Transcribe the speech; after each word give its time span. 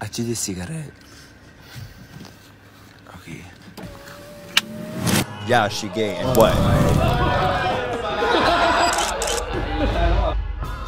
As-tu 0.00 0.22
des 0.22 0.34
cigarettes? 0.34 0.92
Ok. 3.08 3.34
Yeah, 5.48 5.68
she 5.68 5.88
gay 5.88 6.16
and 6.16 6.36
what? 6.36 6.52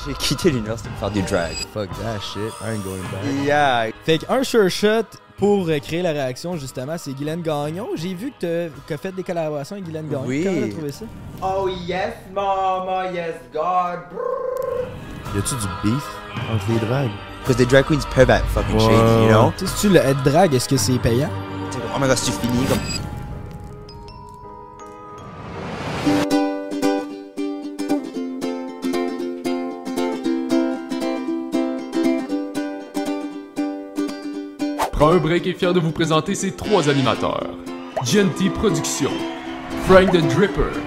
J'ai 0.06 0.14
quitté 0.14 0.50
l'université 0.50 0.88
pour 0.90 0.98
faire 0.98 1.10
du 1.10 1.22
drag. 1.22 1.52
Fuck 1.74 1.90
that 2.00 2.20
shit. 2.20 2.52
I 2.62 2.72
ain't 2.72 2.82
going 2.82 3.02
back. 3.02 3.22
Yeah. 3.44 3.90
Fait 4.04 4.18
qu'un 4.18 4.42
sure 4.42 4.70
shot 4.70 5.04
pour 5.36 5.68
euh, 5.68 5.78
créer 5.78 6.02
la 6.02 6.12
réaction, 6.12 6.56
justement, 6.56 6.96
c'est 6.96 7.12
Guylaine 7.12 7.42
Gagnon. 7.42 7.88
J'ai 7.96 8.14
vu 8.14 8.30
que 8.30 8.70
t'as 8.88 8.94
as 8.94 8.98
fait 8.98 9.12
des 9.12 9.22
collaborations 9.22 9.74
avec 9.74 9.84
Guylaine 9.84 10.08
Gagnon. 10.08 10.24
Oui. 10.26 10.44
Comment 10.44 10.60
t'as 10.66 10.72
trouvé 10.72 10.92
ça? 10.92 11.04
Oh 11.42 11.68
yes, 11.86 12.14
mama, 12.32 13.10
yes, 13.12 13.34
God. 13.52 14.00
Y 15.34 15.38
a-tu 15.38 15.54
du 15.54 15.66
beef 15.82 16.04
entre 16.50 16.70
les 16.70 16.78
drags? 16.86 17.10
Because 17.42 17.56
the 17.56 17.68
drag 17.68 17.86
queens 17.86 18.04
peuvent 18.14 18.30
être 18.30 18.46
fucking 18.46 18.78
shady, 18.78 19.24
you 19.24 19.28
know? 19.30 19.52
Tu 19.56 19.66
sais, 19.66 19.72
si 19.74 19.80
tu 19.80 19.92
le 19.92 20.00
être 20.00 20.22
drag, 20.22 20.54
est-ce 20.54 20.68
que 20.68 20.76
c'est 20.76 20.98
payant? 20.98 21.30
Comme, 21.72 21.82
oh 21.96 21.98
my 21.98 22.06
god, 22.06 22.16
c'est 22.16 22.32
fini, 22.32 22.64
comme. 22.66 22.78
Prends 34.92 35.12
un 35.12 35.16
break 35.16 35.46
est 35.46 35.54
fier 35.54 35.72
de 35.72 35.80
vous 35.80 35.92
présenter 35.92 36.34
ses 36.34 36.52
trois 36.52 36.88
animateurs. 36.90 37.48
GNT 38.04 38.52
Productions, 38.54 39.10
Frank 39.86 40.12
the 40.12 40.22
Dripper, 40.34 40.78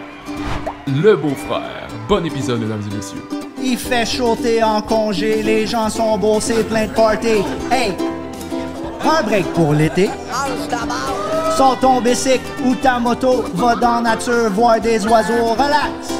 Le 0.87 1.15
Beau-Frère. 1.15 1.87
Bon 2.07 2.23
épisode, 2.23 2.61
mesdames 2.61 2.83
et 2.91 2.95
messieurs. 2.95 3.42
Il 3.65 3.77
fait 3.77 4.05
chaud, 4.05 4.35
t'es 4.41 4.61
en 4.61 4.81
congé, 4.81 5.41
les 5.41 5.65
gens 5.65 5.89
sont 5.89 6.17
beaux, 6.17 6.39
plein 6.69 6.85
de 6.85 6.91
party. 6.91 7.41
Hey, 7.71 7.93
un 9.01 9.23
break 9.23 9.45
pour 9.53 9.73
l'été. 9.73 10.09
Sors 11.55 11.79
ton 11.79 12.01
bicycle 12.01 12.41
ou 12.65 12.75
ta 12.75 12.99
moto, 12.99 13.45
va 13.55 13.75
dans 13.75 13.95
la 13.95 14.15
nature 14.15 14.49
voir 14.51 14.81
des 14.81 15.05
oiseaux, 15.07 15.53
relax. 15.53 16.13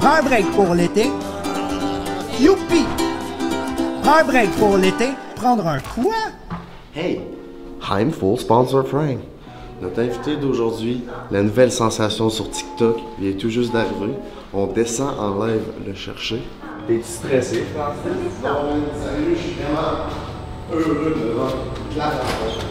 Un 0.00 0.22
break 0.22 0.48
pour 0.52 0.74
l'été. 0.74 1.10
Youpi! 2.40 2.84
Un 4.04 4.24
break 4.24 4.50
pour 4.52 4.76
l'été. 4.76 5.08
Prendre 5.34 5.66
un 5.66 5.80
quoi? 5.80 6.14
Hey, 6.94 7.20
I'm 7.90 8.12
full 8.12 8.38
sponsor 8.38 8.86
Frank. 8.86 9.18
Notre 9.82 10.00
invité 10.00 10.36
d'aujourd'hui, 10.36 11.02
la 11.32 11.42
nouvelle 11.42 11.72
sensation 11.72 12.30
sur 12.30 12.48
TikTok, 12.48 12.96
vient 13.18 13.32
tout 13.32 13.50
juste 13.50 13.72
d'arriver. 13.72 14.14
On 14.56 14.68
descend 14.68 15.18
en 15.18 15.44
live 15.44 15.64
le 15.84 15.92
chercher. 15.94 16.40
T'es-tu 16.86 17.02
stressé, 17.02 17.64
Francis? 17.74 18.38
Non, 18.40 18.86
salut, 19.02 19.34
je 19.34 19.40
suis 19.40 19.54
vraiment 19.54 20.06
heureux 20.72 21.12
de 21.18 21.32
voir 21.32 21.50
la 21.96 22.04
rencontre. 22.10 22.66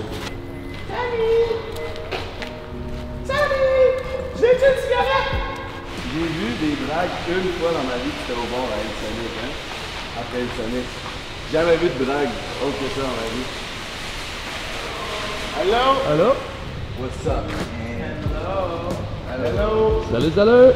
J'ai 6.14 6.28
vu 6.28 6.48
des 6.62 6.76
drags 6.86 7.16
une 7.28 7.52
fois 7.60 7.72
dans 7.72 7.84
ma 7.84 7.98
vie 7.98 8.14
qui 8.16 8.32
était 8.32 8.40
au 8.40 8.48
bord 8.48 8.70
à 8.72 8.78
El 8.80 8.92
Sonic, 9.02 9.34
hein? 9.44 9.52
Après 10.22 10.40
El 10.40 10.48
Sonic. 10.56 10.88
Jamais 11.52 11.76
vu 11.76 11.88
de 12.00 12.06
drague 12.06 12.34
autre 12.64 12.80
que 12.80 12.88
ça 12.96 13.02
dans 13.02 13.18
ma 13.20 13.28
vie. 13.34 13.48
Hello? 15.60 15.86
Allô? 16.10 16.32
What's 17.02 17.28
up? 17.28 17.44
Hello? 18.32 18.88
Hello? 19.44 20.06
Salut, 20.12 20.32
salut! 20.34 20.74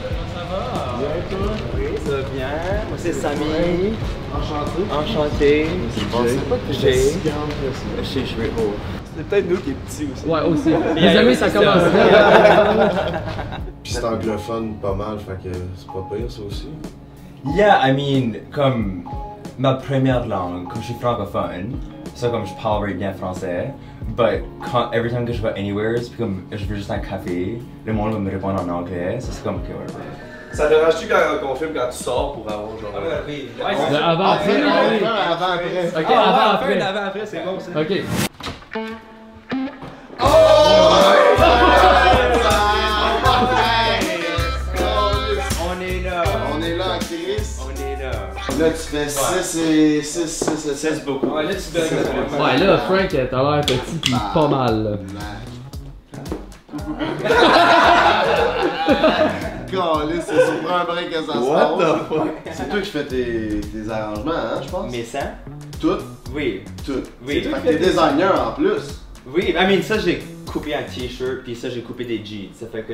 Bien, 0.98 1.08
toi? 1.30 1.54
Oui, 1.76 1.84
ça 2.04 2.12
va 2.12 2.22
bien. 2.30 2.48
Moi, 2.90 2.98
c'est 2.98 3.14
Samy. 3.14 3.94
Enchanté. 4.34 4.82
Enchanté. 4.92 5.68
Je 5.96 6.04
pensais 6.06 6.38
pas 6.50 6.58
que 6.68 6.74
si 6.74 7.20
grande 7.24 7.50
que 7.50 7.72
ça. 7.72 7.86
Je 8.00 8.04
suis 8.04 8.26
joué 8.26 8.48
haut. 8.58 8.74
C'est 9.16 9.24
peut-être 9.28 9.48
nous 9.50 9.58
qui 9.58 9.70
est 9.72 9.74
petit 9.74 10.08
aussi. 10.12 10.26
Ouais, 10.26 10.42
aussi. 10.42 10.72
Les 10.96 11.16
amis, 11.18 11.36
ça 11.36 11.50
commence. 11.50 11.84
Puis 13.84 13.94
c'est 13.94 14.04
anglophone 14.04 14.76
pas 14.82 14.94
mal, 14.94 15.18
fait 15.20 15.38
que 15.50 15.56
c'est 15.76 15.88
pas 15.88 16.06
pire 16.12 16.32
ça 16.32 16.42
aussi. 16.48 16.70
Yeah, 17.56 17.80
I 17.88 17.92
mean, 17.94 18.34
comme 18.52 19.04
ma 19.60 19.76
première 19.76 20.26
langue, 20.26 20.68
comme 20.68 20.82
je 20.82 20.88
suis 20.88 20.96
francophone, 21.00 21.78
ça 22.16 22.30
comme 22.30 22.46
je 22.46 22.54
parle 22.62 22.94
bien 22.94 23.14
français, 23.14 23.74
but 24.16 24.44
quand, 24.72 24.92
every 24.92 25.10
time 25.10 25.26
que 25.26 25.34
je 25.34 25.42
vais 25.42 25.54
anywhere, 25.58 25.98
c'est 26.02 26.16
comme 26.18 26.44
je 26.52 26.66
veux 26.66 26.76
juste 26.76 26.92
un 26.92 27.00
café, 27.00 27.60
le 27.86 27.94
monde 27.94 28.14
va 28.14 28.20
me 28.20 28.30
répondre 28.32 28.62
en 28.62 28.70
anglais, 28.70 29.20
ça 29.20 29.30
c'est 29.32 29.44
comme 29.44 29.56
ok, 29.58 29.70
whatever. 29.70 30.04
Ça 30.58 30.68
dérange-tu 30.68 31.08
quand 31.08 31.18
on 31.48 31.54
filme 31.54 31.70
quand 31.76 31.88
tu 31.92 32.04
sors 32.04 32.34
pour 32.34 32.52
avoir 32.52 32.72
genre. 32.80 32.92
oui. 33.28 33.48
Le 33.60 33.64
avant, 33.96 34.32
après. 34.32 34.64
avant, 34.64 35.52
après. 35.54 35.88
Ok, 35.96 36.10
avant, 36.10 36.50
après. 36.54 36.82
avant, 36.82 37.06
après, 37.06 37.26
c'est 37.28 37.44
bon, 37.46 37.60
ça. 37.60 37.80
Ok. 37.80 37.92
On 45.62 45.80
est 45.80 46.02
là. 46.02 46.24
On 46.52 46.62
est 46.64 46.76
là, 46.76 46.86
Chris. 47.02 47.60
On 47.62 47.70
est 47.80 48.02
là. 48.02 48.12
Là, 48.60 48.70
tu 48.72 48.78
fais 48.78 49.08
6 49.08 49.60
et 49.60 50.02
6, 50.02 50.28
6 50.28 50.70
et 50.72 50.76
6 50.96 51.06
beaucoup. 51.06 51.28
Ouais, 51.36 51.44
là 51.44 51.52
tu 51.54 51.72
donnes. 51.72 52.42
Ouais, 52.42 52.58
là, 52.58 52.80
Frank, 52.80 53.10
t'as 53.10 53.44
l'air 53.44 53.62
petit 53.62 53.98
pis 54.02 54.16
pas 54.34 54.48
mal. 54.48 54.98
c'est 59.70 60.62
sur 60.62 60.74
un 60.76 60.84
break 60.86 61.10
que 61.10 61.16
ça 61.16 61.34
se 61.34 61.38
What 61.40 61.78
passe. 61.78 61.78
the 61.78 62.08
fuck? 62.08 62.28
C'est 62.52 62.70
toi 62.70 62.82
qui 62.82 62.90
fais 62.90 63.06
tes, 63.06 63.62
tes 63.62 63.90
arrangements, 63.92 64.32
hein, 64.32 64.62
je 64.64 64.70
pense? 64.70 64.92
Mais 64.92 65.04
ça? 65.04 65.20
Tout, 65.80 65.98
Oui. 66.36 66.62
tout. 66.86 67.04
Oui. 67.26 67.42
Fait 67.42 67.50
que 67.52 67.68
t'es 67.68 67.78
designer 67.78 68.48
en 68.50 68.52
plus. 68.54 69.02
Oui, 69.28 69.50
I 69.58 69.66
mean, 69.68 69.82
ça 69.82 69.98
j'ai 70.00 70.24
coupé 70.52 70.74
un 70.74 70.84
t-shirt, 70.84 71.44
puis 71.44 71.56
ça 71.56 71.70
j'ai 71.70 71.82
coupé 71.82 72.06
des 72.06 72.24
jeans. 72.24 72.50
Ça 72.58 72.68
fait 72.68 72.84
que 72.84 72.94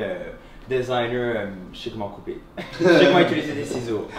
designer, 0.68 1.36
euh, 1.36 1.46
je 1.72 1.78
sais 1.78 1.90
comment 1.90 2.08
couper. 2.08 2.38
je 2.80 2.86
sais 2.86 3.06
comment 3.06 3.20
utiliser 3.20 3.52
des 3.52 3.64
ciseaux. 3.64 4.08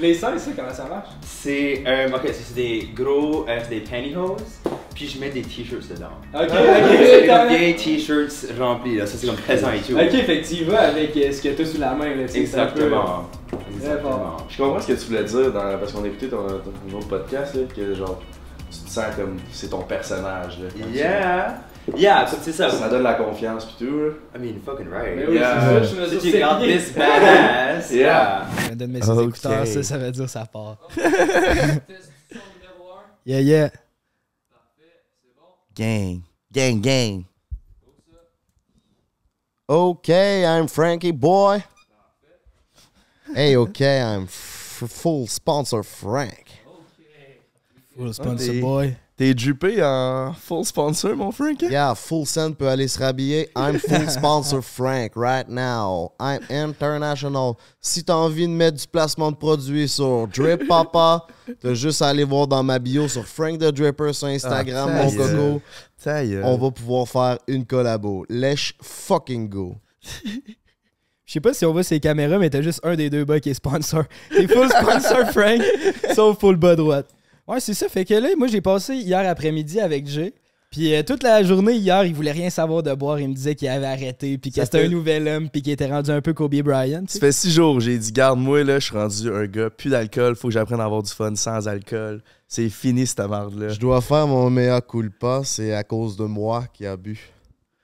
Les 0.00 0.14
seins, 0.14 0.38
ça, 0.38 0.50
comment 0.54 0.72
ça 0.72 0.84
marche? 0.84 1.08
C'est, 1.22 1.82
euh, 1.84 2.08
ok, 2.14 2.30
c'est 2.32 2.54
des 2.54 2.88
gros, 2.94 3.46
euh, 3.48 3.58
c'est 3.62 3.70
des 3.70 3.80
pantyhose, 3.80 4.60
puis 4.94 5.08
je 5.08 5.18
mets 5.18 5.30
des 5.30 5.42
t-shirts 5.42 5.88
dedans. 5.88 6.06
Ok, 6.32 6.48
c'est 6.50 7.58
des 7.58 7.74
t-shirts 7.74 8.46
remplis, 8.60 8.96
là. 8.96 9.06
Ça 9.06 9.18
c'est 9.18 9.26
comme 9.26 9.36
présent 9.36 9.72
et 9.72 9.80
tout. 9.80 9.94
Ok, 9.94 10.10
fait 10.24 10.40
que 10.40 10.46
tu 10.46 10.54
y 10.54 10.64
vas 10.64 10.82
avec 10.88 11.16
euh, 11.16 11.32
ce 11.32 11.42
que 11.42 11.48
t'as 11.48 11.64
sous 11.64 11.80
la 11.80 11.94
main, 11.94 12.14
là, 12.14 12.28
tu 12.28 12.38
un 12.38 12.40
peu, 12.40 12.40
Exactement. 12.40 13.28
Exactement. 13.74 14.36
Je 14.48 14.56
comprends 14.62 14.80
ce 14.80 14.86
que 14.86 14.92
tu 14.92 15.06
voulais 15.06 15.24
dire 15.24 15.52
dans, 15.52 15.78
parce 15.78 15.92
qu'on 15.92 16.04
a 16.04 16.06
écouté 16.06 16.28
ton, 16.28 16.46
ton 16.46 16.96
autre 16.96 17.08
podcast, 17.08 17.56
là, 17.56 17.62
que 17.74 17.94
genre, 17.94 18.20
tu 18.70 18.78
te 18.78 18.90
sens 18.90 19.16
comme 19.16 19.36
c'est 19.50 19.70
ton 19.70 19.82
personnage. 19.82 20.58
Là, 20.60 20.68
Yeah. 20.94 21.58
Yeah, 21.96 22.26
ça, 22.26 22.36
c'est 22.42 22.52
ça. 22.52 22.70
Ça 22.70 22.88
donne 22.88 23.02
la 23.02 23.14
confiance 23.14 23.64
pis 23.66 23.74
tout. 23.84 23.98
Là. 24.00 24.12
I 24.34 24.38
mean, 24.38 24.60
fucking 24.64 24.88
right. 24.90 25.16
Mais 25.16 25.26
oui, 25.26 25.34
Yeah. 25.36 25.80
c'est 25.80 25.86
ça, 25.86 25.94
je 25.94 26.00
me 26.00 26.06
this 26.60 26.92
badass. 26.92 27.90
Yeah. 27.90 28.46
Je 28.68 28.74
donne 28.74 28.90
mes 28.92 29.08
Ok. 29.08 29.28
écouteurs, 29.28 29.66
ça, 29.66 29.82
ça 29.82 29.98
veut 29.98 30.10
dire 30.10 30.28
ça 30.28 30.44
part. 30.46 30.76
yeah, 33.24 33.40
yeah. 33.40 33.70
Gang. 35.74 36.22
Gang, 36.52 36.80
gang. 36.80 37.24
Okay, 39.68 40.44
I'm 40.46 40.66
Frankie 40.66 41.12
boy. 41.12 41.62
Hey, 43.34 43.54
okay, 43.56 44.00
I'm 44.00 44.24
f- 44.24 44.84
full 44.88 45.26
sponsor 45.26 45.82
Frank. 45.82 46.46
Full 47.96 48.12
sponsor 48.14 48.54
boy. 48.60 48.96
T'es 49.18 49.34
juppé 49.36 49.82
en 49.82 50.32
full 50.32 50.64
sponsor, 50.64 51.16
mon 51.16 51.32
Frank? 51.32 51.60
Yeah, 51.62 51.96
full 51.96 52.24
send 52.24 52.54
peut 52.56 52.68
aller 52.68 52.86
se 52.86 53.00
rhabiller. 53.00 53.48
I'm 53.56 53.76
full 53.80 54.08
sponsor 54.08 54.62
Frank 54.62 55.10
right 55.16 55.48
now. 55.48 56.12
I'm 56.20 56.38
international. 56.48 57.56
Si 57.80 58.04
t'as 58.04 58.14
envie 58.14 58.46
de 58.46 58.52
mettre 58.52 58.78
du 58.78 58.86
placement 58.86 59.32
de 59.32 59.36
produit 59.36 59.88
sur 59.88 60.28
Drip 60.28 60.68
Papa, 60.68 61.26
t'as 61.60 61.74
juste 61.74 62.00
à 62.00 62.10
aller 62.10 62.22
voir 62.22 62.46
dans 62.46 62.62
ma 62.62 62.78
bio 62.78 63.08
sur 63.08 63.26
Frank 63.26 63.58
the 63.58 63.72
Dripper 63.72 64.12
sur 64.12 64.28
Instagram, 64.28 64.88
Ah, 64.92 65.02
mon 65.02 65.08
ça 65.10 65.16
y 65.16 65.20
est. 65.20 65.34
coco. 65.34 65.62
Y 66.06 66.32
est. 66.34 66.42
On 66.44 66.56
va 66.56 66.70
pouvoir 66.70 67.08
faire 67.08 67.38
une 67.48 67.66
collabo. 67.66 68.24
Let's 68.28 68.72
fucking 68.80 69.48
go. 69.48 69.74
Je 71.24 71.32
sais 71.32 71.40
pas 71.40 71.52
si 71.54 71.66
on 71.66 71.72
voit 71.72 71.82
ces 71.82 71.98
caméras, 71.98 72.38
mais 72.38 72.50
t'as 72.50 72.62
juste 72.62 72.80
un 72.84 72.94
des 72.94 73.10
deux 73.10 73.24
bas 73.24 73.40
qui 73.40 73.50
est 73.50 73.54
sponsor. 73.54 74.04
T'es 74.30 74.46
full 74.46 74.68
sponsor 74.68 75.26
Frank, 75.32 75.60
sauf 76.14 76.38
pour 76.38 76.52
le 76.52 76.56
bas 76.56 76.76
droite. 76.76 77.08
Ouais, 77.48 77.60
c'est 77.60 77.74
ça. 77.74 77.88
Fait 77.88 78.04
que 78.04 78.14
là, 78.14 78.28
moi, 78.36 78.46
j'ai 78.46 78.60
passé 78.60 78.94
hier 78.94 79.26
après-midi 79.28 79.80
avec 79.80 80.06
Jay. 80.06 80.34
Puis 80.70 80.94
euh, 80.94 81.02
toute 81.02 81.22
la 81.22 81.42
journée 81.42 81.72
hier, 81.76 82.04
il 82.04 82.14
voulait 82.14 82.30
rien 82.32 82.50
savoir 82.50 82.82
de 82.82 82.92
boire. 82.92 83.18
Il 83.18 83.28
me 83.30 83.34
disait 83.34 83.54
qu'il 83.54 83.68
avait 83.68 83.86
arrêté, 83.86 84.36
puis 84.36 84.50
que 84.52 84.62
c'était 84.62 84.80
fait- 84.80 84.84
un 84.84 84.90
nouvel 84.90 85.26
homme, 85.26 85.48
puis 85.48 85.62
qu'il 85.62 85.72
était 85.72 85.86
rendu 85.86 86.10
un 86.10 86.20
peu 86.20 86.34
Kobe 86.34 86.54
Bryant. 86.56 87.04
tu 87.06 87.14
Ça 87.14 87.20
fait 87.20 87.32
six 87.32 87.50
jours, 87.50 87.80
j'ai 87.80 87.96
dit, 87.96 88.12
garde-moi, 88.12 88.64
là, 88.64 88.78
je 88.78 88.84
suis 88.84 88.94
rendu 88.94 89.32
un 89.32 89.46
gars, 89.46 89.70
plus 89.70 89.88
d'alcool, 89.88 90.36
faut 90.36 90.48
que 90.48 90.52
j'apprenne 90.52 90.80
à 90.80 90.84
avoir 90.84 91.02
du 91.02 91.10
fun 91.10 91.34
sans 91.36 91.66
alcool. 91.66 92.22
C'est 92.46 92.68
fini, 92.68 93.06
cette 93.06 93.20
merde-là. 93.20 93.70
Je 93.70 93.80
dois 93.80 94.02
faire 94.02 94.26
mon 94.26 94.50
meilleur 94.50 94.86
culpa, 94.86 95.40
c'est 95.42 95.72
à 95.72 95.84
cause 95.84 96.18
de 96.18 96.24
moi 96.24 96.66
qui 96.74 96.84
a 96.84 96.98
bu. 96.98 97.18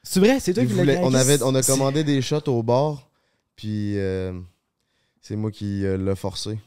C'est 0.03 0.21
vrai, 0.21 0.39
c'est 0.39 0.53
toi 0.53 0.65
Il 0.65 0.69
qui 0.69 0.75
voulait- 0.75 0.97
l'as 0.97 1.01
on, 1.07 1.15
avait, 1.15 1.43
on 1.43 1.55
a 1.55 1.63
commandé 1.63 2.05
des 2.05 2.21
shots 2.21 2.47
au 2.49 2.63
bar, 2.63 3.09
puis 3.57 3.99
euh, 3.99 4.35
c'est 5.23 5.37
moi 5.37 5.51
qui 5.51 5.87
euh, 5.87 5.97
l'ai 5.97 6.15
forcé. 6.17 6.59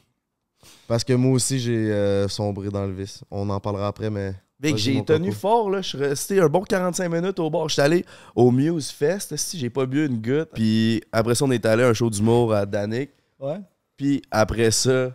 Parce 0.86 1.04
que 1.04 1.12
moi 1.12 1.32
aussi, 1.32 1.58
j'ai 1.58 1.92
euh, 1.92 2.28
sombré 2.28 2.68
dans 2.70 2.86
le 2.86 2.92
vice. 2.92 3.22
On 3.30 3.48
en 3.50 3.60
parlera 3.60 3.88
après, 3.88 4.08
mais 4.10 4.32
Fait 4.60 4.68
que 4.68 4.76
Vas-y, 4.76 4.78
j'ai 4.78 5.04
tenu 5.04 5.28
coco. 5.28 5.40
fort, 5.40 5.70
là. 5.70 5.82
Je 5.82 5.88
suis 5.88 5.98
resté 5.98 6.40
un 6.40 6.48
bon 6.48 6.62
45 6.62 7.08
minutes 7.12 7.38
au 7.38 7.50
bar. 7.50 7.68
J'étais 7.68 7.82
allé 7.82 8.04
au 8.34 8.50
Muse 8.50 8.90
Fest, 8.90 9.36
si 9.36 9.58
j'ai 9.58 9.70
pas 9.70 9.86
bu 9.86 10.06
une 10.06 10.20
goutte. 10.20 10.50
Puis 10.54 11.02
après 11.12 11.34
ça, 11.34 11.44
on 11.44 11.50
est 11.50 11.64
allé 11.66 11.82
à 11.82 11.88
un 11.88 11.92
show 11.94 12.08
d'humour 12.10 12.54
à 12.54 12.64
Danick. 12.66 13.10
Ouais. 13.38 13.58
Puis 13.96 14.22
après 14.30 14.70
ça, 14.70 15.10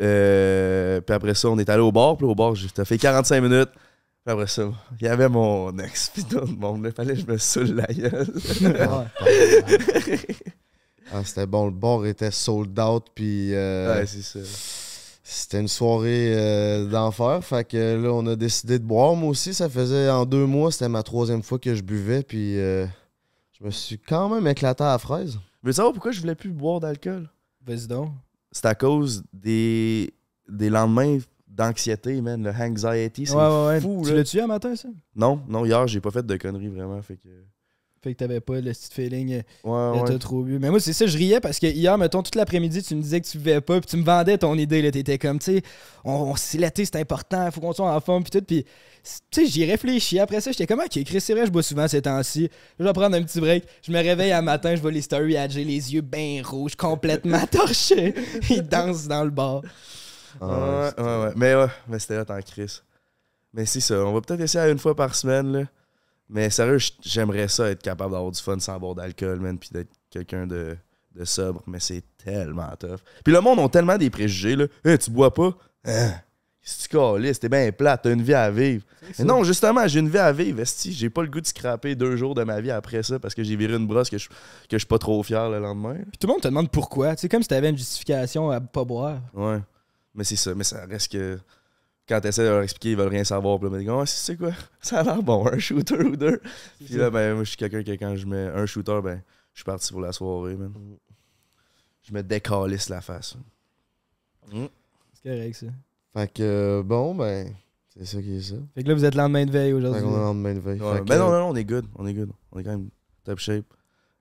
euh, 0.00 1.00
puis 1.00 1.14
après 1.14 1.34
ça, 1.34 1.48
on 1.48 1.58
est 1.58 1.68
allé 1.68 1.82
au 1.82 1.92
bar. 1.92 2.16
Puis 2.16 2.26
au 2.26 2.34
bar, 2.34 2.54
j'ai 2.54 2.68
fait 2.84 2.98
45 2.98 3.40
minutes. 3.40 3.70
Puis 4.24 4.32
après 4.32 4.46
ça, 4.46 4.64
il 5.00 5.06
y 5.06 5.08
avait 5.08 5.28
mon 5.28 5.76
ex. 5.78 6.10
Puis 6.12 6.24
tout 6.24 6.40
le 6.40 6.46
monde, 6.46 6.82
il 6.84 6.92
fallait 6.92 7.14
que 7.14 7.20
je 7.20 7.26
me 7.26 7.38
saoule 7.38 7.74
la 7.74 7.86
gueule. 7.86 8.26
Ah, 11.12 11.22
c'était 11.24 11.46
bon. 11.46 11.66
Le 11.66 11.72
bar 11.72 12.04
était 12.06 12.30
sold 12.30 12.78
out. 12.78 13.06
Puis 13.14 13.54
euh, 13.54 13.94
ouais, 14.00 14.06
c'est 14.06 14.22
ça. 14.22 14.38
c'était 15.22 15.60
une 15.60 15.68
soirée 15.68 16.34
euh, 16.36 16.86
d'enfer. 16.86 17.42
Fait 17.44 17.66
que 17.66 18.00
là, 18.02 18.10
on 18.12 18.26
a 18.26 18.36
décidé 18.36 18.78
de 18.78 18.84
boire. 18.84 19.14
Moi 19.14 19.30
aussi, 19.30 19.54
ça 19.54 19.68
faisait 19.68 20.08
en 20.10 20.24
deux 20.26 20.46
mois. 20.46 20.70
C'était 20.72 20.88
ma 20.88 21.02
troisième 21.02 21.42
fois 21.42 21.58
que 21.58 21.74
je 21.74 21.82
buvais. 21.82 22.22
Puis 22.22 22.58
euh, 22.58 22.86
je 23.58 23.64
me 23.64 23.70
suis 23.70 23.98
quand 23.98 24.28
même 24.28 24.46
éclaté 24.46 24.84
à 24.84 24.88
la 24.92 24.98
fraise. 24.98 25.38
Veux 25.62 25.72
savoir 25.72 25.92
pourquoi 25.92 26.12
je 26.12 26.20
voulais 26.20 26.34
plus 26.36 26.50
boire 26.50 26.80
d'alcool? 26.80 27.28
Vas-y 27.66 27.86
donc. 27.86 28.10
C'est 28.52 28.66
à 28.66 28.74
cause 28.74 29.24
des, 29.32 30.14
des 30.48 30.70
lendemains 30.70 31.18
d'anxiété, 31.48 32.20
man. 32.20 32.42
Le 32.42 32.50
anxiety, 32.50 33.26
c'est 33.26 33.34
Ouais, 33.34 33.42
ouais, 33.42 33.66
ouais. 33.66 33.80
fou, 33.80 34.02
tu 34.04 34.10
là. 34.10 34.16
l'as-tu 34.18 34.40
un 34.40 34.46
matin, 34.46 34.74
ça? 34.76 34.88
Non, 35.16 35.40
non, 35.48 35.64
hier, 35.66 35.86
j'ai 35.88 36.00
pas 36.00 36.10
fait 36.12 36.24
de 36.24 36.36
conneries, 36.36 36.68
vraiment. 36.68 37.02
Fait 37.02 37.16
que... 37.16 37.28
Fait 38.08 38.14
que 38.14 38.18
t'avais 38.20 38.40
pas 38.40 38.54
le 38.60 38.72
petit 38.72 38.88
feeling. 38.90 39.42
euh, 39.66 39.92
Ouais, 39.92 40.00
T'as 40.06 40.12
ouais. 40.14 40.18
trop 40.18 40.42
bu. 40.42 40.58
Mais 40.58 40.70
moi, 40.70 40.80
c'est 40.80 40.94
ça, 40.94 41.06
je 41.06 41.18
riais 41.18 41.40
parce 41.40 41.58
que 41.58 41.66
hier, 41.66 41.98
mettons, 41.98 42.22
toute 42.22 42.36
l'après-midi, 42.36 42.82
tu 42.82 42.94
me 42.94 43.02
disais 43.02 43.20
que 43.20 43.26
tu 43.26 43.36
buvais 43.36 43.60
pas, 43.60 43.78
puis 43.80 43.90
tu 43.90 43.96
me 43.98 44.02
vendais 44.04 44.38
ton 44.38 44.54
idée. 44.54 44.80
là. 44.80 44.90
T'étais 44.90 45.18
comme, 45.18 45.38
tu 45.38 45.56
sais, 45.56 45.62
on, 46.04 46.32
on- 46.32 46.34
l'été, 46.58 46.86
c'est 46.86 46.96
important, 46.96 47.50
faut 47.50 47.60
qu'on 47.60 47.74
soit 47.74 47.94
en 47.94 48.00
forme, 48.00 48.22
puis 48.24 48.30
tout. 48.40 48.44
Puis, 48.46 48.64
tu 49.30 49.44
sais, 49.44 49.46
j'y 49.46 49.64
réfléchis. 49.66 50.18
Après 50.18 50.40
ça, 50.40 50.52
j'étais 50.52 50.66
comme, 50.66 50.80
ok, 50.80 51.04
Chris, 51.04 51.20
c'est 51.20 51.34
vrai, 51.34 51.44
je 51.44 51.50
bois 51.50 51.62
souvent 51.62 51.86
ces 51.86 52.00
temps-ci. 52.00 52.48
Je 52.78 52.84
vais 52.84 52.92
prendre 52.94 53.14
un 53.14 53.22
petit 53.22 53.40
break. 53.40 53.64
Je 53.86 53.92
me 53.92 53.98
réveille 53.98 54.32
un 54.32 54.40
matin, 54.42 54.74
je 54.74 54.80
vois 54.80 54.90
les 54.90 55.02
stories 55.02 55.36
à 55.36 55.46
Jay, 55.46 55.64
les 55.64 55.92
yeux 55.94 56.00
bien 56.00 56.40
rouges, 56.42 56.76
complètement 56.76 57.46
torchés. 57.50 58.14
Il 58.48 58.62
danse 58.62 59.06
dans 59.06 59.24
le 59.24 59.30
bar. 59.30 59.60
Ah, 60.40 60.92
ouais, 60.96 61.02
ouais, 61.04 61.22
ouais. 61.24 61.32
Mais 61.36 61.54
ouais, 61.54 61.66
mais 61.88 61.98
c'était 61.98 62.16
là 62.16 62.24
en 62.28 62.40
crise. 62.40 62.82
Mais 63.52 63.66
c'est 63.66 63.80
ça, 63.80 63.94
on 64.04 64.12
va 64.12 64.20
peut-être 64.20 64.40
essayer 64.40 64.64
à 64.64 64.68
une 64.68 64.78
fois 64.78 64.94
par 64.94 65.14
semaine, 65.14 65.52
là. 65.52 65.62
Mais 66.28 66.50
sérieux, 66.50 66.78
j'aimerais 67.02 67.48
ça 67.48 67.70
être 67.70 67.82
capable 67.82 68.12
d'avoir 68.12 68.30
du 68.30 68.40
fun 68.40 68.58
sans 68.58 68.78
boire 68.78 68.94
d'alcool, 68.94 69.40
man, 69.40 69.58
puis 69.58 69.70
d'être 69.72 69.90
quelqu'un 70.10 70.46
de, 70.46 70.76
de 71.14 71.24
sobre, 71.24 71.62
mais 71.66 71.80
c'est 71.80 72.04
tellement 72.22 72.70
tough. 72.78 73.00
Puis 73.24 73.32
le 73.32 73.40
monde 73.40 73.58
ont 73.58 73.68
tellement 73.68 73.96
des 73.96 74.10
préjugés, 74.10 74.56
là. 74.56 74.66
Hey, 74.84 74.98
tu 74.98 75.10
bois 75.10 75.32
pas? 75.32 75.52
Hein? 75.84 76.12
Si 76.60 76.86
tu 76.86 76.88
calisses, 76.88 77.40
t'es 77.40 77.48
bien 77.48 77.72
plate, 77.72 78.02
t'as 78.02 78.12
une 78.12 78.20
vie 78.20 78.34
à 78.34 78.50
vivre. 78.50 78.84
Mais 79.18 79.24
non, 79.24 79.42
justement, 79.42 79.88
j'ai 79.88 80.00
une 80.00 80.10
vie 80.10 80.18
à 80.18 80.30
vivre, 80.32 80.60
esti. 80.60 80.92
J'ai 80.92 81.08
pas 81.08 81.22
le 81.22 81.28
goût 81.28 81.40
de 81.40 81.46
scraper 81.46 81.94
deux 81.94 82.14
jours 82.16 82.34
de 82.34 82.44
ma 82.44 82.60
vie 82.60 82.70
après 82.70 83.02
ça 83.02 83.18
parce 83.18 83.34
que 83.34 83.42
j'ai 83.42 83.56
viré 83.56 83.74
une 83.74 83.86
brosse 83.86 84.10
que 84.10 84.18
je, 84.18 84.28
que 84.28 84.34
je 84.72 84.78
suis 84.78 84.86
pas 84.86 84.98
trop 84.98 85.22
fier 85.22 85.48
le 85.48 85.60
lendemain. 85.60 85.94
Puis 85.94 86.18
tout 86.20 86.26
le 86.26 86.34
monde 86.34 86.42
te 86.42 86.48
demande 86.48 86.70
pourquoi. 86.70 87.16
Tu 87.16 87.22
sais, 87.22 87.28
comme 87.30 87.40
si 87.40 87.48
t'avais 87.48 87.70
une 87.70 87.78
justification 87.78 88.50
à 88.50 88.60
pas 88.60 88.84
boire. 88.84 89.18
Ouais. 89.32 89.60
Mais 90.14 90.24
c'est 90.24 90.36
ça. 90.36 90.54
Mais 90.54 90.64
ça 90.64 90.84
reste 90.84 91.10
que 91.10 91.38
quand 92.08 92.20
t'essaies 92.20 92.44
de 92.44 92.48
leur 92.48 92.62
expliquer, 92.62 92.90
ils 92.92 92.96
veulent 92.96 93.08
rien 93.08 93.24
savoir. 93.24 93.58
Puis 93.58 93.68
là, 93.68 93.76
ils 93.76 93.80
disent, 93.80 93.90
Ah, 93.92 94.06
c'est 94.06 94.36
quoi? 94.36 94.50
Ça 94.80 95.00
a 95.00 95.02
l'air 95.04 95.22
bon, 95.22 95.46
un 95.46 95.58
shooter 95.58 96.00
ou 96.02 96.16
deux. 96.16 96.40
Puis 96.84 96.94
là, 96.96 97.10
ben, 97.10 97.34
moi, 97.34 97.44
je 97.44 97.48
suis 97.50 97.56
quelqu'un 97.56 97.82
que 97.82 97.90
quand 97.92 98.16
je 98.16 98.26
mets 98.26 98.46
un 98.48 98.66
shooter, 98.66 99.00
ben, 99.02 99.22
je 99.54 99.58
suis 99.60 99.64
parti 99.64 99.92
pour 99.92 100.00
la 100.00 100.12
soirée, 100.12 100.56
man. 100.56 100.72
Je 102.02 102.12
me 102.14 102.22
décalisse 102.22 102.88
la 102.88 103.00
face. 103.00 103.36
C'est 104.50 105.28
correct, 105.30 105.54
ça. 105.54 105.66
Fait 106.14 106.32
que 106.32 106.42
euh, 106.42 106.82
bon, 106.82 107.14
ben, 107.14 107.52
c'est 107.94 108.04
ça 108.06 108.22
qui 108.22 108.36
est 108.36 108.40
ça. 108.40 108.56
Fait 108.74 108.82
que 108.82 108.88
là, 108.88 108.94
vous 108.94 109.04
êtes 109.04 109.14
lendemain 109.14 109.44
de 109.44 109.50
veille 109.50 109.70
Fait 109.70 109.74
aujourd'hui. 109.74 110.02
qu'on 110.02 110.08
est 110.12 110.16
le 110.16 110.22
lendemain 110.22 110.54
de 110.54 110.60
veille. 110.60 110.80
Ouais. 110.80 110.92
Fait 110.94 111.00
que- 111.00 111.04
Ben 111.04 111.18
non, 111.18 111.30
non, 111.30 111.38
non, 111.40 111.48
on 111.50 111.56
est 111.56 111.64
good. 111.64 111.84
On 111.96 112.06
est 112.06 112.14
good. 112.14 112.30
On 112.52 112.58
est 112.58 112.64
quand 112.64 112.70
même 112.70 112.88
top 113.24 113.38
shape. 113.38 113.64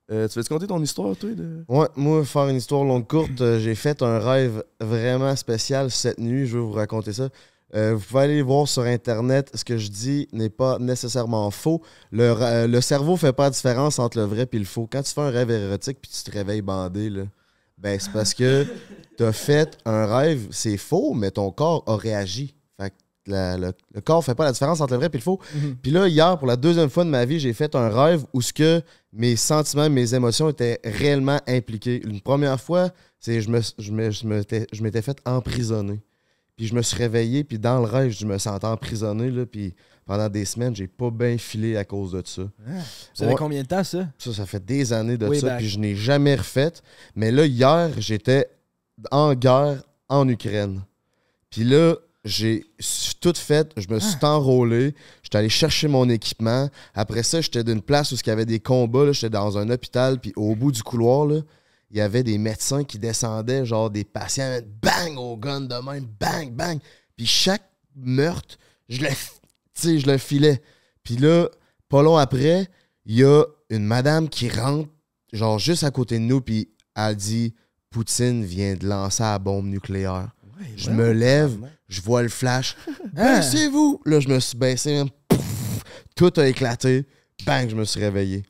Euh, 0.09 0.27
tu 0.27 0.39
veux 0.39 0.43
te 0.43 0.49
conter 0.49 0.67
ton 0.67 0.81
histoire, 0.81 1.15
toi 1.17 1.29
de... 1.31 1.65
Ouais, 1.67 1.87
moi, 1.97 2.23
faire 2.23 2.47
une 2.47 2.55
histoire 2.55 2.83
longue 2.85 3.05
courte, 3.07 3.41
euh, 3.41 3.59
j'ai 3.59 3.75
fait 3.75 4.01
un 4.01 4.19
rêve 4.19 4.63
vraiment 4.79 5.35
spécial 5.35 5.91
cette 5.91 6.17
nuit. 6.17 6.47
Je 6.47 6.57
vais 6.57 6.63
vous 6.63 6.71
raconter 6.71 7.11
ça. 7.11 7.27
Euh, 7.75 7.95
vous 7.95 7.99
pouvez 8.05 8.21
aller 8.23 8.41
voir 8.41 8.67
sur 8.67 8.83
Internet. 8.83 9.51
Ce 9.53 9.65
que 9.65 9.77
je 9.77 9.89
dis 9.89 10.27
n'est 10.31 10.49
pas 10.49 10.79
nécessairement 10.79 11.51
faux. 11.51 11.81
Le, 12.11 12.65
le 12.67 12.81
cerveau 12.81 13.17
fait 13.17 13.33
pas 13.33 13.43
la 13.45 13.49
différence 13.49 13.99
entre 13.99 14.17
le 14.17 14.23
vrai 14.25 14.47
et 14.51 14.59
le 14.59 14.65
faux. 14.65 14.87
Quand 14.91 15.01
tu 15.03 15.11
fais 15.13 15.21
un 15.21 15.29
rêve 15.29 15.51
érotique 15.51 15.97
puis 16.01 16.09
tu 16.11 16.23
te 16.23 16.31
réveilles 16.35 16.61
bandé, 16.61 17.09
là, 17.09 17.23
ben 17.77 17.99
c'est 17.99 18.11
parce 18.11 18.33
que 18.33 18.65
tu 19.17 19.23
as 19.23 19.33
fait 19.33 19.77
un 19.85 20.05
rêve, 20.05 20.47
c'est 20.51 20.77
faux, 20.77 21.13
mais 21.13 21.31
ton 21.31 21.51
corps 21.51 21.83
a 21.87 21.97
réagi. 21.97 22.55
Fait 22.79 22.89
que 22.89 22.95
la- 23.31 23.57
le, 23.57 23.73
le 23.93 23.99
corps 24.01 24.23
fait 24.23 24.33
pas 24.35 24.45
la 24.45 24.53
différence 24.53 24.79
entre 24.79 24.93
le 24.93 24.99
vrai 24.99 25.09
et 25.11 25.17
le 25.17 25.21
faux. 25.21 25.39
Mhm. 25.53 25.75
Puis 25.81 25.91
là, 25.91 26.07
hier, 26.07 26.37
pour 26.37 26.47
la 26.47 26.55
deuxième 26.55 26.89
fois 26.89 27.03
de 27.03 27.09
ma 27.09 27.25
vie, 27.25 27.39
j'ai 27.39 27.51
fait 27.53 27.75
un 27.75 27.89
rêve 27.89 28.23
où 28.33 28.41
ce 28.41 28.53
que 28.53 28.81
mes 29.11 29.35
sentiments, 29.35 29.89
mes 29.89 30.13
émotions 30.15 30.47
étaient 30.49 30.79
réellement 30.85 31.39
impliqués. 31.47 32.01
Une 32.05 32.21
première 32.21 32.61
fois, 32.61 32.91
c'est 33.19 33.41
je 33.41 33.49
me, 33.49 33.59
je 33.77 33.91
me- 33.91 34.11
je 34.11 34.25
m'étais 34.25 34.67
je 34.71 34.81
m'étais 34.81 35.01
fait 35.01 35.17
emprisonner. 35.25 35.99
Puis 36.57 36.67
je 36.67 36.73
me 36.75 36.81
suis 36.81 36.97
réveillé, 36.97 37.43
puis 37.43 37.59
dans 37.59 37.77
le 37.79 37.85
rêve, 37.85 38.11
je 38.11 38.25
me 38.25 38.37
sentais 38.39 38.65
emprisonné, 38.65 39.29
là, 39.29 39.45
puis 39.45 39.73
pendant 40.05 40.27
des 40.27 40.43
semaines, 40.43 40.75
j'ai 40.75 40.87
pas 40.87 41.11
bien 41.11 41.37
filé 41.37 41.77
à 41.77 41.85
cause 41.85 42.13
de 42.13 42.23
ça. 42.25 42.43
Ça 43.13 43.25
fait 43.25 43.31
Ouais. 43.31 43.35
combien 43.37 43.61
de 43.61 43.67
temps, 43.67 43.83
ça? 43.83 44.07
Ça, 44.17 44.33
ça 44.33 44.45
fait 44.45 44.63
des 44.65 44.91
années 44.91 45.17
de 45.17 45.31
ça, 45.35 45.47
back. 45.47 45.57
puis 45.59 45.69
je 45.69 45.77
n'ai 45.79 45.95
jamais 45.95 46.35
refait. 46.35 46.73
Mais 47.15 47.31
là, 47.31 47.45
hier, 47.45 47.91
j'étais 47.99 48.47
en 49.11 49.33
guerre 49.35 49.83
en 50.09 50.27
Ukraine. 50.27 50.81
Puis 51.51 51.63
là, 51.63 51.95
j'ai 52.25 52.65
tout 53.21 53.33
fait, 53.35 53.71
je 53.77 53.87
me 53.89 53.99
suis 53.99 54.15
Ah. 54.21 54.33
enrôlé, 54.35 54.95
j'étais 55.23 55.37
allé 55.37 55.49
chercher 55.49 55.87
mon 55.87 56.09
équipement. 56.09 56.69
Après 56.95 57.23
ça, 57.23 57.39
j'étais 57.41 57.63
d'une 57.63 57.81
place 57.81 58.11
où 58.11 58.15
il 58.15 58.27
y 58.27 58.31
avait 58.31 58.45
des 58.45 58.59
combats, 58.59 59.11
j'étais 59.11 59.29
dans 59.29 59.57
un 59.57 59.69
hôpital, 59.69 60.19
puis 60.19 60.33
au 60.35 60.55
bout 60.55 60.71
du 60.71 60.81
couloir, 60.83 61.25
là, 61.27 61.41
il 61.89 61.97
y 61.97 62.01
avait 62.01 62.23
des 62.23 62.37
médecins 62.37 62.83
qui 62.83 62.99
descendaient, 62.99 63.65
genre 63.65 63.89
des 63.89 64.03
patients, 64.03 64.59
bang, 64.81 65.17
au 65.17 65.37
gun 65.37 65.61
de 65.61 65.75
même, 65.75 66.05
bang, 66.19 66.51
bang. 66.51 66.79
Puis 67.15 67.25
chaque 67.25 67.63
meurtre, 67.95 68.57
je 68.89 69.01
le, 69.01 69.09
je 69.99 70.05
le 70.05 70.17
filais. 70.17 70.61
Puis 71.03 71.15
là, 71.17 71.47
pas 71.89 72.01
long 72.03 72.17
après, 72.17 72.67
il 73.05 73.15
y 73.15 73.23
a 73.23 73.43
une 73.69 73.85
madame 73.85 74.27
qui 74.27 74.49
rentre, 74.49 74.89
genre 75.31 75.59
juste 75.59 75.83
à 75.83 75.91
côté 75.91 76.15
de 76.19 76.23
nous, 76.23 76.41
puis 76.41 76.69
elle 76.95 77.15
dit 77.15 77.53
Poutine 77.89 78.43
vient 78.43 78.75
de 78.75 78.85
lancer 78.85 79.23
la 79.23 79.39
bombe 79.39 79.65
nucléaire. 79.67 80.29
je 80.75 80.89
me 80.89 81.11
lève, 81.11 81.57
je 81.87 82.01
vois 82.01 82.21
le 82.23 82.29
flash. 82.29 82.75
Baissez-vous 83.13 84.01
Là, 84.05 84.19
je 84.19 84.27
me 84.27 84.39
suis 84.39 84.57
baissé, 84.57 84.93
même, 84.93 85.09
pouf, 85.29 85.83
tout 86.15 86.33
a 86.37 86.47
éclaté. 86.47 87.05
Bang, 87.45 87.69
je 87.69 87.75
me 87.75 87.85
suis 87.85 87.99
réveillé. 88.01 88.43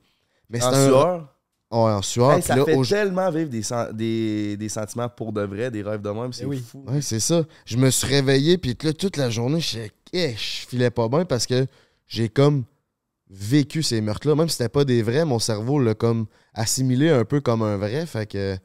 Mais 0.50 0.60
c'était 0.60 0.76
un- 0.76 0.88
sueur? 0.88 1.34
Ouais, 1.70 1.78
en 1.80 2.02
sueur. 2.02 2.32
Hey, 2.32 2.38
puis 2.40 2.48
ça 2.48 2.56
là, 2.56 2.64
fait 2.66 2.76
au- 2.76 2.86
tellement 2.86 3.30
vivre 3.30 3.50
des, 3.50 3.62
sen- 3.62 3.92
des, 3.92 4.56
des 4.56 4.70
sentiments 4.70 5.10
pour 5.10 5.34
de 5.34 5.42
vrai, 5.42 5.70
des 5.70 5.84
rêves 5.84 6.02
de 6.02 6.10
même, 6.10 6.32
c'est 6.32 6.44
Eh 6.44 6.46
oui. 6.48 6.60
fou. 6.60 6.84
Ouais, 6.88 7.02
c'est 7.02 7.20
ça. 7.20 7.44
Je 7.66 7.76
me 7.78 7.90
suis 7.90 8.08
réveillé, 8.08 8.58
puis 8.58 8.76
là, 8.84 8.94
toute 8.94 9.18
la 9.18 9.30
journée, 9.30 9.60
je 9.60 9.80
eh, 10.14 10.32
je 10.32 10.66
filais 10.68 10.90
pas 10.92 11.10
bien 11.10 11.26
parce 11.26 11.46
que 11.46 11.68
j'ai 12.08 12.30
comme 12.30 12.64
vécu 13.30 13.84
ces 13.84 14.00
meurtres-là. 14.00 14.36
Même 14.36 14.48
si 14.48 14.56
c'était 14.56 14.70
pas 14.70 14.86
des 14.86 15.02
vrais, 15.02 15.26
mon 15.26 15.40
cerveau 15.40 15.80
l'a 15.80 15.94
comme 15.94 16.28
assimilé 16.54 17.10
un 17.10 17.26
peu 17.26 17.42
comme 17.42 17.62
un 17.64 17.76
vrai. 17.76 18.06
Fait 18.06 18.26
que, 18.26 18.58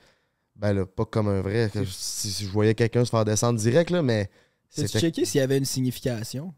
ben 0.55 0.73
là, 0.73 0.87
pas 0.87 1.05
comme 1.05 1.27
un 1.27 1.41
vrai. 1.41 1.69
que 1.75 1.85
si 1.85 2.31
si 2.31 2.45
je 2.45 2.51
voyais 2.51 2.75
quelqu'un 2.77 3.05
se 3.05 3.11
faire 3.11 3.25
descendre 3.25 3.59
direct, 3.59 3.91
là, 3.91 4.03
mais 4.03 4.31
T'as-tu 4.75 5.01
checké 5.01 5.25
s'il 5.25 5.41
y 5.41 5.43
avait 5.43 5.59
une 5.59 5.65
signification? 5.65 6.55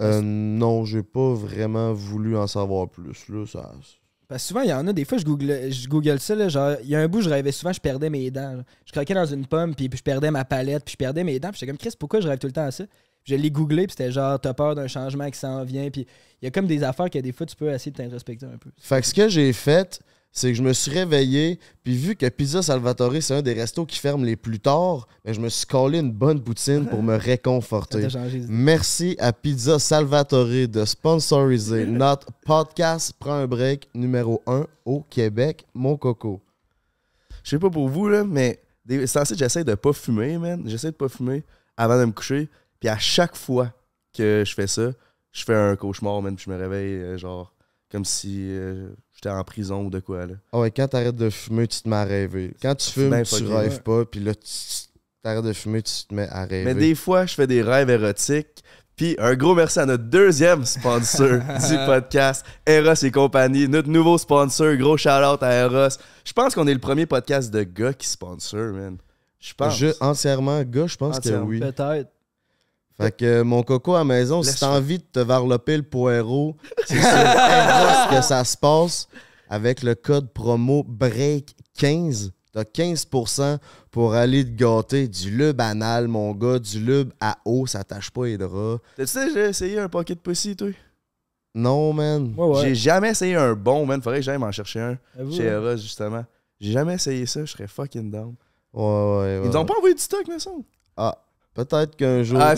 Euh, 0.00 0.20
non, 0.22 0.84
j'ai 0.84 1.02
pas 1.02 1.32
vraiment 1.34 1.92
voulu 1.94 2.36
en 2.36 2.46
savoir 2.46 2.88
plus. 2.90 3.28
Là, 3.30 3.46
ça... 3.46 3.72
Souvent, 4.38 4.62
il 4.62 4.68
y 4.68 4.72
en 4.72 4.86
a, 4.86 4.92
des 4.92 5.04
fois, 5.04 5.18
je 5.18 5.24
google, 5.24 5.70
je 5.70 5.88
google 5.88 6.20
ça, 6.20 6.34
là, 6.34 6.48
genre, 6.48 6.76
il 6.82 6.88
y 6.88 6.96
a 6.96 7.00
un 7.00 7.08
bout, 7.08 7.20
je 7.20 7.28
rêvais 7.28 7.52
souvent, 7.52 7.72
je 7.72 7.80
perdais 7.80 8.10
mes 8.10 8.30
dents. 8.30 8.62
Je 8.86 8.92
croquais 8.92 9.14
dans 9.14 9.26
une 9.26 9.46
pomme, 9.46 9.74
puis, 9.74 9.88
puis 9.88 9.98
je 9.98 10.02
perdais 10.02 10.30
ma 10.30 10.44
palette, 10.44 10.84
puis 10.84 10.92
je 10.92 10.96
perdais 10.96 11.24
mes 11.24 11.38
dents, 11.38 11.50
puis 11.50 11.60
j'étais 11.60 11.70
comme, 11.70 11.78
Chris, 11.78 11.94
pourquoi 11.98 12.20
je 12.20 12.28
rêve 12.28 12.38
tout 12.38 12.46
le 12.46 12.52
temps 12.52 12.66
à 12.66 12.70
ça? 12.70 12.84
Je 13.24 13.34
l'ai 13.34 13.50
googlé, 13.50 13.86
puis 13.86 13.92
c'était 13.96 14.12
genre, 14.12 14.38
t'as 14.38 14.52
peur 14.52 14.74
d'un 14.74 14.86
changement 14.86 15.30
qui 15.30 15.38
s'en 15.38 15.64
vient, 15.64 15.88
puis 15.90 16.06
il 16.42 16.44
y 16.44 16.48
a 16.48 16.50
comme 16.50 16.66
des 16.66 16.82
affaires 16.84 17.08
que 17.08 17.18
des 17.18 17.32
fois, 17.32 17.46
tu 17.46 17.56
peux 17.56 17.70
essayer 17.70 17.90
de 17.90 17.96
t'introspecter 17.96 18.46
un 18.46 18.58
peu. 18.58 18.70
Fait 18.78 19.00
que 19.00 19.06
ce 19.06 19.14
que 19.14 19.28
j'ai 19.28 19.52
fait, 19.52 20.00
c'est 20.36 20.50
que 20.50 20.58
je 20.58 20.62
me 20.64 20.72
suis 20.72 20.90
réveillé, 20.90 21.60
puis 21.84 21.96
vu 21.96 22.16
que 22.16 22.28
Pizza 22.28 22.60
Salvatore, 22.60 23.14
c'est 23.20 23.34
un 23.34 23.40
des 23.40 23.52
restos 23.52 23.86
qui 23.86 24.00
ferme 24.00 24.24
les 24.24 24.34
plus 24.34 24.58
tard, 24.58 25.06
ben, 25.24 25.32
je 25.32 25.40
me 25.40 25.48
suis 25.48 25.64
collé 25.64 26.00
une 26.00 26.10
bonne 26.10 26.42
poutine 26.42 26.86
pour 26.86 27.04
me 27.04 27.14
réconforter. 27.16 28.08
Merci 28.48 29.14
à 29.20 29.32
Pizza 29.32 29.78
Salvatore 29.78 30.68
de 30.68 30.84
sponsoriser 30.84 31.86
notre 31.86 32.32
podcast 32.44 33.14
Prends 33.16 33.34
un 33.34 33.46
break 33.46 33.88
numéro 33.94 34.42
1 34.48 34.66
au 34.84 35.02
Québec, 35.02 35.64
mon 35.72 35.96
coco. 35.96 36.42
Je 37.44 37.50
sais 37.50 37.58
pas 37.60 37.70
pour 37.70 37.88
vous, 37.88 38.08
là, 38.08 38.24
mais 38.24 38.60
c'est 38.88 39.16
ainsi 39.16 39.34
que 39.34 39.38
j'essaie 39.38 39.62
de 39.62 39.76
pas 39.76 39.92
fumer, 39.92 40.36
man. 40.38 40.64
J'essaie 40.66 40.90
de 40.90 40.96
pas 40.96 41.08
fumer 41.08 41.44
avant 41.76 41.98
de 41.98 42.06
me 42.06 42.12
coucher. 42.12 42.48
Puis 42.80 42.88
à 42.88 42.98
chaque 42.98 43.36
fois 43.36 43.72
que 44.12 44.42
je 44.44 44.52
fais 44.52 44.66
ça, 44.66 44.90
je 45.30 45.44
fais 45.44 45.54
un 45.54 45.76
cauchemar, 45.76 46.20
man. 46.22 46.34
Puis 46.34 46.46
je 46.46 46.50
me 46.50 46.56
réveille, 46.56 46.94
euh, 46.94 47.18
genre, 47.18 47.54
comme 47.88 48.04
si 48.04 48.48
euh, 48.50 48.88
j'étais 49.24 49.34
en 49.34 49.44
prison 49.44 49.84
ou 49.84 49.90
de 49.90 50.00
quoi, 50.00 50.26
là. 50.26 50.34
Ah 50.52 50.60
ouais, 50.60 50.70
quand 50.70 50.88
t'arrêtes 50.88 51.16
de 51.16 51.30
fumer, 51.30 51.66
tu 51.66 51.80
te 51.82 51.88
mets 51.88 51.96
à 51.96 52.04
rêver. 52.04 52.54
Quand 52.60 52.74
tu 52.74 52.90
fumes, 52.90 53.22
tu 53.22 53.36
fucké, 53.36 53.54
rêves 53.54 53.72
ouais. 53.72 53.78
pas, 53.80 54.04
puis 54.04 54.20
là, 54.20 54.34
tu 54.34 54.50
t'arrêtes 55.22 55.44
de 55.44 55.52
fumer, 55.52 55.82
tu 55.82 55.92
te 56.08 56.14
mets 56.14 56.28
à 56.28 56.44
rêver. 56.44 56.64
Mais 56.64 56.74
des 56.74 56.94
fois, 56.94 57.26
je 57.26 57.34
fais 57.34 57.46
des 57.46 57.62
rêves 57.62 57.90
érotiques. 57.90 58.62
Puis 58.96 59.16
un 59.18 59.34
gros 59.34 59.56
merci 59.56 59.80
à 59.80 59.86
notre 59.86 60.04
deuxième 60.04 60.64
sponsor 60.64 61.38
du 61.68 61.76
podcast, 61.84 62.46
Eros 62.64 62.94
et 63.02 63.10
compagnie. 63.10 63.66
Notre 63.68 63.88
nouveau 63.88 64.18
sponsor, 64.18 64.76
gros 64.76 64.96
shout-out 64.96 65.42
à 65.42 65.52
Eros. 65.52 65.96
Je 66.24 66.32
pense 66.32 66.54
qu'on 66.54 66.68
est 66.68 66.74
le 66.74 66.78
premier 66.80 67.04
podcast 67.04 67.52
de 67.52 67.64
gars 67.64 67.92
qui 67.92 68.06
sponsor, 68.06 68.72
man. 68.72 68.98
Je 69.40 69.52
pense. 69.52 69.76
Je, 69.76 69.88
entièrement, 70.00 70.62
gars, 70.62 70.86
je 70.86 70.96
pense 70.96 71.16
Entièrement. 71.16 71.46
que 71.46 71.50
oui. 71.50 71.60
Peut-être. 71.60 72.08
Fait 73.00 73.16
que 73.16 73.24
euh, 73.24 73.44
mon 73.44 73.62
coco 73.62 73.94
à 73.94 73.98
la 73.98 74.04
maison, 74.04 74.42
si 74.42 74.58
t'as 74.58 74.68
envie 74.68 74.98
de 74.98 75.04
te 75.04 75.18
varloper 75.18 75.76
le 75.76 75.82
poireau, 75.82 76.56
c'est 76.86 77.00
sur 77.00 77.08
Eros 77.08 78.10
que 78.10 78.22
ça 78.22 78.44
se 78.44 78.56
passe 78.56 79.08
avec 79.48 79.82
le 79.82 79.94
code 79.94 80.32
promo 80.32 80.84
BREAK15. 80.88 82.30
T'as 82.52 82.62
15% 82.62 83.58
pour 83.90 84.14
aller 84.14 84.44
te 84.44 84.50
gâter 84.50 85.08
du 85.08 85.28
lube 85.36 85.60
anal, 85.60 86.06
mon 86.06 86.32
gars, 86.32 86.60
du 86.60 86.78
lube 86.78 87.12
à 87.20 87.36
eau, 87.44 87.66
ça 87.66 87.82
tâche 87.82 88.10
pas 88.10 88.26
les 88.26 88.38
draps. 88.38 88.80
T'as-tu 88.96 89.26
déjà 89.26 89.48
essayé 89.48 89.80
un 89.80 89.88
pocket 89.88 90.20
pussy, 90.20 90.54
toi? 90.54 90.68
Non, 91.52 91.92
man. 91.92 92.32
Ouais, 92.36 92.46
ouais. 92.46 92.62
J'ai 92.62 92.74
jamais 92.76 93.10
essayé 93.10 93.34
un 93.34 93.54
bon, 93.54 93.86
man. 93.86 94.00
Faudrait 94.00 94.20
que 94.20 94.24
j'aille 94.24 94.38
m'en 94.38 94.52
chercher 94.52 94.80
un 94.80 94.98
Avoue, 95.18 95.32
chez 95.32 95.48
hein. 95.48 95.62
Eros, 95.62 95.76
justement. 95.76 96.24
J'ai 96.60 96.70
jamais 96.72 96.94
essayé 96.94 97.26
ça, 97.26 97.44
je 97.44 97.50
serais 97.50 97.66
fucking 97.66 98.08
down. 98.10 98.34
Ouais, 98.72 98.82
ouais, 98.82 99.18
ouais. 99.18 99.40
Ils 99.44 99.50
nous 99.50 99.56
ont 99.56 99.64
pas 99.64 99.74
envoyé 99.76 99.94
du 99.94 100.00
stock, 100.00 100.24
mais 100.28 100.38
ça. 100.38 100.50
Ah, 100.96 101.16
peut-être 101.54 101.96
qu'un 101.96 102.22
jour. 102.22 102.38
Ah, 102.40 102.54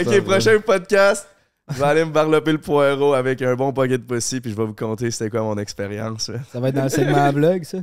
ok, 0.00 0.20
prochain 0.22 0.58
podcast. 0.64 1.26
Je 1.72 1.78
vais 1.78 1.84
aller 1.86 2.04
me 2.04 2.12
varloper 2.12 2.52
le 2.52 2.58
poireau 2.58 3.14
avec 3.14 3.40
un 3.42 3.54
bon 3.54 3.72
pocket 3.72 4.04
pussy, 4.06 4.40
puis 4.40 4.50
je 4.50 4.56
vais 4.56 4.64
vous 4.66 4.74
conter 4.74 5.10
c'était 5.10 5.30
quoi 5.30 5.42
mon 5.42 5.56
expérience. 5.58 6.30
Ça 6.52 6.60
va 6.60 6.68
être 6.68 6.74
dans 6.74 6.82
le 6.84 6.88
segment 6.88 7.24
à 7.24 7.30
vlog, 7.30 7.62
ça? 7.64 7.78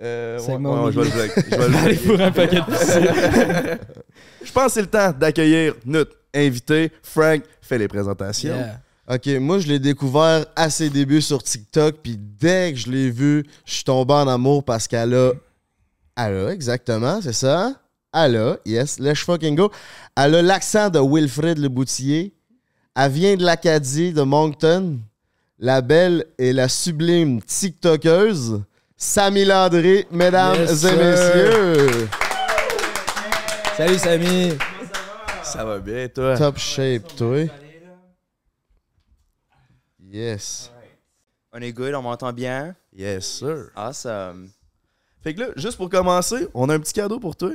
Euh, 0.00 0.38
ouais, 0.38 0.44
Segment 0.44 0.84
ouais, 0.84 0.88
au 0.88 0.92
je 0.92 1.00
vais 1.00 1.04
le 1.06 1.10
vlog. 1.10 1.30
Je 1.50 1.56
vais 1.56 1.68
le 1.68 1.76
Aller 1.84 1.94
vlog. 1.94 2.16
pour 2.16 2.26
un 2.26 2.32
paquet 2.32 2.56
de. 2.56 3.78
Je 4.44 4.50
pense 4.52 4.64
que 4.66 4.72
c'est 4.72 4.80
le 4.80 4.86
temps 4.88 5.12
d'accueillir 5.12 5.74
notre 5.84 6.16
invité. 6.34 6.90
Frank 7.02 7.42
fait 7.60 7.78
les 7.78 7.88
présentations. 7.88 8.54
Yeah. 8.56 8.80
Ok, 9.08 9.26
moi 9.40 9.58
je 9.58 9.66
l'ai 9.68 9.78
découvert 9.78 10.46
à 10.56 10.70
ses 10.70 10.88
débuts 10.88 11.22
sur 11.22 11.42
TikTok, 11.42 11.96
puis 12.02 12.16
dès 12.18 12.72
que 12.72 12.78
je 12.78 12.90
l'ai 12.90 13.10
vu, 13.10 13.44
je 13.64 13.74
suis 13.74 13.84
tombé 13.84 14.14
en 14.14 14.26
amour 14.28 14.64
parce 14.64 14.86
qu'elle 14.88 15.14
a. 15.14 15.32
Elle 16.16 16.36
a, 16.36 16.48
exactement, 16.50 17.20
c'est 17.20 17.32
ça? 17.32 17.72
Elle 18.14 18.36
a, 18.36 18.56
yes, 18.66 18.98
let's 18.98 19.20
fucking 19.20 19.56
go. 19.56 19.70
Elle 20.16 20.34
a 20.34 20.42
l'accent 20.42 20.90
de 20.90 20.98
Wilfred 20.98 21.58
Le 21.58 21.68
Boutillier. 21.68 22.34
Elle 22.94 23.10
vient 23.10 23.36
de 23.36 23.44
l'Acadie, 23.44 24.12
de 24.12 24.22
Moncton. 24.22 24.98
La 25.58 25.80
belle 25.80 26.26
et 26.38 26.52
la 26.52 26.68
sublime 26.68 27.40
TikTokeuse, 27.40 28.62
Samy 28.96 29.44
Landry, 29.44 30.04
mesdames 30.10 30.56
Yes, 30.56 30.84
et 30.84 30.96
messieurs. 30.96 32.08
Salut, 33.76 33.98
Samy. 33.98 34.58
Ça 35.44 35.64
va 35.64 35.78
bien, 35.78 36.08
toi? 36.08 36.36
Top 36.36 36.58
shape, 36.58 37.14
toi. 37.16 37.44
Yes. 40.10 40.70
On 41.52 41.60
est 41.60 41.72
good, 41.72 41.94
on 41.94 42.02
m'entend 42.02 42.32
bien? 42.32 42.74
Yes, 42.92 43.24
sir. 43.24 43.70
Awesome. 43.76 44.50
Fait 45.22 45.32
que 45.32 45.40
là, 45.40 45.46
juste 45.56 45.76
pour 45.76 45.88
commencer, 45.88 46.48
on 46.54 46.68
a 46.68 46.74
un 46.74 46.80
petit 46.80 46.92
cadeau 46.92 47.20
pour 47.20 47.36
toi 47.36 47.52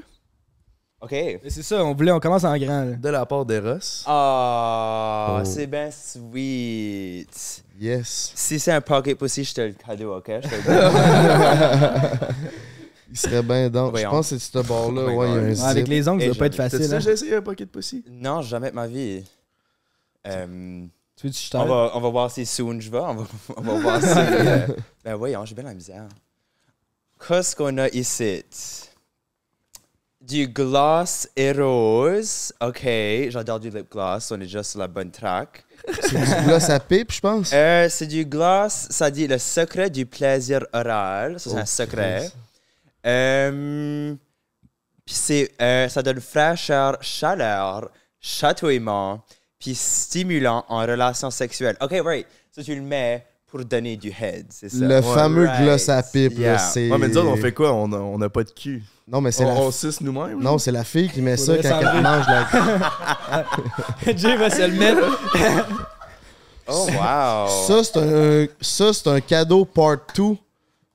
OK. 1.01 1.12
C'est 1.48 1.62
ça, 1.63 1.84
on 1.86 1.94
voulait, 1.94 2.12
on 2.12 2.20
commence 2.20 2.44
en 2.44 2.58
grand. 2.58 2.84
là. 2.86 2.96
de 2.96 3.10
la 3.10 3.25
part 3.25 3.46
d'Eros. 3.46 4.04
Ah, 4.08 5.39
Oh. 5.39 5.46
c'est 5.46 5.68
bien 5.68 5.89
sweet. 5.92 7.63
Yes. 7.80 8.32
Si 8.36 8.60
c'est 8.60 8.72
un 8.72 8.82
pocket 8.82 9.18
pussy, 9.18 9.44
je 9.44 9.54
te 9.54 9.62
le 9.62 9.74
cadeau, 9.74 10.16
OK? 10.16 10.25
Je 10.27 10.48
te 10.50 10.56
le 10.56 10.63
donne. 12.10 12.20
Il 13.12 13.18
serait 13.18 13.44
bien 13.44 13.70
dans. 13.70 13.86
Je 13.88 13.92
Voyons. 13.92 14.10
pense 14.10 14.30
que 14.32 14.38
c'est 14.39 14.58
ce 14.58 14.63
bord-là. 14.66 15.04
Oh 15.06 15.10
my 15.12 15.16
ouais, 15.16 15.27
il 15.30 15.34
y 15.34 15.38
a 15.38 15.39
un 15.42 15.46
God. 15.48 15.54
zip. 15.56 15.63
Ouais, 15.63 15.70
avec 15.70 15.88
les 15.88 16.08
ongles, 16.10 16.22
ça 16.22 16.25
Et 16.25 16.30
va 16.32 16.36
pas 16.36 16.46
être 16.48 16.58
T'as-tu 16.58 16.77
facile. 16.77 16.94
hein. 16.94 16.98
déjà 16.98 17.12
essayé 17.12 17.36
un 17.36 17.42
pocket 17.42 17.72
pussy? 17.72 18.04
non, 18.10 18.42
jamais 18.42 18.72
de 18.72 18.75
ma 18.75 18.88
vie. 18.88 19.24
Euh, 20.27 20.84
Tu 21.16 21.27
veux 21.27 21.32
que 21.32 21.38
je 21.39 21.56
on, 21.58 21.66
va, 21.66 21.92
on 21.94 22.01
va 22.01 22.10
voir 22.10 22.32
si 22.32 22.46
soon 22.46 22.80
je 22.82 22.89
vais. 22.92 22.98
On 22.98 23.13
va, 23.16 23.24
on 23.56 23.62
va 23.62 23.74
voir 23.80 24.01
si. 24.01 24.08
euh, 24.18 24.68
ben 25.06 25.16
voyons, 25.16 25.46
j'ai 25.46 25.56
bien 25.56 25.63
la 25.63 25.74
misère. 25.74 26.08
Qu'est-ce 27.27 27.56
qu'on 27.56 27.77
a 27.77 27.88
ici? 27.89 28.44
Du 30.20 30.48
gloss 30.48 31.28
et 31.36 31.52
rose. 31.52 32.52
OK, 32.60 32.82
j'adore 33.30 33.60
du 33.60 33.70
lip 33.70 33.90
gloss. 33.92 34.32
On 34.32 34.36
est 34.36 34.40
déjà 34.46 34.64
sur 34.64 34.80
la 34.80 34.88
bonne 34.88 35.12
track. 35.12 35.64
C'est 36.02 36.18
du 36.18 36.46
gloss 36.48 36.70
à 36.70 36.80
pipe, 36.80 37.12
je 37.14 37.20
pense? 37.22 37.52
Euh, 37.54 37.88
c'est 37.90 38.08
du 38.08 38.26
gloss, 38.26 38.88
ça 38.90 39.12
dit 39.12 39.28
le 39.28 39.38
secret 39.38 39.90
du 39.90 40.06
plaisir 40.06 40.66
oral. 40.74 41.40
Ça, 41.40 41.50
c'est 41.52 41.56
Oh, 41.56 41.60
un 41.60 41.66
secret. 41.66 42.18
Christ. 42.20 42.36
Euh, 43.06 44.16
puis 45.06 45.16
c'est, 45.16 45.52
euh, 45.62 45.88
ça 45.88 46.02
donne 46.02 46.20
fraîcheur, 46.20 46.98
chaleur, 47.02 47.90
chatouillement, 48.20 49.24
puis 49.60 49.76
stimulant 49.76 50.66
en 50.68 50.80
relation 50.80 51.30
sexuelle. 51.30 51.78
OK, 51.80 51.92
right. 52.04 52.28
Ça, 52.52 52.64
tu 52.64 52.76
le 52.76 52.82
mets 52.82 53.26
pour 53.58 53.66
donner 53.66 53.98
du 53.98 54.10
head, 54.10 54.46
c'est 54.50 54.70
ça? 54.70 54.86
Le 54.86 55.02
fameux 55.02 55.46
Right. 55.46 55.64
gloss 55.64 55.90
à 55.90 56.04
pipe, 56.04 56.34
là, 56.38 56.40
Yeah. 56.40 56.58
c'est. 56.60 56.90
Ouais, 56.92 56.98
mais 56.98 57.08
nous 57.08 57.18
autres, 57.18 57.30
on 57.30 57.38
fait 57.38 57.52
quoi? 57.54 57.74
On 57.74 57.92
a, 57.92 57.98
on 57.98 58.22
a 58.22 58.30
pas 58.30 58.44
de 58.44 58.52
cul. 58.52 58.84
Non, 59.08 59.22
mais 59.22 59.32
c'est 59.32 59.46
On, 59.46 59.54
la. 59.54 59.60
on 59.62 59.72
suce 59.72 60.02
nous-mêmes? 60.02 60.40
Non, 60.42 60.58
c'est 60.58 60.72
la 60.72 60.84
fille 60.84 61.10
qui 61.10 61.22
met 61.22 61.38
ça 61.38 61.58
quand 61.58 61.80
elle 61.80 62.02
mange 62.04 62.26
la. 62.28 63.46
Jay 64.18 64.36
va 64.38 64.50
se 64.50 64.62
le 64.68 64.74
mettre. 64.78 65.20
Oh, 66.70 66.86
wow. 66.90 67.48
Ça, 67.66 67.82
c'est 67.82 67.98
un, 67.98 68.46
ça, 68.60 68.92
c'est 68.92 69.08
un 69.08 69.22
cadeau 69.22 69.64
part 69.64 70.00
2. 70.14 70.24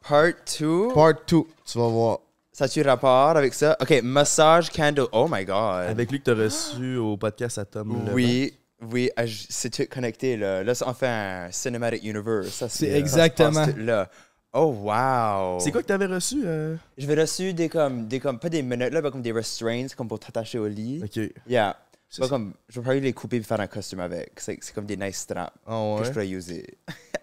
Part 0.06 0.32
2. 0.60 0.88
Part 0.92 1.14
2. 1.26 1.42
Tu 1.64 1.78
vas 1.78 1.88
voir. 1.88 2.18
Ça 2.52 2.68
tu 2.68 2.82
rapport 2.82 3.30
avec 3.38 3.54
ça? 3.54 3.74
OK, 3.80 4.02
massage 4.02 4.68
candle. 4.68 5.06
Oh 5.12 5.26
my 5.30 5.46
God. 5.46 5.88
Avec 5.88 6.10
lui 6.12 6.20
que 6.20 6.24
t'as 6.30 6.34
reçu 6.34 6.98
au 6.98 7.16
podcast 7.16 7.56
à 7.56 7.64
Tom. 7.64 8.02
Oui, 8.12 8.52
oui, 8.90 9.10
ah, 9.16 9.22
c'est 9.48 9.70
tout 9.70 9.84
connecté 9.90 10.36
là. 10.36 10.64
Là, 10.64 10.74
ça, 10.74 10.88
on 10.88 10.94
fait 10.94 11.06
un 11.06 11.50
cinematic 11.50 12.02
universe. 12.02 12.48
Ça, 12.48 12.68
C'est 12.68 12.90
ça 12.90 12.96
exactement. 12.98 13.66
tout 13.66 13.78
là. 13.78 14.08
Oh 14.54 14.66
wow. 14.82 15.58
C'est 15.60 15.72
quoi 15.72 15.82
que 15.82 15.86
t'avais 15.86 16.06
reçu? 16.06 16.42
euh? 16.44 16.76
Je 16.98 17.06
vais 17.06 17.18
reçu 17.20 17.54
des 17.54 17.68
comme 17.68 18.06
des 18.06 18.20
comme 18.20 18.38
pas 18.38 18.48
des 18.50 18.62
minutes 18.62 18.92
là, 18.92 19.00
mais 19.00 19.10
comme 19.10 19.22
des 19.22 19.32
restraints 19.32 19.86
comme 19.96 20.08
pour 20.08 20.18
t'attacher 20.20 20.58
au 20.58 20.68
lit. 20.68 21.00
Ok. 21.02 21.30
Yeah. 21.48 21.76
Pas 22.18 22.24
ça. 22.24 22.28
comme 22.28 22.52
je 22.68 22.74
vais 22.78 22.82
probably 22.82 23.00
les 23.00 23.12
couper 23.14 23.36
et 23.36 23.42
faire 23.42 23.60
un 23.60 23.66
costume 23.66 24.00
avec. 24.00 24.32
C'est 24.38 24.58
comme 24.74 24.84
des 24.84 24.98
nice 24.98 25.16
straps 25.16 25.56
Ah 25.66 25.96
que 25.98 26.04
je 26.04 26.10
pourrais 26.10 26.28
user. 26.28 26.66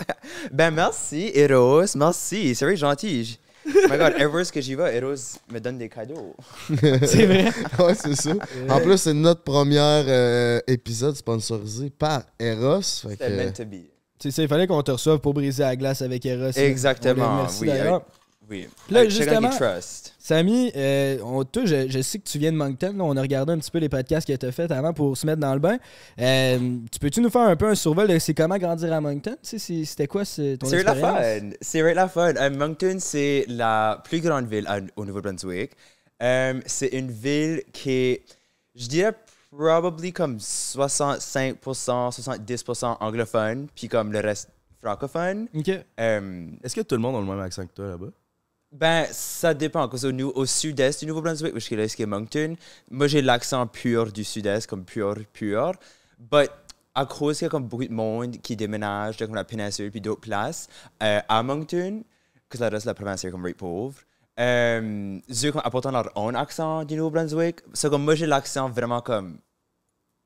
ben 0.52 0.72
merci 0.72 1.32
Eros, 1.36 1.96
merci, 1.96 2.56
c'est 2.56 2.66
vrai 2.66 2.76
gentil. 2.76 3.40
My 3.66 3.98
god, 3.98 4.14
ever 4.18 4.44
que 4.52 4.62
j'y 4.62 4.76
vais, 4.76 4.96
Eros 4.98 5.40
me 5.52 5.60
donne 5.60 5.78
des 5.78 5.90
cadeaux. 5.90 6.36
C'est 6.70 7.26
vrai. 7.26 7.46
ouais, 7.80 7.96
c'est 7.96 8.16
ça. 8.16 8.32
En 8.70 8.80
plus, 8.80 8.98
c'est 8.98 9.14
notre 9.14 9.44
premier 9.44 9.80
euh, 9.80 10.60
épisode 10.68 11.16
sponsorisé 11.16 11.90
par 11.90 12.24
Eros. 12.40 12.82
Fait 12.82 13.18
C'est 13.20 13.30
meant 13.30 13.52
que, 13.52 13.58
to 13.58 13.66
be. 13.66 13.76
C'est 14.22 14.32
ça, 14.32 14.42
il 14.42 14.48
fallait 14.48 14.68
qu'on 14.68 14.82
te 14.82 14.92
reçoive 14.92 15.20
pour 15.20 15.34
briser 15.34 15.64
la 15.64 15.76
glace 15.76 16.02
avec 16.02 16.26
Eros. 16.26 16.52
Exactement, 16.58 17.48
oui, 17.62 17.68
d'ailleurs. 17.68 18.06
Oui. 18.50 18.68
Là, 18.90 19.02
Avec 19.02 19.12
justement- 19.12 19.50
trust. 19.50 20.16
Samy, 20.18 20.72
euh, 20.76 21.20
on, 21.24 21.44
toi, 21.44 21.66
je, 21.66 21.88
je 21.88 22.02
sais 22.02 22.18
que 22.20 22.24
tu 22.28 22.40
viens 22.40 22.52
de 22.52 22.58
Moncton. 22.58 22.94
là. 22.98 23.04
on 23.04 23.16
a 23.18 23.22
regardé 23.22 23.54
un 23.54 23.58
petit 23.60 23.70
peu 23.72 23.78
les 23.80 23.90
podcasts 23.90 24.28
que 24.28 24.34
tu 24.36 24.46
as 24.46 24.52
fait 24.52 24.72
avant 24.72 24.92
pour 24.94 25.16
se 25.18 25.26
mettre 25.26 25.40
dans 25.40 25.54
le 25.54 25.60
bain. 25.60 25.78
Euh, 26.20 26.58
tu 26.92 27.00
peux-tu 27.00 27.22
nous 27.22 27.30
faire 27.30 27.44
un 27.44 27.56
peu 27.56 27.68
un 27.68 27.76
survol 27.76 28.08
de 28.08 28.18
c'est 28.20 28.34
comment 28.34 28.58
grandir 28.58 28.92
à 28.94 29.02
Moncton? 29.02 29.36
Tu 29.42 29.50
sais, 29.50 29.60
c'est- 29.60 29.86
C'était 29.86 30.08
quoi 30.08 30.22
ton 30.24 30.26
C'est 30.26 30.84
la 30.84 30.92
expérience? 30.94 31.40
fun. 31.42 31.50
C'est 31.62 31.82
vrai 31.82 31.94
la 31.94 32.08
fun. 32.08 32.34
Euh, 32.36 32.50
Moncton, 32.50 32.98
c'est 33.00 33.46
la 33.48 34.02
plus 34.04 34.20
grande 34.22 34.48
ville 34.48 34.66
à- 34.68 34.80
au 34.96 35.06
Nouveau-Brunswick. 35.06 35.72
C'est 36.20 36.90
une 36.92 37.12
ville 37.12 37.64
qui 37.72 37.92
est, 37.92 38.22
je 38.76 38.88
dirais, 38.88 39.14
probably 39.52 40.12
comme 40.14 40.40
65%, 40.40 42.12
70% 42.12 42.98
anglophone, 43.00 43.68
puis 43.76 43.88
comme 43.88 44.12
le 44.12 44.20
reste 44.20 44.50
francophone. 44.82 45.48
OK. 45.56 45.70
Est-ce 45.98 46.76
que 46.76 46.82
tout 46.82 46.96
le 46.96 47.02
monde 47.02 47.16
a 47.16 47.20
le 47.20 47.26
même 47.26 47.40
accent 47.40 47.66
que 47.66 47.74
toi 47.74 47.88
là-bas? 47.88 48.08
Ben, 48.72 49.06
ça 49.12 49.54
dépend. 49.54 49.88
Parce 49.88 50.04
au, 50.04 50.12
au 50.12 50.46
sud-est 50.46 51.00
du 51.00 51.08
Nouveau-Brunswick, 51.08 51.54
je 51.56 51.60
suis 51.60 51.76
là, 51.76 51.88
ce 51.88 51.96
qui 51.96 52.04
est 52.04 52.08
Moncton, 52.08 52.56
moi, 52.92 53.08
j'ai 53.08 53.22
l'accent 53.22 53.66
pur 53.68 54.12
du 54.12 54.24
sud-est, 54.24 54.68
comme 54.68 54.86
pur, 54.86 55.16
pur. 55.34 55.74
But 56.20 56.52
à 56.96 57.06
cause 57.06 57.38
qu'il 57.38 57.46
y 57.46 57.48
a 57.48 57.50
comme 57.50 57.68
beaucoup 57.68 57.86
de 57.86 57.94
monde 57.94 58.38
qui 58.42 58.56
déménage 58.56 59.18
de 59.18 59.26
comme 59.26 59.36
la 59.36 59.44
péninsule 59.44 59.90
puis 59.90 60.02
d'autres 60.02 60.22
places, 60.22 60.68
euh, 61.02 61.22
à 61.28 61.44
Moncton, 61.44 62.04
que 62.50 62.58
le 62.58 62.68
reste 62.68 62.86
de 62.86 62.90
la 62.90 62.94
province 62.94 63.24
est 63.24 63.32
comme 63.32 63.42
very 63.42 63.54
pauvre, 63.54 63.96
euh, 64.40 65.20
eux 65.44 65.54
apportant 65.64 65.92
leur 65.92 66.12
own 66.16 66.36
accent 66.36 66.84
du 66.84 66.96
Nouveau-Brunswick, 66.96 67.62
c'est 67.74 67.90
comme 67.90 68.04
moi, 68.04 68.16
j'ai 68.16 68.26
l'accent 68.26 68.70
vraiment 68.70 69.02
comme 69.02 69.40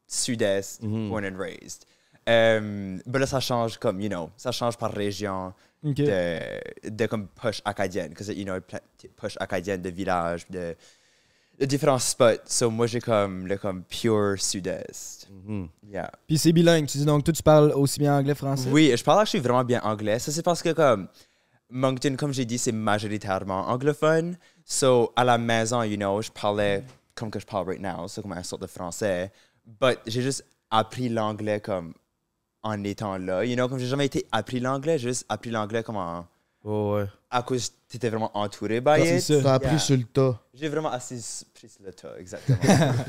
sud-est, 0.07 0.81
born 0.83 1.25
and 1.25 1.38
raised. 1.38 1.85
Euh, 2.29 2.97
ben 3.05 3.19
là, 3.19 3.27
ça 3.27 3.39
change 3.39 3.77
comme, 3.77 4.00
you 4.00 4.09
know, 4.09 4.29
ça 4.38 4.51
change 4.51 4.77
par 4.77 4.91
région 4.93 5.53
De, 5.84 6.90
de 6.90 7.06
comme 7.08 7.28
push 7.28 7.62
acadienne, 7.66 8.13
parce 8.13 8.28
que, 8.28 8.34
you 8.34 8.46
know, 8.46 8.58
push 9.18 9.36
acadienne 9.40 9.82
de 9.82 9.90
village, 9.90 10.48
de, 10.50 10.75
de 11.60 11.66
différents 11.66 12.00
spots. 12.00 12.46
So, 12.46 12.72
moi, 12.72 12.88
j'ai 12.88 13.02
comme 13.02 13.48
le 13.48 13.58
comme 13.58 13.84
pure 13.84 14.36
sud-est. 14.38 15.28
Yeah. 15.90 16.10
Puis 16.25 16.38
c'est 16.38 16.54
bilingue. 16.54 16.88
Tu 16.88 17.00
dis 17.00 17.06
donc, 17.06 17.25
toi, 17.25 17.34
tu 17.34 17.44
parles 17.44 17.74
aussi 17.75 18.00
bien 18.00 18.18
anglais 18.18 18.34
français? 18.34 18.70
Oui, 18.72 18.94
je 18.96 19.04
parle 19.04 19.22
actually 19.22 19.44
vraiment 19.44 19.66
bien 19.66 19.82
anglais. 19.82 20.20
Ça, 20.20 20.32
c'est 20.32 20.42
parce 20.42 20.62
que, 20.62 20.70
comme, 20.70 21.10
Moncton, 21.70 22.16
comme 22.16 22.34
j'ai 22.34 22.46
dit, 22.46 22.58
c'est 22.58 22.72
majoritairement 22.72 23.68
anglophone. 23.68 24.38
So, 24.63 25.12
à 25.16 25.24
la 25.25 25.38
maison, 25.38 25.84
you 25.84 25.98
know, 25.98 26.22
je 26.22 26.32
parlais 26.32 26.84
comme 27.13 27.30
que 27.30 27.40
je 27.40 27.46
parle 27.46 27.68
right 27.68 27.82
now, 27.82 28.08
c'est 28.08 28.22
comme 28.22 28.32
un 28.32 28.44
sorte 28.44 28.62
de 28.62 28.68
français. 28.68 29.32
But 29.66 30.00
j'ai 30.08 30.22
juste 30.22 30.46
appris 30.72 31.10
l'anglais 31.10 31.60
comme 31.60 31.94
en 32.63 32.84
étant 32.84 33.17
là. 33.17 33.43
You 33.46 33.55
know, 33.55 33.67
comme 33.67 33.79
j'ai 33.79 33.88
jamais 33.88 34.05
été 34.08 34.25
appris 34.32 34.60
l'anglais, 34.60 34.98
j'ai 34.98 35.10
juste 35.10 35.25
appris 35.29 35.51
l'anglais 35.51 35.84
comme 35.84 35.98
en- 35.98 36.25
Oh, 36.65 36.96
ouais. 36.96 37.05
à 37.29 37.43
cause 37.43 37.74
t'étais 37.89 38.08
vraiment 38.10 38.32
entouré 38.38 38.79
by 38.79 39.01
C'est 39.01 39.15
it. 39.17 39.22
ça. 39.22 39.41
T'as 39.43 39.53
appris 39.55 39.70
Yeah. 39.72 39.79
sur 39.79 39.98
le 39.98 40.03
tas. 40.05 40.39
J'ai 40.53 40.70
vraiment 40.70 40.89
assez 40.91 41.17
s- 41.17 41.46
pris 41.53 41.67
sur 41.67 41.84
le 41.84 41.91
tas, 41.91 42.17
exactement. 42.17 42.58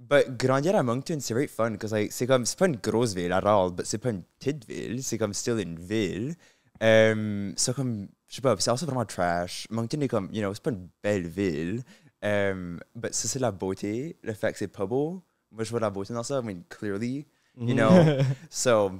but 0.00 0.36
grandir 0.36 0.74
à 0.74 0.82
Moncton, 0.82 1.18
c'est 1.20 1.34
very 1.34 1.46
fun, 1.46 1.76
parce 1.76 1.92
like, 1.92 2.12
c'est 2.12 2.26
comme, 2.26 2.44
c'est 2.44 2.58
pas 2.58 2.66
une 2.66 2.76
grosse 2.76 3.14
ville 3.14 3.30
à 3.32 3.38
all, 3.38 3.70
but 3.70 3.86
c'est 3.86 3.98
pas 3.98 4.10
une 4.10 4.22
petite 4.38 4.66
ville, 4.66 5.02
c'est 5.04 5.18
comme 5.18 5.32
still 5.34 5.58
une 5.60 5.78
ville. 5.78 6.34
Um, 6.82 7.52
c'est 7.56 7.74
comme, 7.74 8.08
je 8.26 8.36
sais 8.36 8.40
pas, 8.42 8.56
c'est 8.58 8.70
aussi 8.70 8.84
vraiment 8.86 9.04
trash. 9.04 9.66
Moncton 9.70 10.00
est 10.00 10.08
comme, 10.08 10.28
you 10.32 10.40
know, 10.42 10.52
c'est 10.54 10.62
pas 10.62 10.70
une 10.70 10.88
belle 11.02 11.28
ville. 11.28 11.82
Um, 12.22 12.80
but 12.96 13.14
ça, 13.14 13.28
c'est 13.28 13.38
la 13.38 13.52
beauté, 13.52 14.16
le 14.22 14.32
fait 14.32 14.52
que 14.52 14.58
c'est 14.58 14.66
pas 14.68 14.86
beau. 14.86 15.22
Moi, 15.52 15.62
je 15.64 15.70
vois 15.70 15.80
la 15.80 15.90
beauté 15.90 16.12
dans 16.12 16.22
ça, 16.22 16.40
I 16.40 16.44
mean, 16.44 16.62
clearly, 16.68 17.26
you 17.58 17.74
know? 17.74 17.90
so, 18.50 18.92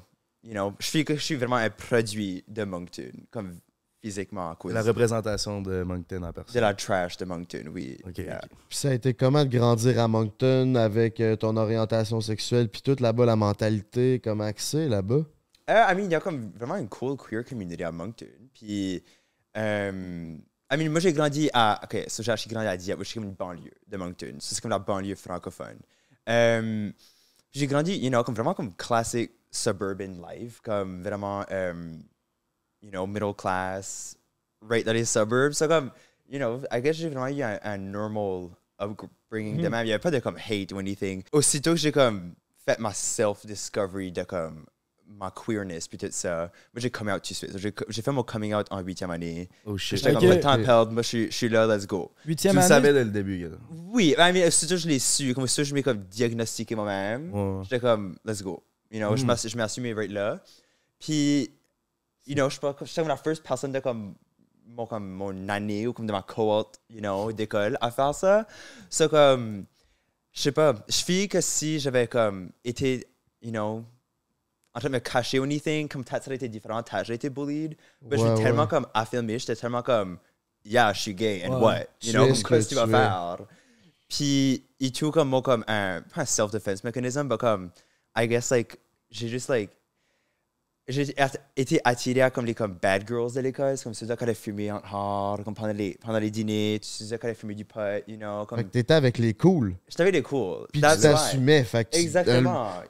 you 0.42 0.52
know, 0.52 0.74
je 0.78 0.86
suis, 0.86 1.04
je 1.08 1.14
suis 1.16 1.34
vraiment 1.36 1.56
un 1.56 1.70
produit 1.70 2.44
de 2.48 2.64
Moncton, 2.64 3.12
comme 3.30 3.58
physiquement 4.02 4.50
à 4.50 4.56
cause 4.56 4.72
La 4.72 4.82
représentation 4.82 5.60
de 5.60 5.82
Moncton 5.82 6.22
en 6.22 6.32
personne. 6.32 6.54
de 6.54 6.60
la 6.60 6.72
trash 6.74 7.16
de 7.18 7.24
Moncton, 7.26 7.64
oui. 7.72 7.98
Ok, 8.06 8.18
Yeah. 8.18 8.40
ok. 8.42 8.50
Puis 8.68 8.78
ça 8.78 8.88
a 8.88 8.94
été 8.94 9.12
comment 9.12 9.44
de 9.44 9.50
grandir 9.50 10.00
à 10.00 10.08
Moncton 10.08 10.74
avec 10.76 11.20
euh, 11.20 11.36
ton 11.36 11.54
orientation 11.56 12.20
sexuelle, 12.22 12.68
puis 12.70 12.80
toute 12.80 13.00
là-bas, 13.00 13.26
la 13.26 13.36
mentalité, 13.36 14.18
comment 14.24 14.50
que 14.52 14.62
c'est 14.62 14.88
là-bas? 14.88 15.22
Euh, 15.68 15.84
I 15.88 15.94
mean, 15.94 16.06
il 16.06 16.10
y 16.12 16.14
a 16.14 16.20
comme 16.20 16.50
vraiment 16.56 16.76
une 16.76 16.88
cool 16.88 17.16
queer 17.18 17.44
community 17.44 17.84
à 17.84 17.92
Moncton. 17.92 18.26
Puis, 18.54 19.04
euh, 19.56 20.34
I 20.72 20.76
mean, 20.76 20.88
moi 20.90 21.00
j'ai 21.00 21.12
grandi 21.12 21.50
à. 21.52 21.80
Ok, 21.84 22.04
so 22.08 22.22
j'ai 22.22 22.32
grandi 22.48 22.66
à 22.68 22.76
Dieppe, 22.76 22.98
which 23.00 23.10
est 23.10 23.14
comme 23.20 23.24
une 23.28 23.34
banlieue 23.34 23.70
de 23.86 23.96
Moncton. 23.98 24.36
So, 24.38 24.54
c'est 24.54 24.60
comme 24.62 24.70
la 24.70 24.78
banlieue 24.78 25.14
francophone. 25.14 25.78
J'ai 27.52 27.66
grandi, 27.66 27.96
you 27.96 28.10
know, 28.10 28.22
comme 28.22 28.34
vraiment 28.34 28.54
comme 28.54 28.74
classic 28.74 29.32
suburban 29.50 30.20
life, 30.20 30.60
comme 30.62 31.02
vraiment, 31.02 31.44
euh, 31.50 31.72
um, 31.72 32.02
you 32.80 32.90
know, 32.90 33.06
middle 33.06 33.34
class, 33.34 34.16
right 34.62 34.84
dans 34.84 34.92
les 34.92 35.04
suburbs. 35.04 35.56
So, 35.56 35.66
comme, 35.66 35.90
you 36.28 36.38
know, 36.38 36.62
I 36.70 36.80
guess 36.80 36.96
j'ai 36.96 37.08
vraiment 37.08 37.28
eu 37.28 37.42
un, 37.42 37.58
un 37.62 37.78
normal 37.78 38.50
upbringing 38.78 39.56
de 39.56 39.68
même. 39.68 39.72
Mm-hmm. 39.72 39.82
Il 39.82 39.86
n'y 39.86 39.92
avait 39.92 40.02
pas 40.02 40.10
de 40.10 40.20
comme 40.20 40.38
hate 40.38 40.72
ou 40.72 40.78
anything. 40.78 41.22
Aussitôt 41.32 41.70
oh, 41.70 41.74
que 41.74 41.80
j'ai 41.80 41.92
comme 41.92 42.34
fait 42.64 42.78
ma 42.78 42.92
self-discovery 42.92 44.12
de 44.12 44.22
comme 44.22 44.66
ma 45.12 45.30
queerness 45.30 45.88
puis 45.88 45.98
tout 45.98 46.06
ça, 46.12 46.50
moi 46.72 46.80
j'ai 46.80 46.90
come 46.90 47.08
out 47.08 47.22
tout 47.22 47.30
de 47.32 47.36
suite. 47.36 47.58
J'ai 47.58 47.74
j'ai 47.88 48.02
fait 48.02 48.12
mon 48.12 48.22
coming 48.22 48.54
out 48.54 48.66
en 48.70 48.80
huitième 48.80 49.10
année. 49.10 49.48
Oh 49.66 49.76
shit. 49.76 49.98
J'étais 49.98 50.12
comme 50.14 50.24
le 50.28 50.40
temps 50.40 50.50
à 50.50 50.58
perdre, 50.58 50.92
moi 50.92 51.02
je 51.02 51.08
suis- 51.08 51.30
je 51.30 51.36
suis 51.36 51.48
là, 51.48 51.66
let's 51.66 51.86
go. 51.86 52.12
Tu 52.22 52.28
Huitième 52.28 52.54
le 52.54 52.60
année? 52.60 52.68
savais 52.68 52.92
dès 52.92 53.04
le 53.04 53.10
début, 53.10 53.38
gars. 53.42 53.56
Oui, 53.70 54.14
mean, 54.18 54.46
aussitôt 54.46 54.74
que 54.74 54.80
je 54.80 54.88
l'ai 54.88 54.98
su, 54.98 55.34
comme 55.34 55.46
ça 55.46 55.62
je 55.64 55.74
m'ai 55.74 55.82
comme 55.82 55.98
diagnostiqué 56.04 56.74
moi-même. 56.74 57.32
Ouais. 57.34 57.64
J'étais 57.64 57.80
comme, 57.80 58.16
let's 58.24 58.42
go. 58.42 58.62
You 58.90 58.98
know, 59.00 59.14
je 59.16 59.22
Mm. 59.24 59.26
m'ass- 59.26 59.48
je 59.48 59.56
m'ai 59.56 59.62
assumé 59.62 59.92
right 59.92 60.10
là. 60.10 60.40
Puis, 60.98 61.50
you 62.26 62.34
know, 62.34 62.46
je 62.48 62.52
suis 62.52 62.60
pas- 62.60 62.76
j'étais 62.82 63.00
comme 63.00 63.08
la 63.08 63.16
first 63.16 63.42
personne 63.42 63.72
de 63.72 63.78
comme 63.80 64.14
mon, 64.66 64.86
comme 64.86 65.08
mon 65.10 65.48
année 65.48 65.86
ou 65.86 65.92
comme 65.92 66.06
de 66.06 66.12
ma 66.12 66.22
cohorte, 66.22 66.80
you 66.88 67.00
know, 67.00 67.32
d'école 67.32 67.76
à 67.80 67.90
faire 67.90 68.14
ça. 68.14 68.46
So, 68.88 69.08
comme, 69.08 69.64
je 70.32 70.40
sais 70.42 70.52
pas, 70.52 70.74
je 70.88 70.98
fais 71.02 71.26
que 71.28 71.40
si 71.40 71.80
j'avais 71.80 72.06
comme 72.06 72.50
été, 72.64 73.06
you 73.42 73.50
know, 73.50 73.84
en 74.74 74.80
train 74.80 74.88
de 74.88 74.94
me 74.94 74.98
cacher 75.00 75.38
ou 75.38 75.44
anything, 75.44 75.88
comme 75.88 76.04
peut-être 76.04 76.24
ça 76.24 76.34
été 76.34 76.48
différent, 76.48 76.82
peut-être 76.82 77.04
j'aurais 77.04 77.16
été 77.16 77.30
bullied. 77.30 77.76
Mais 78.08 78.18
je 78.18 78.24
l'ai 78.24 78.42
tellement 78.42 78.66
comme 78.66 78.86
affirmé, 78.94 79.38
j'étais 79.38 79.56
tellement 79.56 79.82
comme, 79.82 80.18
yeah, 80.64 80.92
je 80.92 81.00
suis 81.00 81.14
gay, 81.14 81.42
and 81.46 81.60
what? 81.60 81.84
Tu 81.98 82.08
You 82.08 82.12
know, 82.12 82.26
comme 82.26 82.36
qu'est-ce 82.36 82.68
que 82.68 82.68
tu 82.68 82.74
vas 82.76 82.86
faire? 82.86 83.38
Puis, 84.08 84.64
il 84.80 84.92
tout 84.92 85.10
comme 85.10 85.28
moi, 85.28 85.42
comme 85.42 85.64
un, 85.68 86.02
pas 86.14 86.22
un 86.22 86.24
self-defense 86.24 86.82
mechanism, 86.84 87.28
mais 87.28 87.36
comme, 87.38 87.70
I 88.16 88.26
guess, 88.26 88.50
like, 88.50 88.76
j'ai 89.10 89.28
juste, 89.28 89.48
like, 89.48 89.70
j'ai 90.88 91.14
été 91.56 91.80
attiré 91.84 92.22
à 92.22 92.30
comme 92.30 92.44
les 92.46 92.54
comme 92.54 92.74
bad 92.74 93.06
girls 93.06 93.34
de 93.34 93.40
l'école, 93.40 93.76
c'est 93.76 93.84
comme 93.84 93.94
ceux 93.94 94.06
qui 94.06 94.22
allaient 94.24 94.34
fumer 94.34 94.72
en 94.72 94.80
hard, 94.82 95.44
comme 95.44 95.54
pendant 95.54 95.72
les, 95.72 95.96
pendant 96.04 96.18
les 96.18 96.30
dîners, 96.32 96.80
ceux 96.82 97.16
qui 97.16 97.26
allaient 97.26 97.34
fumer 97.34 97.54
du 97.54 97.64
pot, 97.64 98.02
you 98.08 98.16
know, 98.16 98.40
Fait 98.40 98.46
comme, 98.46 98.58
que 98.64 98.68
t'étais 98.70 98.94
avec 98.94 99.18
les 99.18 99.34
cools, 99.34 99.76
j'étais 99.88 100.02
avec 100.02 100.14
les 100.14 100.22
cool. 100.22 100.66
puis 100.72 100.80
That's 100.80 100.96
tu 100.96 101.02
t'assumais. 101.02 101.62
Fait 101.62 101.84
que 101.84 101.96
tu- 101.96 102.16
euh, 102.16 102.22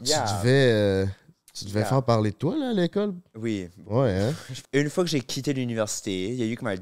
tu 0.03 0.11
yeah. 0.11 0.39
devais, 0.39 0.73
euh, 0.73 1.07
tu 1.55 1.65
devais 1.67 1.81
Yeah. 1.81 1.89
faire 1.89 2.03
parler 2.03 2.31
de 2.31 2.37
toi 2.37 2.57
là, 2.57 2.71
à 2.71 2.73
l'école? 2.73 3.15
Oui, 3.35 3.69
Ouais, 3.87 4.13
hein? 4.13 4.35
une 4.73 4.91
fois 4.91 5.05
que 5.05 5.11
j'ai 5.11 5.21
quitté 5.21 5.53
l'université, 5.53 6.29
il 6.29 6.35
y 6.35 6.43
a 6.43 6.47
eu 6.47 6.57
comme 6.57 6.69
un 6.69 6.77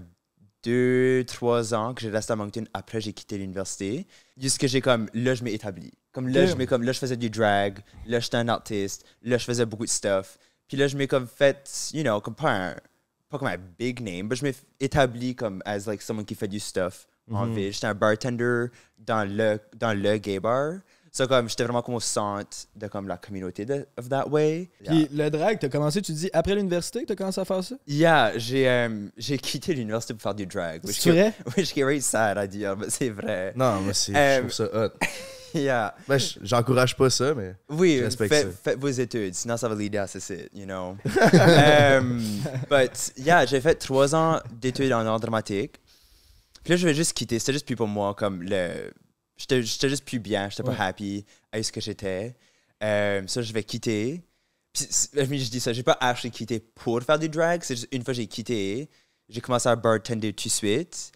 deux, 0.65 1.25
trois 1.27 1.73
ans 1.75 1.95
que 1.95 2.01
j'ai 2.03 2.11
resté 2.11 2.33
à 2.33 2.37
Moncton. 2.37 2.65
Après, 2.75 3.01
j'ai 3.01 3.13
quitté 3.13 3.39
l'université. 3.39 4.07
Jusque 4.37 4.67
j'ai 4.67 4.81
comme, 4.81 5.09
là, 5.15 5.35
je 5.35 5.45
m'ai 5.45 5.53
établi. 5.53 5.93
Comme 6.13 6.29
là, 6.29 6.43
Ok. 6.45 6.49
je 6.51 6.55
m'ai 6.57 6.67
comme, 6.67 6.83
là, 6.83 6.93
je 6.93 6.99
faisais 6.99 7.17
du 7.17 7.31
drag. 7.31 7.79
Là, 8.07 8.19
j'étais 8.21 8.37
un 8.39 8.49
artiste. 8.49 9.05
Là, 9.23 9.39
je 9.39 9.45
faisais 9.45 9.65
beaucoup 9.67 9.85
de 9.85 9.91
stuff. 9.91 10.37
Puis 10.67 10.77
là, 10.77 10.89
je 10.89 10.97
m'ai 10.97 11.07
comme 11.07 11.27
fait, 11.29 11.91
you 11.95 12.03
know, 12.03 12.21
comme 12.21 12.35
pas 12.35 12.71
un, 12.71 12.75
pas 13.29 13.39
comme 13.39 13.49
un 13.49 13.57
big 13.79 14.01
name, 14.01 14.27
mais 14.29 14.37
je 14.37 14.45
m'ai 14.45 14.55
établi 14.81 15.35
comme 15.35 15.63
as 15.65 15.87
like 15.87 16.03
someone 16.03 16.25
qui 16.25 16.35
fait 16.35 16.49
du 16.49 16.59
stuff 16.61 17.07
en 17.31 17.47
ville. 17.47 17.73
J'étais 17.73 17.87
un 17.87 17.95
bartender 17.95 18.67
dans 18.99 19.25
le, 19.29 19.61
dans 19.77 19.93
le 19.97 20.17
gay 20.19 20.41
bar. 20.41 20.79
So, 21.11 21.27
comme, 21.27 21.49
j'étais 21.49 21.65
vraiment 21.65 21.83
comme 21.83 21.95
au 21.95 22.01
centre 22.01 22.57
de 22.77 22.87
comme 22.87 23.09
la 23.09 23.17
communauté 23.17 23.65
de, 23.65 23.87
of 23.97 24.09
that 24.09 24.29
way. 24.29 24.69
Puis 24.85 25.09
le 25.13 25.31
drag, 25.31 25.59
t'as 25.59 25.69
commencé, 25.69 26.03
tu 26.03 26.13
dis, 26.13 26.29
après 26.33 26.55
l'université 26.55 27.01
que 27.03 27.07
t'as 27.07 27.15
commencé 27.17 27.41
à 27.41 27.45
faire 27.45 27.65
ça? 27.65 27.77
Yeah, 27.87 28.33
j'ai 28.37 28.69
euh, 28.69 29.09
j'ai 29.17 29.39
quitté 29.39 29.75
l'université 29.75 30.15
pour 30.15 30.23
faire 30.23 30.35
du 30.35 30.47
drag. 30.47 30.85
which 30.85 31.01
C'est 31.01 31.11
vrai? 31.11 31.29
is- 31.47 31.53
Which 31.57 31.71
is 31.77 31.81
very 31.81 32.01
sad 32.03 32.37
à 32.39 32.47
dire, 32.47 32.77
mais 32.77 32.91
c'est 32.91 33.11
vrai. 33.11 33.53
Non, 33.57 33.81
moi, 33.81 33.95
c'est, 33.95 34.13
je 34.13 34.19
Euh, 34.19 34.39
trouve 34.41 34.53
ça 34.53 34.65
hot. 34.87 34.91
Yeah. 35.55 35.95
Ben, 36.07 36.19
je- 36.19 36.39
j'encourage 36.43 36.95
pas 36.95 37.09
ça, 37.09 37.33
mais. 37.35 37.55
Oui, 37.71 37.97
Je 38.01 38.05
respecte 38.05 38.35
faites, 38.35 38.47
ça. 38.53 38.59
faites 38.65 38.79
vos 38.79 38.89
études, 38.89 39.35
sinon 39.35 39.57
ça 39.57 39.67
va 39.67 39.75
l'aider 39.75 39.97
à 39.97 40.07
ceci, 40.07 40.35
you 40.55 40.67
know. 40.67 40.95
um, 41.33 42.21
but 42.71 43.13
yeah, 43.17 43.47
j'ai 43.47 43.61
fait 43.63 43.75
trois 43.77 44.15
ans 44.15 44.41
d'études 44.61 44.93
en 44.93 45.07
art 45.07 45.21
dramatique. 45.21 45.77
Puis 46.65 46.73
là, 46.73 46.77
je 46.77 46.87
vais 46.87 46.93
juste 46.95 47.15
quitter. 47.15 47.39
C'était 47.39 47.55
juste 47.55 47.67
plus 47.67 47.77
pour 47.77 47.89
moi, 47.89 48.15
comme 48.15 48.43
le. 48.43 48.91
J'étais 49.39 49.63
juste 49.63 50.05
plus 50.05 50.19
bien, 50.19 50.51
j'étais 50.51 50.69
Ouais. 50.69 50.77
pas 50.77 50.85
happy 50.87 51.25
avec 51.53 51.65
ce 51.65 51.73
que 51.73 51.81
j'étais. 51.81 52.37
Euh, 52.83 53.23
ça, 53.27 53.41
je 53.41 53.53
vais 53.53 53.63
quitter. 53.63 54.23
Puis, 54.73 54.87
je 54.91 55.51
dis 55.51 55.61
ça, 55.61 55.73
j'ai 55.73 55.83
pas 55.83 55.97
actually 56.01 56.31
quitté 56.31 56.61
pour 56.61 57.01
faire 57.03 57.19
du 57.19 57.29
drag. 57.29 57.63
C'est 57.63 57.77
juste 57.77 57.89
une 57.93 58.03
fois 58.05 58.13
que 58.13 58.19
j'ai 58.19 58.27
quitté, 58.27 58.91
j'ai 59.29 59.41
commencé 59.41 59.69
à 59.69 59.77
bartender 59.77 60.33
tout 60.33 60.49
de 60.49 60.53
suite. 60.53 61.13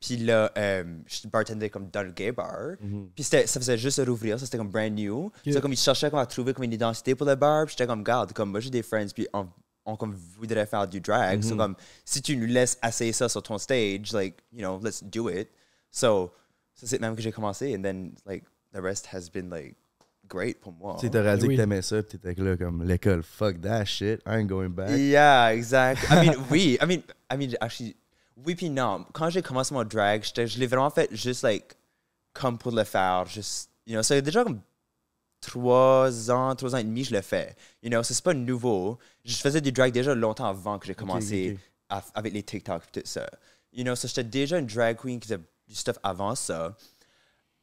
Puis 0.00 0.16
là, 0.16 0.50
euh, 0.56 0.84
je 1.06 1.26
bartendais 1.28 1.70
comme 1.70 1.88
dans 1.90 2.02
le 2.02 2.12
gay 2.12 2.30
bar. 2.32 2.76
Puis 3.14 3.24
c'était- 3.24 3.46
ça 3.46 3.58
faisait 3.58 3.76
juste 3.78 4.00
rouvrir, 4.06 4.38
ça 4.38 4.44
c'était 4.46 4.58
comme 4.58 4.70
brand 4.70 4.92
new. 4.92 5.30
C'est 5.44 5.60
comme 5.60 5.72
ils 5.72 5.78
cherchaient 5.78 6.08
comme 6.10 6.20
à 6.20 6.26
trouver 6.26 6.52
comme 6.54 6.64
une 6.64 6.72
identité 6.72 7.14
pour 7.14 7.26
le 7.26 7.34
bar. 7.34 7.66
Puis 7.66 7.72
j'étais 7.76 7.86
comme, 7.86 8.04
garde, 8.04 8.32
comme 8.32 8.50
moi 8.50 8.60
j'ai 8.60 8.70
des 8.70 8.82
friends, 8.82 9.08
puis 9.14 9.26
on, 9.32 9.48
on 9.84 9.96
comme 9.96 10.14
voudrait 10.14 10.66
faire 10.66 10.86
du 10.86 11.00
drag. 11.00 11.42
So 11.42 11.56
comme, 11.56 11.74
si 12.04 12.22
tu 12.22 12.36
nous 12.36 12.46
laisses 12.46 12.78
essayer 12.86 13.12
ça 13.12 13.28
sur 13.28 13.42
ton 13.42 13.58
stage, 13.58 14.12
like, 14.12 14.36
you 14.52 14.60
know, 14.60 14.78
let's 14.82 15.02
do 15.02 15.28
it. 15.30 15.48
So, 15.90 16.30
ça 16.78 16.86
c'est 16.86 17.00
même 17.00 17.16
que 17.16 17.22
j'ai 17.22 17.32
commencé. 17.32 17.74
And 17.76 17.82
then, 17.82 18.12
like, 18.26 18.44
the 18.72 18.80
rest 18.80 19.06
has 19.12 19.28
been, 19.32 19.50
like, 19.50 19.74
great 20.28 20.60
pour 20.60 20.72
moi. 20.72 20.96
Tu 21.00 21.06
sais, 21.06 21.10
t'aurais 21.10 21.36
dit 21.38 21.46
Oui. 21.48 21.56
que 21.56 21.60
t'aimais 21.60 21.82
ça, 21.82 22.02
pis 22.02 22.18
t'étais 22.18 22.40
là 22.42 22.56
comme 22.56 22.84
l'école, 22.84 23.22
fuck 23.22 23.60
that 23.62 23.84
shit, 23.86 24.20
I 24.26 24.36
ain't 24.40 24.46
going 24.46 24.68
back. 24.70 24.90
Yeah, 24.90 25.54
exact. 25.54 26.02
I 26.10 26.26
mean, 26.28 26.36
oui. 26.50 26.78
I 26.80 26.86
mean, 26.86 27.02
I 27.32 27.36
mean, 27.36 27.54
actually, 27.60 27.96
oui 28.36 28.54
puis 28.54 28.70
non. 28.70 29.04
Quand 29.12 29.30
j'ai 29.30 29.42
commencé 29.42 29.74
mon 29.74 29.84
drag, 29.84 30.22
je 30.24 30.58
l'ai 30.58 30.66
vraiment 30.66 30.90
fait 30.90 31.08
juste, 31.14 31.42
like, 31.42 31.74
comme 32.34 32.58
pour 32.58 32.72
le 32.72 32.84
faire. 32.84 33.26
Juste, 33.26 33.70
you 33.86 33.94
know, 33.94 34.02
c'est 34.02 34.22
déjà 34.22 34.44
comme 34.44 34.60
trois 35.40 36.30
ans, 36.30 36.54
trois 36.56 36.74
ans 36.74 36.78
et 36.78 36.84
demi, 36.84 37.04
je 37.04 37.14
le 37.14 37.22
fais. 37.22 37.54
You 37.82 37.90
know, 37.90 38.02
c'est 38.02 38.20
pas 38.22 38.34
nouveau. 38.34 38.98
Je 39.24 39.34
faisais 39.36 39.60
du 39.60 39.72
drag 39.72 39.92
déjà 39.92 40.14
longtemps 40.14 40.46
avant 40.46 40.78
que 40.78 40.86
j'ai 40.86 40.94
commencé 40.94 41.58
à- 41.88 42.02
avec 42.14 42.32
les 42.32 42.42
TikTok 42.42 42.82
et 42.94 43.00
tout 43.00 43.06
ça. 43.06 43.26
You 43.72 43.84
know, 43.84 43.94
so 43.94 44.08
j'étais 44.08 44.24
déjà 44.24 44.58
une 44.58 44.66
drag 44.66 44.96
queen 44.96 45.20
qui 45.20 45.28
faisait 45.28 45.40
du 45.68 45.74
stuff 45.74 45.98
avant 46.02 46.34
ça. 46.34 46.76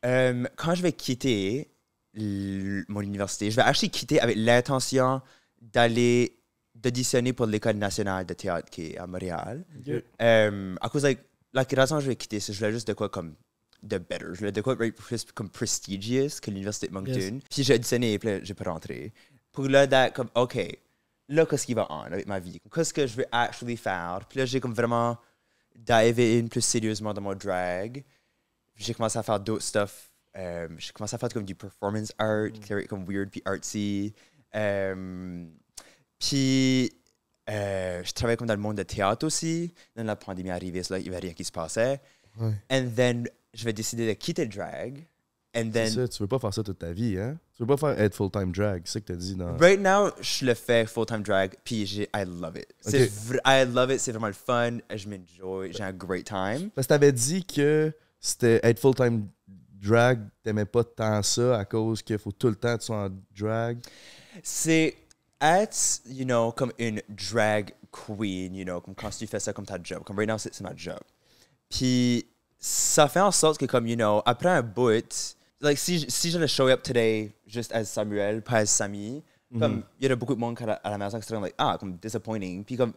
Euh, 0.05 0.45
quand 0.55 0.75
je 0.75 0.81
vais 0.81 0.93
quitter 0.93 1.71
mon 2.15 3.01
université, 3.01 3.51
je 3.51 3.55
vais 3.57 3.63
actually 3.63 3.89
quitter 3.89 4.21
avec 4.21 4.37
l'intention 4.37 5.21
d'aller 5.61 6.37
d'auditionner 6.73 7.33
pour 7.33 7.45
l'école 7.45 7.77
nationale 7.77 8.25
de 8.25 8.33
théâtre 8.33 8.69
qui 8.69 8.87
est 8.87 8.97
à 8.97 9.07
Montréal. 9.07 9.65
Euh, 10.21 10.75
à 10.79 10.89
cause, 10.89 11.03
like, 11.03 11.19
la 11.53 11.63
raison 11.63 11.97
que 11.97 12.03
je 12.03 12.07
vais 12.07 12.15
quitter, 12.15 12.39
c'est 12.39 12.51
que 12.51 12.53
je 12.53 12.59
voulais 12.59 12.73
juste 12.73 12.87
de 12.87 12.93
quoi 12.93 13.09
comme 13.09 13.35
de 13.81 13.97
better. 13.97 14.25
Je 14.33 14.39
voulais 14.39 14.51
de 14.51 14.61
quoi 14.61 14.75
plus 14.75 15.25
comme 15.33 15.49
prestigious 15.49 16.39
que 16.41 16.51
l'université 16.51 16.87
de 16.87 16.93
Moncton. 16.93 17.13
Yes. 17.13 17.33
Puis 17.49 17.63
j'ai 17.63 17.75
auditionné, 17.75 18.19
puis 18.19 18.29
là, 18.29 18.39
j'ai 18.43 18.53
pas 18.53 18.69
rentré. 18.69 19.13
Pour 19.51 19.67
là, 19.67 19.87
d'être 19.87 20.13
comme, 20.13 20.29
OK, 20.35 20.57
là, 21.29 21.45
qu'est-ce 21.45 21.65
qui 21.65 21.73
va 21.73 21.89
en 21.91 22.01
avec 22.01 22.27
ma 22.27 22.39
vie? 22.39 22.59
Qu'est-ce 22.73 22.93
que 22.93 23.07
je 23.07 23.15
vais 23.15 23.27
actually 23.31 23.77
faire? 23.77 24.21
Puis 24.29 24.39
là, 24.39 24.45
j'ai 24.45 24.59
comme 24.59 24.73
vraiment 24.73 25.17
dive 25.75 26.19
in 26.19 26.47
plus 26.47 26.61
sérieusement 26.61 27.13
dans 27.13 27.21
mon 27.21 27.35
drag. 27.35 28.03
J'ai 28.75 28.93
commencé 28.93 29.17
à 29.17 29.23
faire 29.23 29.39
d'autres 29.39 29.63
stuff. 29.63 30.11
Euh, 30.37 30.67
j'ai 30.77 30.91
commencé 30.91 31.15
à 31.15 31.17
faire 31.17 31.29
comme 31.29 31.45
du 31.45 31.55
performance 31.55 32.11
art, 32.17 32.51
qui 32.51 32.73
est 32.73 32.87
comme 32.87 33.05
weird 33.05 33.29
puis 33.29 33.41
artsy. 33.45 34.13
Euh, 34.55 35.45
puis 36.19 36.91
euh, 37.49 38.03
je 38.03 38.11
travaillais 38.11 38.37
comme 38.37 38.47
dans 38.47 38.55
le 38.55 38.61
monde 38.61 38.77
de 38.77 38.83
théâtre 38.83 39.25
aussi. 39.25 39.73
Dans 39.95 40.03
la 40.03 40.15
pandémie 40.15 40.49
arrivée, 40.49 40.83
c'est 40.83 40.93
là, 40.93 40.99
il 40.99 41.03
n'y 41.03 41.09
avait 41.09 41.19
rien 41.19 41.33
qui 41.33 41.45
se 41.45 41.51
passait. 41.51 42.01
Ouais. 42.37 42.51
And 42.69 42.89
then, 42.95 43.27
je 43.53 43.63
vais 43.65 43.73
décider 43.73 44.07
de 44.07 44.13
quitter 44.13 44.43
le 44.43 44.51
drag. 44.51 45.07
And 45.55 45.69
then 45.71 45.89
ça, 45.89 46.07
tu 46.07 46.21
veux 46.23 46.27
pas 46.27 46.39
faire 46.39 46.53
ça 46.53 46.63
toute 46.63 46.79
ta 46.79 46.91
vie, 46.91 47.17
hein? 47.17 47.37
Tu 47.55 47.63
veux 47.63 47.67
pas 47.67 47.77
faire 47.77 47.99
être 47.99 48.13
full-time 48.15 48.51
drag, 48.51 48.81
c'est 48.85 48.93
ça 48.93 48.99
que 49.01 49.05
t'as 49.05 49.15
dit 49.15 49.35
dans... 49.35 49.55
Right 49.57 49.79
now, 49.79 50.09
je 50.19 50.45
le 50.45 50.53
fais 50.53 50.85
full-time 50.85 51.21
drag, 51.23 51.55
puis 51.63 51.85
j'ai- 51.85 52.09
I 52.15 52.25
love 52.25 52.57
it. 52.57 52.67
C'est 52.81 53.03
Ok. 53.05 53.09
vr- 53.09 53.39
I 53.45 53.65
love 53.73 53.91
it, 53.91 53.99
c'est 53.99 54.11
vraiment 54.11 54.27
le 54.27 54.33
fun, 54.33 54.77
je 54.93 55.07
m'enjoy, 55.07 55.71
j'ai 55.73 55.83
un 55.83 55.93
great 55.93 56.25
time. 56.25 56.69
Parce 56.75 56.85
que 56.87 56.89
t'avais 56.89 57.11
dit 57.11 57.45
que 57.45 57.93
c'était 58.19 58.59
être 58.63 58.79
full-time 58.79 59.27
drag, 59.81 60.19
t'aimais 60.43 60.65
pas 60.65 60.83
tant 60.83 61.21
ça 61.23 61.57
à 61.59 61.65
cause 61.65 62.01
qu'il 62.01 62.17
faut 62.17 62.31
tout 62.31 62.49
le 62.49 62.55
temps 62.55 62.73
que 62.75 62.79
tu 62.81 62.85
sois 62.87 63.05
en 63.05 63.09
drag. 63.37 63.77
C'est 64.43 64.95
être, 65.39 66.01
you 66.07 66.25
know, 66.25 66.51
comme 66.51 66.71
une 66.79 67.01
drag 67.09 67.71
queen, 67.91 68.55
you 68.55 68.65
know, 68.65 68.81
comme 68.81 68.95
quand 68.95 69.09
tu 69.11 69.27
fais 69.27 69.39
ça 69.39 69.53
comme 69.53 69.65
ta 69.65 69.77
job. 69.81 70.03
Comme 70.03 70.17
right 70.17 70.29
now, 70.29 70.37
c'est 70.37 70.53
c'est 70.53 70.63
ma 70.63 70.75
job. 70.75 70.99
Puis 71.69 72.25
ça 72.57 73.07
fait 73.07 73.19
en 73.19 73.31
sorte 73.31 73.59
que, 73.59 73.65
comme, 73.65 73.85
you 73.87 73.95
know, 73.95 74.21
après 74.25 74.49
un 74.49 74.61
bout, 74.61 75.34
like, 75.61 75.77
si, 75.77 75.99
j- 75.99 76.09
si 76.09 76.31
je 76.31 76.37
le 76.37 76.47
show 76.47 76.67
up 76.69 76.81
today 76.83 77.31
juste 77.47 77.71
as 77.73 77.85
Samuel, 77.85 78.41
pas 78.41 78.57
as 78.59 78.67
Samy, 78.69 79.23
comme, 79.59 79.83
il 79.99 80.07
y 80.07 80.11
a 80.11 80.15
beaucoup 80.15 80.35
de 80.35 80.39
monde 80.39 80.57
à 80.61 80.65
la, 80.65 80.73
à 80.73 80.89
la 80.91 80.97
maison 80.97 81.17
qui 81.19 81.23
serait 81.25 81.35
comme, 81.35 81.43
like, 81.45 81.55
ah, 81.57 81.77
comme 81.79 81.95
disappointing. 81.97 82.63
Puis 82.65 82.75
comme, 82.75 82.93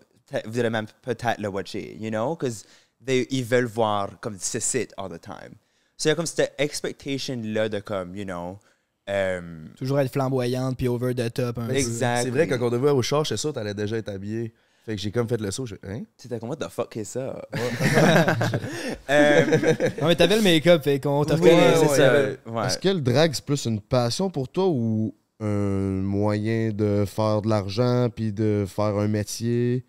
vous 0.46 0.58
allez 0.58 0.70
même 0.70 0.86
peut-être 1.02 1.38
le 1.40 1.48
watcher, 1.48 1.96
you 1.98 2.10
know, 2.10 2.34
because 2.34 2.64
ils 3.06 3.44
veulent 3.44 3.66
voir 3.66 4.18
comme 4.20 4.36
ce 4.38 4.58
site 4.58 4.92
all 4.96 5.08
the 5.08 5.20
time. 5.20 5.54
So, 5.96 6.08
il 6.08 6.10
y 6.10 6.12
a 6.12 6.14
comme 6.14 6.26
cette 6.26 6.54
expectation-là 6.58 7.68
de 7.68 7.80
comme, 7.80 8.14
you 8.16 8.24
know, 8.24 8.58
euh, 9.08 9.66
Toujours 9.76 10.00
être 10.00 10.12
flamboyante 10.12 10.76
puis 10.76 10.88
over 10.88 11.14
the 11.14 11.32
top. 11.32 11.58
Un 11.58 11.66
peu. 11.68 11.74
Exact. 11.76 12.24
C'est 12.24 12.30
vrai, 12.30 12.46
quand 12.46 12.60
on 12.60 12.70
te 12.70 12.76
voit 12.76 12.92
au 12.92 13.02
char, 13.02 13.26
c'est 13.26 13.36
sûr, 13.36 13.52
t'allais 13.52 13.74
déjà 13.74 13.96
être 13.96 14.08
habillé. 14.10 14.52
Fait 14.88 14.96
que 14.96 15.02
j'ai 15.02 15.10
comme 15.10 15.28
fait 15.28 15.38
le 15.38 15.50
saut, 15.50 15.66
je 15.66 15.74
hein? 15.86 16.00
C'était 16.16 16.38
comme, 16.40 16.48
what 16.48 16.56
the 16.56 16.70
fuck 16.70 16.96
est 16.96 17.04
ça? 17.04 17.46
Euh, 19.10 19.44
Non, 20.00 20.08
mais 20.08 20.16
t'avais 20.16 20.36
le 20.36 20.40
make-up, 20.40 20.82
fait 20.82 20.98
qu'on 20.98 21.26
t'a 21.26 21.34
oui, 21.34 21.50
reconnu. 21.50 21.60
c'est 21.74 21.90
ouais, 21.90 21.96
ça. 21.96 22.12
ouais. 22.14 22.38
Ouais. 22.46 22.66
Est-ce 22.66 22.78
que 22.78 22.88
le 22.88 23.02
drag, 23.02 23.32
c'est 23.34 23.44
plus 23.44 23.66
une 23.66 23.82
passion 23.82 24.30
pour 24.30 24.48
toi 24.48 24.66
ou 24.68 25.14
un 25.40 25.46
moyen 25.46 26.70
de 26.70 27.04
faire 27.06 27.42
de 27.42 27.50
l'argent 27.50 28.08
puis 28.08 28.32
de 28.32 28.64
faire 28.66 28.96
un 28.96 29.08
métier? 29.08 29.84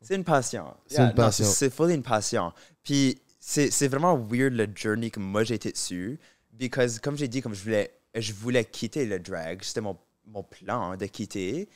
C'est 0.00 0.14
une 0.16 0.24
passion. 0.24 0.64
C'est 0.86 1.02
une 1.02 1.12
passion. 1.12 1.44
C'est 1.44 1.70
fully 1.70 1.94
une 1.94 2.02
passion. 2.02 2.54
Puis 2.82 3.20
c'est 3.38 3.70
c'est 3.70 3.88
vraiment 3.88 4.16
weird 4.16 4.54
le 4.54 4.66
journey 4.74 5.10
que 5.10 5.20
moi 5.20 5.44
j'ai 5.44 5.56
été 5.56 5.72
dessus. 5.72 6.18
Because 6.54 6.98
comme 7.00 7.18
j'ai 7.18 7.28
dit, 7.28 7.42
comme 7.42 7.54
je 7.54 7.62
voulais, 7.62 7.90
je 8.14 8.32
voulais 8.32 8.64
quitter 8.64 9.04
le 9.04 9.18
drag. 9.20 9.62
C'était 9.62 9.82
mon, 9.82 9.98
mon 10.26 10.42
plan 10.42 10.96
de 10.96 11.04
quitter. 11.04 11.68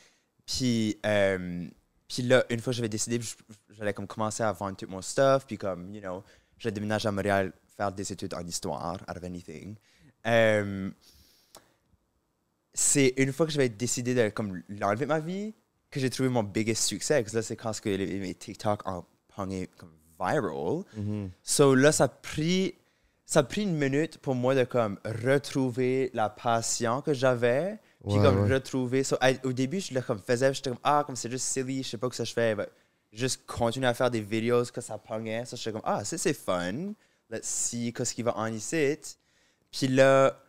Puis, 0.47 0.97
euh, 1.05 1.67
puis 2.07 2.23
là, 2.23 2.45
une 2.49 2.59
fois 2.59 2.71
que 2.71 2.77
j'avais 2.77 2.89
décidé, 2.89 3.19
j'allais 3.69 3.93
comme 3.93 4.07
commencer 4.07 4.43
à 4.43 4.51
vendre 4.53 4.77
tout 4.77 4.87
mon 4.87 5.01
stuff. 5.01 5.45
Puis 5.45 5.57
comme, 5.57 5.93
you 5.93 6.01
know, 6.01 6.23
je 6.57 6.69
déménage 6.69 7.05
à 7.05 7.11
Montréal 7.11 7.51
faire 7.75 7.91
des 7.91 8.11
études 8.11 8.33
en 8.33 8.45
histoire, 8.45 8.95
out 9.09 9.17
of 9.17 9.23
anything. 9.23 9.75
Euh, 10.25 10.89
c'est 12.73 13.13
une 13.17 13.33
fois 13.33 13.45
que 13.45 13.51
j'avais 13.51 13.69
décidé 13.69 14.13
de 14.13 14.29
comme 14.29 14.61
l'enlever 14.69 15.05
de 15.05 15.09
ma 15.09 15.19
vie 15.19 15.53
que 15.89 15.99
j'ai 15.99 16.09
trouvé 16.09 16.29
mon 16.29 16.43
biggest 16.43 16.83
succès. 16.83 17.21
Parce 17.21 17.31
que 17.31 17.37
là, 17.37 17.41
c'est 17.43 17.55
quand 17.55 17.73
ce 17.73 17.81
que 17.81 17.89
les- 17.89 18.19
mes 18.19 18.35
TikTok 18.35 18.87
ont 18.87 19.05
pogné 19.35 19.67
comme 19.77 19.91
viral. 20.19 20.83
So 21.43 21.75
là, 21.75 21.91
ça 21.91 22.05
a 22.05 22.07
pris 22.07 22.75
ça 23.25 23.39
a 23.41 23.43
pris 23.43 23.63
une 23.63 23.75
minute 23.75 24.19
pour 24.19 24.35
moi 24.35 24.55
de 24.55 24.63
comme 24.63 24.99
retrouver 25.03 26.09
la 26.13 26.29
passion 26.29 27.01
que 27.01 27.13
j'avais. 27.13 27.77
Puis 28.05 28.15
Ouais, 28.17 28.21
comme 28.23 28.43
ouais. 28.43 28.53
retrouver. 28.53 29.03
So, 29.03 29.17
au 29.43 29.53
début, 29.53 29.79
je 29.79 29.93
le 29.93 30.01
comme 30.01 30.19
faisais, 30.19 30.53
j'étais 30.53 30.69
comme 30.69 30.79
ah, 30.83 31.03
comme 31.05 31.15
c'est 31.15 31.31
juste 31.31 31.45
silly, 31.45 31.83
je 31.83 31.89
sais 31.89 31.97
pas 31.97 32.09
que 32.09 32.15
ça 32.15 32.23
je 32.23 32.33
fais. 32.33 32.55
but 32.55 32.67
juste 33.11 33.45
continuer 33.47 33.87
à 33.87 33.93
faire 33.93 34.11
des 34.11 34.21
vidéos 34.21 34.63
que 34.65 34.81
ça 34.81 34.97
pognait. 34.97 35.45
Ça, 35.45 35.55
j'étais 35.55 35.71
comme 35.71 35.81
ah, 35.85 36.03
ça 36.03 36.17
c'est 36.17 36.33
fun. 36.33 36.93
Let's 37.29 37.45
see 37.47 37.91
qu'est-ce 37.93 38.13
qui 38.13 38.21
va 38.23 38.37
en 38.37 38.47
ici. 38.47 38.97
Puis 39.71 39.87
là, 39.87 40.39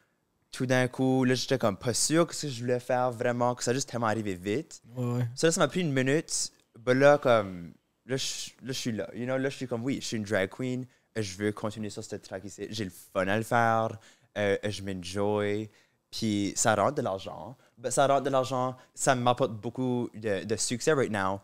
tout 0.52 0.66
d'un 0.66 0.88
coup, 0.88 1.24
là, 1.24 1.34
j'étais 1.34 1.58
comme 1.58 1.76
pas 1.76 1.94
sûr 1.94 2.26
que 2.26 2.34
ce 2.34 2.46
que 2.46 2.52
je 2.52 2.60
voulais 2.60 2.80
faire 2.80 3.10
vraiment, 3.10 3.54
que 3.54 3.64
ça 3.64 3.70
a 3.72 3.74
juste 3.74 3.88
tellement 3.90 4.06
arrivé 4.06 4.34
vite. 4.34 4.80
Ouais. 4.96 5.22
Ça, 5.34 5.46
là, 5.48 5.52
ça 5.52 5.60
m'a 5.60 5.68
pris 5.68 5.80
une 5.80 5.92
minute. 5.92 6.52
Ben 6.78 6.94
là, 6.98 7.18
comme, 7.18 7.72
là, 8.06 8.16
je, 8.16 8.50
là, 8.62 8.68
je 8.68 8.72
suis 8.72 8.92
là. 8.92 9.08
You 9.14 9.24
know, 9.24 9.36
là, 9.38 9.48
je 9.50 9.56
suis 9.56 9.66
comme, 9.66 9.82
oui, 9.84 9.98
je 10.00 10.06
suis 10.06 10.16
une 10.16 10.22
drag 10.24 10.48
queen. 10.50 10.86
Je 11.16 11.36
veux 11.36 11.50
continuer 11.52 11.90
sur 11.90 12.04
cette 12.04 12.22
track 12.22 12.44
ici. 12.44 12.66
J'ai 12.70 12.84
le 12.84 12.92
fun 13.12 13.26
à 13.26 13.36
le 13.36 13.42
faire. 13.42 13.98
euh, 14.36 14.56
je 14.64 14.82
m'enjoy. 14.82 15.68
Puis 16.10 16.52
ça 16.56 16.74
rentre 16.74 16.94
de 16.96 17.02
l'argent. 17.02 17.56
Ben, 17.76 17.90
ça 17.90 18.06
rentre 18.06 18.22
de 18.22 18.30
l'argent. 18.30 18.76
Ça 18.94 19.14
m'apporte 19.14 19.52
beaucoup 19.52 20.08
de, 20.14 20.44
de 20.44 20.56
succès 20.56 20.92
right 20.92 21.10
now 21.12 21.40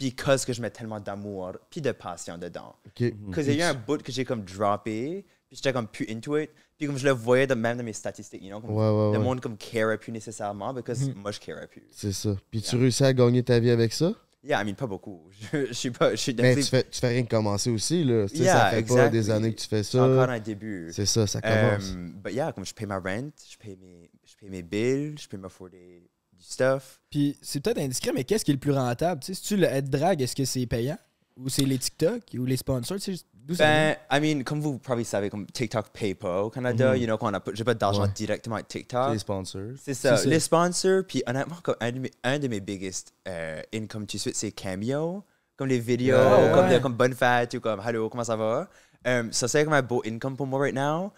because 0.00 0.44
que 0.44 0.52
je 0.52 0.60
mets 0.60 0.70
tellement 0.70 0.98
d'amour 1.00 1.52
puis 1.70 1.80
de 1.80 1.92
passion 1.92 2.38
dedans. 2.38 2.74
OK. 2.86 3.12
Parce 3.32 3.46
qu'il 3.46 3.56
y 3.56 3.62
a 3.62 3.68
eu 3.68 3.70
un 3.70 3.74
bout 3.74 4.02
que 4.02 4.10
j'ai 4.10 4.24
comme 4.24 4.42
droppé, 4.42 5.24
puis 5.48 5.56
j'étais 5.56 5.72
comme 5.72 5.86
plus 5.86 6.06
into 6.10 6.36
it. 6.38 6.50
Puis 6.76 6.86
comme 6.86 6.98
je 6.98 7.04
le 7.04 7.12
voyais 7.12 7.46
de 7.46 7.54
même 7.54 7.78
dans 7.78 7.84
mes 7.84 7.92
statistiques, 7.92 8.42
you 8.42 8.48
know, 8.50 8.60
comme 8.60 8.70
Ouais, 8.70 8.76
ouais, 8.84 9.12
le 9.12 9.18
ouais. 9.18 9.24
monde 9.24 9.40
comme 9.40 9.56
care 9.56 9.96
plus 9.98 10.12
nécessairement, 10.12 10.74
parce 10.74 10.98
que 11.06 11.14
moi 11.14 11.30
je 11.30 11.40
care 11.40 11.66
plus. 11.68 11.84
C'est 11.90 12.12
ça. 12.12 12.36
Puis 12.50 12.60
tu 12.62 12.76
réussis 12.76 13.04
à 13.04 13.12
gagner 13.14 13.42
ta 13.42 13.58
vie 13.58 13.70
avec 13.70 13.92
ça? 13.92 14.12
Yeah, 14.46 14.62
I 14.62 14.64
mean, 14.64 14.74
pas 14.74 14.86
beaucoup. 14.86 15.22
Je, 15.52 15.66
je 15.66 15.72
suis 15.72 15.90
pas. 15.90 16.10
Je 16.12 16.16
suis 16.16 16.34
Mais 16.34 16.54
tu 16.54 16.62
fais, 16.62 16.84
tu 16.84 17.00
fais 17.00 17.08
rien 17.08 17.24
que 17.24 17.28
commencer 17.30 17.68
aussi, 17.70 18.04
là. 18.04 18.28
Tu 18.28 18.36
sais, 18.36 18.44
Yeah, 18.44 18.54
ça 18.58 18.70
fait 18.70 18.82
pas 18.84 19.08
des 19.08 19.18
exactly. 19.18 19.32
années 19.44 19.54
que 19.54 19.60
tu 19.60 19.66
fais 19.68 19.82
C'est 19.82 19.98
encore 19.98 20.26
ça. 20.26 20.32
un 20.32 20.38
début. 20.40 20.88
C'est 20.92 21.06
ça, 21.06 21.26
ça 21.26 21.40
commence. 21.40 21.90
Um, 21.92 22.12
but 22.24 22.32
yeah, 22.32 22.52
comme 22.52 22.64
je 22.64 22.72
paye 22.72 22.86
ma 22.86 22.98
rent, 22.98 23.30
je 23.50 23.56
paye 23.56 23.76
mes, 23.80 24.10
je 24.24 24.34
paye 24.36 24.48
mes 24.50 24.62
bills, 24.62 25.16
je 25.20 25.26
peux 25.28 25.36
m'afforder 25.36 26.08
du 26.32 26.44
stuff. 26.44 27.00
Puis 27.10 27.36
c'est 27.42 27.60
peut-être 27.60 27.78
indiscret, 27.78 28.12
mais 28.14 28.22
qu'est-ce 28.24 28.44
qui 28.44 28.52
est 28.52 28.54
le 28.54 28.60
plus 28.60 28.72
rentable? 28.72 29.20
Tu 29.20 29.26
sais, 29.26 29.34
si 29.34 29.42
tu 29.42 29.56
le 29.56 29.64
être 29.66 29.90
drag, 29.90 30.22
est-ce 30.22 30.36
que 30.36 30.44
c'est 30.44 30.66
payant? 30.66 30.98
Ou 31.36 31.48
c'est 31.48 31.64
les 31.64 31.78
TikTok? 31.78 32.22
Ou 32.38 32.44
les 32.44 32.56
sponsors? 32.56 32.98
Tu 32.98 33.16
sais, 33.16 33.16
ça? 33.16 33.24
Ben, 33.54 33.96
I 34.10 34.20
mean, 34.20 34.42
comme 34.44 34.60
vous 34.60 34.78
probably 34.78 35.04
savez, 35.04 35.30
comme 35.30 35.46
TikTok 35.46 35.90
paye 35.90 36.14
pas 36.14 36.42
au 36.42 36.50
Canada, 36.50 36.96
you 36.96 37.06
know, 37.06 37.16
qu'on 37.16 37.32
a 37.32 37.40
pas, 37.40 37.52
j'ai 37.54 37.62
pas 37.64 37.74
d'argent 37.74 38.02
Ouais. 38.02 38.08
directement 38.14 38.56
avec 38.56 38.66
C'est 38.68 38.78
TikTok. 38.80 39.12
les 39.12 39.18
sponsors. 39.18 39.62
C'est 39.80 39.94
ça, 39.94 40.22
les 40.24 40.40
sponsors, 40.40 41.02
puis 41.06 41.22
honnêtement, 41.26 41.56
comme 41.62 41.76
un, 41.80 41.92
de 41.92 41.98
mes, 42.00 42.10
un 42.24 42.38
de 42.38 42.48
mes 42.48 42.60
biggest 42.60 43.12
euh, 43.28 43.62
income 43.74 44.06
tout 44.06 44.16
de 44.16 44.20
suite, 44.20 44.36
c'est 44.36 44.50
Cameo. 44.52 45.22
Comme 45.56 45.68
les 45.68 45.78
vidéos, 45.78 46.16
Ouais, 46.16 46.50
comme, 46.52 46.66
ouais. 46.66 46.74
de- 46.74 46.82
comme 46.82 46.94
bonne 46.94 47.14
fête, 47.14 47.54
ou 47.54 47.60
comme 47.60 47.80
hello, 47.80 48.08
comment 48.10 48.24
ça 48.24 48.36
va? 48.36 48.68
Um, 49.06 49.32
ça, 49.32 49.46
c'est 49.48 49.64
comme 49.64 49.72
un 49.72 49.82
beau 49.82 50.02
income 50.04 50.36
pour 50.36 50.46
moi 50.46 50.60
right 50.60 50.74
now. 50.74 51.12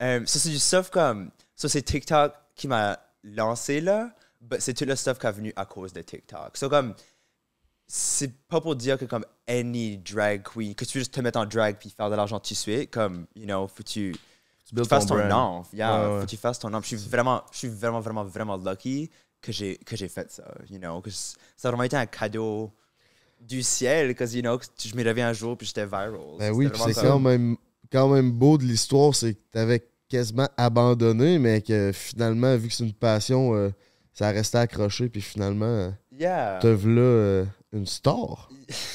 Um, 0.00 0.26
ça, 0.26 0.38
c'est 0.38 0.50
du 0.50 0.58
stuff 0.58 0.90
comme. 0.90 1.30
Ça, 1.56 1.68
c'est 1.68 1.82
TikTok 1.82 2.32
qui 2.54 2.68
m'a 2.68 2.98
lancé 3.24 3.80
là, 3.80 4.10
mais 4.50 4.60
c'est 4.60 4.74
tout 4.74 4.84
le 4.84 4.94
stuff 4.94 5.18
qui 5.18 5.26
est 5.26 5.32
venu 5.32 5.52
à 5.56 5.64
cause 5.64 5.92
de 5.92 6.02
TikTok. 6.02 6.56
So, 6.56 6.68
comme. 6.68 6.94
C'est 7.92 8.32
pas 8.46 8.60
pour 8.60 8.76
dire 8.76 8.96
que, 8.96 9.04
comme, 9.04 9.24
any 9.48 9.98
drag 9.98 10.42
queen, 10.44 10.76
que 10.76 10.84
tu 10.84 10.98
veux 10.98 11.00
juste 11.00 11.12
te 11.12 11.20
mettre 11.20 11.40
en 11.40 11.44
drag 11.44 11.76
puis 11.76 11.90
faire 11.90 12.08
de 12.08 12.14
l'argent 12.14 12.38
tout 12.38 12.52
de 12.52 12.56
suite, 12.56 12.88
comme, 12.92 13.26
you 13.34 13.46
know, 13.46 13.66
faut 13.66 13.82
que 13.82 13.88
tu 13.88 14.14
Tu 14.64 14.84
fasses 14.84 15.06
ton 15.06 15.16
brand. 15.16 15.28
nom. 15.28 15.62
Yeah, 15.72 16.08
Ouais, 16.08 16.20
faut 16.20 16.26
que 16.26 16.30
tu 16.30 16.36
fasses 16.36 16.60
ton 16.60 16.70
nom. 16.70 16.80
Je 16.82 16.86
suis 16.86 17.08
vraiment, 17.08 17.42
je 17.50 17.58
suis 17.58 17.68
vraiment, 17.68 17.98
vraiment, 17.98 18.22
vraiment 18.24 18.56
lucky 18.56 19.10
que 19.42 19.50
j'ai, 19.50 19.76
que 19.78 19.96
j'ai 19.96 20.06
fait 20.06 20.30
ça, 20.30 20.44
you 20.70 20.78
know. 20.78 21.00
que 21.00 21.10
ça 21.10 21.34
a 21.64 21.68
vraiment 21.70 21.82
été 21.82 21.96
un 21.96 22.06
cadeau 22.06 22.70
du 23.40 23.60
ciel, 23.64 24.14
parce 24.14 24.34
you 24.34 24.42
know, 24.42 24.56
que 24.58 24.66
je 24.84 24.94
me 24.94 25.02
réveillé 25.02 25.26
un 25.26 25.32
jour 25.32 25.56
puis 25.58 25.66
j'étais 25.66 25.84
viral. 25.86 26.12
Ben 26.38 26.52
oui, 26.52 26.68
c'est 26.72 26.92
comme- 26.94 27.02
quand 27.02 27.18
même, 27.18 27.56
quand 27.90 28.08
même 28.08 28.30
beau 28.30 28.56
de 28.56 28.62
l'histoire, 28.62 29.16
c'est 29.16 29.34
que 29.34 29.40
t'avais 29.50 29.84
quasiment 30.08 30.48
abandonné, 30.56 31.40
mais 31.40 31.60
que 31.60 31.90
finalement, 31.92 32.54
vu 32.56 32.68
que 32.68 32.74
c'est 32.74 32.84
une 32.84 32.92
passion, 32.92 33.52
euh, 33.56 33.70
ça 34.12 34.30
restait 34.30 34.58
accroché, 34.58 35.08
puis 35.08 35.20
finalement, 35.22 35.64
euh, 35.66 35.90
Yeah. 36.12 36.58
te 36.60 36.66
v'là 36.68 37.00
euh, 37.00 37.44
une 37.72 37.86
star. 37.86 38.48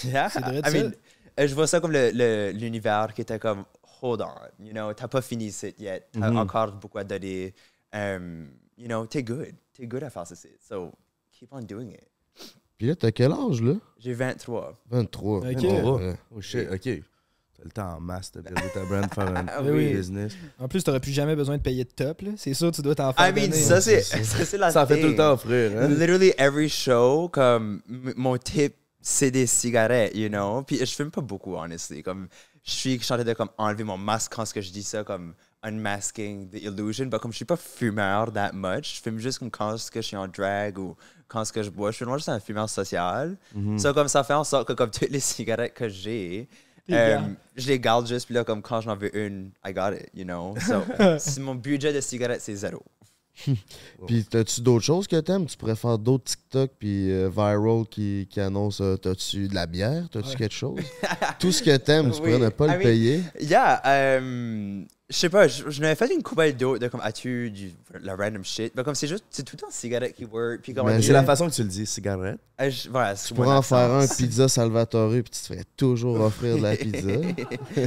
Yeah. 0.03 0.29
C'est 0.29 0.39
vrai 0.41 0.61
de 0.61 0.67
I 0.67 0.71
ça. 0.71 0.77
mean, 0.83 0.91
euh, 1.39 1.47
je 1.47 1.55
vois 1.55 1.67
ça 1.67 1.79
comme 1.79 1.91
le- 1.91 2.11
le- 2.13 2.51
l'univers 2.51 3.13
qui 3.13 3.21
était 3.21 3.39
comme, 3.39 3.65
hold 4.01 4.21
on, 4.21 4.63
you 4.63 4.71
know, 4.71 4.93
t'as 4.93 5.07
pas 5.07 5.21
fini 5.21 5.45
ici 5.47 5.73
yet, 5.79 6.07
t'as 6.11 6.29
Mhm. 6.29 6.37
encore 6.37 6.71
beaucoup 6.73 6.97
à 6.97 7.03
donner. 7.03 7.53
Um, 7.93 8.49
you 8.77 8.87
know, 8.87 9.05
t'es 9.05 9.23
good. 9.23 9.53
T'es 9.73 9.87
good 9.87 10.03
à 10.03 10.09
faire 10.09 10.27
ça. 10.27 10.35
So, 10.59 10.91
keep 11.31 11.49
on 11.51 11.61
doing 11.61 11.91
it. 11.91 12.07
Puis 12.77 12.87
là, 12.87 12.95
t'as 12.95 13.11
quel 13.11 13.31
âge, 13.31 13.61
là? 13.61 13.75
J'ai 13.97 14.13
23. 14.13 14.73
23. 14.89 15.39
Ok. 15.39 15.65
Oh, 15.83 15.97
Ouais. 15.97 16.15
oh 16.35 16.41
shit, 16.41 16.67
ok. 16.69 16.89
T'as 17.57 17.63
le 17.63 17.71
temps 17.71 17.95
en 17.97 17.99
masse 18.01 18.31
de 18.33 18.41
builder 18.41 18.61
ta 18.73 18.83
brand, 18.85 19.13
faire 19.13 19.27
un 19.37 19.45
Ah 19.49 19.61
oui. 19.63 19.93
business. 19.93 20.33
En 20.59 20.67
plus, 20.67 20.83
t'aurais 20.83 20.99
plus 20.99 21.11
jamais 21.13 21.35
besoin 21.35 21.57
de 21.57 21.61
payer 21.61 21.83
de 21.85 21.89
top. 21.89 22.21
là. 22.21 22.31
C'est 22.37 22.53
sûr, 22.53 22.71
tu 22.71 22.81
dois 22.81 22.95
t'en 22.95 23.11
I 23.11 23.13
faire 23.13 23.33
mean, 23.33 23.41
donner. 23.47 23.53
ça, 23.53 23.79
c'est 23.81 24.01
ça, 24.01 24.45
c'est 24.45 24.57
la 24.57 24.71
Ça 24.71 24.85
fait 24.85 24.99
tout 24.99 25.07
le 25.07 25.15
temps 25.15 25.33
offrir, 25.33 25.71
hein? 25.77 25.87
Literally 25.87 26.33
every 26.37 26.67
show, 26.69 27.29
comme 27.29 27.81
mon 28.15 28.37
tip, 28.37 28.75
c'est 29.01 29.31
des 29.31 29.45
cigarettes, 29.47 30.15
you 30.15 30.27
know? 30.29 30.63
Puis 30.63 30.77
je 30.79 30.85
fume 30.93 31.11
pas 31.11 31.21
beaucoup, 31.21 31.55
honestly. 31.55 32.03
Comme 32.03 32.27
je 32.63 32.71
suis 32.71 32.99
chanté 33.01 33.23
de 33.23 33.33
comme 33.33 33.49
enlever 33.57 33.83
mon 33.83 33.97
masque 33.97 34.33
quand 34.35 34.45
ce 34.45 34.53
que 34.53 34.61
je 34.61 34.71
dis 34.71 34.83
ça, 34.83 35.03
comme 35.03 35.33
unmasking 35.63 36.49
the 36.49 36.61
illusion. 36.63 37.07
Mais 37.11 37.19
comme 37.19 37.31
je 37.31 37.37
suis 37.37 37.45
pas 37.45 37.55
fumeur 37.57 38.31
that 38.33 38.51
much, 38.53 38.95
je 38.97 39.01
fume 39.01 39.19
juste 39.19 39.39
comme 39.39 39.51
quand 39.51 39.77
ce 39.77 39.89
que 39.91 40.01
je 40.01 40.07
suis 40.07 40.17
en 40.17 40.27
drag 40.27 40.77
ou 40.77 40.95
quand 41.27 41.43
ce 41.45 41.53
que 41.53 41.63
je 41.63 41.69
bois. 41.69 41.91
Je 41.91 41.97
suis 41.97 42.05
vraiment 42.05 42.17
juste 42.17 42.29
un 42.29 42.39
fumeur 42.39 42.69
social. 42.69 43.37
Ça 43.77 43.93
comme 43.93 44.07
ça 44.07 44.23
fait 44.23 44.33
en 44.33 44.43
sorte 44.43 44.67
que 44.67 44.73
comme 44.73 44.91
toutes 44.91 45.09
les 45.09 45.19
cigarettes 45.19 45.73
que 45.73 45.87
j'ai. 45.89 46.47
Euh, 46.91 47.19
je 47.55 47.67
les 47.67 47.79
garde 47.79 48.07
juste, 48.07 48.25
puis 48.25 48.35
là, 48.35 48.43
comme 48.43 48.61
quand 48.61 48.81
j'en 48.81 48.95
veux 48.95 49.15
une, 49.17 49.51
I 49.65 49.73
got 49.73 49.91
it, 49.93 50.09
you 50.13 50.23
know? 50.23 50.55
So, 50.59 50.83
si 51.19 51.39
mon 51.39 51.55
budget 51.55 51.93
de 51.93 52.01
cigarettes, 52.01 52.41
c'est 52.41 52.55
zéro. 52.55 52.83
Puis 54.07 54.23
t'as-tu 54.23 54.61
d'autres 54.61 54.85
choses 54.85 55.07
que 55.07 55.19
t'aimes? 55.19 55.45
Tu 55.45 55.57
pourrais 55.57 55.75
faire 55.75 55.97
d'autres 55.97 56.23
TikTok 56.23 56.71
puis 56.79 57.11
euh, 57.11 57.29
viral 57.29 57.85
qui, 57.89 58.27
qui 58.29 58.39
annoncent 58.39 58.81
euh, 58.81 58.95
t'as-tu 58.95 59.49
de 59.49 59.55
la 59.55 59.65
bière? 59.65 60.07
T'as-tu 60.09 60.37
quelque 60.37 60.55
chose? 60.55 60.79
Tout 61.39 61.51
ce 61.51 61.61
que 61.61 61.75
t'aimes, 61.75 62.11
tu 62.11 62.21
Oui, 62.21 62.31
pourrais 62.31 62.39
ne 62.39 62.49
pas 62.49 62.65
I 62.67 62.69
le 62.69 62.77
mean, 62.77 62.83
payer. 62.83 63.23
Yeah, 63.41 64.17
um, 64.19 64.85
Je 65.07 65.15
sais 65.15 65.29
pas, 65.29 65.47
je, 65.47 65.81
n'avais 65.81 65.93
fait 65.93 66.11
une 66.11 66.23
coupelle 66.23 66.57
d'autres 66.57 66.79
de 66.79 66.87
comme 66.87 67.01
as-tu 67.03 67.51
du 67.51 67.71
la 68.01 68.15
random 68.15 68.43
shit? 68.43 68.73
Mais 68.75 68.83
comme 68.83 68.95
c'est 68.95 69.05
juste, 69.07 69.23
c'est 69.29 69.43
tout 69.43 69.55
le 69.55 69.59
temps 69.61 69.67
cigarette 69.69 70.15
qui 70.15 70.25
work. 70.25 70.61
Puis 70.63 70.73
comme 70.73 70.87
Mais 70.87 70.97
on 70.97 71.01
C'est 71.01 71.13
la 71.13 71.23
façon 71.23 71.47
que 71.47 71.53
tu 71.53 71.61
le 71.61 71.67
dis, 71.69 71.85
cigarette. 71.85 72.39
Ah, 72.57 72.67
je- 72.71 72.89
voilà, 72.89 73.13
Tu 73.13 73.35
pourrais 73.35 73.49
en 73.55 73.61
faire 73.61 73.91
un 73.91 74.07
pizza 74.07 74.47
Salvatore 74.47 75.11
puis 75.11 75.23
tu 75.25 75.29
te 75.29 75.37
ferais 75.45 75.63
toujours 75.77 76.19
offrir 76.21 76.57
de 76.57 76.63
la 76.63 76.75
pizza. 76.75 77.07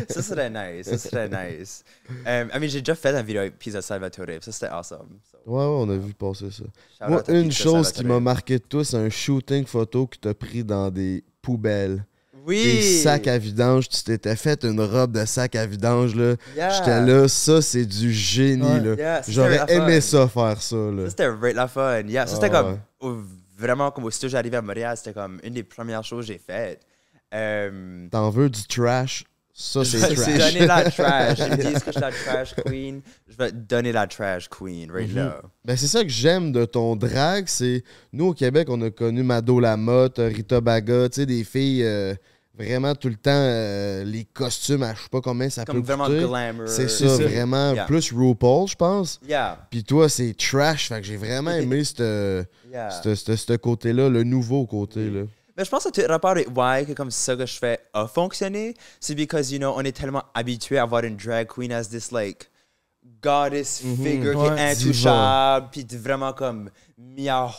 ça 0.08 0.22
serait 0.22 0.48
nice, 0.48 0.86
ça 0.86 0.96
serait 0.96 1.28
nice. 1.28 1.82
Um, 2.08 2.50
I 2.54 2.58
mean, 2.60 2.68
j'ai 2.68 2.82
déjà 2.82 2.94
fait 2.94 3.12
une 3.12 3.26
vidéo 3.26 3.40
avec 3.40 3.58
Pizza 3.58 3.82
Salvatore, 3.82 4.26
ça 4.40 4.52
c'était 4.52 4.68
awesome. 4.72 5.18
So, 5.28 5.38
Ouais, 5.44 5.58
ouais, 5.58 5.64
on 5.64 5.88
a 5.90 5.96
vu 5.96 6.14
passer 6.14 6.52
ça. 6.52 6.62
shout 6.62 7.08
Moi, 7.10 7.22
une 7.30 7.50
chose 7.50 7.90
qui 7.90 8.04
m'a 8.04 8.20
marqué 8.20 8.58
de 8.60 8.64
toi, 8.64 8.84
c'est 8.84 8.96
un 8.96 9.10
shooting 9.10 9.66
photo 9.66 10.06
que 10.06 10.18
t'as 10.20 10.34
pris 10.34 10.62
dans 10.62 10.88
des 10.88 11.24
poubelles. 11.42 12.04
Oui! 12.48 12.62
Des 12.64 12.82
sacs 13.02 13.26
à 13.28 13.38
vidange. 13.38 13.88
Tu 13.88 14.02
t'étais 14.02 14.34
fait 14.34 14.64
une 14.64 14.80
robe 14.80 15.12
de 15.12 15.24
sac 15.24 15.54
à 15.54 15.66
vidange, 15.66 16.14
là. 16.14 16.34
Yeah. 16.56 16.70
J'étais 16.70 17.00
là, 17.02 17.28
ça, 17.28 17.62
c'est 17.62 17.84
du 17.86 18.12
génie, 18.12 18.62
Ouais. 18.62 18.80
là. 18.80 18.94
Yeah, 18.96 19.22
J'aurais 19.28 19.64
aimé 19.68 20.00
ça 20.00 20.26
faire 20.26 20.60
ça, 20.60 20.76
là. 20.76 21.04
Ça, 21.04 21.10
c'était 21.10 21.28
right 21.28 21.54
la 21.54 21.68
fun. 21.68 22.00
Yeah, 22.08 22.26
ça, 22.26 22.32
Ah, 22.32 22.40
c'était 22.40 22.50
comme. 22.50 22.72
ouais. 22.72 22.78
au- 23.00 23.18
vraiment, 23.58 23.90
comme 23.90 24.04
aussitôt 24.04 24.28
j'arrivais 24.28 24.56
à 24.56 24.62
Montréal, 24.62 24.96
c'était 24.96 25.12
comme 25.12 25.38
une 25.44 25.52
des 25.54 25.62
premières 25.62 26.04
choses 26.04 26.26
que 26.26 26.32
j'ai 26.32 26.38
faites. 26.44 26.80
Um, 27.32 28.08
T'en 28.10 28.30
veux 28.30 28.48
du 28.48 28.62
trash? 28.66 29.24
Ça, 29.52 29.82
je 29.82 29.98
c'est 29.98 29.98
vais 29.98 30.14
te 30.14 30.20
trash. 30.20 30.52
donner 30.54 30.66
la 30.66 30.82
trash. 30.90 31.38
Ils 31.40 31.50
me 31.50 31.56
disent 31.56 31.82
que 31.82 31.86
je 31.86 31.90
suis 31.90 32.00
la 32.00 32.10
trash 32.24 32.54
queen. 32.64 33.00
Je 33.28 33.36
vais 33.36 33.50
te 33.50 33.56
donner 33.56 33.90
la 33.92 34.06
trash 34.06 34.48
queen, 34.48 34.90
right 34.90 35.08
Mhm. 35.10 35.16
là. 35.16 35.42
Ben, 35.64 35.76
c'est 35.76 35.88
ça 35.88 36.02
que 36.04 36.08
j'aime 36.08 36.52
de 36.52 36.64
ton 36.64 36.94
drag, 36.96 37.44
c'est... 37.48 37.82
Nous, 38.12 38.26
au 38.26 38.34
Québec, 38.34 38.68
on 38.70 38.80
a 38.82 38.90
connu 38.90 39.22
Mado 39.24 39.58
Lamotte, 39.58 40.18
Rita 40.18 40.60
Baga, 40.60 41.08
tu 41.08 41.16
sais, 41.20 41.26
des 41.26 41.42
filles... 41.44 41.82
euh, 41.84 42.14
Vraiment 42.58 42.94
tout 42.94 43.08
le 43.08 43.14
temps, 43.14 43.30
euh, 43.30 44.02
les 44.04 44.24
costumes, 44.24 44.82
à 44.82 44.94
je 44.94 45.02
sais 45.02 45.08
pas 45.08 45.20
combien 45.20 45.48
ça 45.48 45.64
Comme 45.64 45.76
peut 45.76 45.86
vraiment 45.92 46.06
coûter. 46.06 46.26
glamour. 46.26 46.68
C'est 46.68 46.88
ça, 46.88 47.06
vraiment. 47.06 47.72
Yeah. 47.72 47.84
Plus 47.84 48.12
RuPaul, 48.12 48.68
je 48.68 48.74
pense. 48.74 49.20
Yeah, 49.26 49.66
Puis 49.70 49.84
toi, 49.84 50.08
c'est 50.08 50.34
trash. 50.36 50.88
Fait 50.88 51.00
que 51.00 51.06
j'ai 51.06 51.16
vraiment 51.16 51.50
aimé 51.52 51.84
cette- 51.84 52.00
yeah. 52.70 52.90
ce 52.90 53.56
côté-là, 53.56 54.08
le 54.08 54.24
nouveau 54.24 54.66
côté. 54.66 55.08
Là. 55.08 55.22
Mais 55.56 55.64
je 55.64 55.70
pense 55.70 55.84
que 55.84 55.90
tout 55.90 56.06
rapport 56.08 56.30
avec 56.30 56.48
why 56.56 56.86
que 56.86 56.92
comme 56.92 57.10
ça 57.10 57.34
que 57.34 57.44
je 57.44 57.58
fais 57.58 57.80
a 57.92 58.06
fonctionné, 58.06 58.74
c'est 59.00 59.16
because, 59.16 59.50
you 59.50 59.58
know, 59.58 59.72
on 59.76 59.80
est 59.80 59.96
tellement 59.96 60.22
habitué 60.32 60.78
à 60.78 60.84
voir 60.84 61.02
une 61.02 61.16
drag 61.16 61.48
queen 61.48 61.72
as 61.72 61.88
this, 61.88 62.12
like, 62.12 62.48
goddess 63.20 63.80
figure 63.80 64.34
qui 64.34 64.46
est 64.46 64.70
intouchable, 64.70 65.68
puis 65.72 65.84
vraiment 65.96 66.32
comme 66.32 66.70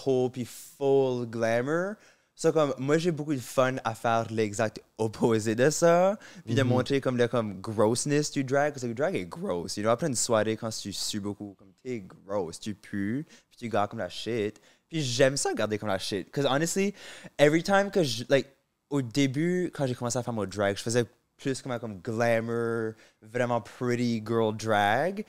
haut, 0.05 0.29
puis 0.29 0.45
full 0.45 1.25
glamour. 1.25 1.95
So, 2.41 2.53
comme, 2.53 2.73
moi, 2.77 2.97
j'ai 2.97 3.11
beaucoup 3.11 3.33
de 3.33 3.39
fun 3.41 3.75
à 3.83 3.93
faire 3.93 4.27
l'exact 4.31 4.81
opposé 4.97 5.55
de 5.55 5.69
ça, 5.69 6.17
puis 6.45 6.55
de 6.55 6.63
montrer 6.63 7.01
comme 7.01 7.17
le 7.17 7.27
comme 7.27 7.59
grossness 7.59 8.31
du 8.31 8.45
drag, 8.45 8.71
parce 8.71 8.83
que 8.83 8.87
le 8.87 8.93
drag 8.93 9.13
est 9.13 9.25
gross. 9.25 9.75
You 9.75 9.83
know, 9.83 9.89
après 9.89 10.07
une 10.07 10.15
soirée, 10.15 10.55
quand 10.55 10.69
tu 10.69 10.93
sues 10.93 11.19
beaucoup, 11.19 11.53
comme 11.59 11.73
t'es 11.83 11.99
gross, 11.99 12.57
tu 12.57 12.75
pues, 12.75 13.25
puis 13.51 13.57
tu 13.57 13.67
gardes 13.67 13.89
comme 13.89 13.99
la 13.99 14.07
shit. 14.07 14.61
Puis 14.87 15.01
j'aime 15.01 15.35
ça 15.35 15.53
garder 15.53 15.77
comme 15.77 15.89
la 15.89 15.99
shit. 15.99 16.27
Because 16.27 16.45
honestly, 16.45 16.93
every 17.37 17.61
time 17.61 17.91
que 17.91 18.03
je, 18.03 18.23
like, 18.29 18.47
au 18.89 19.01
début, 19.01 19.69
quand 19.73 19.85
j'ai 19.85 19.93
commencé 19.93 20.17
à 20.17 20.23
faire 20.23 20.33
mon 20.33 20.45
drag, 20.45 20.77
je 20.77 20.81
faisais 20.81 21.03
plus 21.35 21.61
comme, 21.61 21.77
comme 21.77 21.99
glamour, 21.99 22.93
vraiment 23.21 23.59
pretty 23.59 24.23
girl 24.25 24.55
drag. 24.55 25.25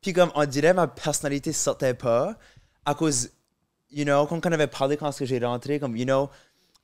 Puis 0.00 0.12
comme 0.12 0.32
on 0.34 0.44
dirait 0.44 0.74
ma 0.74 0.88
personnalité 0.88 1.52
sortait 1.52 1.94
pas 1.94 2.36
à 2.84 2.96
cause, 2.96 3.30
you 3.92 4.04
know, 4.04 4.26
comme 4.26 4.40
on 4.44 4.52
avait 4.52 4.66
parlé 4.66 4.96
quand 4.96 5.16
que 5.16 5.24
j'ai 5.24 5.38
rentré, 5.38 5.78
comme, 5.78 5.96
you 5.96 6.04
know, 6.04 6.28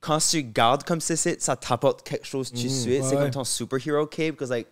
quand 0.01 0.19
tu 0.19 0.43
gardes 0.45 0.85
comme 0.85 1.01
c'est, 1.01 1.17
c'est, 1.17 1.41
ça 1.43 1.57
t'apporte 1.57 2.03
quelque 2.07 2.27
chose 2.27 2.51
tout 2.51 2.63
de 2.63 2.69
suite. 2.69 3.03
C'est 3.05 3.17
comme 3.17 3.31
ton 3.31 3.45
superhero 3.45 4.07
cape, 4.07 4.33
because 4.33 4.51
like, 4.51 4.69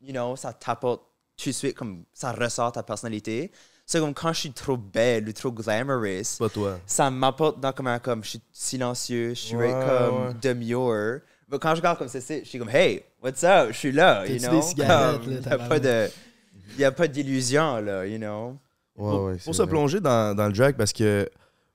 you 0.00 0.12
know, 0.12 0.36
ça 0.36 0.52
t'apporte 0.52 1.02
tout 1.36 1.48
de 1.50 1.54
suite, 1.54 1.74
comme 1.76 2.04
ça 2.12 2.32
ressort 2.32 2.72
ta 2.72 2.82
personnalité. 2.82 3.50
C'est 3.84 3.98
comme 3.98 4.14
quand 4.14 4.32
je 4.32 4.40
suis 4.40 4.52
trop 4.52 4.76
belle 4.76 5.28
ou 5.28 5.32
trop 5.32 5.50
glamorous, 5.50 6.38
Pas 6.38 6.48
toi. 6.48 6.78
ça 6.86 7.10
m'apporte 7.10 7.58
dans 7.60 7.72
comme 7.72 7.88
un 7.88 7.98
comme 7.98 8.22
je 8.22 8.30
suis 8.30 8.42
silencieux, 8.52 9.30
je 9.30 9.40
suis 9.40 9.56
Ouais, 9.56 9.72
comme 9.72 10.26
ouais. 10.28 10.34
demure. 10.40 11.20
Mais 11.50 11.58
quand 11.58 11.70
je 11.74 11.80
regarde 11.80 11.98
comme 11.98 12.08
c'est, 12.08 12.20
c'est, 12.20 12.44
je 12.44 12.48
suis 12.48 12.58
comme 12.58 12.70
hey, 12.70 13.02
what's 13.22 13.42
up, 13.44 13.68
je 13.72 13.76
suis 13.76 13.92
là, 13.92 14.24
you 14.26 14.38
T'as-tu 14.38 14.46
know? 14.48 14.56
des 14.60 14.62
cigarettes, 14.62 15.20
Comme, 15.20 15.30
là, 15.30 15.34
y 15.34 15.38
a 15.38 15.42
tabarnak? 15.42 15.68
pas 15.68 15.80
de 15.80 16.10
y 16.78 16.84
a 16.84 16.92
pas 16.92 17.08
d'illusion 17.08 17.76
là, 17.80 18.06
you 18.06 18.18
know? 18.18 18.56
Ouais, 18.96 19.10
Pour, 19.10 19.22
ouais, 19.24 19.32
pour 19.32 19.40
c'est 19.42 19.52
se 19.52 19.62
vrai. 19.62 19.68
plonger 19.70 20.00
dans, 20.00 20.34
dans 20.36 20.46
le 20.46 20.52
drag, 20.52 20.76
parce 20.76 20.92
que 20.92 21.28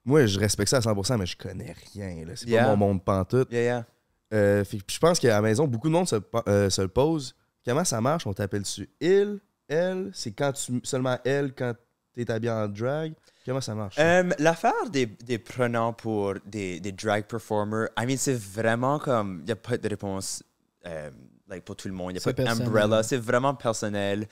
moi, 0.08 0.26
je 0.26 0.40
respecte 0.40 0.70
ça 0.70 0.78
à 0.78 0.80
100%, 0.80 1.18
mais 1.18 1.26
je 1.26 1.38
connais 1.38 1.76
rien. 1.94 2.26
là. 2.26 2.32
C'est 2.36 2.48
Yeah. 2.48 2.64
pas 2.64 2.70
mon 2.76 2.88
monde 2.88 3.04
pantoute. 3.04 3.52
Yeah, 3.52 3.62
yeah. 3.64 3.86
Euh, 4.34 4.64
fait 4.66 4.80
je 4.88 5.00
pense 5.00 5.20
qu'à 5.20 5.30
la 5.30 5.42
maison, 5.42 5.68
beaucoup 5.68 5.88
de 5.88 5.94
monde 5.94 6.08
se, 6.08 6.16
euh, 6.48 6.70
se 6.70 6.82
le 6.82 6.88
pose. 6.90 7.36
Comment 7.66 7.84
ça 7.86 8.02
marche? 8.02 8.26
On 8.28 8.34
t'appelle-tu 8.34 8.90
il, 9.00 9.40
elle? 9.70 10.10
C'est 10.14 10.32
quand 10.32 10.52
tu 10.54 10.80
seulement 10.84 11.18
elle 11.24 11.54
quand 11.54 11.74
t'es 12.14 12.30
habillé 12.32 12.52
en 12.52 12.68
drag? 12.68 13.14
Comment 13.46 13.62
ça 13.62 13.74
marche? 13.76 13.96
Euh, 14.00 14.30
L'affaire 14.40 14.90
des, 14.92 15.06
des 15.06 15.38
pronoms 15.38 15.94
pour 15.94 16.34
des, 16.46 16.80
des 16.82 16.92
drag 16.92 17.24
performers, 17.26 17.88
I 17.98 18.06
mean, 18.06 18.18
c'est 18.18 18.38
vraiment 18.38 19.00
comme. 19.00 19.40
Il 19.42 19.46
n'y 19.46 19.52
a 19.52 19.56
pas 19.56 19.78
de 19.78 19.88
réponse 19.88 20.44
euh, 20.86 21.10
like, 21.48 21.64
pour 21.64 21.76
tout 21.78 21.88
le 21.88 21.94
monde. 21.94 22.12
Il 22.12 22.14
n'y 22.16 22.20
a 22.20 22.22
C'est 22.22 22.34
pas 22.34 22.44
d'umbrella. 22.44 23.04
C'est 23.04 23.18
vraiment 23.18 23.56
personnel, 23.56 24.28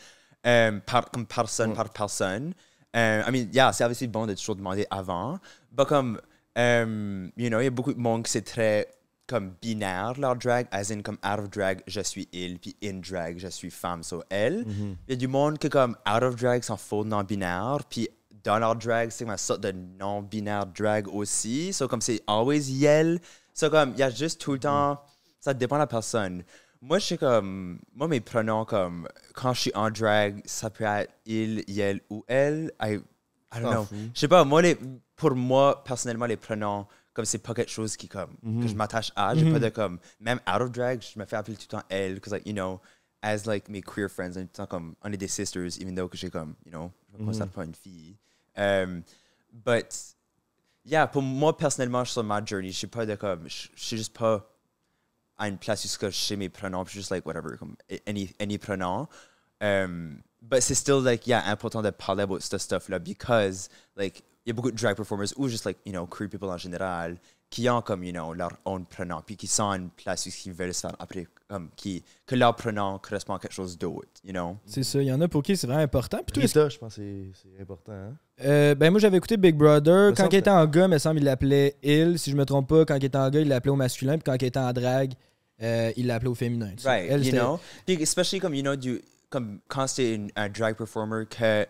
par, 0.85 1.09
comme 1.11 1.25
personne 1.25 1.73
par 1.73 1.89
personne. 1.89 2.53
Euh, 2.95 3.23
I 3.27 3.31
mean, 3.31 3.49
yeah, 3.51 3.73
c'est 3.73 3.85
aussi 3.85 4.07
bon 4.07 4.25
de 4.25 4.33
toujours 4.33 4.55
demander 4.55 4.85
avant. 4.89 5.39
Mais 5.77 5.85
comme, 5.85 6.19
euh, 6.57 7.27
you 7.35 7.49
know, 7.49 7.59
il 7.59 7.65
y 7.65 7.67
a 7.67 7.71
beaucoup 7.71 7.93
de 7.93 7.99
monde 7.99 8.23
qui 8.23 8.31
c'est 8.31 8.41
très 8.41 8.87
comme 9.27 9.55
binaire 9.59 10.13
leur 10.19 10.35
drag, 10.35 10.67
as 10.71 10.91
in 10.91 11.01
comme 11.01 11.17
out 11.25 11.39
of 11.39 11.49
drag, 11.49 11.81
je 11.87 12.01
suis 12.01 12.29
il, 12.31 12.59
puis 12.59 12.75
in 12.83 12.99
drag, 12.99 13.39
je 13.39 13.47
suis 13.47 13.71
femme, 13.71 14.03
so 14.03 14.21
elle. 14.29 14.65
Il 15.07 15.09
y 15.09 15.13
a 15.13 15.15
du 15.15 15.27
monde 15.27 15.57
qui 15.57 15.67
comme 15.67 15.97
out 16.07 16.21
of 16.21 16.35
drag 16.35 16.61
s'en 16.63 16.77
fout 16.77 17.07
non-binaire, 17.07 17.79
puis 17.89 18.07
dans 18.43 18.59
leur 18.59 18.75
drag, 18.75 19.09
c'est 19.09 19.25
une 19.25 19.35
sorte 19.37 19.61
de 19.61 19.71
non-binaire 19.71 20.67
drag 20.67 21.07
aussi. 21.07 21.73
So 21.73 21.87
comme 21.87 22.01
c'est 22.01 22.21
always 22.27 22.71
yell. 22.71 23.19
So 23.53 23.69
comme, 23.69 23.93
il 23.93 23.99
y 23.99 24.03
a 24.03 24.11
juste 24.11 24.39
tout 24.39 24.53
le 24.53 24.59
temps, 24.59 25.01
ça 25.39 25.53
dépend 25.53 25.77
de 25.77 25.81
la 25.81 25.87
personne. 25.87 26.43
Moi, 26.81 26.99
je 26.99 27.05
sais 27.05 27.17
comme, 27.17 27.79
moi, 27.95 28.07
mes 28.07 28.21
pronoms, 28.21 28.65
comme, 28.65 29.07
quand 29.33 29.53
je 29.53 29.61
suis 29.61 29.71
en 29.73 29.89
drag, 29.89 30.41
ça 30.45 30.69
peut 30.69 30.83
être 30.83 31.11
il, 31.25 31.63
yel 31.67 32.01
ou 32.09 32.23
elle. 32.27 32.71
I, 32.79 32.99
I 33.53 33.61
don't 33.61 33.71
know. 33.71 33.87
Je 34.13 34.19
sais 34.19 34.27
pas, 34.27 34.43
moi, 34.43 34.61
les, 34.61 34.77
pour 35.15 35.35
moi, 35.35 35.83
personnellement, 35.83 36.25
les 36.27 36.37
pronoms, 36.37 36.85
comme 37.13 37.25
c'est 37.25 37.39
pas 37.39 37.53
quelque 37.53 37.71
chose 37.71 37.97
qui, 37.97 38.07
comme, 38.07 38.35
que 38.61 38.67
je 38.67 38.75
m'attache 38.75 39.11
à. 39.15 39.33
J'ai 39.33 39.51
pas 39.51 39.59
de, 39.59 39.69
comme, 39.69 39.99
même 40.19 40.39
out 40.47 40.61
of 40.61 40.71
drag, 40.71 41.01
je 41.01 41.17
me 41.17 41.25
fais 41.25 41.37
appeler 41.37 41.57
tout 41.57 41.67
le 41.71 41.77
temps 41.79 41.85
elle, 41.89 42.15
because, 42.15 42.33
like, 42.33 42.45
you 42.45 42.53
know, 42.53 42.79
as, 43.21 43.45
like, 43.45 43.67
mes 43.69 43.81
queer 43.81 44.09
friends, 44.09 44.35
on 44.35 44.41
est 44.41 44.43
tout 44.43 44.61
le 44.61 44.65
temps 44.65 44.67
comme, 44.67 44.95
on 45.01 45.11
est 45.11 45.17
des 45.17 45.27
sisters, 45.27 45.79
even 45.79 45.95
though 45.95 46.07
que 46.07 46.17
j'ai, 46.17 46.29
comme, 46.29 46.55
you 46.65 46.71
know, 46.71 46.91
je 47.13 47.17
me 47.17 47.25
considère 47.25 47.47
pas 47.49 47.63
une 47.63 47.73
fille. 47.73 48.15
Um, 48.57 49.01
but, 49.51 50.15
yeah, 50.85 51.07
pour 51.07 51.21
moi, 51.21 51.57
personnellement, 51.57 52.03
je 52.03 52.09
suis 52.09 52.13
sur 52.13 52.23
ma 52.23 52.45
journey. 52.45 52.71
Je 52.71 52.77
suis 52.77 52.87
pas 52.87 53.05
de, 53.05 53.15
comme, 53.15 53.47
je 53.47 53.69
suis 53.75 53.97
juste 53.97 54.15
pas 54.15 54.45
ce 55.39 55.97
que 55.97 56.09
je 56.09 56.17
sais 56.17 56.35
mes 56.35 56.49
pronoms, 56.49 56.85
puis 56.85 56.93
juste 56.93 57.11
like 57.11 57.25
whatever, 57.25 57.57
any, 58.07 58.33
any 58.39 58.57
pronom. 58.57 59.07
Um, 59.61 60.23
but 60.41 60.61
c'est 60.61 60.75
still 60.75 61.01
like, 61.01 61.27
yeah, 61.27 61.43
important 61.49 61.81
de 61.81 61.91
parler 61.91 62.23
about 62.23 62.41
ce 62.41 62.57
stuff-là 62.57 62.99
because, 62.99 63.69
like, 63.95 64.23
il 64.45 64.51
a 64.51 64.53
beaucoup 64.53 64.71
de 64.71 64.77
drag 64.77 64.95
performers 64.95 65.33
ou 65.37 65.47
juste 65.47 65.65
like, 65.65 65.79
you 65.85 65.91
know, 65.91 66.05
queer 66.05 66.29
people 66.29 66.49
en 66.49 66.57
général 66.57 67.17
qui 67.49 67.69
ont 67.69 67.81
comme, 67.81 68.03
you 68.03 68.11
know, 68.11 68.33
leur 68.33 68.51
own 68.65 68.85
pronom, 68.85 69.21
puis 69.25 69.37
qui 69.37 69.47
sont 69.47 69.71
une 69.73 69.89
place 69.89 70.25
où 70.25 70.29
ils 70.45 70.51
veulent 70.53 70.73
se 70.73 70.81
faire 70.81 70.95
après, 70.99 71.27
comme, 71.47 71.69
qui, 71.75 72.03
que 72.25 72.35
leur 72.35 72.55
pronom 72.55 72.97
correspond 72.99 73.35
à 73.35 73.39
quelque 73.39 73.53
chose 73.53 73.77
d'autre, 73.77 74.07
you 74.25 74.33
know? 74.33 74.57
C'est 74.65 74.83
ça, 74.83 75.01
il 75.01 75.07
y 75.07 75.13
en 75.13 75.21
a 75.21 75.27
pour 75.27 75.41
qui 75.43 75.55
c'est 75.55 75.67
vraiment 75.67 75.81
important. 75.83 76.19
Puis 76.25 76.41
Rita, 76.41 76.67
je 76.69 76.77
pense 76.77 76.95
que 76.95 77.01
c'est- 77.01 77.31
c'est 77.55 77.61
important. 77.61 77.93
Hein? 77.93 78.13
Euh, 78.43 78.75
ben 78.75 78.91
moi 78.91 78.99
j'avais 78.99 79.15
écouté 79.17 79.37
Big 79.37 79.55
Brother. 79.55 80.09
Me 80.11 80.15
Quand 80.15 80.27
il 80.29 80.35
était 80.35 80.49
en 80.49 80.65
gars, 80.65 80.85
il 80.85 80.89
me 80.91 80.97
semble 80.97 81.19
il 81.19 81.23
l'appelait 81.23 81.77
il. 81.81 82.19
Si 82.19 82.31
je 82.31 82.35
me 82.35 82.43
trompe 82.45 82.67
pas, 82.67 82.83
quand 82.83 82.95
il 82.97 83.05
était 83.05 83.17
en 83.17 83.29
gars, 83.29 83.39
il 83.39 83.47
l'appelait 83.47 83.71
au 83.71 83.75
masculin. 83.77 84.13
Puis 84.17 84.23
quand 84.25 84.35
il 84.41 84.45
était 84.45 84.59
en 84.59 84.73
drague, 84.73 85.13
euh, 85.61 85.93
il 85.95 86.07
l'appelait 86.07 86.29
au 86.29 86.35
féminin. 86.35 86.71
tu 86.75 86.83
sais. 86.83 86.89
Right, 86.89 87.09
Elle, 87.11 87.25
you 87.25 87.31
know? 87.31 87.59
Puis 87.85 88.01
especially 88.01 88.41
comme, 88.41 88.53
you 88.55 88.61
know, 88.63 88.75
du, 88.75 89.01
comme 89.29 89.59
quand 89.69 89.87
c'est 89.87 90.19
un 90.35 90.49
drag 90.49 90.75
performer 90.75 91.25
que 91.29 91.65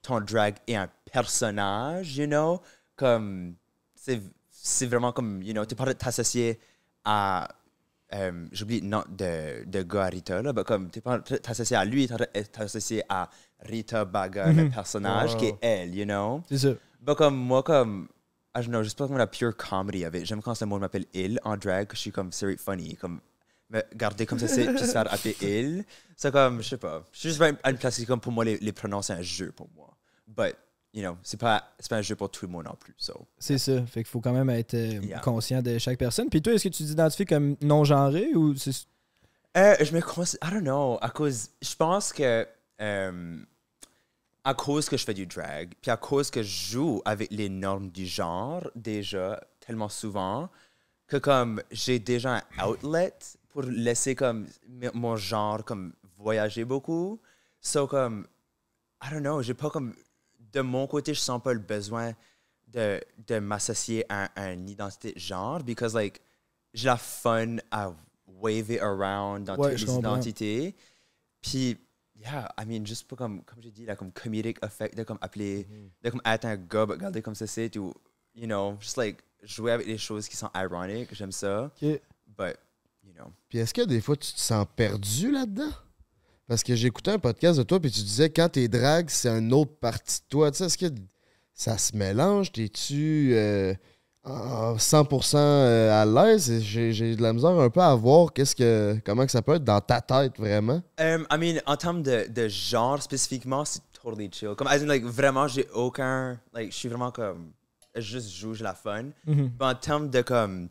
ton 0.00 0.20
drag 0.20 0.54
est 0.66 0.76
un 0.76 0.88
personnage, 1.12 2.16
you 2.16 2.26
know? 2.26 2.60
Comme, 2.96 3.54
c'est 3.94 4.22
c'est 4.66 4.86
vraiment 4.86 5.12
comme, 5.12 5.42
you 5.42 5.52
know, 5.52 5.64
t'es 5.64 5.76
pas 5.76 5.84
de 5.86 5.92
t'associer 5.92 6.58
à, 7.04 7.48
euh, 8.12 8.46
j'oublie 8.50 8.80
le 8.80 8.88
nom 8.88 9.04
de, 9.08 9.64
de 9.64 9.82
gars 9.82 10.04
à 10.04 10.08
Rita, 10.08 10.42
là, 10.42 10.52
mais 10.52 10.64
comme, 10.64 10.90
t'es 10.90 11.00
pas 11.00 11.18
de 11.18 11.36
t'associer 11.36 11.76
à 11.76 11.84
lui, 11.84 12.08
t'es 12.08 12.16
de 12.16 12.46
t'associer 12.48 13.04
à 13.08 13.30
Rita 13.60 14.04
Baga, 14.04 14.52
le 14.52 14.68
personnage 14.68 15.36
qui 15.36 15.46
est 15.46 15.58
elle, 15.60 15.94
you 15.94 16.04
know? 16.04 16.42
C'est 16.48 16.58
ça. 16.58 16.70
Bah, 17.00 17.14
comme 17.14 17.36
moi, 17.36 17.62
comme. 17.62 18.08
Ah, 18.54 18.62
je 18.62 18.68
know, 18.68 18.82
juste 18.82 18.98
pas 18.98 19.06
comme 19.06 19.18
la 19.18 19.26
pure 19.26 19.56
comedy 19.56 20.04
avec. 20.04 20.24
J'aime 20.24 20.42
quand 20.42 20.54
ce 20.54 20.64
monde 20.64 20.80
m'appelle 20.80 21.04
il 21.12 21.38
en 21.44 21.56
drag, 21.56 21.86
que 21.86 21.94
je 21.94 22.00
suis 22.00 22.10
comme 22.10 22.30
very 22.30 22.56
funny. 22.56 22.96
Comme, 22.96 23.20
me 23.70 23.82
garder 23.94 24.26
comme 24.26 24.38
ça, 24.38 24.48
c'est 24.48 24.66
puis 24.66 24.78
se 24.78 24.92
faire 24.92 25.12
appeler 25.12 25.36
il. 25.42 25.84
C'est 26.16 26.32
comme, 26.32 26.62
je 26.62 26.68
sais 26.70 26.78
pas. 26.78 27.04
Je 27.12 27.18
suis 27.18 27.28
juste 27.28 27.42
à 27.42 27.70
une 27.70 27.76
place, 27.76 28.02
comme 28.06 28.20
pour 28.20 28.32
moi, 28.32 28.44
les, 28.44 28.56
les 28.56 28.72
pronoms, 28.72 29.02
c'est 29.02 29.12
un 29.12 29.20
jeu 29.20 29.52
pour 29.52 29.68
moi. 29.76 29.94
But, 30.26 30.56
you 30.96 31.02
know, 31.02 31.16
c'est 31.22 31.38
pas, 31.38 31.62
pas 31.88 31.96
un 31.96 32.02
jeu 32.02 32.16
pour 32.16 32.30
tout 32.30 32.46
le 32.46 32.50
monde 32.50 32.64
non 32.64 32.74
plus. 32.80 32.94
So. 32.96 33.26
C'est 33.38 33.58
ça. 33.58 33.84
Fait 33.86 34.02
qu'il 34.02 34.10
faut 34.10 34.20
quand 34.20 34.32
même 34.32 34.48
être 34.50 34.74
euh, 34.74 34.98
Yeah. 35.02 35.20
conscient 35.20 35.60
de 35.62 35.76
chaque 35.78 35.98
personne. 35.98 36.28
Puis 36.30 36.40
toi, 36.40 36.54
est-ce 36.54 36.64
que 36.64 36.74
tu 36.74 36.84
t'identifies 36.84 37.26
comme 37.26 37.56
non-genré 37.60 38.34
ou 38.34 38.56
c'est. 38.56 38.86
Euh, 39.56 39.76
je 39.80 39.92
me 39.94 40.00
considère, 40.00 40.48
I 40.48 40.52
don't 40.54 40.62
know, 40.62 40.98
à 41.00 41.10
cause, 41.10 41.50
je 41.62 41.74
pense 41.76 42.12
que 42.12 42.46
euh, 42.80 43.38
à 44.44 44.54
cause 44.54 44.88
que 44.88 44.96
je 44.96 45.04
fais 45.04 45.14
du 45.14 45.26
drag, 45.26 45.74
puis 45.80 45.90
à 45.90 45.96
cause 45.96 46.30
que 46.30 46.42
je 46.42 46.70
joue 46.72 47.02
avec 47.04 47.30
les 47.30 47.48
normes 47.48 47.90
du 47.90 48.06
genre 48.06 48.70
déjà 48.74 49.40
tellement 49.60 49.88
souvent, 49.88 50.48
que 51.06 51.16
comme 51.18 51.62
j'ai 51.70 51.98
déjà 51.98 52.42
un 52.58 52.66
outlet 52.66 53.14
pour 53.48 53.62
laisser 53.62 54.14
comme 54.14 54.46
mon 54.94 55.16
genre 55.16 55.64
comme 55.64 55.92
voyager 56.18 56.64
beaucoup. 56.64 57.20
So 57.60 57.86
comme, 57.86 58.26
I 59.02 59.08
don't 59.10 59.20
know, 59.22 59.42
j'ai 59.42 59.54
pas 59.54 59.70
comme, 59.70 59.94
de 60.56 60.62
mon 60.62 60.86
côté, 60.86 61.12
je 61.12 61.20
sens 61.20 61.42
pas 61.42 61.52
le 61.52 61.58
besoin 61.60 62.14
de, 62.68 62.98
de 63.26 63.38
m'associer 63.38 64.04
à, 64.08 64.24
à 64.34 64.52
une 64.52 64.68
identité 64.70 65.12
genre, 65.16 65.62
because 65.62 65.94
like, 65.94 66.20
j'ai 66.72 66.86
la 66.86 66.96
fun 66.96 67.56
à 67.70 67.92
waver 68.26 68.80
around 68.80 69.44
dans 69.44 69.56
Ouais, 69.56 69.76
toutes 69.76 69.86
les 69.86 69.94
identités. 69.96 70.74
Puis, 71.42 71.76
yeah, 72.14 72.48
I 72.58 72.64
mean, 72.64 72.86
juste 72.86 73.06
pour 73.06 73.18
comme, 73.18 73.42
comme 73.44 73.62
j'ai 73.62 73.70
dit, 73.70 73.84
là, 73.84 73.96
comme 73.96 74.10
comedic 74.12 74.58
effect, 74.64 74.96
de 74.96 75.04
comme 75.04 75.18
appeler, 75.20 75.68
de 76.02 76.10
comme 76.10 76.22
être 76.24 76.46
un 76.46 76.56
gars, 76.56 76.86
but 76.86 76.94
regarder 76.94 77.20
comme 77.20 77.34
ça 77.34 77.46
c'est, 77.46 77.76
ou, 77.76 77.92
you 78.34 78.46
know, 78.46 78.76
just 78.80 78.96
like, 78.96 79.18
jouer 79.42 79.72
avec 79.72 79.86
des 79.86 79.98
choses 79.98 80.26
qui 80.26 80.36
sont 80.36 80.50
ironiques, 80.54 81.14
j'aime 81.14 81.32
ça. 81.32 81.64
Ok. 81.66 82.00
But, 82.26 82.56
you 83.04 83.12
know. 83.12 83.30
Puis 83.48 83.58
est-ce 83.58 83.74
que 83.74 83.82
des 83.82 84.00
fois 84.00 84.16
tu 84.16 84.32
te 84.32 84.40
sens 84.40 84.66
perdu 84.74 85.30
là-dedans? 85.30 85.70
Parce 86.48 86.62
que 86.62 86.76
j'ai 86.76 86.86
écouté 86.86 87.10
un 87.10 87.18
podcast 87.18 87.58
de 87.58 87.64
toi, 87.64 87.80
puis 87.80 87.90
tu 87.90 88.02
disais 88.02 88.30
quand 88.30 88.48
t'es 88.48 88.68
drag, 88.68 89.06
c'est 89.08 89.28
une 89.28 89.52
autre 89.52 89.74
partie 89.80 90.20
de 90.20 90.26
toi. 90.28 90.50
Tu 90.50 90.58
sais, 90.58 90.66
est-ce 90.66 90.78
que 90.78 90.86
ça 91.52 91.76
se 91.76 91.96
mélange? 91.96 92.52
T'es-tu 92.52 93.32
euh, 93.34 93.74
en 94.22 94.76
100% 94.76 95.36
euh, 95.36 96.02
à 96.02 96.04
l'aise? 96.04 96.60
J'ai 96.62 96.92
j'ai 96.92 97.16
de 97.16 97.22
la 97.22 97.32
misère 97.32 97.50
un 97.50 97.68
peu 97.68 97.80
à 97.80 97.94
voir 97.96 98.32
qu'est-ce 98.32 98.54
que, 98.54 98.96
comment 99.04 99.26
que 99.26 99.32
ça 99.32 99.42
peut 99.42 99.54
être 99.54 99.64
dans 99.64 99.80
ta 99.80 100.00
tête 100.00 100.38
vraiment. 100.38 100.82
Um, 101.00 101.26
I 101.32 101.36
mean, 101.36 101.60
en 101.66 101.76
termes 101.76 102.02
de, 102.02 102.26
de 102.28 102.46
genre 102.46 103.02
spécifiquement, 103.02 103.64
c'est 103.64 103.82
totally 103.92 104.30
chill. 104.32 104.54
Comme, 104.56 104.68
as 104.68 104.82
in, 104.82 104.86
like, 104.86 105.04
vraiment, 105.04 105.48
j'ai 105.48 105.66
aucun. 105.74 106.38
Like, 106.54 106.70
je 106.70 106.76
suis 106.76 106.88
vraiment 106.88 107.10
comme. 107.10 107.50
Je 107.96 108.02
juste 108.02 108.30
joue, 108.30 108.54
j'ai 108.54 108.62
la 108.62 108.74
fun. 108.74 109.06
Mhm. 109.26 109.50
Mais 109.58 109.66
en 109.66 109.74
termes 109.74 110.10
de 110.10 110.22
comme. 110.22 110.68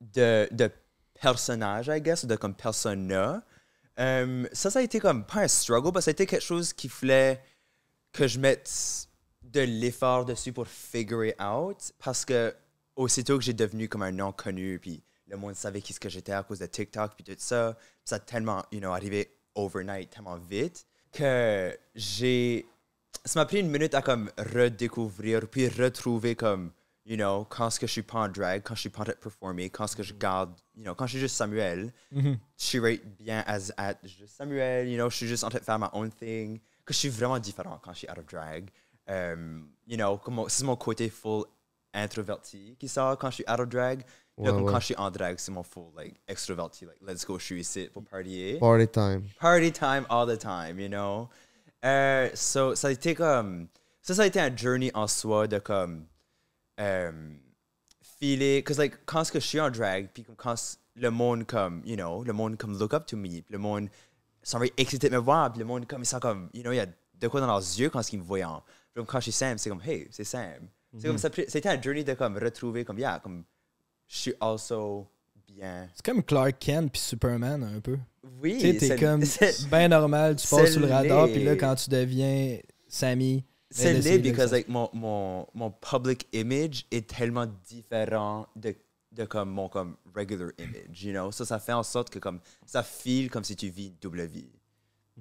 De, 0.00 0.48
de 0.50 0.70
personnage, 1.20 1.88
I 1.88 2.00
guess, 2.00 2.24
de 2.24 2.36
comme 2.36 2.54
persona, 2.54 3.42
um, 3.98 4.48
ça, 4.52 4.70
ça 4.70 4.78
a 4.78 4.82
été 4.82 4.98
comme. 5.00 5.24
Pas 5.24 5.40
un 5.40 5.48
struggle, 5.48 5.90
mais 5.94 6.00
ça 6.00 6.10
a 6.10 6.12
été 6.12 6.26
quelque 6.26 6.42
chose 6.42 6.72
qui 6.72 6.88
voulait 6.88 7.42
que 8.12 8.26
je 8.26 8.38
mette 8.38 9.08
de 9.42 9.60
l'effort 9.60 10.24
dessus 10.24 10.52
pour 10.52 10.66
figure 10.66 11.24
it 11.24 11.36
out. 11.40 11.92
Parce 11.98 12.24
que, 12.24 12.54
aussitôt 12.96 13.38
que 13.38 13.44
j'ai 13.44 13.52
devenu 13.52 13.88
comme 13.88 14.02
un 14.02 14.12
nom 14.12 14.32
connu, 14.32 14.78
puis 14.78 15.02
le 15.26 15.36
monde 15.36 15.54
savait 15.54 15.80
qui 15.80 15.92
ce 15.92 16.00
que 16.00 16.08
j'étais 16.08 16.32
à 16.32 16.42
cause 16.42 16.58
de 16.58 16.66
TikTok, 16.66 17.12
puis 17.14 17.24
tout 17.24 17.34
ça, 17.38 17.76
ça 18.04 18.16
a 18.16 18.18
tellement, 18.18 18.64
you 18.70 18.80
know, 18.80 18.92
arrivé 18.92 19.34
overnight, 19.54 20.10
tellement 20.10 20.36
vite, 20.36 20.86
que 21.12 21.76
j'ai. 21.94 22.66
Ça 23.24 23.40
m'a 23.40 23.46
pris 23.46 23.60
une 23.60 23.70
minute 23.70 23.94
à 23.94 24.02
comme 24.02 24.30
redécouvrir, 24.38 25.48
puis 25.48 25.68
retrouver 25.68 26.34
comme, 26.34 26.72
you 27.04 27.16
know, 27.16 27.44
quand 27.48 27.70
ce 27.70 27.80
que 27.80 27.86
je 27.86 27.92
suis 27.92 28.02
pas 28.02 28.20
en 28.20 28.28
drag, 28.28 28.62
quand 28.62 28.74
je 28.74 28.80
suis 28.80 28.88
pas 28.90 29.00
en 29.00 29.04
train 29.04 29.12
de 29.14 29.18
performer, 29.18 29.68
quand 29.70 29.86
ce 29.86 29.96
que 29.96 30.02
je 30.02 30.14
garde, 30.14 30.52
you 30.76 30.82
know, 30.84 30.94
quand 30.94 31.06
je 31.06 31.12
suis 31.12 31.20
juste 31.20 31.36
Samuel, 31.36 31.92
Mhm. 32.12 32.38
je 32.58 32.64
suis 32.64 32.78
right 32.80 33.02
bien 33.18 33.42
as 33.46 33.72
at 33.76 33.94
juste 34.04 34.36
Samuel, 34.36 34.88
you 34.88 34.96
know, 34.96 35.10
je 35.10 35.16
suis 35.16 35.26
juste 35.26 35.42
en 35.44 35.48
train 35.50 35.58
de 35.58 35.64
faire 35.64 35.78
ma 35.78 35.90
own 35.94 36.10
thing, 36.10 36.60
que 36.84 36.92
je 36.94 36.98
suis 36.98 37.08
vraiment 37.08 37.38
différent 37.38 37.78
quand 37.82 37.92
je 37.92 37.98
suis 37.98 38.10
out 38.10 38.18
of 38.18 38.26
drag. 38.26 38.70
Um, 39.08 39.68
you 39.86 39.96
know, 39.96 40.20
c'est 40.48 40.64
mon 40.64 40.76
côté 40.76 41.08
full 41.10 41.44
introverti 41.92 42.76
qui 42.78 42.88
sort 42.88 43.18
quand 43.18 43.30
je 43.30 43.36
suis 43.36 43.44
out 43.50 43.60
of 43.60 43.68
drag. 43.68 44.02
Ouais, 44.38 44.46
comme 44.48 44.62
ouais. 44.62 44.72
quand 44.72 44.80
je 44.80 44.86
suis 44.86 44.96
en 44.96 45.10
drag, 45.10 45.34
c'est 45.38 45.52
mon 45.52 45.62
full 45.62 45.92
like 45.96 46.14
extroverti, 46.26 46.86
like 46.86 46.96
let's 47.02 47.24
go, 47.26 47.38
je 47.38 47.44
suis 47.44 47.60
ici 47.60 47.90
pour 47.92 48.02
partier. 48.04 48.58
Party 48.58 48.88
time. 48.88 49.24
Party 49.38 49.70
time 49.72 50.06
all 50.08 50.26
the 50.26 50.38
time, 50.38 50.78
you 50.80 50.88
know. 50.88 51.28
Euh, 51.84 52.30
so, 52.34 52.74
ça 52.74 52.88
a 52.88 52.90
été 52.92 53.14
comme. 53.14 53.68
Ça, 54.00 54.14
ça 54.14 54.22
a 54.22 54.26
été 54.26 54.40
un 54.40 54.56
journey 54.56 54.90
en 54.94 55.06
soi 55.06 55.46
de 55.48 55.58
comme. 55.58 56.06
Um, 56.78 57.38
filer. 58.02 58.62
Cause, 58.62 58.78
like, 58.78 59.04
quand 59.06 59.24
ce 59.24 59.32
que 59.32 59.40
je 59.40 59.46
suis 59.46 59.60
en 59.60 59.70
drag, 59.70 60.08
puis 60.12 60.24
quand 60.36 60.54
le 60.94 61.10
monde, 61.10 61.46
comme, 61.46 61.82
you 61.84 61.96
know, 61.96 62.22
le 62.24 62.32
monde, 62.32 62.56
comme, 62.56 62.78
look 62.78 62.94
up 62.94 63.06
to 63.06 63.16
me, 63.16 63.42
le 63.48 63.58
monde 63.58 63.88
sont 64.42 64.58
very 64.58 64.72
excité 64.76 65.08
de 65.08 65.14
me 65.14 65.20
voir, 65.20 65.52
puis 65.52 65.60
le 65.60 65.64
monde, 65.64 65.86
comme, 65.86 66.02
ils 66.02 66.06
sont 66.06 66.20
comme, 66.20 66.48
you 66.52 66.62
know, 66.62 66.72
il 66.72 66.76
y 66.76 66.80
a 66.80 66.86
de 66.86 67.28
quoi 67.28 67.40
dans 67.40 67.46
leurs 67.46 67.58
yeux 67.60 67.90
quand 67.90 68.12
ils 68.12 68.18
me 68.18 68.22
voient. 68.24 68.64
Comme 68.94 69.06
quand 69.06 69.18
je 69.20 69.24
suis 69.24 69.32
Sam, 69.32 69.56
c'est 69.58 69.70
comme, 69.70 69.82
hey, 69.84 70.08
c'est 70.10 70.24
Sam. 70.24 70.68
C'est 70.98 71.06
comme 71.06 71.16
ça, 71.18 71.30
c'était 71.48 71.68
un 71.70 71.80
journey 71.80 72.04
de 72.04 72.12
comme 72.12 72.36
retrouver, 72.36 72.84
comme, 72.84 72.98
yeah, 72.98 73.18
comme, 73.18 73.44
je 74.08 74.16
suis 74.16 74.34
also 74.40 75.08
bien. 75.48 75.88
C'est 75.94 76.04
comme 76.04 76.22
Clark 76.22 76.56
Kent 76.58 76.92
puis 76.92 77.00
Superman 77.00 77.62
un 77.62 77.80
peu. 77.80 77.98
Oui, 78.42 78.58
t'es 78.60 78.78
c'est- 78.78 78.98
comme 78.98 79.22
bien 79.70 79.88
normal, 79.88 80.36
tu 80.36 80.46
passes 80.46 80.74
sous 80.74 80.80
le 80.80 80.86
radar, 80.86 81.28
puis 81.28 81.42
là, 81.44 81.56
quand 81.56 81.74
tu 81.76 81.88
deviens 81.88 82.58
Sammy. 82.88 83.42
C'est 83.72 83.94
laid 83.94 84.18
because 84.22 84.52
like 84.52 84.68
mon, 84.68 84.88
mon, 84.92 85.46
mon 85.54 85.70
public 85.70 86.26
image 86.32 86.86
est 86.90 87.08
tellement 87.08 87.46
différent 87.68 88.46
de, 88.56 88.74
de 89.12 89.24
comme 89.24 89.50
mon 89.50 89.68
comme 89.68 89.96
regular 90.14 90.50
image, 90.58 91.02
you 91.04 91.12
know? 91.12 91.30
Ça, 91.32 91.44
ça 91.44 91.58
fait 91.58 91.72
en 91.72 91.82
sorte 91.82 92.10
que 92.10 92.18
comme 92.18 92.40
ça 92.66 92.82
feel 92.82 93.30
comme 93.30 93.44
si 93.44 93.56
tu 93.56 93.68
vis 93.68 93.86
une 93.88 93.96
double 94.00 94.24
vie 94.26 94.50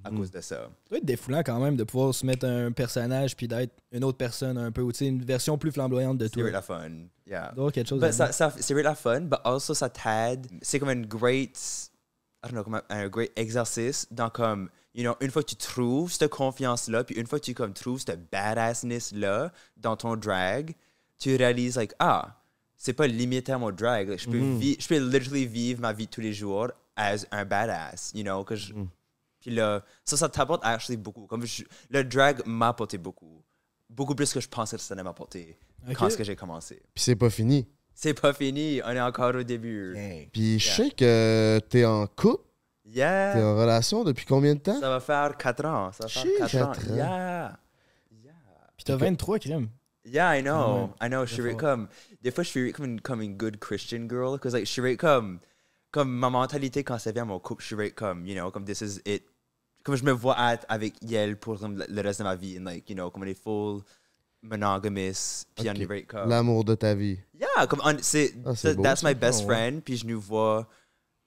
à 0.04 0.10
Mhm. 0.10 0.18
cause 0.20 0.32
de 0.32 0.40
ça. 0.40 0.56
Ça 0.56 0.70
doit 0.90 0.98
être 1.00 1.06
défoulant 1.06 1.44
quand 1.44 1.60
même 1.60 1.76
de 1.76 1.84
pouvoir 1.84 2.14
se 2.16 2.26
mettre 2.26 2.46
un 2.48 2.72
personnage 2.72 3.36
puis 3.36 3.48
d'être 3.48 3.74
une 3.92 4.06
autre 4.06 4.18
personne 4.18 4.58
un 4.58 4.72
peu, 4.72 4.82
ou 4.82 4.92
une 4.92 5.22
version 5.24 5.58
plus 5.58 5.72
flamboyante 5.72 6.18
de 6.18 6.26
C'est 6.26 6.32
toi. 6.32 6.44
really 6.44 6.54
la 6.54 6.62
fun, 6.62 6.90
yeah. 7.28 7.54
Quelque 7.74 7.90
chose 7.90 8.00
But 8.00 8.06
là-dedans. 8.08 8.26
ça, 8.28 8.32
ça, 8.32 8.56
c'est 8.58 8.74
really 8.74 8.86
la 8.86 8.96
fun, 8.96 9.22
but 9.22 9.40
also 9.44 9.74
ça 9.74 9.90
t'aide. 9.90 10.48
C'est 10.62 10.80
comme 10.80 10.88
un 10.90 11.02
great, 11.02 11.90
I 12.43 12.47
don't 12.47 12.54
know, 12.54 12.63
comme 12.63 12.75
un, 12.75 12.84
un 12.89 13.08
great 13.08 13.32
exercice 13.36 14.08
dans 14.12 14.30
comme, 14.30 14.69
you 14.95 15.04
know, 15.04 15.15
une 15.21 15.30
fois 15.30 15.43
que 15.43 15.49
tu 15.49 15.56
trouves 15.56 16.12
cette 16.12 16.32
confiance-là, 16.32 17.04
puis 17.04 17.15
une 17.15 17.27
fois 17.27 17.39
que 17.39 17.45
tu 17.45 17.54
comme 17.54 17.73
trouves 17.73 17.99
cette 17.99 18.30
badassness-là 18.32 19.51
dans 19.77 19.95
ton 19.95 20.15
drag, 20.15 20.75
tu 21.19 21.36
réalises, 21.36 21.75
like, 21.75 21.93
ah, 21.99 22.41
c'est 22.77 22.93
pas 22.93 23.06
limité 23.08 23.51
à 23.51 23.58
mon 23.60 23.71
drag. 23.71 24.10
Like, 24.10 24.19
je, 24.19 24.30
peux 24.30 24.39
vi- 24.58 24.77
je 24.80 24.88
peux 24.88 24.97
literally 24.97 25.45
vivre 25.45 25.82
ma 25.82 25.93
vie 25.93 26.08
tous 26.08 26.21
les 26.21 26.34
jours 26.34 26.69
as 26.95 27.25
un 27.32 27.45
badass, 27.45 28.12
you 28.15 28.23
know, 28.23 28.43
que 28.43 28.56
je- 28.56 28.73
Puis 29.39 29.51
là, 29.51 29.84
ça, 30.06 30.17
ça 30.17 30.30
t'apporte 30.30 30.63
actually 30.63 30.97
beaucoup. 30.97 31.25
Comme 31.27 31.45
je- 31.45 31.63
le 31.89 32.04
drag 32.04 32.41
m'a 32.45 32.69
apporté 32.69 32.97
beaucoup. 32.97 33.43
Beaucoup 33.89 34.15
plus 34.15 34.32
que 34.34 34.39
je 34.39 34.47
pensais 34.47 34.77
que 34.77 34.82
ça 34.84 34.93
allait 34.93 35.04
m'apporter 35.04 35.58
quand 35.95 36.06
Ok. 36.06 36.08
est-ce 36.10 36.17
que 36.17 36.23
j'ai 36.23 36.36
commencé. 36.36 36.75
Puis 36.93 37.04
c'est 37.04 37.15
pas 37.15 37.30
fini. 37.30 37.67
C'est 38.04 38.20
pas 38.20 38.34
fini, 38.34 38.82
on 38.84 38.90
est 38.90 39.00
encore 39.02 39.36
au 39.36 39.44
début. 39.44 39.94
Puis 40.34 40.58
je 40.58 40.66
Yeah. 40.68 40.76
sais 40.76 40.90
que 40.90 41.60
t'es 41.70 41.86
en 41.86 42.08
couple, 42.08 42.44
Yeah. 42.86 43.34
t'es 43.36 43.44
en 43.44 43.56
relation 43.56 44.04
depuis 44.04 44.26
combien 44.26 44.56
de 44.56 44.60
temps? 44.60 44.80
Ça 44.80 44.90
va 44.90 45.00
faire 45.00 45.38
4 45.38 45.66
ans. 45.66 45.92
Ça 45.92 46.06
va 46.06 46.10
faire 46.10 46.22
Chier, 46.24 46.38
4 46.40 46.56
ans. 46.56 46.72
quatre 46.72 46.92
ans. 46.92 46.96
Yeah. 46.96 47.60
Puis 48.76 48.86
t'as 48.86 48.96
23 48.96 49.38
crimes. 49.38 49.68
Yeah, 50.04 50.40
I 50.40 50.42
know. 50.42 50.90
Ouais. 51.00 51.08
I 51.08 51.10
know. 51.10 51.26
Je 51.28 51.34
suis 51.36 51.56
comme. 51.56 51.88
Des 52.24 52.32
fois, 52.32 52.44
je 52.44 52.50
suis 52.50 52.74
comme 52.74 52.86
une, 52.86 53.02
comme 53.02 53.22
une 53.22 53.38
good 53.38 53.58
Christian 53.60 54.08
girl. 54.10 54.34
Because, 54.34 54.54
like, 54.54 54.66
je 54.66 54.72
suis 54.72 54.98
comme. 54.98 55.40
Comme 55.92 56.10
ma 56.10 56.30
mentalité 56.32 56.84
quand 56.84 56.98
ça 56.98 57.12
vient 57.12 57.22
à 57.24 57.26
mon 57.26 57.40
couple, 57.40 57.62
je 57.62 57.68
suis 57.68 57.76
right 57.76 57.94
comme, 57.94 58.26
you 58.26 58.34
know, 58.34 58.50
comme 58.50 58.66
this 58.66 58.82
is 58.82 59.00
it. 59.06 59.24
Comme 59.84 59.96
je 59.96 60.04
me 60.04 60.12
vois 60.12 60.36
être 60.54 60.66
avec 60.70 60.96
Yel 61.04 61.38
pour 61.38 61.60
comme, 61.60 61.84
le 61.88 62.02
reste 62.02 62.20
de 62.20 62.24
ma 62.24 62.36
vie. 62.36 62.58
And, 62.58 62.64
like, 62.64 62.90
you 62.90 62.96
know, 62.96 63.12
comme 63.12 63.22
on 63.22 63.28
est 63.28 63.36
full 63.40 63.82
monogamous. 64.41 65.45
Puis 65.56 65.69
on 65.69 65.71
Ok. 65.73 65.80
est 65.80 65.86
right 65.86 66.08
comme. 66.08 66.30
L'amour 66.30 66.63
de 66.63 66.75
ta 66.75 66.93
vie. 66.95 67.17
Yeah, 67.39 67.67
comme 67.67 67.82
on, 67.84 67.95
c'est, 68.01 68.34
Ah, 68.45 68.56
c'est 68.56 68.69
that- 68.69 68.75
beau, 68.75 68.84
that's 68.84 69.04
my 69.04 69.13
best 69.15 69.41
Ah, 69.43 69.47
ouais. 69.47 69.56
friend, 69.56 69.82
puis 69.84 69.97
je 69.97 70.06
nous 70.06 70.19
vois, 70.19 70.67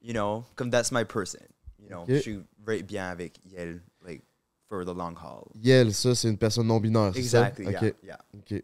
you 0.01 0.13
know, 0.13 0.43
comme 0.55 0.69
that's 0.69 0.91
my 0.91 1.03
person. 1.05 1.41
You 1.79 1.89
know, 1.89 2.01
Ok. 2.01 2.09
je 2.09 2.15
suis 2.17 2.39
right 2.65 2.85
bien 2.85 3.09
avec 3.09 3.39
Yel, 3.45 3.81
like, 4.05 4.23
for 4.67 4.83
the 4.83 4.95
long 4.95 5.13
haul. 5.15 5.47
Yel, 5.61 5.93
ça, 5.93 6.15
c'est 6.15 6.29
une 6.29 6.37
personne 6.37 6.67
non-binaire, 6.67 7.11
c'est 7.13 7.23
ça? 7.23 7.49
Exactly, 7.49 7.67
Ok. 7.67 7.81
yeah, 7.81 7.91
yeah. 8.03 8.19
Ok. 8.33 8.63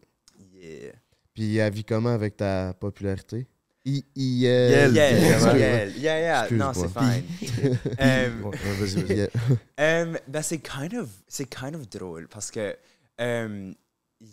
Yeah. 0.54 0.94
Puis 1.34 1.58
elle 1.58 1.74
vit 1.74 1.84
comment 1.86 2.10
avec 2.14 2.38
ta 2.38 2.74
popularité? 2.74 3.48
I 3.86 4.04
Yel, 4.16 4.94
Yel. 4.94 5.94
Yeah, 5.98 6.20
yeah. 6.20 6.48
Non, 6.52 6.72
c'est 6.74 6.88
fine. 6.90 7.24
Um. 8.00 8.52
Um, 9.80 10.18
ben 10.28 10.42
c'est 10.44 10.60
kind 10.60 10.94
of 10.94 11.10
c'est 11.28 11.46
kind 11.50 11.74
of 11.76 11.90
drôle 11.90 12.28
parce 12.28 12.52
que 12.52 12.76
um, 13.20 13.74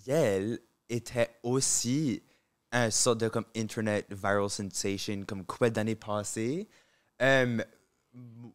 Yel 0.06 0.58
était 0.88 1.30
aussi 1.42 2.22
un 2.72 2.90
sorte 2.90 3.20
de 3.20 3.28
comme 3.28 3.46
internet 3.56 4.06
viral 4.10 4.48
sensation 4.50 5.24
comme 5.26 5.44
quoi 5.44 5.70
d'années 5.70 5.94
passées 5.94 6.68
um, 7.20 7.60
m- 7.60 7.64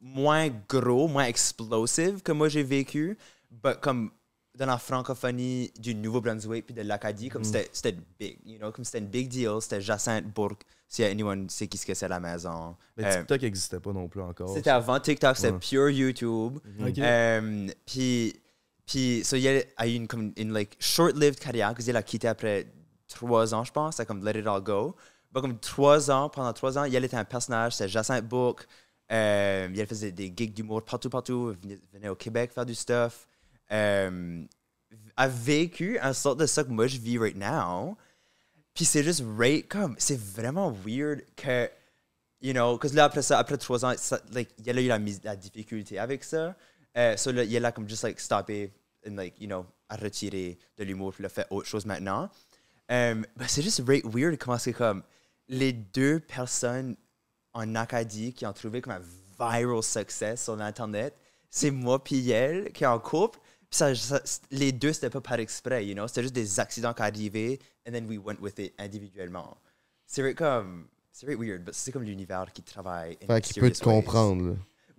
moins 0.01 0.49
gros 0.69 1.07
moins 1.07 1.25
explosive 1.25 2.21
que 2.21 2.31
moi 2.31 2.47
j'ai 2.49 2.63
vécu 2.63 3.17
but 3.49 3.79
comme 3.81 4.11
dans 4.55 4.67
la 4.67 4.77
francophonie 4.77 5.71
du 5.79 5.95
Nouveau-Brunswick 5.95 6.65
puis 6.67 6.75
de 6.75 6.83
l'Acadie 6.83 7.29
comme 7.29 7.41
Mm. 7.41 7.45
c'était 7.45 7.69
c'était 7.73 7.97
big 8.19 8.37
you 8.45 8.57
know 8.59 8.71
comme 8.71 8.85
c'était 8.85 8.99
une 8.99 9.07
big 9.07 9.27
deal 9.29 9.49
c'était 9.61 9.81
Jacinthe 9.81 10.25
Bourg 10.31 10.57
si 10.87 11.03
anyone 11.03 11.49
sait 11.49 11.67
qui 11.67 11.79
ce 11.79 11.85
que 11.87 11.95
c'est 11.95 12.05
à 12.05 12.09
la 12.09 12.19
maison 12.19 12.75
Mais 12.95 13.05
Um, 13.05 13.11
TikTok 13.21 13.41
n'existait 13.41 13.79
pas 13.79 13.93
non 13.93 14.07
plus 14.07 14.21
encore. 14.21 14.53
c'était 14.53 14.69
avant 14.69 14.99
TikTok, 14.99 15.35
c'était 15.37 15.51
Ouais. 15.53 15.57
pure 15.59 15.89
YouTube. 15.89 16.59
Ok. 16.79 16.99
Euh, 16.99 17.67
puis, 17.87 18.35
puis, 18.85 19.23
so, 19.23 19.35
a 19.35 19.87
eu 19.87 19.93
une, 19.93 20.07
comme 20.07 20.33
une 20.35 20.51
like, 20.51 20.75
short-lived 20.79 21.39
carrière, 21.39 21.73
qu'il 21.75 21.95
a 21.95 22.03
quitté 22.03 22.27
après 22.27 22.67
trois 23.07 23.53
ans, 23.53 23.63
je 23.63 23.71
pense, 23.71 23.97
c'est 23.97 24.05
comme 24.05 24.23
Let 24.23 24.39
It 24.39 24.47
All 24.47 24.61
Go. 24.61 24.95
But 25.31 25.41
comme 25.41 25.59
trois 25.59 26.11
ans, 26.11 26.29
pendant 26.29 26.53
trois 26.53 26.77
ans, 26.77 26.83
il 26.83 26.95
était 26.95 27.17
un 27.17 27.25
personnage, 27.25 27.73
c'était 27.73 27.89
Jacinthe 27.89 28.27
Bourque. 28.27 28.67
Euh, 29.11 29.67
elle 29.75 29.87
faisait 29.87 30.11
des 30.11 30.31
gigs 30.35 30.53
d'humour 30.53 30.83
partout, 30.83 31.09
partout. 31.09 31.55
Elle 31.63 31.79
venait, 31.93 32.09
au 32.09 32.15
Québec 32.15 32.51
faire 32.51 32.65
du 32.65 32.75
stuff. 32.75 33.27
Euh, 33.71 34.43
a 35.17 35.27
vécu 35.27 35.97
un 35.99 36.13
sorte 36.13 36.39
de 36.39 36.45
ça 36.45 36.63
que 36.63 36.69
moi 36.69 36.87
je 36.87 36.97
vis 36.97 37.17
right 37.17 37.35
now. 37.35 37.97
Puis 38.73 38.85
c'est 38.85 39.03
juste 39.03 39.23
right 39.37 39.67
comme, 39.67 39.95
c'est 39.97 40.19
vraiment 40.19 40.71
weird 40.71 41.23
que, 41.35 41.69
you 42.41 42.53
know, 42.53 42.77
parce 42.77 42.91
que 42.91 42.97
là 42.97 43.05
après 43.05 43.21
ça, 43.21 43.37
après 43.37 43.57
trois 43.57 43.85
ans, 43.85 43.93
ça, 43.97 44.19
like, 44.31 44.49
a 44.65 44.81
eu 44.81 44.87
la 45.23 45.35
difficulté 45.35 45.99
avec 45.99 46.23
ça. 46.23 46.55
Euh, 46.97 47.17
so 47.17 47.31
là, 47.31 47.43
il 47.43 47.53
est 47.55 47.59
là 47.59 47.71
comme 47.71 47.87
juste 47.89 48.03
like 48.03 48.19
stopper 48.19 48.71
and 49.07 49.15
like, 49.15 49.39
you 49.39 49.47
know, 49.47 49.65
à 49.89 49.95
retirer 49.95 50.57
de 50.77 50.83
l'humour 50.83 51.13
puis 51.13 51.23
là 51.23 51.29
fait 51.29 51.47
autre 51.49 51.67
chose 51.67 51.85
maintenant. 51.85 52.29
Ben, 52.89 53.25
c'est 53.47 53.61
juste 53.61 53.81
right 53.87 54.05
weird 54.05 54.37
comment 54.37 54.57
c'est 54.59 54.73
comme 54.73 55.03
les 55.47 55.73
deux 55.73 56.19
personnes 56.19 56.95
en 57.53 57.75
Acadie 57.75 58.33
qui 58.33 58.45
ont 58.45 58.53
trouvé 58.53 58.81
comme 58.81 58.93
un 58.93 59.01
viral 59.39 59.81
success 59.83 60.43
sur 60.43 60.59
Internet, 60.61 61.15
c'est 61.49 61.71
moi 61.71 62.03
puis 62.03 62.29
elle 62.29 62.71
qui 62.71 62.83
est 62.83 62.87
en 62.87 62.99
couple. 62.99 63.39
Puis 63.69 63.77
ça, 63.77 63.93
ça- 63.95 64.21
les 64.51 64.71
deux, 64.71 64.93
c'était 64.93 65.09
pas 65.09 65.21
par 65.21 65.39
exprès, 65.39 65.85
you 65.85 65.93
know? 65.95 66.07
C'était 66.07 66.23
juste 66.23 66.35
des 66.35 66.59
accidents 66.59 66.93
qui 66.93 67.01
arrivaient, 67.01 67.59
and 67.87 67.91
then 67.91 68.05
we 68.07 68.19
went 68.23 68.37
with 68.39 68.57
it 68.59 68.73
individuellement. 68.79 69.57
C'est 70.05 70.33
comme... 70.35 70.87
C'est 71.11 71.27
weird, 71.35 71.63
mais 71.65 71.71
c'est 71.73 71.91
comme 71.91 72.03
l'univers 72.03 72.51
qui 72.53 72.63
travaille. 72.63 73.17
Fait 73.27 73.41
qu'il 73.41 73.61
peut 73.61 73.71
te 73.71 73.87
ways. 73.87 73.95
comprendre. 74.03 74.49
là. 74.49 74.55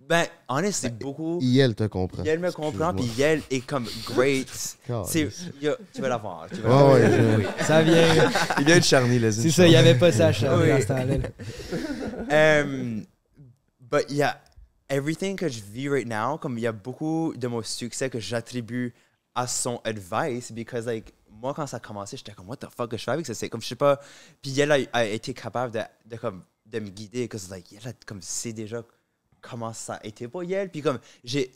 Ben, 0.07 0.25
honnêtement, 0.47 0.71
c'est 0.71 0.97
beaucoup... 0.97 1.39
Yel 1.41 1.73
te 1.73 1.85
comprend. 1.85 2.23
Elle 2.25 2.39
me 2.39 2.51
comprend, 2.51 2.93
puis 2.93 3.09
elle 3.21 3.41
est 3.49 3.65
comme 3.65 3.87
great. 4.05 4.47
c'est, 5.07 5.29
tu 5.93 6.01
vas 6.01 6.09
la 6.09 6.17
voir. 6.17 6.47
Tu 6.53 6.57
vas 6.61 6.69
Ouais, 6.93 6.99
la 7.01 7.09
voir. 7.09 7.21
ouais, 7.21 7.41
je- 7.41 7.47
Oui. 7.47 7.65
Ça 7.65 7.81
vient. 7.81 8.31
Il 8.59 8.65
vient 8.65 8.77
de 8.77 8.83
charnier, 8.83 9.17
les 9.19 9.31
C'est 9.31 9.49
ça, 9.49 9.65
il 9.65 9.71
n'y 9.71 9.75
avait 9.75 9.95
pas 9.97 10.11
ça 10.11 10.27
à 10.27 10.29
Oui. 10.31 10.69
dans 10.69 10.79
ce 10.81 10.87
temps-là. 10.87 11.15
Um, 12.63 13.05
but 13.79 14.09
yeah, 14.09 14.41
everything 14.89 15.35
que 15.37 15.47
je 15.47 15.61
vis 15.61 15.89
right 15.89 16.07
now, 16.07 16.37
comme 16.37 16.57
il 16.57 16.61
y 16.61 16.67
a 16.67 16.71
beaucoup 16.71 17.33
de 17.35 17.47
mon 17.47 17.61
succès 17.61 18.09
que 18.09 18.19
j'attribue 18.19 18.93
à 19.35 19.47
son 19.47 19.79
advice, 19.83 20.51
because 20.51 20.85
like, 20.85 21.13
moi 21.29 21.53
quand 21.53 21.67
ça 21.67 21.77
a 21.77 21.79
commencé, 21.79 22.17
j'étais 22.17 22.31
comme, 22.31 22.47
what 22.49 22.57
the 22.57 22.67
fuck 22.75 22.89
que 22.91 22.97
je 22.97 23.03
fais 23.03 23.11
avec 23.11 23.25
ça? 23.25 23.33
C'est 23.33 23.49
comme, 23.49 23.61
je 23.61 23.67
sais 23.67 23.75
pas. 23.75 23.99
Puis 24.41 24.59
elle 24.59 24.71
a, 24.71 24.77
a 24.93 25.05
été 25.05 25.33
capable 25.33 25.73
de, 25.73 25.81
de, 26.05 26.15
comme, 26.17 26.43
de 26.65 26.79
me 26.79 26.89
guider, 26.89 27.27
parce 27.27 27.45
que 27.45 27.51
like, 27.51 27.73
elle 27.79 27.89
a 27.89 27.93
comme, 28.05 28.21
sait 28.21 28.53
déjà 28.53 28.81
comment 29.49 29.73
ça 29.73 29.95
a 29.95 30.05
été 30.05 30.27
pour 30.27 30.43
elle. 30.43 30.69
Puis 30.69 30.81
comme, 30.81 30.99
j'ai, 31.23 31.51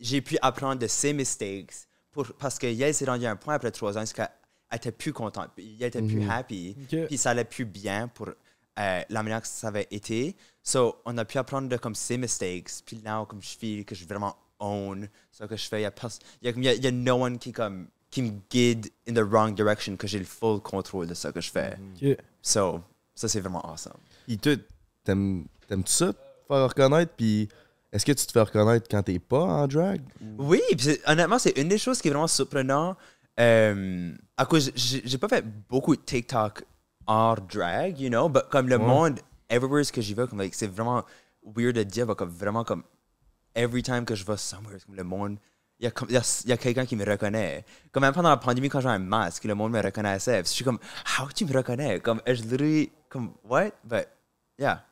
j'ai 0.00 0.20
pu 0.20 0.38
apprendre 0.42 0.80
de 0.80 0.86
ses 0.86 1.12
mistakes, 1.12 1.72
pour, 2.12 2.26
parce 2.38 2.58
que 2.58 2.66
Yel 2.66 2.94
s'est 2.94 3.04
rendu 3.04 3.26
à 3.26 3.30
un 3.30 3.36
point 3.36 3.54
après 3.54 3.70
trois 3.70 3.96
ans, 3.98 4.04
qu'elle 4.14 4.28
elle 4.70 4.76
était 4.76 4.92
plus 4.92 5.12
contente, 5.12 5.50
puis 5.56 5.76
elle 5.80 5.86
était 5.86 6.02
plus 6.02 6.20
Mhm. 6.20 6.30
happy, 6.30 6.76
puis 7.06 7.16
ça 7.18 7.30
allait 7.30 7.44
plus 7.44 7.64
bien 7.64 8.08
pour 8.08 8.28
euh, 8.28 9.02
la 9.08 9.22
manière 9.22 9.40
que 9.42 9.48
ça 9.48 9.68
avait 9.68 9.88
été. 9.90 10.36
So, 10.62 10.96
on 11.04 11.16
a 11.18 11.24
pu 11.24 11.38
apprendre 11.38 11.68
de 11.68 11.76
comme 11.76 11.94
ses 11.94 12.16
mistakes, 12.18 12.70
puis 12.84 13.00
là, 13.04 13.24
comme 13.26 13.42
je 13.42 13.56
fais, 13.58 13.84
que 13.84 13.94
je 13.94 14.04
vraiment 14.06 14.36
own 14.60 15.08
ce 15.32 15.44
que 15.44 15.56
je 15.56 15.66
fais, 15.68 15.80
il 15.80 15.82
y 15.82 15.86
a, 15.86 15.92
y 16.42 16.48
a, 16.48 16.50
y 16.50 16.68
a- 16.68 16.74
il 16.74 16.84
y 16.84 16.86
a 16.86 16.90
no 16.90 17.14
one 17.24 17.38
qui, 17.38 17.50
comme, 17.52 17.88
qui 18.10 18.22
me 18.22 18.32
guide 18.50 18.88
in 19.08 19.14
the 19.14 19.18
wrong 19.24 19.54
direction, 19.54 19.96
que 19.96 20.06
j'ai 20.06 20.18
le 20.18 20.24
full 20.24 20.60
contrôle 20.60 21.06
de 21.06 21.14
ce 21.14 21.28
que 21.28 21.40
je 21.40 21.50
fais. 21.50 21.76
Ok. 22.02 22.16
So, 22.42 22.80
ça, 23.14 23.26
c'est 23.28 23.40
vraiment 23.40 23.64
awesome. 23.68 23.96
Puis 24.26 24.38
toi, 24.38 24.54
t'aimes- 25.04 25.46
t'aimes-tu 25.66 25.92
ça, 25.92 26.12
faire 26.48 26.68
reconnaître? 26.68 27.12
Puis 27.16 27.48
est-ce 27.92 28.04
que 28.04 28.12
tu 28.12 28.26
te 28.26 28.32
fais 28.32 28.40
reconnaître 28.42 28.86
quand 28.90 29.02
t'es 29.02 29.18
pas 29.18 29.40
en 29.40 29.66
drag? 29.66 30.00
Oui, 30.38 30.60
puis 30.76 30.98
honnêtement, 31.06 31.38
c'est 31.38 31.56
une 31.58 31.68
des 31.68 31.78
choses 31.78 32.00
qui 32.00 32.08
est 32.08 32.10
vraiment 32.10 32.26
surprenant. 32.26 32.96
Euh, 33.38 34.12
à 34.36 34.46
cause, 34.46 34.72
j'ai 34.74 35.18
pas 35.18 35.28
fait 35.28 35.44
beaucoup 35.68 35.94
de 35.94 36.00
TikTok 36.00 36.64
hors 37.06 37.40
drag, 37.40 37.98
you 38.00 38.08
know, 38.08 38.28
but 38.28 38.42
comme 38.50 38.68
le 38.68 38.76
Ouais. 38.76 38.84
monde, 38.84 39.20
everywhere 39.48 39.84
que 39.92 40.00
j'y 40.00 40.12
vais, 40.14 40.26
comme, 40.26 40.40
like, 40.40 40.54
c'est 40.54 40.66
vraiment 40.66 41.04
weird 41.56 41.76
de 41.76 41.82
dire, 41.84 42.06
comme, 42.16 42.28
vraiment 42.30 42.64
comme, 42.64 42.82
every 43.54 43.82
time 43.82 44.04
que 44.04 44.14
je 44.14 44.24
vais 44.24 44.36
somewhere, 44.36 44.78
comme 44.84 44.96
le 44.96 45.04
monde, 45.04 45.38
il 45.80 45.84
y 45.84 45.88
a, 45.88 45.92
y 46.10 46.16
a, 46.16 46.42
y 46.46 46.52
a 46.52 46.56
quelqu'un 46.56 46.84
qui 46.84 46.96
me 46.96 47.04
reconnaît. 47.08 47.64
Comme 47.92 48.02
même 48.02 48.12
pendant 48.12 48.30
la 48.30 48.36
pandémie, 48.36 48.68
quand 48.68 48.80
j'ai 48.80 48.88
un 48.88 48.98
masque, 48.98 49.44
le 49.44 49.54
monde 49.54 49.70
me 49.72 49.80
reconnaissait. 49.80 50.40
Je 50.40 50.48
suis 50.48 50.64
comme, 50.64 50.80
how 51.18 51.28
tu 51.32 51.46
me 51.46 51.52
reconnais? 51.56 52.00
Comme, 52.00 52.20
je 52.26 52.42
literally, 52.42 52.90
comme, 53.08 53.30
what? 53.44 53.70
But, 53.84 54.08
yeah. 54.58 54.84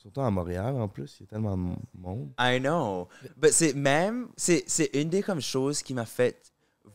Surtout 0.00 0.22
à 0.22 0.30
Montréal, 0.30 0.76
en 0.76 0.88
plus, 0.88 1.18
il 1.18 1.24
y 1.24 1.24
a 1.24 1.26
tellement 1.26 1.58
de 1.58 1.74
monde. 1.94 2.32
I 2.38 2.58
know. 2.58 3.06
Mais 3.36 3.52
c'est 3.52 3.74
même, 3.74 4.28
c'est, 4.34 4.64
c'est 4.66 4.88
une 4.94 5.10
des 5.10 5.22
comme 5.22 5.42
choses 5.42 5.82
qui 5.82 5.92
m'a 5.92 6.06
fait 6.06 6.50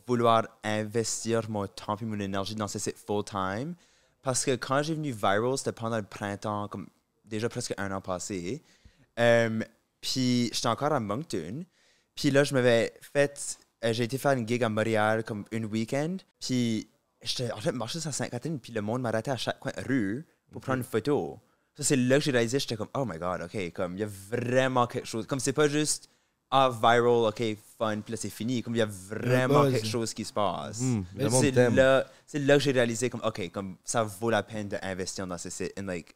vouloir 0.08 0.48
investir 0.64 1.48
mon 1.48 1.68
temps 1.68 1.96
et 1.96 2.04
mon 2.04 2.18
énergie 2.18 2.56
dans 2.56 2.66
ce 2.66 2.80
site 2.80 2.98
full-time. 2.98 3.76
Parce 4.22 4.44
que 4.44 4.56
quand 4.56 4.82
j'ai 4.82 4.94
venu 4.94 5.12
viral, 5.12 5.56
c'était 5.56 5.70
pendant 5.70 5.98
le 5.98 6.02
printemps, 6.02 6.66
comme 6.66 6.88
déjà 7.24 7.48
presque 7.48 7.74
un 7.78 7.92
an 7.92 8.00
passé. 8.00 8.60
Euh, 9.20 9.60
puis 10.00 10.50
j'étais 10.52 10.66
encore 10.66 10.92
à 10.92 10.98
Moncton. 10.98 11.64
Puis 12.16 12.32
là, 12.32 12.42
je 12.42 12.54
m'avais 12.54 12.92
fait. 13.00 13.56
euh, 13.84 13.92
j'ai 13.92 14.02
été 14.02 14.18
faire 14.18 14.32
une 14.32 14.48
gig 14.48 14.64
à 14.64 14.68
Montréal 14.68 15.22
comme 15.22 15.44
une 15.52 15.66
week-end. 15.66 16.16
Puis 16.40 16.88
j'étais 17.22 17.52
en 17.52 17.58
train 17.58 17.70
de 17.70 17.76
marcher 17.76 18.00
sur 18.00 18.12
Sainte-Catherine. 18.12 18.58
Puis 18.58 18.72
le 18.72 18.80
monde 18.80 19.02
m'arrêtait 19.02 19.30
à 19.30 19.36
chaque 19.36 19.60
coin 19.60 19.70
de 19.76 19.82
rue 19.86 20.26
pour 20.50 20.60
prendre 20.60 20.78
une 20.78 20.84
photo. 20.84 21.38
Ça, 21.76 21.84
c'est 21.84 21.96
là 21.96 22.18
que 22.18 22.24
j'ai 22.24 22.30
réalisé, 22.30 22.58
j'étais 22.58 22.76
comme, 22.76 22.88
oh 22.94 23.04
my 23.04 23.18
god, 23.18 23.42
ok, 23.42 23.72
comme 23.72 23.94
il 23.94 24.00
y 24.00 24.02
a 24.02 24.08
vraiment 24.08 24.86
quelque 24.86 25.06
chose. 25.06 25.26
Comme 25.26 25.40
c'est 25.40 25.52
pas 25.52 25.68
juste, 25.68 26.08
ah, 26.50 26.70
viral, 26.70 27.28
ok, 27.28 27.42
fun, 27.78 28.00
puis 28.00 28.12
là 28.12 28.16
c'est 28.16 28.30
fini. 28.30 28.62
Comme 28.62 28.74
il 28.74 28.78
y 28.78 28.82
a 28.82 28.86
vraiment 28.86 29.64
buzz. 29.64 29.72
quelque 29.74 29.86
chose 29.86 30.14
qui 30.14 30.24
se 30.24 30.32
passe. 30.32 30.80
Mm, 30.80 31.04
monde 31.18 31.42
c'est 31.42 31.50
là, 31.50 32.06
là 32.32 32.54
que 32.56 32.60
j'ai 32.60 32.72
réalisé, 32.72 33.10
comme, 33.10 33.20
ok, 33.22 33.50
comme 33.50 33.76
ça 33.84 34.02
vaut 34.04 34.30
la 34.30 34.42
peine 34.42 34.68
d'investir 34.68 35.26
dans 35.26 35.38
ce 35.38 35.50
site 35.50 35.72
and 35.78 35.82
like, 35.86 36.14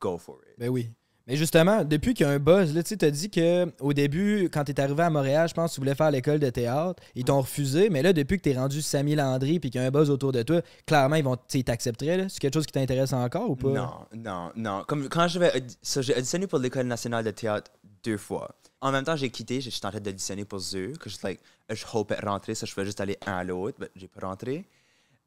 go 0.00 0.16
for 0.16 0.38
it. 0.48 0.58
Ben 0.58 0.68
oui. 0.68 0.90
Mais 1.28 1.36
justement, 1.36 1.84
depuis 1.84 2.14
qu'il 2.14 2.26
y 2.26 2.28
a 2.28 2.32
un 2.32 2.38
buzz, 2.40 2.74
tu 2.84 2.98
t'as 2.98 3.10
dit 3.10 3.30
que 3.30 3.72
au 3.80 3.92
début, 3.92 4.50
quand 4.52 4.64
t'es 4.64 4.80
arrivé 4.80 5.02
à 5.04 5.10
Montréal, 5.10 5.48
je 5.48 5.54
pense 5.54 5.70
que 5.70 5.74
tu 5.76 5.80
voulais 5.80 5.94
faire 5.94 6.10
l'école 6.10 6.40
de 6.40 6.50
théâtre. 6.50 7.00
Ils 7.14 7.24
t'ont 7.24 7.40
refusé, 7.40 7.90
mais 7.90 8.02
là, 8.02 8.12
depuis 8.12 8.38
que 8.38 8.42
t'es 8.42 8.54
rendu 8.56 8.82
Samy 8.82 9.14
Landry 9.14 9.60
puis 9.60 9.70
qu'il 9.70 9.80
y 9.80 9.84
a 9.84 9.86
un 9.86 9.90
buzz 9.92 10.10
autour 10.10 10.32
de 10.32 10.42
toi, 10.42 10.62
clairement, 10.84 11.14
ils 11.16 11.22
vont, 11.24 11.36
tu 11.48 11.62
t'accepteraient. 11.62 12.26
C'est 12.28 12.40
quelque 12.40 12.54
chose 12.54 12.66
qui 12.66 12.72
t'intéresse 12.72 13.12
encore 13.12 13.48
ou 13.48 13.54
pas? 13.56 13.68
Non, 13.68 13.90
non, 14.16 14.50
non. 14.56 14.84
Comme 14.88 15.08
quand 15.08 15.28
je 15.28 15.38
vais. 15.38 15.56
audi- 15.56 15.76
so, 15.80 16.02
j'ai 16.02 16.14
auditionné 16.16 16.48
pour 16.48 16.58
l'École 16.58 16.86
nationale 16.86 17.24
de 17.24 17.30
théâtre 17.30 17.70
deux 18.02 18.18
fois. 18.18 18.56
En 18.80 18.90
même 18.90 19.04
temps, 19.04 19.14
j'ai 19.14 19.30
quitté, 19.30 19.60
j'étais 19.60 19.86
en 19.86 19.90
train 19.90 20.00
d'auditionner 20.00 20.44
pour 20.44 20.58
ZEU, 20.58 20.94
que 20.98 21.08
je, 21.08 21.16
like, 21.22 21.38
je 21.70 21.84
hopais 21.94 22.16
rentrer, 22.20 22.56
ça, 22.56 22.66
je 22.66 22.74
pouvais 22.74 22.84
juste 22.86 23.00
aller 23.00 23.16
un 23.26 23.34
à 23.34 23.44
l'autre, 23.44 23.76
mais 23.80 23.88
j'ai 23.94 24.08
pas 24.08 24.26
rentré. 24.26 24.66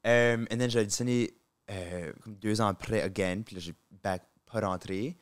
Um, 0.04 0.46
and 0.52 0.58
then 0.58 0.68
j'ai 0.68 0.80
auditionné 0.80 1.30
euh, 1.70 2.12
deux 2.26 2.60
ans 2.60 2.66
après, 2.66 3.00
again, 3.00 3.40
puis 3.44 3.56
là, 3.56 3.62
j'ai 3.62 3.72
pas 4.02 4.18
rentré. 4.52 5.16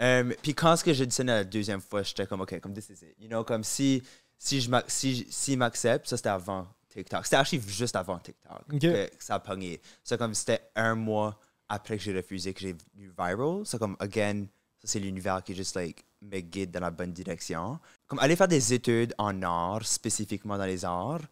Um, 0.00 0.34
puis 0.42 0.54
quand 0.54 0.76
ce 0.76 0.84
que 0.84 0.92
j'ai 0.92 1.04
auditionné 1.04 1.32
la 1.32 1.44
deuxième 1.44 1.80
fois, 1.80 2.02
j'étais 2.02 2.26
comme, 2.26 2.40
OK, 2.40 2.58
comme 2.60 2.74
this 2.74 2.90
is 2.90 3.04
it. 3.04 3.14
You 3.18 3.28
know, 3.28 3.44
comme 3.44 3.62
si, 3.62 4.02
si 4.38 4.60
je 4.60 4.70
si, 4.88 5.26
s'il 5.30 5.58
m'accepte, 5.58 6.08
ça 6.08 6.16
c'était 6.16 6.30
avant 6.30 6.66
TikTok. 6.88 7.24
C'était 7.24 7.36
actually 7.36 7.62
juste 7.68 7.96
avant 7.96 8.18
TikTok 8.18 8.62
Ok. 8.72 8.80
que, 8.80 9.10
ça 9.18 9.36
a 9.36 9.40
pogné. 9.40 9.80
C'est 10.02 10.18
comme 10.18 10.34
c'était 10.34 10.70
un 10.74 10.94
mois 10.94 11.38
après 11.68 11.96
que 11.96 12.02
j'ai 12.02 12.14
refusé 12.16 12.52
que 12.52 12.60
j'ai 12.60 12.72
venu 12.94 13.12
viral. 13.16 13.62
C'est 13.64 13.78
comme, 13.78 13.96
again, 14.00 14.46
ça 14.80 14.88
c'est 14.88 15.00
l'univers 15.00 15.42
qui 15.42 15.54
juste 15.54 15.76
like 15.76 16.04
me 16.20 16.40
guide 16.40 16.70
dans 16.70 16.80
la 16.80 16.90
bonne 16.90 17.12
direction. 17.12 17.78
Comme 18.06 18.18
aller 18.18 18.36
faire 18.36 18.48
des 18.48 18.72
études 18.72 19.14
en 19.18 19.42
art, 19.42 19.84
spécifiquement 19.84 20.58
dans 20.58 20.66
les 20.66 20.84
arts, 20.84 21.22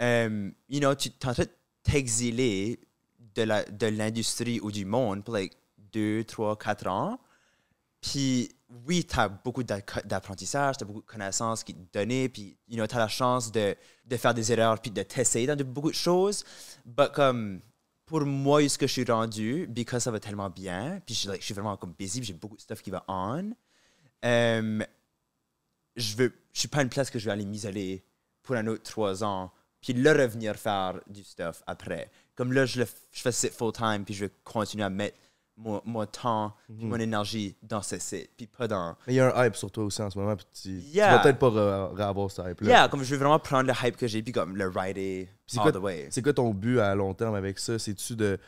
um, 0.00 0.52
you 0.68 0.78
know, 0.80 0.94
tu 0.94 1.08
es 1.08 1.26
en 1.26 1.32
train 1.34 1.44
de 1.44 1.50
t'exiler 1.82 2.78
de 3.34 3.86
l'industrie 3.86 4.60
ou 4.60 4.70
du 4.70 4.84
monde 4.84 5.24
pour 5.24 5.34
like 5.34 5.56
deux, 5.92 6.24
trois, 6.24 6.56
quatre 6.56 6.86
ans. 6.86 7.18
Puis 8.04 8.50
oui, 8.86 9.04
tu 9.04 9.18
as 9.18 9.28
beaucoup 9.28 9.62
d'apprentissage, 9.62 10.76
tu 10.76 10.84
as 10.84 10.86
beaucoup 10.86 11.00
de 11.00 11.06
connaissances 11.06 11.64
qui 11.64 11.74
te 11.74 11.98
donnent, 11.98 12.28
puis 12.28 12.58
tu 12.70 12.80
as 12.80 12.98
la 12.98 13.08
chance 13.08 13.50
de, 13.50 13.74
de 14.04 14.16
faire 14.18 14.34
des 14.34 14.52
erreurs 14.52 14.78
puis 14.78 14.90
de 14.90 15.02
t'essayer 15.02 15.46
dans 15.46 15.56
de, 15.56 15.64
beaucoup 15.64 15.90
de 15.90 15.96
choses. 15.96 16.44
Mais 16.84 17.08
comme 17.14 17.62
pour 18.04 18.20
moi, 18.26 18.62
est-ce 18.62 18.76
que 18.76 18.86
je 18.86 18.92
suis 18.92 19.04
rendu, 19.04 19.66
because 19.68 20.02
ça 20.02 20.10
va 20.10 20.20
tellement 20.20 20.50
bien, 20.50 21.00
puis 21.06 21.14
je, 21.14 21.40
suis 21.40 21.54
vraiment 21.54 21.78
comme 21.78 21.94
busy, 21.98 22.22
j'ai 22.22 22.34
beaucoup 22.34 22.56
de 22.56 22.60
stuff 22.60 22.82
qui 22.82 22.90
va 22.90 23.02
on. 23.08 23.52
euh, 24.26 24.84
je 25.96 26.16
veux, 26.16 26.32
je 26.52 26.58
suis 26.58 26.68
pas 26.68 26.82
une 26.82 26.90
place 26.90 27.08
que 27.08 27.18
je 27.18 27.24
vais 27.24 27.32
aller 27.32 27.46
m'isoler 27.46 28.04
pour 28.42 28.56
un 28.56 28.66
autre 28.66 28.82
trois 28.82 29.24
ans, 29.24 29.50
puis 29.80 29.94
là 29.94 30.12
revenir 30.12 30.56
faire 30.56 31.00
du 31.06 31.24
stuff 31.24 31.62
après. 31.66 32.10
Comme 32.34 32.52
là, 32.52 32.66
je, 32.66 32.80
le, 32.80 32.86
je 33.12 33.22
fais 33.22 33.32
ce 33.32 33.46
site 33.46 33.54
full 33.54 33.72
time, 33.72 34.04
puis 34.04 34.12
je 34.12 34.26
vais 34.26 34.32
continuer 34.44 34.84
à 34.84 34.90
mettre 34.90 35.16
mon, 35.56 35.80
mon 35.84 36.04
temps, 36.06 36.52
puis 36.66 36.84
Mhm. 36.84 36.88
mon 36.88 36.96
énergie 36.96 37.54
dans 37.62 37.80
ce 37.82 37.98
site, 37.98 38.30
puis 38.36 38.46
pas 38.46 38.66
dans. 38.66 38.96
Mais 39.06 39.12
il 39.14 39.16
y 39.16 39.20
a 39.20 39.36
un 39.36 39.46
hype 39.46 39.54
sur 39.56 39.70
toi 39.70 39.84
aussi 39.84 40.02
en 40.02 40.10
ce 40.10 40.18
moment, 40.18 40.34
puis 40.34 40.46
tu, 40.52 40.62
tu 40.62 40.68
Yeah. 40.96 41.16
vas 41.16 41.18
peut-être 41.22 41.38
pas 41.38 41.48
re-avoir 41.50 42.30
ce 42.30 42.42
hype-là. 42.42 42.68
Yeah, 42.68 42.88
comme 42.88 43.02
je 43.04 43.10
veux 43.14 43.18
vraiment 43.18 43.38
prendre 43.38 43.68
le 43.72 43.74
hype 43.86 43.96
que 43.96 44.06
j'ai, 44.08 44.22
puis 44.22 44.32
comme 44.32 44.56
le 44.56 44.66
rider 44.68 45.28
all 45.56 45.62
quoi, 45.62 45.72
the 45.72 45.76
way. 45.76 46.08
c'est 46.10 46.22
quoi 46.22 46.32
ton 46.32 46.50
but 46.52 46.80
à 46.80 46.94
long 46.94 47.14
terme 47.14 47.34
avec 47.36 47.58
ça? 47.58 47.78
C'est-tu 47.78 48.16
de 48.16 48.38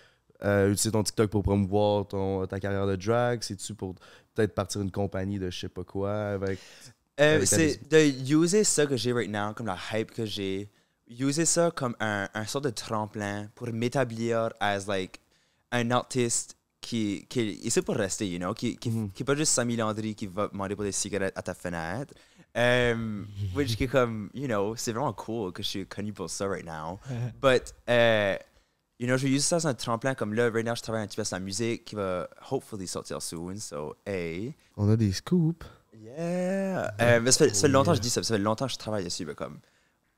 euh, 0.45 0.67
utiliser 0.73 0.91
ton 0.91 1.03
TikTok 1.03 1.31
pour 1.31 1.43
promouvoir 1.43 2.07
ton, 2.09 2.45
ta 2.47 2.59
carrière 2.61 2.87
de 2.87 2.97
drag? 2.97 3.43
C'est-tu 3.43 3.75
pour 3.75 3.95
peut-être 4.35 4.55
partir 4.55 4.81
une 4.83 4.91
compagnie 4.91 5.39
de 5.39 5.49
je 5.51 5.61
sais 5.61 5.69
pas 5.69 5.85
quoi 5.85 6.13
avec. 6.31 6.59
Euh, 7.21 7.37
avec 7.37 7.49
ta 7.49 7.57
c'est 7.57 7.89
de 7.89 7.99
user 8.35 8.65
ça 8.65 8.85
que 8.85 8.97
j'ai 8.97 9.13
right 9.13 9.31
now, 9.31 9.55
comme 9.55 9.67
la 9.67 9.79
hype 9.95 10.11
que 10.11 10.27
j'ai, 10.27 10.69
user 11.09 11.45
ça 11.47 11.71
comme 11.71 11.95
un, 12.01 12.29
un 12.35 12.45
sort 12.47 12.61
de 12.61 12.69
tremplin 12.71 13.49
pour 13.55 13.69
m'établir 13.73 14.51
as 14.61 14.87
like 14.89 15.21
un 15.73 15.91
artiste 15.93 16.56
qui, 16.87 17.27
qui 17.29 17.41
ici 17.65 17.83
pour 17.83 17.97
rester, 17.97 18.29
you 18.29 18.39
know, 18.39 18.55
qui, 18.55 18.77
qui, 18.77 18.91
qui 19.13 19.23
est 19.23 19.27
pas 19.27 19.35
juste 19.35 19.53
Samy 19.53 19.77
Landry 19.77 20.15
qui 20.15 20.29
va 20.29 20.47
demander 20.47 20.77
pour 20.77 20.85
des 20.85 20.93
cigarettes 20.93 21.37
à 21.37 21.43
ta 21.43 21.53
fenêtre. 21.53 22.15
Um, 22.55 23.27
which 23.55 23.77
qui 23.77 23.89
comme, 23.89 24.31
you 24.33 24.47
know, 24.47 24.77
c'est 24.77 24.93
vraiment 24.93 25.13
cool 25.13 25.53
que 25.53 25.63
je 25.63 25.69
suis 25.69 25.87
connu 25.87 26.13
pour 26.13 26.31
ça 26.31 26.47
right 26.47 26.65
now. 26.65 27.01
But, 27.43 27.75
uh, 27.89 28.39
you 29.01 29.07
know, 29.09 29.17
je 29.17 29.25
vais 29.25 29.29
utiliser 29.29 29.49
ça 29.49 29.61
sur 29.61 29.69
un 29.69 29.75
tremplin 29.75 30.15
comme 30.15 30.33
là, 30.33 30.49
right 30.49 30.65
now, 30.65 30.77
je 30.77 30.83
travaille 30.83 31.03
un 31.03 31.07
petit 31.09 31.17
peu 31.17 31.25
sur 31.25 31.37
la 31.37 31.41
musique 31.41 31.85
qui 31.85 31.97
va 31.97 32.29
hopefully 32.51 32.87
sortir 32.87 33.21
soon. 33.21 33.57
So, 33.57 33.97
hey. 34.07 34.55
On 34.77 34.89
a 34.89 34.97
des 34.97 35.13
scoops. 35.13 35.67
Yeah. 35.93 36.95
Euh, 37.01 37.21
mais 37.21 37.33
ça 37.33 37.47
fait, 37.47 37.55
ça 37.55 37.63
fait 37.63 37.69
longtemps 37.69 37.91
que 37.91 37.97
je 37.97 38.03
dis 38.03 38.11
ça, 38.11 38.23
ça 38.23 38.35
fait 38.35 38.41
longtemps 38.41 38.67
que 38.67 38.73
je 38.73 38.79
travaille 38.79 39.05
dessus, 39.05 39.27
mais 39.27 39.35
comme, 39.35 39.59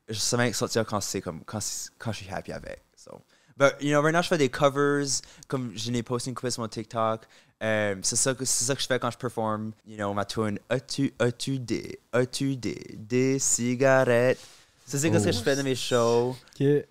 je 0.07 0.35
bien 0.35 0.53
sortir 0.53 0.85
quand 0.85 1.01
c'est 1.01 1.21
comme, 1.21 1.43
quand, 1.45 1.59
quand 1.97 2.11
je 2.11 2.17
suis 2.17 2.29
happy 2.29 2.51
avec. 2.51 2.83
So. 2.95 3.21
But, 3.59 3.73
you 3.81 3.91
know, 3.91 4.01
right 4.01 4.13
now, 4.15 4.21
je 4.21 4.29
fais 4.29 4.37
des 4.37 4.47
covers, 4.49 5.05
comme 5.49 5.71
je 5.75 5.91
n'ai 5.91 6.01
posté 6.01 6.29
une 6.29 6.35
couple 6.35 6.49
sur 6.51 6.61
mon 6.61 6.69
TikTok. 6.69 7.23
Euh, 7.61 7.95
c'est 8.03 8.15
ça, 8.15 8.33
que- 8.33 8.45
c'est 8.45 8.63
ça 8.63 8.73
que 8.73 8.81
je 8.81 8.87
fais 8.87 8.97
quand 8.99 9.11
je 9.11 9.17
performe. 9.17 9.71
You 9.85 9.97
know, 9.97 10.13
ma 10.13 10.23
tune 10.23 10.57
As-tu, 10.69 11.13
as-tu 11.19 11.59
des, 11.59 11.99
as-tu 12.13 12.55
des, 12.55 12.95
des 12.97 13.37
cigarettes? 13.37 14.39
Ça, 14.85 14.97
c'est 14.97 15.11
ce 15.19 15.25
que 15.25 15.31
je 15.33 15.39
fais 15.41 15.55
dans 15.57 15.63
mes 15.63 15.75
shows. 15.75 16.35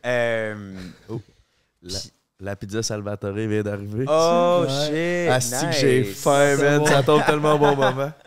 Euh, 0.05 0.75
La, 1.83 1.99
la 2.41 2.55
pizza 2.57 2.83
Salvatore 2.83 3.33
vient 3.33 3.63
d'arriver. 3.63 4.05
oh, 4.07 4.67
Ouais. 4.69 5.27
shit. 5.27 5.31
Asti 5.31 5.67
que 5.67 5.73
j'ai 5.73 6.01
nice. 6.03 6.21
faim, 6.21 6.57
man. 6.59 6.87
Ça 6.87 7.03
tombe 7.03 7.25
tellement 7.25 7.55
au 7.55 7.59
bon 7.59 7.75
moment. 7.75 8.13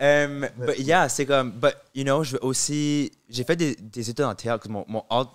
Um, 0.00 0.46
but 0.56 0.78
yeah, 0.78 1.08
c'est 1.08 1.26
comme, 1.26 1.50
but 1.50 1.74
you 1.92 2.04
know, 2.04 2.22
je 2.22 2.34
veux 2.34 2.44
aussi, 2.44 3.10
j'ai 3.28 3.42
fait 3.42 3.56
des, 3.56 3.74
des 3.74 4.08
études 4.08 4.24
en 4.26 4.34
théâtre. 4.36 4.68
Mon, 4.68 4.84
mon, 4.86 5.02
alt- 5.10 5.28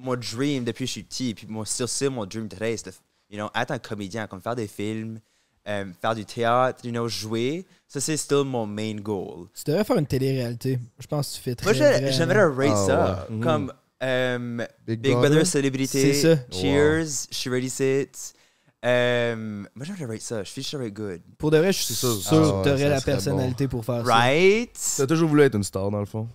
mon 0.00 0.16
dream 0.16 0.64
depuis 0.64 0.84
que 0.84 0.88
je 0.88 0.92
suis 0.92 1.02
petit, 1.02 1.34
puis 1.34 1.46
mon, 1.48 1.64
still, 1.64 1.88
still 1.88 2.10
mon 2.10 2.26
dream 2.26 2.48
today, 2.48 2.76
c'est 2.76 2.86
de, 2.86 2.94
you 3.30 3.38
know, 3.38 3.48
être 3.54 3.70
un 3.70 3.78
comédien, 3.78 4.26
comme 4.26 4.40
faire 4.40 4.56
des 4.56 4.66
films, 4.66 5.20
um, 5.66 5.92
faire 6.00 6.14
du 6.14 6.24
théâtre, 6.24 6.84
you 6.84 6.90
know, 6.90 7.06
jouer. 7.08 7.66
Ça, 7.86 8.00
c'est 8.00 8.16
still 8.16 8.44
mon 8.44 8.66
main 8.66 8.94
goal. 8.96 9.46
Tu 9.54 9.62
devrais 9.66 9.84
faire 9.84 9.96
une 9.98 10.06
télé-réalité. 10.06 10.78
Je 10.98 11.06
pense 11.06 11.30
que 11.30 11.36
tu 11.36 11.42
fais 11.42 11.54
très 11.54 11.74
Moi, 11.78 11.98
bien. 12.00 12.10
j'aimerais 12.10 12.44
rate 12.44 12.72
Ah, 12.76 12.86
ça. 12.86 13.26
ouais. 13.30 13.40
Comme 13.40 13.72
um, 14.00 14.66
Big 14.86 15.00
Big, 15.00 15.12
Brother? 15.12 15.28
Brother, 15.30 15.46
Célébrité, 15.46 16.12
C'est 16.14 16.36
ça. 16.36 16.42
Cheers, 16.50 17.06
suis 17.30 17.50
ready 17.50 17.68
sit. 17.70 18.34
Um, 18.82 19.68
moi, 19.74 19.84
j'aimerais 19.84 20.06
rate 20.14 20.22
ça. 20.22 20.42
Je 20.42 20.48
suis 20.50 20.62
sûr 20.62 20.78
good. 20.90 21.20
Pour 21.36 21.50
de 21.50 21.58
vrai, 21.58 21.72
je 21.72 21.82
suis 21.82 21.94
C'est 21.94 22.06
ça. 22.06 22.14
sûr 22.14 22.22
Ah 22.30 22.30
que 22.30 22.56
ouais, 22.56 22.62
t'aurais 22.64 22.78
ça 22.84 22.88
la 22.88 23.00
personnalité 23.02 23.68
pour 23.68 23.84
faire 23.84 24.06
ça. 24.06 24.12
Right? 24.14 24.70
T'as 24.96 25.06
toujours 25.06 25.28
voulu 25.28 25.42
être 25.42 25.54
une 25.54 25.64
star, 25.64 25.90
dans 25.90 26.00
le 26.00 26.06
fond. 26.06 26.26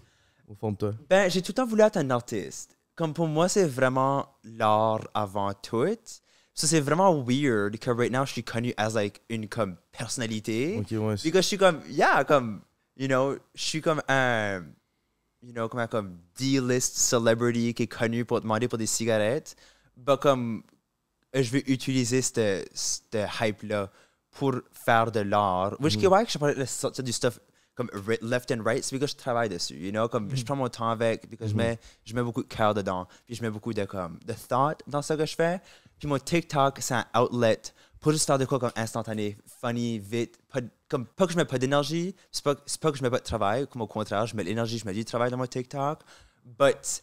Au 0.48 0.54
fond 0.54 0.72
de 0.72 0.78
toi. 0.78 0.92
Ben, 1.10 1.30
j'ai 1.32 1.42
tout 1.42 1.50
le 1.52 1.56
temps 1.56 1.66
voulu 1.66 1.82
être 1.82 1.98
un 1.98 2.08
artiste. 2.12 2.75
Comme 2.96 3.14
pour 3.14 3.28
moi, 3.28 3.50
c'est 3.50 3.68
vraiment 3.68 4.28
l'art 4.44 5.08
avant 5.14 5.54
tout. 5.54 5.98
Ça, 6.54 6.68
c'est 6.68 6.80
vraiment 6.80 7.22
weird 7.22 7.78
que 7.78 7.92
right 7.92 8.12
now, 8.12 8.26
je 8.26 8.32
suis 8.32 8.44
connu 8.44 8.74
as 8.78 8.94
like 8.94 9.22
une 9.30 9.50
comme 9.50 9.76
personnalité. 9.92 10.78
Ok, 10.80 10.92
ouais. 10.92 11.16
Because 11.24 11.44
je 11.44 11.48
suis 11.48 11.58
comme, 11.58 11.82
yeah, 11.90 12.24
comme, 12.24 12.62
you 12.96 13.08
know, 13.08 13.36
je 13.54 13.62
suis 13.62 13.82
comme 13.82 14.02
un, 14.08 14.64
you 15.42 15.52
know, 15.52 15.68
comme 15.68 15.82
un 15.82 15.88
comme 15.88 16.18
D-list 16.38 16.98
celebrity 16.98 17.74
qui 17.74 17.84
est 17.84 17.88
connu 17.88 18.24
pour 18.24 18.40
demander 18.40 18.70
pour 18.70 18.78
des 18.78 18.86
cigarettes. 18.86 19.58
Mais 19.98 20.18
comme, 20.18 20.64
je 21.34 21.52
vais 21.52 21.64
utiliser 21.68 22.22
cette, 22.22 22.70
cette 22.74 23.18
hype-là 23.42 23.92
pour 24.32 24.54
faire 24.72 25.12
de 25.12 25.20
l'art. 25.20 25.76
Which, 25.82 25.98
que, 26.00 26.08
ouais, 26.08 26.26
que 26.26 26.32
je 26.32 26.38
parlais 26.38 26.56
du 27.04 27.12
stuff 27.12 27.40
comme 27.76 27.90
left 28.22 28.52
and 28.52 28.64
right, 28.64 28.84
c'est 28.84 28.98
parce 28.98 29.12
que 29.12 29.18
je 29.18 29.22
travaille 29.22 29.50
dessus, 29.50 29.76
you 29.76 29.92
know, 29.92 30.08
comme 30.08 30.34
je 30.34 30.44
prends 30.44 30.56
mon 30.56 30.70
temps 30.70 30.90
avec, 30.90 31.28
parce 31.30 31.38
que 31.38 31.48
je 31.48 31.56
mets, 31.56 31.78
je 32.06 32.16
mets 32.16 32.24
beaucoup 32.24 32.44
de 32.44 32.48
cœur 32.48 32.74
dedans, 32.74 33.08
puis 33.26 33.36
je 33.36 33.42
mets 33.42 33.50
beaucoup 33.50 33.74
de 33.74 33.84
comme, 33.84 34.18
de 34.26 34.34
thought 34.34 34.82
dans 34.88 35.02
ce 35.02 35.14
que 35.14 35.26
je 35.26 35.36
fais. 35.36 35.62
Puis 36.00 36.08
mon 36.08 36.18
TikTok, 36.18 36.78
c'est 36.80 36.96
un 36.96 37.06
outlet 37.16 37.62
pour 38.00 38.12
juste 38.12 38.28
faire 38.28 38.38
de 38.38 38.46
quoi 38.46 38.60
comme 38.60 38.72
instantané, 38.76 39.36
funny, 39.62 39.98
vite, 39.98 40.38
pas, 40.48 40.60
comme, 40.88 41.08
pas 41.08 41.26
que 41.26 41.34
je 41.34 41.38
mets 41.38 41.46
pas 41.46 41.58
d'énergie, 41.58 42.16
c'est 42.32 42.44
pas, 42.44 42.56
c'est 42.66 42.80
pas 42.80 42.92
que 42.92 42.98
je 43.00 43.04
mets 43.04 43.10
pas 43.10 43.18
de 43.18 43.24
travail, 43.24 43.68
comme 43.68 43.82
au 43.82 43.88
contraire, 43.88 44.28
je 44.28 44.36
mets 44.36 44.44
l'énergie, 44.44 44.78
je 44.78 44.86
mets 44.86 44.94
du 44.94 45.04
travail 45.04 45.32
dans 45.32 45.38
mon 45.38 45.48
TikTok, 45.48 46.02
but 46.46 47.02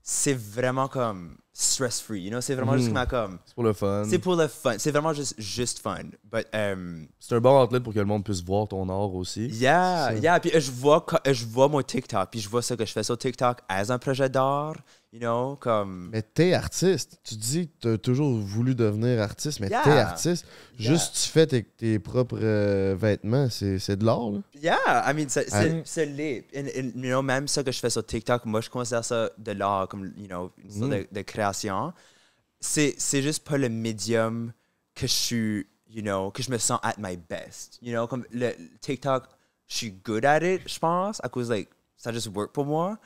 c'est 0.00 0.34
vraiment 0.34 0.86
comme 0.86 1.36
stress-free, 1.56 2.20
you 2.20 2.30
know, 2.30 2.40
c'est 2.40 2.56
vraiment 2.56 2.76
juste 2.76 2.92
comme, 2.92 3.06
comme 3.06 3.38
C'est 3.46 3.54
pour 3.54 3.62
le 3.62 3.72
fun. 3.72 4.04
c'est 4.10 4.18
pour 4.18 4.34
le 4.34 4.48
fun, 4.48 4.74
c'est 4.76 4.90
vraiment 4.90 5.12
juste, 5.12 5.34
juste 5.38 5.78
fun, 5.78 6.02
but 6.30 6.46
um, 6.52 7.06
C'est 7.20 7.36
un 7.36 7.40
bon 7.40 7.62
outlet 7.62 7.78
pour 7.78 7.94
que 7.94 8.00
le 8.00 8.04
monde 8.04 8.24
puisse 8.24 8.42
voir 8.42 8.66
ton 8.66 8.88
art 8.88 9.14
aussi. 9.14 9.46
Yeah, 9.46 10.14
yeah. 10.14 10.40
Puis 10.40 10.50
je 10.52 10.70
vois, 10.72 11.06
je 11.24 11.46
vois 11.46 11.68
mon 11.68 11.80
TikTok, 11.80 12.28
puis 12.30 12.40
je 12.40 12.48
vois 12.48 12.60
ce 12.60 12.74
que 12.74 12.84
je 12.84 12.92
fais 12.92 13.04
sur 13.04 13.16
TikTok 13.16 13.58
as 13.68 13.90
un 13.92 13.98
projet 13.98 14.28
d'art, 14.28 14.74
you 15.14 15.20
know, 15.20 15.56
comme. 15.60 16.10
Mais 16.12 16.22
t'es 16.22 16.54
artiste. 16.54 17.20
Tu 17.22 17.36
dis 17.36 17.68
que 17.68 17.72
t'as 17.92 17.98
toujours 17.98 18.36
voulu 18.40 18.74
devenir 18.74 19.22
artiste, 19.22 19.60
mais 19.60 19.68
Yeah. 19.68 19.82
t'es 19.84 19.90
artiste. 19.92 20.44
Yeah. 20.78 20.90
Juste 20.92 21.14
tu 21.14 21.28
fais 21.30 21.46
tes, 21.46 21.62
tes 21.62 21.98
propres 22.00 22.38
euh, 22.42 22.96
vêtements, 22.98 23.48
c'est 23.48 23.78
c'est 23.78 23.96
de 23.96 24.04
l'art, 24.04 24.30
là. 24.32 24.40
Yeah, 24.60 25.04
I 25.10 25.14
mean, 25.14 25.28
c'est 25.28 25.46
Ah. 25.52 26.04
laid. 26.04 26.44
And- 26.56 26.66
and, 26.76 26.90
you 26.96 27.08
know, 27.10 27.22
même 27.22 27.46
ce 27.46 27.60
que 27.60 27.70
je 27.70 27.78
fais 27.78 27.90
sur 27.90 28.04
TikTok, 28.04 28.44
moi, 28.44 28.60
je 28.60 28.68
considère 28.68 29.04
ça 29.04 29.30
de 29.38 29.52
l'art, 29.52 29.86
comme, 29.88 30.12
you 30.16 30.26
know, 30.26 30.50
une 30.62 30.70
sorte 30.70 30.90
de, 30.90 31.06
de 31.10 31.22
création. 31.22 31.92
C'est 32.60 32.94
c'est 32.98 33.22
juste 33.22 33.44
pas 33.46 33.56
le 33.58 33.68
médium 33.68 34.52
que 34.94 35.06
je 35.06 35.12
suis, 35.12 35.66
you 35.88 36.02
know, 36.02 36.30
que 36.32 36.42
je 36.42 36.50
me 36.50 36.58
sens 36.58 36.80
at 36.82 36.94
my 36.98 37.16
best. 37.16 37.78
You 37.82 37.92
know, 37.92 38.06
comme 38.08 38.24
le 38.32 38.48
le 38.58 38.78
TikTok, 38.80 39.24
je 39.68 39.76
suis 39.76 39.92
good 39.92 40.24
at 40.24 40.40
it, 40.42 40.62
je 40.66 40.78
pense, 40.78 41.20
à 41.22 41.28
cause, 41.28 41.50
like, 41.50 41.68
ça 41.96 42.10
juste 42.12 42.28
work 42.34 42.52
pour 42.52 42.64
moi. 42.66 42.98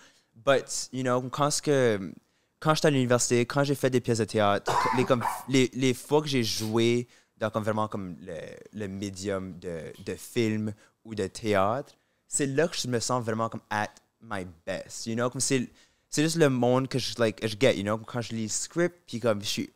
But, 0.45 0.89
you 0.93 1.03
know, 1.03 1.21
quand 1.31 1.51
ce 1.51 1.61
que 1.63 2.13
quand 2.61 2.75
j'étais 2.75 2.89
à 2.89 2.91
l'université, 2.91 3.45
quand 3.47 3.63
j'ai 3.65 3.75
fait 3.75 3.91
des 3.91 4.01
pièces 4.01 4.19
de 4.19 4.25
théâtre, 4.25 4.73
les, 4.97 5.05
comme, 5.05 5.23
les, 5.49 5.71
les 5.75 5.95
fois 5.95 6.21
que 6.23 6.27
j'ai 6.29 6.43
joué 6.43 7.07
dans 7.37 7.51
comme 7.51 7.63
vraiment 7.63 7.87
comme 7.87 8.17
le, 8.21 8.35
le 8.73 8.89
médium 8.89 9.57
de, 9.61 9.93
de 10.05 10.15
film 10.15 10.73
ou 11.05 11.15
de 11.15 11.27
théâtre, 11.29 11.95
c'est 12.27 12.47
là 12.47 12.67
que 12.67 12.77
je 12.77 12.89
me 12.89 12.99
sens 12.99 13.23
vraiment 13.25 13.49
comme 13.49 13.61
at 13.71 13.91
my 14.21 14.45
best, 14.67 15.07
you 15.07 15.15
know? 15.15 15.31
Comme 15.31 15.41
c'est, 15.41 15.69
c'est 16.09 16.23
juste 16.23 16.37
le 16.37 16.49
monde 16.49 16.89
que 16.89 16.99
je, 16.99 17.15
like, 17.19 17.47
je 17.47 17.55
get, 17.59 17.77
you 17.77 17.83
know? 17.85 17.97
Quand 17.99 18.21
je 18.23 18.33
lis 18.33 18.43
le 18.45 18.49
script, 18.49 18.97
puis 19.07 19.21
comme 19.21 19.41
je 19.41 19.47
suis 19.47 19.71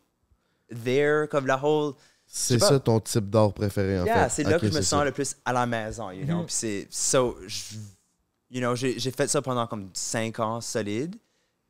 there, 0.83 1.27
comme 1.29 1.47
la 1.47 1.57
whole... 1.63 1.93
C'est 2.25 2.59
ça 2.59 2.79
ton 2.79 2.99
type 2.99 3.29
d'art 3.29 3.53
préféré, 3.53 3.99
en 4.01 4.05
Yeah, 4.05 4.27
fait. 4.27 4.43
c'est 4.43 4.49
là 4.49 4.59
que 4.59 4.67
je 4.67 4.73
me 4.73 4.81
sens 4.81 4.99
ça. 4.99 5.05
le 5.05 5.11
plus 5.11 5.35
à 5.45 5.53
la 5.53 5.65
maison, 5.65 6.11
you 6.11 6.25
know? 6.25 6.43
Puis 6.43 6.53
c'est... 6.55 6.87
So, 6.89 7.37
je- 7.47 7.75
you 8.53 8.61
know, 8.61 8.75
j'ai, 8.75 8.99
fait 9.11 9.27
ça 9.27 9.41
pendant 9.41 9.65
comme 9.65 9.89
5 9.93 10.39
ans 10.39 10.61
solide. 10.61 11.15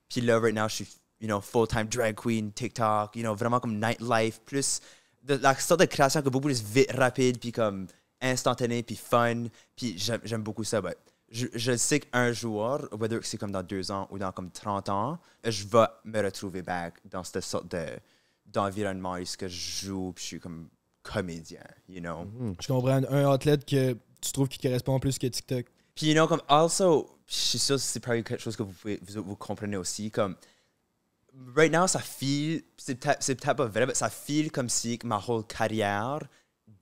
Puis 0.09 0.21
là, 0.21 0.37
right 0.37 0.53
now, 0.53 0.67
je 0.67 0.75
suis, 0.75 0.87
you 1.21 1.27
know, 1.27 1.39
full-time 1.39 1.87
drag 1.87 2.15
queen, 2.15 2.51
TikTok, 2.51 3.15
you 3.15 3.23
know, 3.23 3.33
vraiment 3.33 3.59
comme 3.59 3.79
nightlife, 3.79 4.41
plus 4.41 4.81
de, 5.23 5.35
la 5.35 5.55
sorte 5.55 5.79
de 5.79 5.85
création 5.85 6.21
que 6.21 6.29
beaucoup 6.29 6.47
plus 6.47 6.61
vite, 6.61 6.91
rapide, 6.91 7.39
puis 7.39 7.53
comme 7.53 7.87
instantané, 8.21 8.83
puis 8.83 8.97
fun. 8.97 9.45
Puis 9.75 9.97
j'aime, 9.97 10.43
beaucoup 10.43 10.65
ça. 10.65 10.81
but 10.81 10.97
je, 11.29 11.47
je 11.55 11.75
sais 11.77 12.01
qu'un 12.01 12.31
jour, 12.33 12.81
whether 12.91 13.19
c'est 13.23 13.37
comme 13.37 13.51
dans 13.51 13.63
deux 13.63 13.89
ans 13.89 14.07
ou 14.11 14.19
dans 14.19 14.31
comme 14.31 14.51
30 14.51 14.89
ans, 14.89 15.19
je 15.43 15.65
vais 15.65 15.87
me 16.03 16.21
retrouver 16.21 16.61
back 16.61 16.95
dans 17.09 17.23
cette 17.23 17.41
sorte 17.41 17.71
de, 17.71 17.85
d'environnement 18.45 19.13
où 19.13 19.25
je 19.25 19.47
joue, 19.47 20.11
puis 20.13 20.21
je 20.21 20.27
suis 20.27 20.39
comme 20.39 20.67
comédien, 21.01 21.63
you 21.87 22.01
know. 22.01 22.27
Je 22.59 22.67
comprends. 22.67 23.01
Un 23.09 23.31
athlète 23.31 23.65
que 23.65 23.93
tu 24.21 24.31
trouves 24.31 24.47
qui 24.47 24.59
correspond 24.59 24.99
plus 24.99 25.17
que 25.17 25.27
TikTok? 25.27 25.65
Puis, 25.95 26.07
you 26.07 26.13
know, 26.13 26.27
comme, 26.27 26.41
also, 26.47 27.17
je 27.27 27.35
suis 27.35 27.59
sûr 27.59 27.75
que 27.75 27.81
c'est 27.81 27.99
probablement 27.99 28.23
quelque 28.23 28.41
chose 28.41 28.55
que 28.55 28.63
vous, 28.63 28.73
pouvez, 28.73 28.99
vous, 29.01 29.23
vous 29.23 29.35
comprenez 29.35 29.77
aussi, 29.77 30.09
comme, 30.09 30.35
right 31.55 31.71
now, 31.71 31.87
ça 31.87 31.99
file, 31.99 32.63
c'est 32.77 32.95
peut-être 32.95 33.53
pas 33.53 33.65
vrai, 33.65 33.85
mais 33.85 33.93
ça 33.93 34.09
file 34.09 34.51
comme 34.51 34.69
si 34.69 34.99
ma 35.03 35.21
whole 35.25 35.45
carrière 35.45 36.19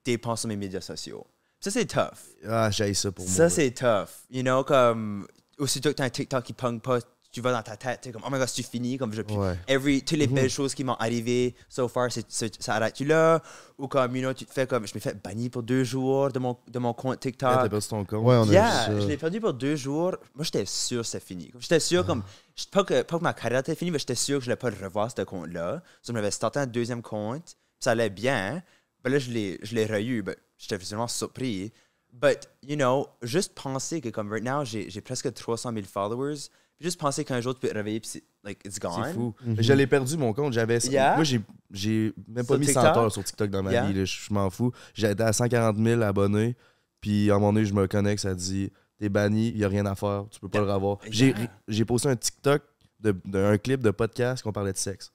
dépend 0.04 0.36
sur 0.36 0.48
mes 0.48 0.56
médias 0.56 0.82
sociaux. 0.82 1.26
Ça, 1.60 1.70
c'est 1.72 1.86
tough. 1.86 2.18
Ah, 2.48 2.72
j'ai 2.72 2.94
ça 2.94 3.12
pour 3.12 3.26
moi. 3.26 3.34
Ça, 3.34 3.50
c'est 3.50 3.72
tough. 3.72 4.10
You 4.30 4.42
know, 4.42 4.64
comme, 4.64 5.28
aussitôt 5.58 5.90
que 5.90 5.96
t'as 5.96 6.06
un 6.06 6.10
TikTok 6.10 6.44
qui 6.44 6.54
punk 6.54 6.82
pas, 6.82 7.00
tu 7.32 7.40
vas 7.42 7.54
dans 7.54 7.62
ta 7.64 7.78
tête, 7.78 8.02
t'es 8.02 8.12
comme, 8.12 8.24
oh 8.26 8.30
my 8.30 8.38
god, 8.38 8.48
c'est 8.50 8.62
fini, 8.64 8.98
comme, 8.98 9.14
je, 9.14 9.22
Ouais. 9.22 9.58
every, 9.68 10.02
toutes 10.04 10.18
les 10.18 10.28
belles 10.28 10.50
choses 10.50 10.76
qui 10.76 10.84
m'ont 10.84 10.96
arrivé 10.96 11.56
so 11.70 11.88
far, 11.88 12.12
c'est, 12.12 12.26
c'est- 12.30 12.62
ça 12.62 12.76
arrête-tu 12.76 13.06
là? 13.06 13.42
Ou 13.78 13.88
comme, 13.88 14.16
you 14.16 14.22
know, 14.22 14.34
tu 14.34 14.46
te 14.46 14.52
fais 14.52 14.68
comme, 14.68 14.86
je 14.86 14.94
me 14.94 15.00
fais 15.00 15.14
bannir 15.14 15.50
pour 15.50 15.64
deux 15.64 15.84
jours 15.86 16.30
de 16.32 16.40
mon, 16.40 16.58
de 16.68 16.78
mon 16.80 16.94
compte 16.94 17.20
TikTok. 17.22 17.50
Ah, 17.50 17.60
T'as 17.64 17.70
perdu 17.70 17.88
ton 17.88 18.04
compte. 18.04 18.26
Ouais, 18.26 18.36
on 18.36 18.50
a 18.50 18.52
Yeah, 18.52 18.90
vu 18.94 19.02
je 19.04 19.08
l'ai 19.08 19.18
perdu 19.18 19.40
pour 19.40 19.54
deux 19.54 19.76
jours. 19.78 20.16
Moi, 20.36 20.44
j'étais 20.44 20.66
sûr 20.66 21.02
que 21.02 21.08
c'était 21.08 21.26
fini. 21.26 21.52
J'étais 21.60 21.80
sûr, 21.80 22.06
comme, 22.06 22.22
je- 22.56 22.66
pas 22.68 22.84
que, 22.84 23.02
pas 23.04 23.18
que 23.18 23.24
ma 23.24 23.34
carrière 23.34 23.62
était 23.62 23.76
finie, 23.76 23.92
mais 23.92 24.00
j'étais 24.00 24.16
sûr 24.16 24.40
que 24.40 24.44
je 24.44 24.50
n'allais 24.50 24.58
pas 24.60 24.70
le 24.70 24.84
revoir, 24.84 25.10
ce 25.10 25.22
compte-là. 25.22 25.82
So, 26.02 26.10
je 26.10 26.14
m'avais 26.14 26.32
starté 26.32 26.60
un 26.60 26.68
deuxième 26.68 27.02
compte, 27.02 27.56
ça 27.80 27.92
allait 27.92 28.10
bien. 28.10 28.62
Ben 29.04 29.12
là, 29.14 29.20
je 29.20 29.32
l'ai, 29.32 29.58
je 29.64 29.74
l'ai 29.74 29.86
re-eu, 29.86 30.22
ben, 30.22 30.36
j'étais 30.58 30.78
vraiment 30.78 31.08
surpris. 31.08 31.72
But, 32.14 32.50
you 32.62 32.76
know, 32.76 33.08
juste 33.22 33.56
penser 33.56 34.02
que, 34.02 34.10
comme, 34.10 34.30
right 34.32 34.44
now, 34.44 34.66
j'ai, 34.66 34.90
j'ai 34.90 35.00
presque 35.00 35.34
300 35.34 35.72
000 35.74 35.86
followers, 35.86 36.50
juste 36.82 37.00
penser 37.00 37.24
qu'un 37.24 37.40
jour, 37.42 37.54
tu 37.54 37.62
peux 37.62 37.70
te 37.70 37.74
réveiller, 37.74 38.00
puis 38.00 38.10
c'est, 38.10 38.24
like, 38.44 38.60
it's 38.66 38.80
gone. 38.80 39.04
C'est 39.06 39.14
fou. 39.14 39.34
Mais 39.46 39.62
Je 39.64 39.74
l'ai 39.74 39.88
perdu 39.88 40.18
mon 40.18 40.34
compte. 40.34 40.54
J'avais. 40.54 40.80
Yeah? 40.80 41.16
Moi, 41.16 41.24
j'ai, 41.24 41.42
j'ai 41.72 42.14
même 42.28 42.46
pas 42.46 42.54
Sur 42.56 42.60
mis 42.60 42.66
100 42.68 42.82
TikTok? 42.82 42.98
heures 42.98 43.12
sur 43.12 43.24
TikTok 43.24 43.50
dans 43.52 43.64
ma 43.64 43.72
Yeah? 43.72 43.86
vie. 43.88 43.94
là. 43.94 44.06
Je 44.06 44.34
m'en 44.34 44.50
fous. 44.50 44.72
J'étais 44.94 45.24
à 45.24 45.32
140 45.34 45.78
000 45.78 46.02
abonnés. 46.02 46.56
Puis 47.00 47.32
à 47.32 47.36
un 47.36 47.40
moment 47.40 47.54
donné, 47.54 47.66
je 47.66 47.74
me 47.74 47.88
connecte, 47.88 48.22
ça 48.22 48.36
dit 48.36 48.72
T'es 49.00 49.10
banni, 49.10 49.50
il 49.50 49.56
n'y 49.58 49.64
a 49.64 49.68
rien 49.68 49.86
à 49.88 49.96
faire, 49.96 50.26
tu 50.30 50.40
peux 50.40 50.48
pas 50.50 50.60
le 50.60 50.72
revoir. 50.72 51.00
J'ai, 51.10 51.34
j'ai 51.68 51.86
posté 51.86 52.08
un 52.10 52.16
TikTok 52.16 52.62
d'un 53.00 53.14
de, 53.26 53.56
clip 53.58 53.82
de 53.82 53.90
podcast 53.90 54.44
qu'on 54.44 54.52
parlait 54.52 54.74
de 54.74 54.78
sexe. 54.78 55.12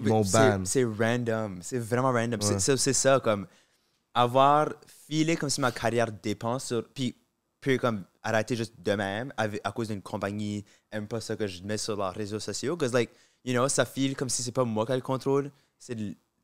c'est- 0.00 0.08
ban. 0.08 0.64
C'est 0.64 0.84
random. 0.84 1.58
C'est 1.60 1.78
vraiment 1.80 2.12
random. 2.12 2.38
Ouais. 2.40 2.58
C'est 2.60 2.92
ça, 2.92 3.18
comme 3.18 3.48
avoir 4.14 4.68
filé 5.08 5.36
comme 5.36 5.50
si 5.50 5.60
ma 5.60 5.72
carrière 5.72 6.12
dépend 6.12 6.58
sur. 6.60 6.84
Puis, 6.94 7.16
puis 7.60 7.78
comme 7.78 8.04
arrêter 8.22 8.56
juste 8.56 8.74
de 8.78 8.92
même 8.92 9.32
avec- 9.36 9.60
à 9.64 9.72
cause 9.72 9.88
d'une 9.88 10.02
compagnie 10.02 10.64
aime 10.92 11.06
pas 11.08 11.20
ça 11.20 11.36
que 11.36 11.46
je 11.46 11.62
mets 11.62 11.78
sur 11.78 11.96
leurs 11.96 12.14
réseaux 12.14 12.40
sociaux. 12.40 12.76
Parce 12.76 12.92
like, 12.92 13.10
you 13.44 13.52
know, 13.52 13.68
ça 13.68 13.84
file 13.84 14.14
comme 14.16 14.28
si 14.28 14.42
c'est 14.42 14.52
pas 14.52 14.64
moi 14.64 14.86
qui 14.86 14.92
le 14.92 15.00
contrôle, 15.00 15.50
c'est 15.78 15.96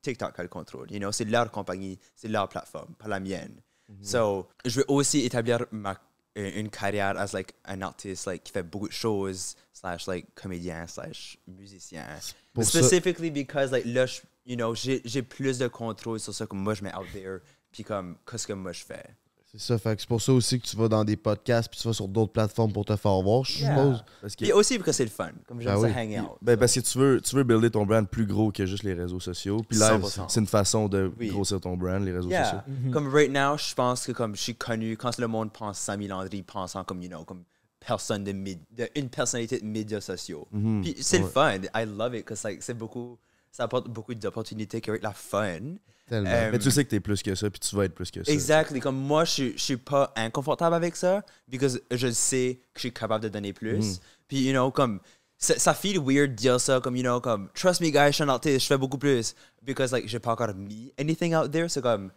TikTok 0.03 0.35
qui 0.35 0.43
le 0.43 0.49
contrôle. 0.49 0.91
You 0.91 0.99
know, 0.99 1.13
c'est 1.13 1.25
leur 1.25 1.51
compagnie, 1.51 1.99
c'est 2.15 2.29
leur 2.29 2.49
plateforme, 2.49 2.95
pas 2.95 3.09
la 3.09 3.21
mienne. 3.21 3.61
So, 4.03 4.49
je 4.65 4.81
veux 4.81 4.87
aussi 4.89 5.21
établir 5.21 5.67
ma, 5.71 5.93
euh, 6.39 6.51
une 6.57 6.71
carrière 6.71 7.17
as 7.19 7.33
like 7.35 7.55
un 7.67 7.83
artiste 7.83 8.27
like, 8.27 8.43
qui 8.43 8.51
fait 8.53 8.63
beaucoup 8.63 8.89
de 8.89 8.93
choses, 8.95 9.55
slash 9.73 10.07
like 10.07 10.35
comédien, 10.35 10.87
slash 10.87 11.39
musicien. 11.47 12.05
pour 12.55 12.65
ça- 12.65 12.81
Specifically 12.83 13.31
because 13.31 13.71
like 13.73 13.85
là, 13.85 14.07
you 14.47 14.57
know, 14.57 14.75
j'ai 14.75 15.23
plus 15.23 15.59
de 15.59 15.69
contrôle 15.69 16.19
sur 16.19 16.35
ça 16.35 16.47
que 16.47 16.55
moi 16.57 16.73
je 16.75 16.83
mets 16.83 16.95
out 16.97 17.07
there, 17.13 17.39
puis 17.71 17.85
comme 17.85 18.17
qu'est-ce 18.29 18.47
que 18.47 18.53
moi 18.55 18.73
je 18.73 18.85
fais. 18.85 19.05
C'est 19.57 19.61
ça, 19.69 19.79
fait 19.79 19.95
que 19.95 20.01
c'est 20.03 20.09
pour 20.09 20.21
ça 20.21 20.33
aussi 20.33 20.59
que 20.61 20.67
tu 20.67 20.77
vas 20.77 20.89
dans 20.89 21.05
des 21.05 21.17
podcasts 21.17 21.69
puis 21.71 21.79
tu 21.81 21.87
vas 21.87 21.95
sur 21.95 22.09
d'autres 22.09 22.33
plateformes 22.33 22.73
pour 22.73 22.85
te 22.85 22.97
faire 22.97 23.21
voir, 23.23 23.45
je 23.45 23.61
Yeah. 23.61 23.77
suppose. 23.77 24.05
Parce 24.21 24.35
que, 24.37 24.45
Puis 24.45 24.53
aussi 24.53 24.75
parce 24.79 24.87
que 24.87 24.93
c'est 24.93 25.05
le 25.05 25.11
fun, 25.11 25.31
comme 25.47 25.61
j'aime 25.61 25.73
Ah 25.77 25.81
ça 25.81 25.87
oui. 25.87 25.93
hang 25.97 26.25
out. 26.25 26.39
ben, 26.43 26.57
parce 26.57 26.75
que 26.75 26.81
tu 26.81 26.99
veux, 26.99 27.21
tu 27.21 27.37
veux 27.37 27.45
builder 27.45 27.71
ton 27.71 27.87
brand 27.87 28.09
plus 28.09 28.27
gros 28.27 28.51
que 28.51 28.67
juste 28.67 28.83
les 28.83 28.95
réseaux 28.95 29.21
sociaux. 29.21 29.63
Puis 29.69 29.79
là, 29.79 29.91
100%. 29.99 30.29
c'est 30.29 30.41
une 30.41 30.47
façon 30.49 30.89
de 30.89 31.13
Oui. 31.21 31.29
grossir 31.29 31.61
ton 31.61 31.77
brand, 31.77 32.03
les 32.05 32.13
réseaux 32.13 32.29
Yeah. 32.31 32.45
sociaux. 32.45 32.91
Comme 32.93 33.09
right 33.15 33.31
now, 33.31 33.57
je 33.57 33.75
pense 33.75 34.05
que 34.07 34.13
comme 34.13 34.35
je 34.35 34.41
suis 34.43 34.57
connu, 34.57 34.97
quand 34.97 35.17
le 35.19 35.29
monde 35.29 35.53
pense 35.53 35.79
Samy 35.79 36.09
Landry, 36.09 36.43
pensant 36.43 36.83
comme, 36.83 37.01
you 37.01 37.09
know, 37.09 37.23
comme 37.25 37.45
personne 37.79 38.25
de, 38.25 38.33
mid- 38.33 38.59
de 38.73 38.89
une 38.97 39.09
personnalité 39.09 39.61
de 39.61 39.65
médias 39.67 40.01
sociaux. 40.01 40.49
Mhm. 40.51 40.83
Puis 40.83 40.97
c'est 41.01 41.19
le 41.21 41.27
fun. 41.27 41.59
I 41.77 41.85
love 41.87 42.15
it, 42.17 42.25
because 42.25 42.43
like, 42.43 42.61
c'est 42.63 42.75
beaucoup, 42.75 43.19
ça 43.53 43.65
apporte 43.65 43.89
beaucoup 43.89 44.15
d'opportunités 44.15 44.81
qui 44.81 44.91
la 45.01 45.13
fun. 45.13 45.77
Tellement. 46.07 46.31
Euh, 46.31 46.51
Mais 46.53 46.59
tu 46.59 46.71
sais 46.71 46.85
que 46.85 46.91
t'es 46.91 47.01
plus 47.01 47.23
que 47.23 47.35
ça, 47.35 47.49
puis 47.51 47.61
tu 47.61 47.75
vas 47.77 47.85
être 47.87 47.95
plus 47.95 48.11
que 48.11 48.23
ça. 48.23 48.31
Exactly. 48.31 48.81
Comme 48.81 48.97
moi, 48.97 49.25
je, 49.25 49.31
suis- 49.31 49.53
je 49.57 49.63
suis 49.63 49.77
pas 49.79 50.13
inconfortable 50.17 50.75
avec 50.75 50.97
ça, 50.97 51.23
because 51.49 51.81
je 51.91 52.11
sais 52.11 52.59
que 52.73 52.77
je 52.77 52.81
suis 52.81 52.93
capable 52.93 53.25
de 53.25 53.29
donner 53.31 53.53
plus. 53.53 53.79
Mhm. 53.95 53.97
Puis, 54.29 54.45
you 54.45 54.53
know, 54.53 54.71
comme, 54.71 55.01
ça, 55.39 55.59
ça 55.59 55.73
feel 55.75 55.99
weird 55.99 56.31
de 56.33 56.35
dire 56.37 56.61
ça, 56.61 56.81
comme, 56.81 56.97
you 56.97 57.03
know, 57.03 57.21
comme, 57.21 57.49
trust 57.55 57.81
me, 57.81 57.89
guys, 57.91 58.09
je 58.09 58.13
suis 58.13 58.23
un 58.25 58.29
artiste, 58.29 58.61
je 58.61 58.67
fais 58.67 58.79
beaucoup 58.79 58.99
plus. 58.99 59.35
Because, 59.63 59.93
like, 59.93 60.07
j'ai 60.09 60.19
pas 60.19 60.33
encore 60.33 60.55
mis 60.55 60.93
anything 60.99 61.35
out 61.35 61.51
there. 61.51 61.69
C'est 61.71 61.83
comme, 61.83 62.11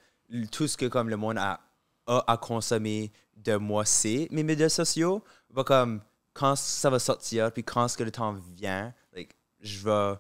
tout 0.52 0.68
ce 0.68 0.76
que, 0.76 0.86
comme, 0.88 1.10
le 1.10 1.16
monde 1.18 1.38
a, 1.38 1.60
a 2.08 2.24
à 2.32 2.38
consommer 2.38 3.12
de 3.38 3.56
moi, 3.56 3.86
c'est 3.86 4.28
mes 4.32 4.44
médias 4.44 4.70
sociaux. 4.70 5.24
Va 5.50 5.64
comme, 5.64 6.02
quand 6.34 6.56
ça 6.58 6.90
va 6.90 7.00
sortir, 7.00 7.52
puis 7.54 7.64
quand 7.64 7.88
ce 7.88 7.98
que 7.98 8.04
le 8.04 8.12
temps 8.12 8.36
vient, 8.56 8.94
like, 9.14 9.34
je 9.62 9.80
vais 9.86 10.16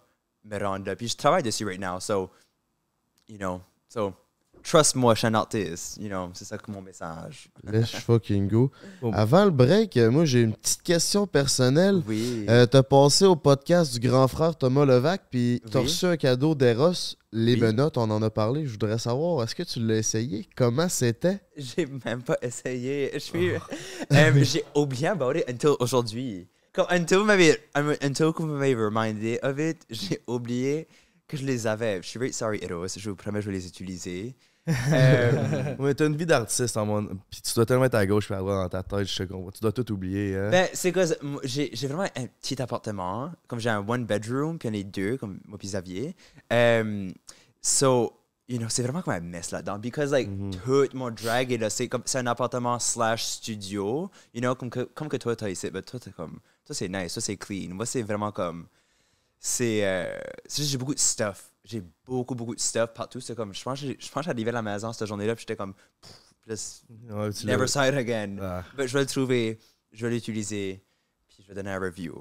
me 0.45 0.57
rendre 0.63 0.85
là. 0.85 0.95
Puis 0.95 1.09
je 1.09 1.17
travaille 1.17 1.43
dessus 1.43 1.65
right 1.65 1.79
now, 1.81 1.99
so, 1.99 2.29
you 3.29 3.37
know, 3.37 3.61
so, 3.89 4.13
trust 4.63 4.95
moi, 4.95 5.13
je 5.13 5.19
suis 5.19 5.27
un 5.27 5.33
artiste, 5.33 5.97
you 5.99 6.09
know, 6.09 6.29
c'est 6.33 6.45
ça 6.45 6.57
que 6.57 6.69
mon 6.71 6.81
message. 6.81 7.49
Let's 7.63 7.91
fucking 8.05 8.47
go. 8.47 8.71
Avant 9.13 9.45
le 9.45 9.51
break, 9.51 9.95
euh, 9.97 10.09
moi 10.11 10.25
j'ai 10.25 10.41
une 10.41 10.53
petite 10.53 10.81
question 10.83 11.25
personnelle. 11.27 12.01
Oui. 12.07 12.45
Euh, 12.49 12.65
t'as 12.65 12.83
passé 12.83 13.25
au 13.25 13.35
podcast 13.35 13.93
du 13.97 14.07
grand 14.07 14.27
frère 14.27 14.55
Thomas 14.55 14.85
Levac, 14.85 15.23
puis 15.29 15.61
t'as 15.71 15.79
Oui. 15.79 15.85
reçu 15.85 16.05
un 16.05 16.17
cadeau 16.17 16.53
d'Eros, 16.55 17.15
les 17.31 17.53
Oui. 17.55 17.61
menottes, 17.61 17.97
on 17.97 18.09
en 18.09 18.21
a 18.21 18.29
parlé. 18.29 18.65
Je 18.65 18.71
voudrais 18.71 18.97
savoir, 18.99 19.43
est-ce 19.43 19.55
que 19.55 19.63
tu 19.63 19.79
l'as 19.79 19.97
essayé? 19.97 20.47
Comment 20.55 20.89
c'était? 20.89 21.39
J'ai 21.55 21.85
même 22.05 22.23
pas 22.23 22.37
essayé. 22.41 23.11
Je 23.13 23.19
suis. 23.19 23.51
Euh, 23.51 23.59
j'ai 24.43 24.63
oublié 24.75 25.07
about 25.07 25.33
it 25.35 25.45
until 25.49 25.75
aujourd'hui. 25.79 26.47
Comme 26.73 26.87
until 26.91 27.15
vous 27.15 28.45
m'avez 28.45 28.75
remindé 28.75 29.39
of 29.41 29.57
it, 29.59 29.79
j'ai 29.89 30.21
oublié 30.27 30.87
que 31.27 31.37
je 31.37 31.45
les 31.45 31.67
avais. 31.67 32.01
Je 32.01 32.07
suis 32.07 32.19
very 32.19 32.33
sorry, 32.33 32.59
Eros. 32.61 32.87
Je 32.87 33.09
vous 33.09 33.15
promets, 33.15 33.41
je 33.41 33.47
vais 33.47 33.57
les 33.57 33.67
utiliser. 33.67 34.35
Euh, 34.91 35.75
Ouais, 35.79 35.93
t'as 35.93 36.07
une 36.07 36.17
vie 36.17 36.25
d'artiste 36.25 36.75
en 36.75 36.85
mon... 36.85 37.05
Puis 37.29 37.41
tu 37.41 37.53
dois 37.55 37.65
tellement 37.65 37.85
être 37.85 37.95
à 37.95 38.05
gauche 38.05 38.25
puis 38.25 38.35
à 38.35 38.39
droite 38.39 38.69
dans 38.69 38.83
ta 38.83 38.83
tête, 38.83 39.07
je 39.07 39.23
comprends. 39.23 39.51
Tu 39.51 39.61
dois 39.61 39.71
tout 39.71 39.89
oublier. 39.93 40.35
Hein? 40.35 40.49
ben, 40.51 40.67
c'est 40.73 40.91
que 40.91 40.99
j'ai 41.43 41.69
j'ai 41.71 41.87
vraiment 41.87 42.09
un 42.17 42.27
petit 42.41 42.61
appartement. 42.61 43.31
Comme 43.47 43.59
j'ai 43.59 43.69
un 43.69 43.79
one 43.87 44.05
bedroom, 44.05 44.59
puis 44.59 44.67
en 44.67 44.73
a 44.73 44.83
deux, 44.83 45.15
comme 45.15 45.39
moi 45.47 45.57
puis 45.57 45.69
Xavier. 45.69 46.13
Euh, 46.51 47.09
so, 47.61 48.11
you 48.49 48.57
know, 48.57 48.67
c'est 48.67 48.83
vraiment 48.83 49.01
comme 49.01 49.13
un 49.13 49.21
mess 49.21 49.51
là-dedans. 49.51 49.79
Because, 49.79 50.11
like, 50.11 50.29
tout 50.65 50.89
mon 50.93 51.11
drag 51.11 51.51
est 51.53 51.57
là. 51.57 51.69
C'est 51.69 51.87
comme, 51.87 52.03
c'est 52.03 52.17
un 52.17 52.27
appartement 52.27 52.77
slash 52.79 53.23
studio. 53.23 54.11
You 54.33 54.41
know, 54.41 54.55
comme 54.55 54.69
que, 54.69 54.81
comme 54.81 55.07
que 55.07 55.17
toi, 55.17 55.33
t'as 55.37 55.49
ici. 55.49 55.69
Ben, 55.69 55.81
toi, 55.81 55.97
t'es 55.97 56.11
comme, 56.11 56.39
toi, 56.65 56.75
c'est 56.75 56.89
nice. 56.89 57.13
Toi, 57.13 57.21
c'est 57.21 57.37
clean. 57.37 57.69
Moi, 57.73 57.85
c'est 57.85 58.01
vraiment 58.01 58.33
comme, 58.33 58.67
c'est, 59.39 59.85
euh, 59.85 60.17
c'est 60.45 60.61
juste, 60.61 60.71
j'ai 60.71 60.77
beaucoup 60.77 60.93
de 60.95 60.99
stuff. 60.99 61.51
J'ai 61.63 61.83
beaucoup, 62.05 62.35
beaucoup 62.35 62.55
de 62.55 62.59
stuff 62.59 62.93
partout. 62.93 63.19
C'est 63.19 63.35
comme, 63.35 63.53
je 63.53 63.61
pense, 63.63 63.81
que 63.81 64.21
j'arrivais 64.23 64.49
à 64.49 64.53
la 64.53 64.61
maison 64.61 64.93
cette 64.93 65.07
journée-là, 65.07 65.35
puis 65.35 65.41
j'étais 65.47 65.55
comme, 65.57 65.73
pff, 66.01 66.11
just 66.47 66.83
Ouais, 67.09 67.31
tu 67.31 67.45
never 67.45 67.67
saw 67.67 67.83
it 67.85 67.93
again. 67.95 68.37
Ah. 68.41 68.63
Je 68.77 68.93
vais 68.93 69.01
le 69.01 69.05
trouver, 69.05 69.59
je 69.91 70.05
vais 70.05 70.13
l'utiliser, 70.13 70.81
puis 71.27 71.43
je 71.43 71.47
vais 71.47 71.53
donner 71.55 71.71
un 71.71 71.79
review. 71.79 72.15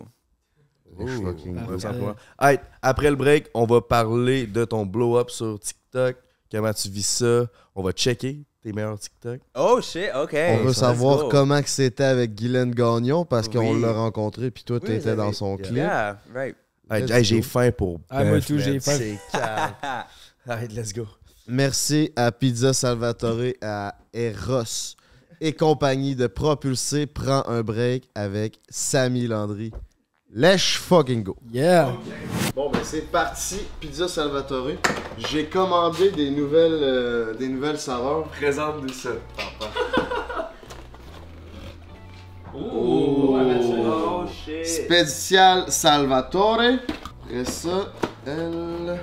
Hey, 2.41 2.59
après 2.83 3.11
le 3.11 3.17
break, 3.17 3.49
on 3.55 3.67
va 3.67 3.81
parler 3.81 4.47
de 4.47 4.65
ton 4.65 4.87
blow-up 4.87 5.31
sur 5.31 5.59
TikTok. 5.59 6.17
Comment 6.51 6.73
tu 6.73 6.89
vis 6.89 7.07
ça? 7.07 7.47
On 7.75 7.83
va 7.83 7.93
checker 7.93 8.45
tes 8.63 8.73
meilleurs 8.73 8.99
TikTok. 8.99 9.41
Oh 9.57 9.81
shit, 9.83 10.11
ok. 10.15 10.35
on 10.35 10.65
veut 10.65 10.73
savoir 10.73 11.29
comment 11.29 11.61
que 11.61 11.69
c'était 11.69 12.05
avec 12.05 12.35
Guylaine 12.35 12.73
Gagnon, 12.73 13.25
parce 13.25 13.49
qu'on 13.49 13.77
l'a 13.79 13.93
rencontré, 13.93 14.51
puis 14.51 14.65
toi, 14.65 14.79
Oui, 14.81 14.87
t'étais 14.89 15.17
dans 15.17 15.33
son 15.33 15.57
Yeah. 15.57 15.67
clip. 15.67 15.77
Yeah, 15.77 16.21
right. 16.35 16.57
Hey, 16.89 17.01
Let's 17.01 17.11
hey, 17.11 17.25
j'ai 17.25 17.43
faim 17.43 17.73
pour. 17.73 18.01
Ah, 18.09 18.23
moi 18.25 18.41
tout, 18.41 18.59
j'ai 18.59 18.79
faim. 18.79 18.97
C'est 18.97 19.19
calme. 19.33 19.75
Alright, 20.49 20.73
let's 20.73 20.93
go. 20.93 21.07
Merci 21.49 22.13
à 22.15 22.31
Pizza 22.31 22.73
Salvatore, 22.73 23.55
à 23.61 23.97
Eros 24.13 24.95
et 25.41 25.53
compagnie 25.53 26.15
de 26.15 26.29
propulser 26.29 27.07
Prends 27.07 27.45
un 27.49 27.63
break 27.63 28.09
avec 28.15 28.61
Samy 28.69 29.27
Landry. 29.27 29.73
Let's 30.33 30.77
fucking 30.77 31.23
go. 31.23 31.37
Yeah! 31.53 31.93
Bon, 32.55 32.71
ben 32.71 32.81
c'est 32.85 33.11
parti, 33.11 33.59
Pizza 33.81 34.07
Salvatore. 34.07 34.73
J'ai 35.19 35.47
commandé 35.47 36.11
des 36.11 36.31
nouvelles, 36.31 36.83
euh, 36.83 37.35
des 37.35 37.49
nouvelles 37.49 37.79
saveurs. 37.79 38.29
Présente-nous 38.29 38.93
ça. 38.93 39.11
Oh 42.59 43.26
shit. 44.47 44.67
Spécial 44.67 45.65
Salvatore. 45.69 46.79
Après 47.25 47.45
ça, 47.45 47.93
elle. 48.27 48.99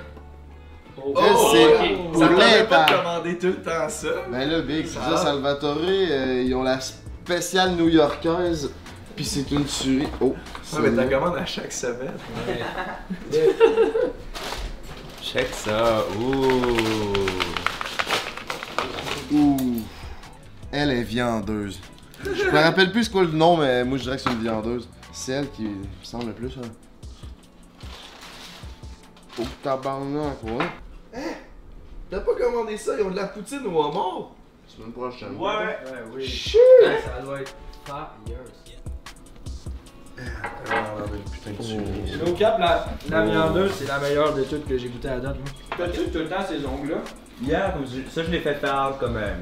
Oh, 0.96 1.12
elle, 1.18 1.36
c'est 1.52 1.96
Bouletta. 2.12 2.86
commander 2.88 3.36
tout 3.36 3.48
le 3.48 3.62
temps 3.62 3.88
ça. 3.88 4.08
Ben 4.30 4.48
là, 4.48 4.60
Big, 4.62 4.84
Pizza 4.84 5.16
Salvatore, 5.16 5.78
euh, 5.82 6.42
ils 6.46 6.54
ont 6.54 6.62
la 6.62 6.80
spéciale 6.80 7.72
new-yorkaise. 7.72 8.70
Puis 9.14 9.24
c'est 9.24 9.50
une 9.52 9.64
tuerie. 9.64 10.08
Oh, 10.20 10.34
celle-là. 10.62 11.04
commandes 11.04 11.36
à 11.36 11.46
chaque 11.46 11.72
semaine. 11.72 12.14
Check 15.22 15.48
ça. 15.52 16.04
Ouh. 16.18 17.14
Ouh. 19.32 19.82
Elle 20.72 20.90
est 20.90 21.02
viandeuse. 21.02 21.78
Je 22.24 22.44
me 22.44 22.58
rappelle 22.58 22.90
plus 22.90 23.04
c'est 23.04 23.12
quoi 23.12 23.22
le 23.22 23.30
nom, 23.30 23.56
mais 23.56 23.84
moi 23.84 23.98
je 23.98 24.04
dirais 24.04 24.16
que 24.16 24.22
c'est 24.22 24.30
une 24.30 24.42
viandeuse. 24.42 24.88
C'est 25.16 25.32
elle 25.32 25.50
qui 25.52 25.62
me 25.62 25.84
semble 26.02 26.26
le 26.26 26.32
plus. 26.32 26.52
Hein. 26.58 26.68
Oh 29.38 29.42
tabarnak, 29.62 30.42
ouais. 30.42 30.64
Hein? 31.14 31.20
T'as 32.10 32.20
pas 32.20 32.34
commandé 32.34 32.76
ça? 32.76 32.92
Ils 32.98 33.02
ont 33.04 33.10
de 33.10 33.16
la 33.16 33.26
poutine 33.28 33.64
au 33.66 33.78
homard? 33.80 34.30
Semaine 34.66 34.92
prochaine. 34.92 35.36
Ouais. 35.36 35.78
Shit! 36.20 36.58
Ça 37.04 37.22
doit 37.22 37.40
être 37.40 37.54
fire. 37.84 38.08
putain 41.32 41.50
de 41.50 41.56
tuerie. 41.56 42.18
No 42.24 42.32
cap, 42.34 42.58
la, 42.58 42.86
la 43.10 43.24
viandeuse, 43.24 43.72
c'est 43.78 43.86
la 43.88 43.98
meilleure 44.00 44.34
de 44.34 44.42
toutes 44.42 44.66
que 44.66 44.76
j'ai 44.78 44.88
goûté 44.88 45.08
à 45.08 45.20
date. 45.20 45.36
T'as-tu 45.76 46.08
tout 46.10 46.18
le 46.18 46.28
temps 46.28 46.44
ces 46.48 46.64
ongles-là? 46.64 46.98
Yeah, 47.42 47.74
je- 47.84 48.08
ça 48.10 48.22
je 48.24 48.30
l'ai 48.30 48.40
fait 48.40 48.54
faire 48.54 48.94
comme 49.00 49.16
euh, 49.16 49.34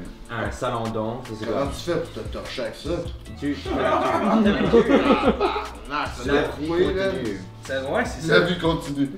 un 0.47 0.51
salon 0.51 0.83
d'ong. 0.93 1.17
Ça 1.25 1.31
c'est 1.39 1.45
Comment 1.45 1.59
comme. 1.59 1.69
tu 1.69 1.91
fais 1.91 1.97
pour 1.97 2.11
te 2.13 2.19
torcher 2.29 2.61
avec 2.63 2.75
ça? 2.75 2.89
Tu. 3.39 3.57
Ah, 5.91 6.05
La 6.25 6.41
vie 6.59 6.67
continue. 6.67 7.39
C'est 7.63 7.77
ouais, 7.79 8.03
c'est 8.05 8.27
La 8.31 8.39
vie 8.41 8.57
continue. 8.57 9.09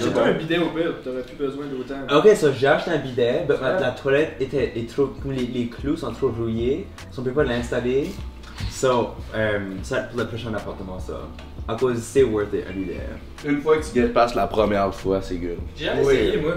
J'ai 0.00 0.10
pas 0.10 0.24
un 0.24 0.32
bidet 0.32 0.58
au 0.58 0.70
pire, 0.70 0.94
t'aurais 1.04 1.22
plus 1.22 1.36
besoin 1.36 1.66
d'autant. 1.66 2.16
Ok, 2.18 2.34
so 2.36 2.50
j'ai 2.52 2.66
acheté 2.66 2.90
un 2.90 2.98
bidet, 2.98 3.44
mais 3.48 3.56
ma- 3.60 3.78
la 3.78 3.90
toilette 3.92 4.36
était 4.40 4.72
est 4.76 4.88
trop. 4.90 5.06
comme 5.22 5.32
Les, 5.32 5.46
les 5.46 5.68
clous 5.68 5.96
sont 5.96 6.12
trop 6.12 6.28
rouillés, 6.30 6.86
so 7.12 7.20
on 7.20 7.24
peut 7.24 7.30
pas 7.32 7.44
l'installer. 7.44 8.10
So, 8.70 9.10
euh, 9.34 9.58
ça 9.82 9.98
pour 10.04 10.18
le 10.18 10.26
prochain 10.26 10.52
appartement, 10.54 10.98
ça. 10.98 11.20
À 11.68 11.74
cause 11.76 11.98
c'est 12.00 12.22
worth 12.24 12.52
it 12.54 12.64
un 12.68 12.72
bidet. 12.72 13.00
Une 13.44 13.60
fois 13.60 13.76
que 13.76 13.84
tu 13.84 13.92
get 13.94 14.08
past 14.08 14.34
la 14.34 14.46
première 14.46 14.92
fois, 14.94 15.20
c'est 15.22 15.36
good. 15.36 15.58
J'ai 15.76 15.84
jamais 15.84 16.04
Oui. 16.04 16.14
essayé, 16.14 16.36
moi. 16.38 16.54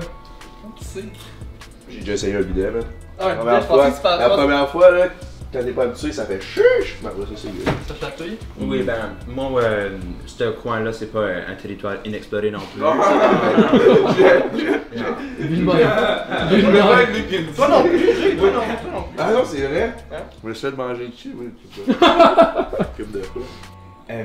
J'ai 1.90 2.00
déjà 2.00 2.14
essayé 2.14 2.36
un 2.36 2.42
bidet, 2.42 2.72
man. 2.72 2.84
Ah, 3.20 3.28
La 3.30 3.36
première 3.36 3.64
fois, 3.66 3.90
la 4.18 4.30
première 4.30 4.70
fois 4.70 4.92
là, 4.92 5.06
quand 5.52 5.60
t'es 5.64 5.72
pas 5.72 5.84
habitué, 5.84 6.12
ça 6.12 6.26
fait 6.26 6.40
chuch. 6.40 6.98
Ben, 7.02 7.10
après 7.10 7.24
ça, 7.24 7.32
c'est. 7.36 7.94
Ça 7.94 8.00
chatouille? 8.00 8.38
Oui, 8.62 8.84
ben, 8.84 9.16
moi, 9.28 9.60
euh, 9.62 9.98
ce 10.28 10.44
coin-là, 10.52 10.94
c'est 10.94 11.12
pas 11.12 11.26
un 11.26 11.56
territoire 11.56 11.96
inexploré 12.06 12.52
non 12.52 12.60
plus. 12.72 12.82
Toi 12.82 12.96
non 17.68 17.84
plus, 17.84 18.36
toi 18.36 18.38
plus. 18.38 18.50
Ah 19.18 19.32
non, 19.34 19.44
c'est 19.46 19.62
vrai? 19.66 19.94
Je 20.44 20.48
me 20.48 20.54
suis 20.54 20.70
fait 20.70 20.76
manger 20.78 21.08
dessus, 21.08 21.36
pas. 22.00 22.72
Coupe 22.98 23.12
de 23.12 23.20
quoi. 23.20 23.42
Euh, 24.12 24.24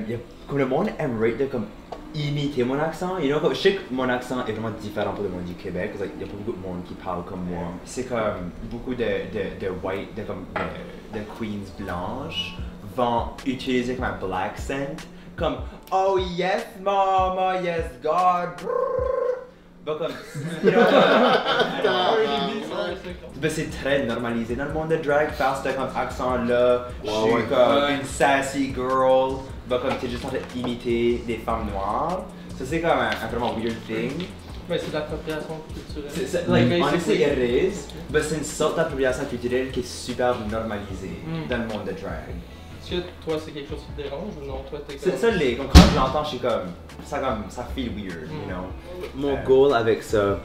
comme 0.49 0.59
le 0.59 0.67
monde 0.67 0.89
aimerait 0.99 1.33
de 1.33 1.45
comme 1.47 1.67
imiter 2.15 2.65
mon 2.65 2.79
accent, 2.79 3.19
you 3.19 3.29
know, 3.29 3.41
comme, 3.41 3.55
je 3.55 3.61
sais 3.61 3.75
que 3.75 3.81
mon 3.93 4.09
accent 4.09 4.47
est 4.47 4.53
vraiment 4.53 4.71
différent 4.81 5.13
pour 5.13 5.25
le 5.25 5.31
monde 5.31 5.45
du 5.45 5.55
Québec, 5.55 5.93
parce 5.99 6.11
qu'il 6.11 6.21
y 6.21 6.25
a 6.25 6.27
pas 6.27 6.33
beaucoup 6.45 6.59
de 6.59 6.67
monde 6.67 6.85
qui 6.87 6.95
parle 6.95 7.25
comme 7.25 7.45
moi. 7.45 7.69
C'est 7.85 8.05
comme 8.05 8.51
beaucoup 8.71 8.95
de, 8.95 9.05
de, 9.05 9.67
de 9.67 9.73
white, 9.83 10.15
de, 10.15 10.23
comme, 10.23 10.47
de, 10.55 11.19
de 11.19 11.25
queens 11.39 11.67
blanches 11.79 12.55
vont 12.97 13.31
utiliser 13.45 13.97
comme 13.97 14.05
un 14.05 14.13
black 14.13 14.53
accent, 14.53 14.97
comme 15.37 15.57
Oh 15.91 16.19
yes, 16.19 16.67
mama, 16.83 17.61
yes, 17.61 17.85
God. 18.03 18.51
Bah, 19.85 19.97
comme, 19.99 20.13
you 20.65 20.71
know, 20.71 20.81
ben, 23.37 23.51
c'est 23.51 23.71
très 23.71 24.05
normalisé 24.07 24.55
dans 24.57 24.65
le 24.65 24.73
monde 24.73 24.89
de 24.89 24.97
drag, 24.97 25.31
faire 25.33 25.57
ce 25.63 25.69
comme 25.71 25.89
accent-là. 25.95 26.87
Je 27.05 27.11
suis 27.11 27.45
comme 27.49 27.91
une 27.91 28.05
sassy 28.05 28.73
girl. 28.73 29.41
Ben, 29.69 29.79
comme 29.79 29.97
t'es 30.01 30.09
juste 30.09 30.25
en 30.25 30.29
train 30.29 30.39
d'imiter 30.55 31.23
des 31.27 31.37
femmes 31.37 31.67
noires. 31.73 32.25
Ça, 32.59 32.65
c'est 32.67 32.81
comme 32.81 32.91
un, 32.91 33.11
un 33.11 33.27
vraiment 33.31 33.55
weird 33.55 33.77
thing. 33.87 34.27
Mais 34.69 34.79
c'est 34.79 34.93
l'appropriation 34.93 35.61
culturelle. 35.73 36.11
C'est, 36.15 36.27
c'est, 36.27 36.49
like, 36.49 36.69
Basically. 36.69 36.83
honestly, 36.83 37.23
it 37.23 37.73
is. 37.75 37.77
Mais 38.11 38.23
c'est 38.23 38.37
une 38.37 38.45
sorte 38.45 38.77
d'appropriation 38.77 39.25
culturelle 39.27 39.71
qui 39.71 39.81
est 39.81 39.87
super 39.87 40.35
normalisée 40.51 41.19
Mm. 41.27 41.49
dans 41.49 41.57
le 41.59 41.63
monde 41.67 41.85
de 41.87 41.93
drag. 41.93 42.31
Est-ce 42.83 42.91
que 42.91 42.97
toi, 43.25 43.37
c'est 43.43 43.51
quelque 43.53 43.71
chose 43.71 43.81
qui 43.87 44.03
te 44.03 44.09
dérange 44.09 44.33
ou 44.43 44.47
non? 44.47 44.61
Toi, 44.69 44.81
t'es 44.87 44.97
C'est 44.99 45.11
comme- 45.11 45.19
ça, 45.19 45.31
les, 45.31 45.57
comme 45.57 45.67
quand 45.69 45.81
je 45.93 45.97
l'entends, 45.97 46.25
je 46.25 46.29
suis 46.31 46.39
comme, 46.39 46.73
ça 47.05 47.19
comme, 47.19 47.45
ça 47.49 47.67
feel 47.75 47.91
weird, 47.95 48.29
you 48.31 48.45
Mm. 48.47 48.49
know? 48.49 48.67
Mon 49.17 49.43
goal 49.45 49.75
avec 49.75 50.03
ça, 50.03 50.39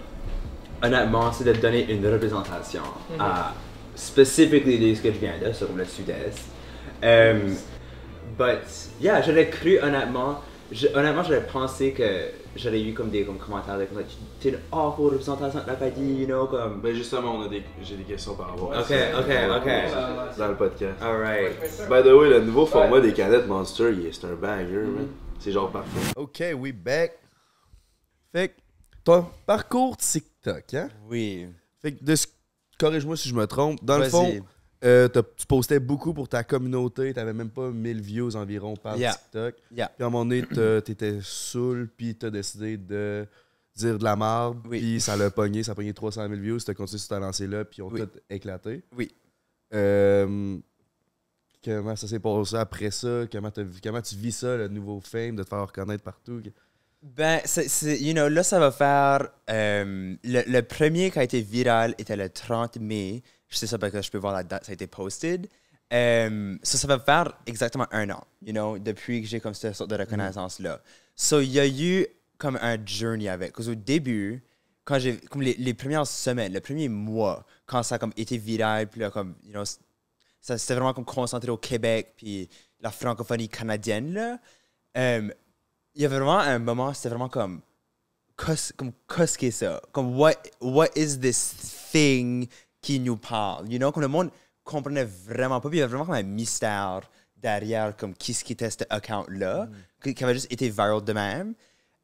honnêtement, 0.81 1.31
c'est 1.33 1.43
de 1.43 1.53
donner 1.53 1.85
une 1.91 2.05
représentation 2.07 2.81
Mhm. 3.13 3.21
à 3.21 3.53
specifically 3.95 4.77
de 4.91 4.95
ce 4.95 5.01
que 5.01 5.11
je 5.11 5.17
viens 5.19 5.33
de, 5.45 5.51
sur 5.53 5.67
le 5.75 5.83
sud-est. 5.85 6.45
Um, 7.03 7.53
but, 8.39 8.89
yeah, 9.01 9.21
j'aurais 9.21 9.49
cru 9.49 9.77
honnêtement, 9.79 10.39
je- 10.71 10.87
honnêtement, 10.95 11.23
j'aurais 11.23 11.45
pensé 11.45 11.91
que 11.91 12.03
j'aurais 12.55 12.81
eu 12.81 12.93
comme 12.93 13.09
des 13.09 13.25
comme, 13.25 13.37
commentaires 13.37 13.77
de 13.77 13.85
comme, 13.85 14.01
t'es 14.39 14.49
une 14.49 14.59
awful 14.71 15.11
représentation 15.11 15.59
de 15.61 15.67
l'Acadie, 15.67 16.21
you 16.21 16.25
know, 16.25 16.47
comme. 16.47 16.81
Ben 16.81 16.95
justement, 16.95 17.35
on 17.35 17.41
a 17.43 17.47
des, 17.49 17.63
j'ai 17.83 17.97
des 17.97 18.03
questions 18.03 18.35
par 18.35 18.49
rapport 18.51 18.73
à 18.73 18.79
Ok, 18.81 18.87
ça. 18.87 19.19
ok, 19.19 19.25
ok. 19.57 20.37
Dans 20.37 20.47
le 20.47 20.55
podcast. 20.55 21.01
Alright. 21.01 21.51
By 21.89 22.01
the 22.03 22.13
way, 22.13 22.29
le 22.29 22.39
nouveau 22.41 22.65
format 22.65 22.99
des 23.01 23.13
canettes 23.13 23.47
Monster, 23.47 23.91
il 23.93 24.05
est- 24.07 24.11
c'est 24.13 24.25
un 24.27 24.35
banger, 24.35 24.85
man. 24.87 25.07
C'est 25.39 25.51
genre 25.51 25.69
parfait. 25.71 26.11
Ok, 26.15 26.43
we 26.57 26.73
back. 26.73 27.13
Fait 28.33 28.49
que 28.49 28.53
ton 29.03 29.25
parcours 29.45 29.97
TikTok, 29.97 30.73
hein? 30.73 30.89
Oui. 31.09 31.47
Fait 31.81 31.93
que 31.93 32.03
de 32.03 32.13
corrige-moi 32.77 33.15
si 33.17 33.29
je 33.29 33.33
me 33.35 33.45
trompe. 33.47 33.83
Dans 33.83 33.97
le 33.97 34.03
Vas-y. 34.03 34.11
fond, 34.11 34.45
euh, 34.83 35.07
tu 35.35 35.45
postais 35.45 35.79
beaucoup 35.79 36.13
pour 36.13 36.29
ta 36.29 36.43
communauté, 36.43 37.13
t'avais 37.13 37.33
même 37.33 37.49
pas 37.49 37.69
1000 37.69 38.01
views 38.01 38.35
environ 38.35 38.75
par 38.75 38.97
Yeah. 38.97 39.13
TikTok. 39.13 39.55
Yeah. 39.75 39.87
Puis 39.95 40.03
à 40.03 40.07
un 40.07 40.09
moment 40.09 40.25
donné, 40.25 40.43
t'étais 40.83 41.19
saoul, 41.21 41.89
puis 41.97 42.15
t'as 42.15 42.29
décidé 42.29 42.77
de 42.77 43.25
dire 43.75 43.97
de 43.97 44.03
la 44.03 44.15
merde, 44.15 44.59
Oui. 44.69 44.79
puis 44.79 44.99
ça 45.01 45.15
l'a 45.15 45.29
pogné, 45.31 45.63
ça 45.63 45.71
a 45.71 45.75
pogné 45.75 45.93
300 45.93 46.27
000 46.29 46.39
views, 46.41 46.59
t'as 46.59 46.73
continué 46.73 46.99
sur 46.99 47.09
ta 47.09 47.19
lancée-là, 47.19 47.65
puis 47.65 47.77
ils 47.79 47.81
ont 47.83 47.89
Oui. 47.91 48.01
tout 48.01 48.09
éclaté. 48.29 48.83
Oui. 48.97 49.09
Euh, 49.73 50.57
comment 51.63 51.95
ça 51.95 52.07
s'est 52.07 52.19
passé 52.19 52.55
après 52.55 52.91
ça? 52.91 53.23
Comment, 53.31 53.51
tu 53.51 54.15
vis 54.15 54.31
ça, 54.31 54.57
le 54.57 54.67
nouveau 54.67 54.99
fame, 55.01 55.35
de 55.35 55.43
te 55.43 55.49
faire 55.49 55.65
reconnaître 55.65 56.03
partout? 56.03 56.41
Ben, 57.01 57.39
c'est, 57.45 57.69
c'est- 57.69 58.01
you 58.01 58.13
know, 58.13 58.27
là, 58.27 58.43
ça 58.43 58.59
va 58.59 58.71
faire. 58.71 59.29
euh, 59.49 60.15
le, 60.23 60.41
le 60.51 60.61
premier 60.61 61.11
qui 61.11 61.19
a 61.19 61.23
été 61.23 61.41
viral 61.41 61.95
était 61.97 62.17
le 62.17 62.29
30 62.29 62.77
mai. 62.77 63.23
Je 63.49 63.57
sais 63.57 63.67
ça 63.67 63.77
parce 63.77 63.91
que 63.91 64.01
je 64.01 64.11
peux 64.11 64.17
voir 64.17 64.33
la 64.33 64.43
date, 64.43 64.65
ça 64.65 64.71
a 64.71 64.73
été 64.73 64.87
posted. 64.87 65.49
Euh, 65.91 66.57
ça, 66.61 66.77
ça 66.77 66.87
va 66.87 66.99
faire 66.99 67.33
exactement 67.47 67.87
un 67.91 68.09
an, 68.11 68.23
you 68.45 68.53
know, 68.53 68.77
depuis 68.77 69.21
que 69.21 69.27
j'ai 69.27 69.39
comme 69.39 69.55
cette 69.55 69.75
sorte 69.75 69.89
de 69.89 69.95
reconnaissance-là. 69.95 70.81
So, 71.15 71.41
il 71.41 71.49
y 71.51 71.59
a 71.59 71.67
eu 71.67 72.05
comme 72.37 72.59
un 72.61 72.77
journey 72.85 73.27
avec. 73.27 73.53
Parce 73.53 73.67
qu'au 73.67 73.75
début, 73.75 74.43
quand 74.85 74.99
j'ai, 74.99 75.17
comme 75.17 75.41
les, 75.41 75.55
les 75.55 75.73
premières 75.73 76.05
semaines, 76.05 76.53
le 76.53 76.61
premier 76.61 76.89
mois, 76.89 77.45
quand 77.65 77.81
ça 77.81 77.95
a 77.95 77.99
comme 77.99 78.13
été 78.17 78.37
viral, 78.37 78.87
puis 78.87 79.01
là, 79.01 79.09
comme, 79.09 79.35
you 79.43 79.51
know, 79.51 79.65
ça 80.41 80.57
c'était 80.57 80.75
vraiment 80.75 80.93
comme 80.93 81.05
concentré 81.05 81.49
au 81.49 81.57
Québec, 81.57 82.13
puis 82.17 82.47
la 82.79 82.91
francophonie 82.91 83.49
canadienne, 83.49 84.13
là. 84.13 84.39
Euh, 84.97 85.29
il 85.95 86.01
y 86.03 86.05
avait 86.05 86.17
vraiment 86.17 86.39
un 86.39 86.59
moment, 86.59 86.93
c'était 86.93 87.09
vraiment 87.09 87.29
comme, 87.29 87.61
qu'est-ce 88.37 88.73
comme, 88.73 88.91
qu'est-ce 89.07 89.37
que 89.37 89.51
c'est 89.51 89.65
ça? 89.65 89.81
Comme, 89.91 90.17
what, 90.17 90.35
what 90.61 90.89
is 90.95 91.19
this 91.19 91.53
thing 91.91 92.47
qui 92.81 92.99
nous 92.99 93.17
parle? 93.17 93.71
You 93.71 93.77
know, 93.79 93.91
comme 93.91 94.01
le 94.01 94.07
monde 94.07 94.29
comprenait 94.63 95.05
vraiment 95.05 95.59
pas, 95.59 95.69
puis 95.69 95.77
il 95.79 95.81
y 95.81 95.83
avait 95.83 95.89
vraiment 95.91 96.05
comme 96.05 96.15
un 96.15 96.23
mystère 96.23 97.01
derrière, 97.37 97.95
comme, 97.95 98.13
qui 98.13 98.33
ce 98.33 98.43
qui 98.43 98.53
était 98.53 98.69
cet 98.69 98.85
account-là, 98.89 99.67
qui, 100.03 100.13
qui 100.13 100.23
avait 100.23 100.33
juste 100.33 100.51
été 100.51 100.69
viral 100.69 101.03
de 101.03 101.13
même. 101.13 101.53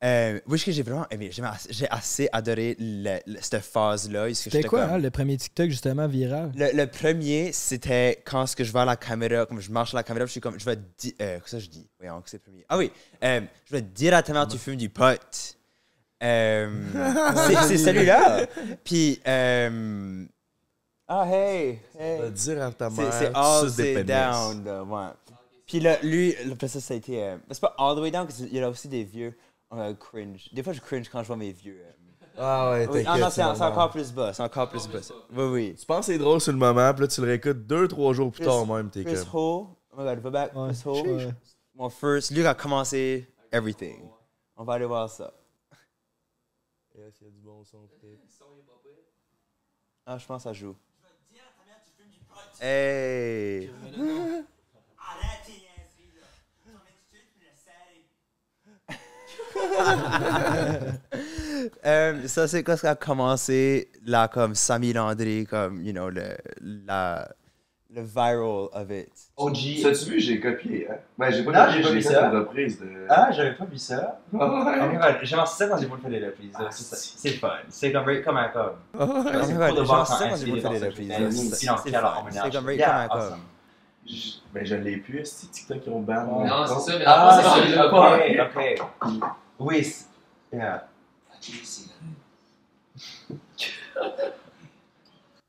Euh, 0.03 0.39
oui, 0.47 0.59
ce 0.59 0.65
que 0.65 0.71
j'ai 0.71 0.83
vraiment 0.83 1.07
aimé, 1.09 1.31
j'ai 1.69 1.87
assez, 1.89 2.29
adoré 2.31 2.75
le- 2.79 3.19
le- 3.25 3.39
cette 3.41 3.61
phase-là. 3.63 4.31
C'était 4.33 4.63
quoi, 4.63 4.81
comme- 4.85 4.95
hein, 4.95 4.97
le 4.97 5.09
premier 5.09 5.35
TikTok 5.37 5.69
justement 5.69 6.07
viral? 6.07 6.51
le, 6.55 6.71
le 6.75 6.85
premier, 6.87 7.51
c'était 7.53 8.21
quand 8.25 8.45
ce 8.45 8.55
que 8.55 8.63
je 8.63 8.71
vois 8.71 8.85
la 8.85 8.97
caméra, 8.97 9.45
comme 9.45 9.59
je 9.61 9.71
marche 9.71 9.93
à 9.93 9.97
la 9.97 10.03
caméra, 10.03 10.25
je 10.25 10.31
suis 10.31 10.41
comme, 10.41 10.59
je 10.59 10.65
vais 10.65 10.77
dire, 10.97 11.13
euh, 11.21 11.39
qu'est-ce 11.39 11.51
que 11.55 11.59
je 11.59 11.69
dis? 11.69 11.87
Voyons, 11.99 12.21
que 12.21 12.29
c'est 12.29 12.37
le 12.37 12.41
premier. 12.43 12.65
Ah 12.69 12.77
oui, 12.77 12.91
euh, 13.23 13.41
je 13.65 13.71
vais 13.75 13.81
directement, 13.81 14.45
tu 14.45 14.57
fumes 14.57 14.75
du 14.75 14.89
pot. 14.89 15.55
Euh, 16.23 16.69
c'est 17.47 17.55
c'est 17.67 17.77
celui-là. 17.77 18.45
Puis, 18.83 19.19
euh, 19.27 20.25
ah 21.07 21.25
hey, 21.27 21.79
hey. 21.99 22.19
Va 22.21 22.29
dire 22.29 22.61
à 22.63 22.71
ta 22.71 22.89
C'est- 22.89 23.01
mère, 23.01 23.13
C'est 23.13 23.31
all 23.35 23.71
the 23.71 23.75
pénis. 23.77 24.05
down, 24.05 24.63
là, 24.63 24.83
ouais. 24.83 25.11
Puis 25.67 25.79
là, 25.79 25.99
lui, 26.01 26.35
le 26.45 26.53
après 26.53 26.67
ça, 26.67 26.79
ça 26.79 26.93
a 26.93 26.97
été. 26.97 27.23
euh, 27.23 27.37
c'est 27.51 27.59
pas 27.61 27.75
all 27.77 27.95
the 27.95 27.99
way 27.99 28.11
down, 28.11 28.25
parce 28.27 28.37
qu'il 28.37 28.53
y 28.53 28.59
a 28.59 28.69
aussi 28.69 28.87
des 28.87 29.03
vieux 29.03 29.35
euh, 29.73 29.93
cringe. 29.95 30.49
Des 30.53 30.61
fois, 30.63 30.73
je 30.73 30.81
cringe 30.81 31.09
quand 31.09 31.21
je 31.23 31.27
vois 31.27 31.35
mes 31.37 31.51
vieux. 31.51 31.81
euh. 31.83 31.91
Ah 32.37 32.71
ouais, 32.71 32.79
Oui, 32.87 33.03
t'inquiète. 33.03 33.07
ah 33.07 33.17
non, 33.17 33.29
c'est 33.55 33.63
encore 33.63 33.89
plus 33.91 34.11
bas. 34.13 34.33
C'est 34.33 34.43
encore 34.43 34.69
plus 34.69 34.87
bas. 34.87 35.01
ça. 35.01 35.13
Oui, 35.31 35.43
oui. 35.45 35.75
Tu 35.79 35.85
penses 35.85 36.05
que 36.07 36.13
c'est 36.13 36.17
drôle 36.17 36.41
sur 36.41 36.51
le 36.51 36.57
moment, 36.57 36.91
puis 36.93 37.01
là, 37.03 37.07
tu 37.07 37.21
le 37.21 37.27
réécoutes 37.27 37.65
deux, 37.65 37.87
trois 37.87 38.13
jours 38.13 38.31
plus 38.31 38.43
tard 38.45 38.65
même, 38.67 38.89
t'es 38.89 39.03
Chris. 39.05 39.15
Ho, 39.33 39.69
oh 39.91 39.95
my 39.97 40.03
god, 40.03 40.19
va 40.19 40.29
back. 40.29 40.51
Chris 40.53 40.81
Ho. 40.85 41.31
Mon 41.75 41.89
first, 41.89 42.31
lui 42.31 42.41
qui 42.41 42.47
a 42.47 42.53
commencé 42.53 43.27
everything. 43.51 44.09
On 44.57 44.63
va 44.65 44.73
aller 44.73 44.85
voir 44.85 45.09
ça. 45.09 45.33
Ah, 50.05 50.17
je 50.17 50.25
pense 50.25 50.43
que 50.43 50.49
ça 50.49 50.53
joue. 50.53 50.75
Hey! 52.59 53.69
Euh, 61.85 62.27
ça, 62.27 62.47
c'est 62.47 62.63
quand 62.63 62.77
ça 62.77 62.91
a 62.91 62.95
commencé, 62.95 63.89
là, 64.05 64.27
comme 64.27 64.53
Samy 64.55 64.93
Landry, 64.93 65.45
comme, 65.45 65.81
you 65.83 65.93
know, 65.93 66.09
le, 66.09 66.37
la, 66.61 67.27
le 67.95 68.01
viral 68.03 68.67
of 68.73 68.91
it. 68.91 69.09
OG. 69.37 69.57
T'as-tu 69.81 70.09
vu, 70.11 70.19
j'ai 70.19 70.39
copié, 70.39 70.87
hein? 70.91 70.95
Ben, 71.17 71.31
j'ai 71.31 71.43
pas 71.43 71.51
Non, 71.51 71.65
copié, 71.65 71.77
j'ai 71.77 71.83
pas 71.83 71.93
vu 71.93 72.01
ça. 72.01 72.27
une 72.29 72.37
reprise 72.37 72.79
de. 72.79 72.87
Ah, 73.09 73.31
j'avais 73.31 73.53
pas 73.53 73.65
vu 73.65 73.77
ça. 73.77 74.19
Ah 74.37 74.47
ouais. 74.65 74.73
Oh 74.81 74.97
god, 74.97 75.17
j'ai 75.23 75.35
lancé 75.35 75.57
ça 75.57 75.67
quand 75.69 75.77
j'ai 75.77 75.85
voulu 75.85 76.01
faire 76.01 76.11
des 76.11 76.25
reprises. 76.25 76.53
là. 76.59 76.67
C'est 76.71 76.83
ça. 76.83 76.95
C'est 76.97 77.31
fun. 77.31 77.49
C'est 77.69 77.91
comme, 77.91 78.21
comme 78.23 78.37
un 78.37 78.49
com. 78.49 78.71
Ah 78.99 79.05
ouais. 79.05 79.33
Lancé 79.33 80.13
ça 80.13 80.29
quand 80.29 80.35
j'ai 80.35 80.45
voulu 80.45 80.61
faire 80.61 80.71
des 80.71 80.87
reprises. 80.87 81.13
C'est 81.17 81.31
c'est. 81.31 81.65
C'est 81.83 81.91
comme 81.91 82.71
Yeah, 82.71 83.07
comme 83.07 83.17
un 83.17 83.29
com. 83.29 83.39
Ben, 84.53 84.63
je 84.65 84.75
l'ai 84.75 84.97
plus, 84.97 85.23
que 85.23 85.45
TikTok, 85.51 85.77
ils 85.87 85.89
ont 85.91 86.01
ban 86.01 86.25
Non, 86.45 86.67
c'est 86.67 86.91
ça, 86.91 86.97
mais 86.99 87.05
Ah, 87.07 87.39
c'est 87.41 87.49
c'est 87.49 87.65
celui-là. 87.67 88.45
ok, 88.45 88.51
ok. 89.01 89.19
Oui, 89.59 89.83
c'est- 89.83 90.05
yeah. 90.53 90.87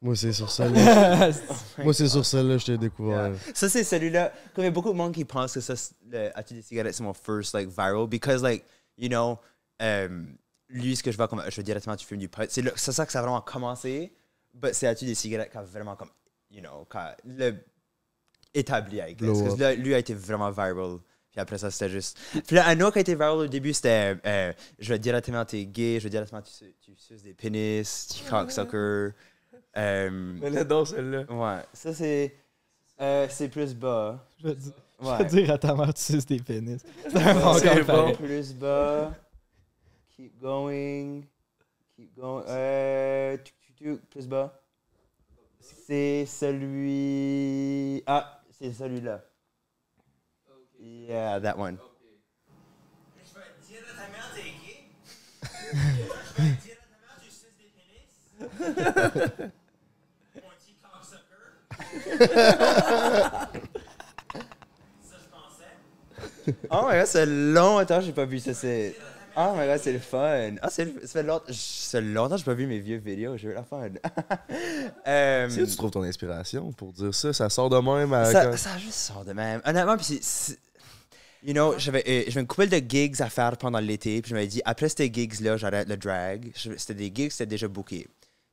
Moi, 0.06 0.14
c'est 0.14 0.32
sur 0.32 0.48
celle-là. 0.48 1.30
Moi, 1.78 1.92
c'est 1.92 2.06
sur 2.08 2.24
celle-là 2.24 2.54
que 2.54 2.60
je 2.60 2.66
t'ai 2.66 2.78
découvert. 2.78 3.32
Ça, 3.52 3.68
c'est 3.68 3.82
celui-là. 3.82 4.32
Comme 4.54 4.62
il 4.62 4.66
y 4.66 4.68
a 4.68 4.70
beaucoup 4.70 4.92
de 4.92 4.96
monde 4.96 5.12
qui 5.12 5.24
pense 5.24 5.52
que 5.54 5.60
ça, 5.60 5.74
le 6.08 6.30
As-tu 6.38 6.54
des 6.54 6.62
cigarettes, 6.62 6.94
c'est 6.94 7.02
mon 7.02 7.12
first, 7.12 7.54
like, 7.54 7.68
viral. 7.68 8.06
Because, 8.06 8.40
like, 8.40 8.64
you 8.96 9.08
know, 9.08 9.36
euh, 9.82 10.22
lui, 10.68 10.94
ce 10.94 11.02
que 11.02 11.10
je 11.10 11.16
vois 11.16 11.26
comme, 11.26 11.42
je 11.48 11.56
veux 11.56 11.64
directement, 11.64 11.96
tu 11.96 12.06
fumes 12.06 12.18
du 12.20 12.28
pot. 12.28 12.48
C'est 12.48 12.62
ça 12.92 13.04
que 13.04 13.10
ça 13.10 13.18
a 13.18 13.22
vraiment 13.22 13.40
commencé. 13.40 14.12
But 14.54 14.74
c'est 14.74 14.86
As-tu 14.86 15.06
des 15.06 15.16
cigarettes 15.16 15.50
qui 15.50 15.58
a 15.58 15.62
vraiment, 15.62 15.96
comme, 15.96 16.10
you 16.52 16.60
know, 16.60 16.86
qui 16.88 16.96
a 16.98 17.16
le 17.24 17.54
établi, 18.54 18.98
I 18.98 19.14
guess. 19.14 19.40
Parce 19.42 19.54
que 19.56 19.60
là, 19.60 19.74
lui 19.74 19.92
a 19.92 19.98
été 19.98 20.14
vraiment 20.14 20.50
viral. 20.52 20.98
Puis 21.32 21.40
après 21.40 21.58
ça, 21.58 21.70
c'était 21.70 21.90
juste. 21.90 22.16
Puis 22.46 22.54
là, 22.56 22.66
un 22.68 22.80
autre 22.80 22.92
qui 22.92 22.98
a 22.98 23.02
été 23.02 23.14
viral 23.14 23.36
au 23.38 23.46
début, 23.46 23.74
c'était 23.74 24.16
euh, 24.24 24.52
je 24.78 24.92
veux 24.92 24.98
directement, 24.98 25.44
t'es 25.44 25.66
gay, 25.66 25.98
je 25.98 26.04
veux 26.04 26.10
directement, 26.10 26.40
tu, 26.40 26.50
su- 26.52 26.74
tu 26.80 26.92
suces 26.96 27.22
des 27.22 27.34
pénis, 27.34 28.08
tu 28.14 28.30
cocksucker. 28.30 29.10
Euh, 29.76 30.10
Mais 30.10 30.50
celle-là. 30.84 31.24
Ouais, 31.30 31.62
ça 31.72 31.92
c'est. 31.92 32.34
Euh, 33.00 33.26
c'est 33.28 33.48
plus 33.48 33.74
bas. 33.74 34.26
Je 34.38 34.48
vais 34.48 34.54
dire, 34.54 34.72
je 35.00 35.06
vais 35.06 35.24
dire 35.26 35.50
à 35.50 35.58
ta 35.58 35.74
mère, 35.74 35.92
tu 35.92 36.02
suces 36.02 36.24
des 36.24 36.38
pénis. 36.40 36.82
C'est 37.10 37.18
un 37.18 37.82
bon. 37.84 38.12
Plus 38.14 38.54
bas. 38.54 39.12
Keep 40.16 40.40
going. 40.40 41.20
Keep 41.94 42.16
going. 42.16 42.42
Euh, 42.48 43.36
plus 44.10 44.26
bas. 44.26 44.62
C'est 45.60 46.24
celui. 46.24 48.02
Ah, 48.06 48.40
c'est 48.50 48.72
celui-là. 48.72 49.22
Yeah, 50.80 51.38
that 51.40 51.58
one. 51.58 51.78
Oh 66.70 66.86
my 66.88 66.96
god, 66.98 67.06
c'est 67.06 67.26
longtemps 67.26 67.98
que 67.98 68.04
j'ai 68.04 68.12
pas 68.12 68.24
vu 68.24 68.38
ça. 68.38 68.54
C'est. 68.54 68.94
Oh 69.36 69.52
my 69.56 69.66
god, 69.66 69.80
c'est 69.82 69.92
le 69.92 69.98
fun. 69.98 70.54
Ah, 70.62 70.68
c'est 70.70 70.84
le- 70.86 71.00
ça 71.06 71.12
fait 71.20 71.22
longtemps, 71.24 71.52
fait 71.52 72.00
longtemps 72.00 72.34
que 72.36 72.38
j'ai 72.38 72.44
pas 72.44 72.54
vu 72.54 72.66
mes 72.66 72.78
vieux 72.78 72.98
vidéos. 72.98 73.36
J'ai 73.36 73.48
eu 73.48 73.54
la 73.54 73.64
fun. 73.64 73.88
Euh, 75.06 75.48
Si 75.50 75.64
tu 75.66 75.76
trouves 75.76 75.90
ton 75.90 76.02
inspiration 76.02 76.72
pour 76.72 76.92
dire 76.92 77.14
ça, 77.14 77.32
ça 77.32 77.48
sort 77.48 77.68
de 77.70 77.78
même 77.78 78.12
à 78.12 78.24
ça, 78.32 78.56
ça 78.56 78.78
juste 78.78 78.94
sort 78.98 79.24
de 79.24 79.32
même. 79.32 79.60
Honnêtement, 79.64 79.96
puis 79.96 80.04
c'est- 80.06 80.22
c'est. 80.22 80.58
You 81.44 81.52
know, 81.52 81.74
j'avais 81.78 82.02
euh, 82.08 82.40
une 82.40 82.46
couple 82.46 82.68
de 82.68 82.80
gigs 82.88 83.20
à 83.22 83.28
faire 83.28 83.56
pendant 83.56 83.78
l'été, 83.78 84.20
puis 84.20 84.30
je 84.30 84.34
m'avais 84.34 84.46
dit, 84.48 84.62
après 84.64 84.88
ces 84.88 85.12
gigs-là, 85.12 85.56
j'arrête 85.56 85.88
le 85.88 85.96
drag. 85.96 86.50
Je- 86.56 86.72
C'était 86.76 86.94
des 86.94 87.12
gigs, 87.14 87.30
c'était 87.30 87.46
déjà 87.46 87.68
booké. 87.68 88.08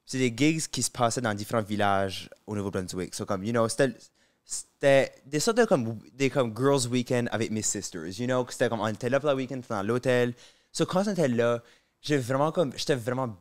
C'est 0.05 0.17
des 0.17 0.33
gigs 0.35 0.67
qui 0.67 0.83
se 0.83 0.91
passaient 0.91 1.21
dans 1.21 1.33
différents 1.33 1.61
villages 1.61 2.29
au 2.45 2.55
Nouveau-Brunswick. 2.55 3.15
So, 3.15 3.25
comme, 3.25 3.43
you 3.43 3.51
know, 3.51 3.67
c'était 3.69 5.13
des 5.25 5.39
sortes 5.39 5.57
de 5.57 5.65
comme, 5.65 5.99
des 6.13 6.29
comme 6.29 6.53
girls 6.55 6.87
weekend 6.87 7.29
avec 7.31 7.51
mes 7.51 7.61
sisters, 7.61 8.19
you 8.19 8.27
know, 8.27 8.45
c'était 8.49 8.69
comme, 8.69 8.81
on 8.81 8.87
était 8.87 9.09
là 9.09 9.19
pour 9.19 9.29
le 9.29 9.35
week-end, 9.35 9.61
dans 9.69 9.83
l'hôtel. 9.83 10.33
So, 10.71 10.85
quand 10.85 11.07
on 11.07 11.11
était 11.11 11.27
là, 11.27 11.61
j'ai 12.01 12.17
vraiment 12.17 12.51
comme, 12.51 12.73
j'étais 12.75 12.95
vraiment 12.95 13.37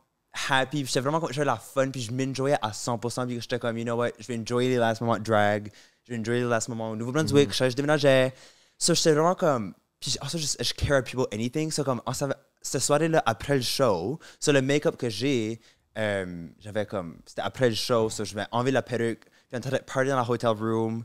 happy, 0.48 0.86
j'étais 0.86 1.00
vraiment 1.00 1.20
comme, 1.20 1.32
j'avais 1.32 1.46
la 1.46 1.56
fun, 1.56 1.90
puis 1.90 2.02
je 2.02 2.12
m'enjoyais 2.12 2.56
à 2.62 2.70
100%, 2.70 3.26
puis 3.26 3.40
j'étais 3.40 3.58
comme, 3.58 3.76
you 3.76 3.84
know 3.84 3.96
what, 3.96 4.10
je 4.18 4.26
vais 4.28 4.38
enjoyer 4.38 4.68
les 4.70 4.76
last 4.76 5.00
moments 5.00 5.18
de 5.18 5.24
drag, 5.24 5.72
je 6.04 6.12
vais 6.12 6.18
enjoyer 6.20 6.42
les 6.42 6.48
last 6.48 6.68
moments 6.68 6.90
au 6.90 6.96
Nouveau-Brunswick, 6.96 7.52
je, 7.52 7.70
je 7.70 7.74
déménageais. 7.74 8.32
So, 8.78 8.94
j'étais 8.94 9.12
vraiment 9.12 9.34
comme, 9.34 9.74
puis 9.98 10.16
also, 10.20 10.38
je, 10.38 10.46
je 10.60 10.74
care 10.74 11.02
people 11.02 11.26
anything, 11.32 11.72
so 11.72 11.82
comme, 11.82 12.00
on 12.06 12.12
savait, 12.12 12.34
cette 12.62 12.82
soirée-là, 12.82 13.22
après 13.26 13.56
le 13.56 13.62
show, 13.62 14.18
sur 14.38 14.52
le 14.52 14.62
make-up 14.62 14.96
que 14.96 15.08
j'ai, 15.08 15.60
euh, 15.98 16.48
j'avais 16.58 16.86
comme, 16.86 17.18
c'était 17.26 17.42
après 17.42 17.68
le 17.68 17.74
show, 17.74 18.08
so 18.10 18.24
je 18.24 18.34
vais 18.34 18.46
enlever 18.50 18.70
la 18.70 18.82
perruque, 18.82 19.24
puis 19.24 19.54
on 19.54 19.58
était 19.58 19.78
party 19.80 20.08
dans 20.10 20.16
la 20.16 20.28
hotel 20.28 20.50
room, 20.50 21.04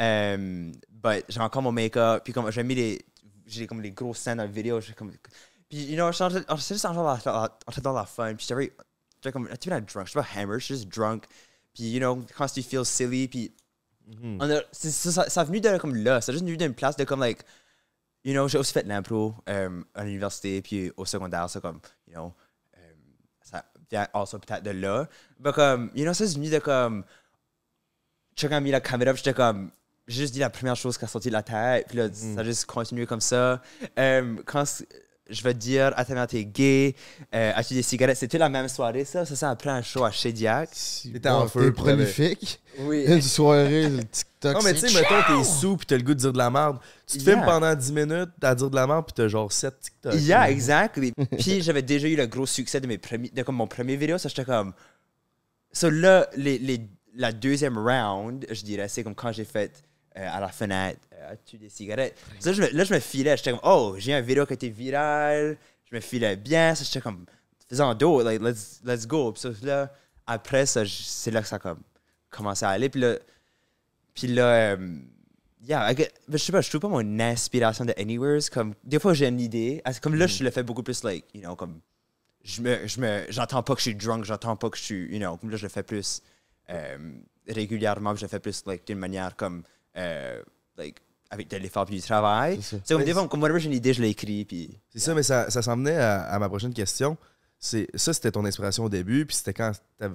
euh, 0.00 0.72
but 0.90 1.24
j'avais 1.28 1.44
encore 1.44 1.62
mon 1.62 1.72
make-up, 1.72 2.22
puis 2.24 2.32
comme, 2.32 2.50
j'ai 2.50 2.62
mis 2.62 2.74
les, 2.74 3.04
j'ai 3.46 3.66
comme 3.66 3.80
les 3.80 3.90
grosses 3.90 4.18
scènes 4.18 4.38
dans 4.38 4.44
la 4.44 4.48
vidéo, 4.50 4.80
j'ai 4.80 4.92
comme, 4.92 5.12
puis, 5.68 5.84
you 5.84 5.96
know, 5.96 6.10
j'étais 6.12 6.74
juste 6.74 6.84
en 6.86 6.94
train 6.94 7.48
de 7.76 7.80
dans 7.80 7.92
la 7.92 8.06
fun, 8.06 8.34
puis 8.34 8.46
j'étais 8.48 8.72
j'étais 9.16 9.32
comme, 9.32 9.48
tu 9.60 9.68
pas 9.68 9.80
drunk, 9.80 10.06
j'étais 10.06 10.20
pas 10.20 10.26
hammered, 10.36 10.60
j'étais 10.60 10.74
juste 10.74 10.88
drunk, 10.88 11.24
puis, 11.74 11.90
you 11.90 11.98
know, 11.98 12.24
quand 12.36 12.46
tu 12.46 12.62
feel 12.62 12.84
silly, 12.84 13.28
puis, 13.28 13.52
on 14.40 14.50
a- 14.50 14.62
c'est- 14.72 14.90
c'est- 14.90 15.10
ça, 15.10 15.28
ça 15.28 15.40
a 15.42 15.44
venu 15.44 15.60
de 15.60 15.76
comme 15.78 15.94
là, 15.96 16.20
ça 16.20 16.30
a 16.30 16.32
juste 16.32 16.44
venu 16.44 16.56
d'une 16.56 16.72
place 16.74 16.96
de 16.96 17.04
comme, 17.04 17.20
like, 17.20 17.40
you 18.24 18.32
know, 18.32 18.48
j'ai 18.48 18.56
aussi 18.58 18.72
fait 18.72 18.84
l'impro 18.86 19.34
euh, 19.48 19.82
à 19.94 20.04
l'université, 20.04 20.62
puis 20.62 20.90
au 20.96 21.04
secondaire, 21.04 21.50
c'est 21.50 21.60
comme, 21.60 21.80
you 22.06 22.14
know, 22.14 22.32
vient 23.90 24.06
also 24.12 24.38
peut-être 24.38 24.62
de 24.62 24.70
là. 24.70 25.08
Mais 25.40 25.52
comme, 25.52 25.90
you 25.94 26.04
know, 26.04 26.12
ça 26.12 26.26
c'est 26.26 26.34
venu 26.34 26.50
de 26.50 26.58
comme, 26.58 27.04
j'ai 28.36 28.48
quand 28.48 28.60
mis 28.60 28.70
la 28.70 28.80
caméra, 28.80 29.14
j'étais 29.14 29.34
comme, 29.34 29.70
j'ai 30.06 30.22
juste 30.22 30.34
dit 30.34 30.40
la 30.40 30.50
première 30.50 30.76
chose 30.76 30.96
qui 30.96 31.04
a 31.04 31.08
sorti 31.08 31.28
de 31.28 31.34
la 31.34 31.42
tête, 31.42 31.86
puis 31.88 31.98
là, 31.98 32.08
ça 32.12 32.40
a 32.40 32.44
juste 32.44 32.66
continué 32.66 33.06
comme 33.06 33.20
ça. 33.20 33.60
Euh, 33.98 34.36
quand 34.46 34.64
je 35.28 35.42
vais 35.42 35.52
te 35.52 35.58
dire, 35.58 35.92
à 35.96 36.04
ta 36.04 36.14
mère, 36.14 36.26
t'es 36.26 36.44
gay, 36.44 36.94
euh, 37.34 37.52
as-tu 37.54 37.74
des 37.74 37.82
cigarettes? 37.82 38.16
C'était 38.16 38.38
la 38.38 38.48
même 38.48 38.68
soirée, 38.68 39.04
ça. 39.04 39.24
Ça, 39.26 39.36
c'est 39.36 39.46
après 39.46 39.70
un 39.70 39.82
show 39.82 40.04
à 40.04 40.10
Shediac. 40.10 40.70
T'étais 41.12 41.28
en 41.28 41.46
feu, 41.48 41.60
T'es 41.66 41.72
puis 41.72 41.82
prolifique. 41.82 42.60
Oui. 42.80 43.04
Une 43.06 43.20
soirée, 43.22 43.88
le 43.88 44.04
TikTok. 44.04 44.54
Non, 44.54 44.60
mais 44.62 44.72
tu 44.74 44.88
sais, 44.88 44.94
mettons, 45.00 45.38
t'es 45.38 45.44
sous 45.44 45.76
pis 45.76 45.84
t'as 45.86 45.96
le 45.96 46.02
goût 46.02 46.14
de 46.14 46.20
dire 46.20 46.32
de 46.32 46.38
la 46.38 46.48
merde. 46.50 46.78
Tu 47.06 47.18
te 47.18 47.24
Yeah. 47.24 47.32
filmes 47.34 47.44
pendant 47.44 47.74
10 47.74 47.92
minutes 47.92 48.30
à 48.40 48.54
dire 48.54 48.70
de 48.70 48.74
la 48.76 48.86
merde 48.86 49.04
pis 49.06 49.12
t'as 49.14 49.26
genre 49.28 49.50
7 49.52 49.74
TikTok. 49.80 50.14
Yeah, 50.14 50.48
exactly. 50.50 51.12
Puis 51.38 51.60
j'avais 51.60 51.82
déjà 51.82 52.06
eu 52.08 52.14
le 52.16 52.26
gros 52.26 52.46
succès 52.46 52.80
de 52.80 52.86
mes 52.86 52.98
premiers, 52.98 53.30
de 53.30 53.42
comme 53.42 53.56
mon 53.56 53.66
premier 53.66 53.96
vidéo, 53.96 54.16
ça 54.16 54.28
j'étais 54.28 54.44
comme. 54.44 54.72
So 55.72 55.90
là, 55.90 56.28
les, 56.36 56.58
les- 56.58 56.88
la 57.16 57.32
deuxième 57.32 57.76
round, 57.76 58.46
je 58.48 58.62
dirais, 58.62 58.86
c'est 58.88 59.02
comme 59.02 59.14
quand 59.16 59.32
j'ai 59.32 59.44
fait 59.44 59.72
euh, 59.74 59.78
à 60.26 60.40
la 60.40 60.48
fenêtre, 60.48 61.00
euh, 61.12 61.32
as-tu 61.32 61.58
des 61.58 61.68
cigarettes? 61.68 62.16
Ça, 62.40 62.52
je 62.52 62.62
me- 62.62 62.70
là, 62.70 62.84
je 62.84 62.94
me 62.94 63.00
filais, 63.00 63.36
j'étais 63.36 63.50
comme, 63.50 63.60
oh, 63.62 63.94
j'ai 63.98 64.14
un 64.14 64.20
vidéo 64.20 64.46
qui 64.46 64.52
a 64.52 64.54
été 64.54 64.68
viral, 64.70 65.56
je 65.90 65.94
me 65.96 66.00
filais 66.00 66.36
bien, 66.36 66.74
ça 66.74 66.84
j'étais 66.84 67.00
comme, 67.00 67.24
faisant 67.68 67.94
d'autres, 67.94 68.24
like, 68.24 68.40
let's, 68.42 68.80
let's 68.84 69.06
go. 69.06 69.32
Puis 69.32 69.42
ça, 69.42 69.50
là, 69.62 69.92
après 70.26 70.66
ça, 70.66 70.82
c'est 70.86 71.30
là 71.30 71.42
que 71.42 71.48
ça 71.48 71.56
a 71.56 71.58
comme 71.58 71.80
commencé 72.30 72.64
à 72.64 72.70
aller. 72.70 72.88
Puis 72.88 73.00
là, 73.00 73.16
puis 74.14 74.26
là, 74.28 74.72
euh, 74.74 74.96
yeah, 75.62 75.94
get- 75.94 76.12
je 76.28 76.36
sais 76.36 76.52
pas, 76.52 76.60
je 76.60 76.68
trouve 76.68 76.80
pas 76.82 76.88
mon 76.88 77.20
inspiration 77.20 77.84
de 77.84 77.94
Anywheres. 77.96 78.50
Comme, 78.52 78.74
des 78.84 78.98
fois, 78.98 79.14
j'ai 79.14 79.26
une 79.28 79.40
idée. 79.40 79.80
Ah, 79.84 79.92
Comme 79.94 80.14
là, 80.16 80.26
je 80.26 80.42
le 80.44 80.50
fais 80.50 80.62
beaucoup 80.62 80.82
plus, 80.82 81.02
like, 81.04 81.24
you 81.34 81.40
know, 81.42 81.54
comme, 81.56 81.80
je 82.44 82.62
me, 82.62 82.86
je 82.86 83.00
me, 83.00 83.24
j'entends 83.28 83.62
pas 83.62 83.74
que 83.74 83.80
je 83.80 83.90
suis 83.90 83.94
drunk, 83.94 84.24
j'entends 84.24 84.56
pas 84.56 84.70
que 84.70 84.76
je 84.78 84.82
suis, 84.82 85.12
you 85.12 85.18
know, 85.18 85.36
comme 85.36 85.50
là, 85.50 85.56
je 85.56 85.62
le 85.64 85.68
fais 85.68 85.82
plus 85.82 86.22
euh, 86.70 86.98
régulièrement, 87.46 88.14
je 88.14 88.22
le 88.22 88.28
fais 88.28 88.40
plus, 88.40 88.64
like, 88.66 88.86
d'une 88.86 88.98
manière 88.98 89.36
comme, 89.36 89.62
euh, 89.98 90.42
like, 90.76 90.96
avec 91.30 91.48
de 91.50 91.56
l'effort 91.58 91.84
puis 91.84 91.96
du 91.96 92.02
travail. 92.02 92.58
C'est 92.62 92.76
ça. 92.76 92.82
C'est 92.84 93.12
comme 93.14 93.28
comme, 93.28 93.42
whenever 93.42 93.60
j'ai 93.60 93.66
une 93.68 93.74
idée, 93.74 93.92
je 93.92 94.00
l'écris, 94.02 94.44
puis. 94.44 94.78
C'est 94.90 94.98
ça, 95.00 95.14
mais 95.14 95.22
ça, 95.22 95.50
ça 95.50 95.60
s'en 95.62 95.76
venait 95.76 95.96
à, 95.96 96.22
à 96.22 96.38
ma 96.38 96.48
prochaine 96.48 96.72
question. 96.72 97.16
C'est 97.58 97.88
Ça, 97.94 98.14
c'était 98.14 98.30
ton 98.30 98.44
inspiration 98.44 98.84
au 98.84 98.88
début, 98.88 99.26
puis 99.26 99.36
c'était 99.36 99.52
quand 99.52 99.72
tu 100.00 100.06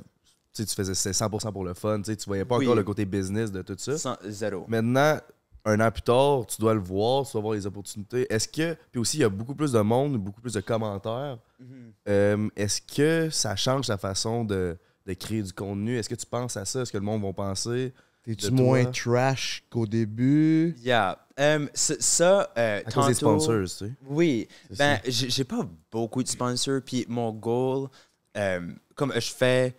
sais, 0.53 0.65
tu 0.65 0.75
faisais 0.75 0.93
c'est 0.93 1.11
100% 1.11 1.51
pour 1.51 1.65
le 1.65 1.73
fun, 1.73 1.97
tu 1.99 2.05
sais, 2.11 2.15
tu 2.15 2.25
voyais 2.25 2.45
pas 2.45 2.57
Oui. 2.57 2.65
encore 2.65 2.75
le 2.75 2.83
côté 2.83 3.05
business 3.05 3.51
de 3.51 3.61
tout 3.63 3.75
ça. 3.77 3.97
Sans, 3.97 4.17
zéro. 4.27 4.65
Maintenant, 4.67 5.17
un 5.65 5.79
an 5.79 5.89
plus 5.91 6.03
tard, 6.03 6.45
tu 6.45 6.61
dois 6.61 6.73
le 6.75 6.79
voir, 6.79 7.25
tu 7.25 7.31
dois 7.33 7.41
voir 7.41 7.53
les 7.55 7.65
opportunités. 7.65 8.31
Est-ce 8.31 8.47
que. 8.47 8.75
Puis 8.91 8.99
aussi, 8.99 9.17
il 9.17 9.21
y 9.21 9.23
a 9.23 9.29
beaucoup 9.29 9.55
plus 9.55 9.71
de 9.71 9.79
monde, 9.79 10.17
beaucoup 10.17 10.41
plus 10.41 10.53
de 10.53 10.61
commentaires. 10.61 11.37
Mhm. 11.59 11.93
Euh, 12.07 12.49
Est-ce 12.55 12.81
que 12.81 13.29
ça 13.31 13.55
change 13.55 13.87
ta 13.87 13.97
façon 13.97 14.45
de, 14.45 14.77
de 15.07 15.13
créer 15.13 15.41
du 15.41 15.53
contenu? 15.53 15.97
Est-ce 15.97 16.09
que 16.09 16.15
tu 16.15 16.25
penses 16.27 16.55
à 16.57 16.65
ça? 16.65 16.81
Est-ce 16.81 16.91
que 16.91 16.97
le 16.97 17.03
monde 17.03 17.23
va 17.23 17.33
penser? 17.33 17.93
T'es-tu 18.23 18.51
moins 18.51 18.85
trash 18.85 19.63
qu'au 19.69 19.85
début? 19.85 20.75
Yeah. 20.81 21.19
Um, 21.37 21.69
ça, 21.73 22.49
euh, 22.57 22.81
À 22.85 22.91
cause 22.91 23.07
des 23.07 23.15
tantôt- 23.15 23.39
sponsors, 23.39 23.61
tu 23.63 23.67
sais. 23.87 23.91
Oui, 24.07 24.47
ben, 24.77 24.99
j'ai 25.07 25.43
pas 25.43 25.67
beaucoup 25.91 26.23
de 26.23 26.27
sponsors, 26.27 26.81
puis 26.85 27.05
mon 27.09 27.31
goal, 27.33 27.89
euh, 28.37 28.71
comme 28.95 29.11
je 29.15 29.31
fais, 29.33 29.75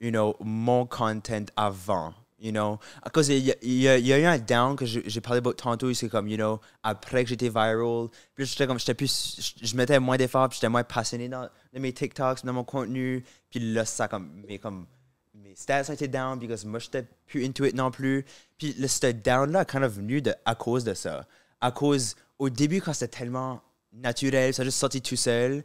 you 0.00 0.10
know, 0.10 0.36
mon 0.40 0.86
content 0.86 1.46
avant, 1.56 2.12
you 2.38 2.52
know, 2.52 2.78
à 3.02 3.10
cause 3.10 3.28
il 3.28 3.38
y, 3.48 3.54
y 3.62 3.80
y 3.82 4.12
a 4.12 4.18
eu 4.18 4.24
un 4.24 4.38
down 4.38 4.76
que 4.76 4.84
j'ai 4.84 5.20
parlé 5.20 5.38
about 5.38 5.54
tantôt, 5.54 5.92
c'est 5.94 6.08
comme, 6.08 6.28
you 6.28 6.36
know, 6.36 6.60
après 6.82 7.24
que 7.24 7.30
j'étais 7.30 7.48
viral, 7.48 8.08
puis 8.34 8.44
j'étais 8.46 8.66
comme, 8.66 8.78
j'étais 8.78 8.94
plus, 8.94 9.54
je, 9.60 9.66
je 9.66 9.76
mettais 9.76 9.98
moins 9.98 10.16
d'efforts, 10.18 10.48
puis 10.50 10.56
j'étais 10.56 10.68
moins 10.68 10.84
passionné 10.84 11.28
dans, 11.28 11.48
dans 11.72 11.80
mes 11.80 11.92
TikToks, 11.92 12.44
dans 12.44 12.52
mon 12.52 12.64
contenu, 12.64 13.24
puis 13.50 13.72
là, 13.72 13.84
ça 13.86 14.06
comme, 14.06 14.42
mais 14.46 14.58
comme, 14.58 14.86
mes 15.50 15.56
stats 15.56 15.90
ont 15.90 15.92
été 15.94 16.06
down 16.06 16.38
because 16.38 16.64
moi 16.64 16.78
j'étais 16.78 17.04
plus 17.26 17.44
into 17.44 17.64
it 17.64 17.74
non 17.74 17.90
plus. 17.90 18.24
Puis 18.56 18.72
le 18.78 18.86
ce 18.86 19.10
down 19.10 19.50
là 19.50 19.64
kind 19.64 19.82
of 19.82 19.92
venu 19.92 20.22
à 20.44 20.54
cause 20.54 20.84
de 20.84 20.94
ça. 20.94 21.26
À 21.60 21.72
cause 21.72 22.14
au 22.38 22.48
début 22.48 22.80
quand 22.80 22.92
c'était 22.92 23.18
tellement 23.18 23.60
naturel, 23.92 24.54
ça 24.54 24.62
a 24.62 24.64
juste 24.64 24.78
sorti 24.78 25.02
tout 25.02 25.16
seul. 25.16 25.64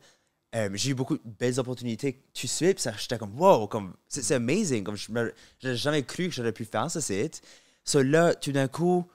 euh, 0.55 0.69
j'ai 0.73 0.91
eu 0.91 0.93
beaucoup 0.95 1.17
de 1.17 1.21
belles 1.39 1.59
opportunités 1.59 2.13
tout 2.33 2.47
de 2.47 2.51
suite, 2.51 2.81
puis 2.81 2.93
j'étais 2.97 3.17
comme 3.17 3.39
wow, 3.39 3.67
comme 3.67 3.93
c'est 4.07 4.33
amazing, 4.33 4.83
comme 4.85 4.95
je 4.95 5.11
me- 5.11 5.33
j'aurais 5.61 5.75
jamais 5.75 6.03
cru 6.03 6.29
que 6.29 6.33
j'aurais 6.33 6.53
pu 6.53 6.63
faire 6.65 6.89
ça, 6.89 7.01
c'est. 7.01 7.41
So 7.83 8.01
là, 8.01 8.33
tout 8.33 8.53
d'un 8.53 8.67
coup, 8.69 9.05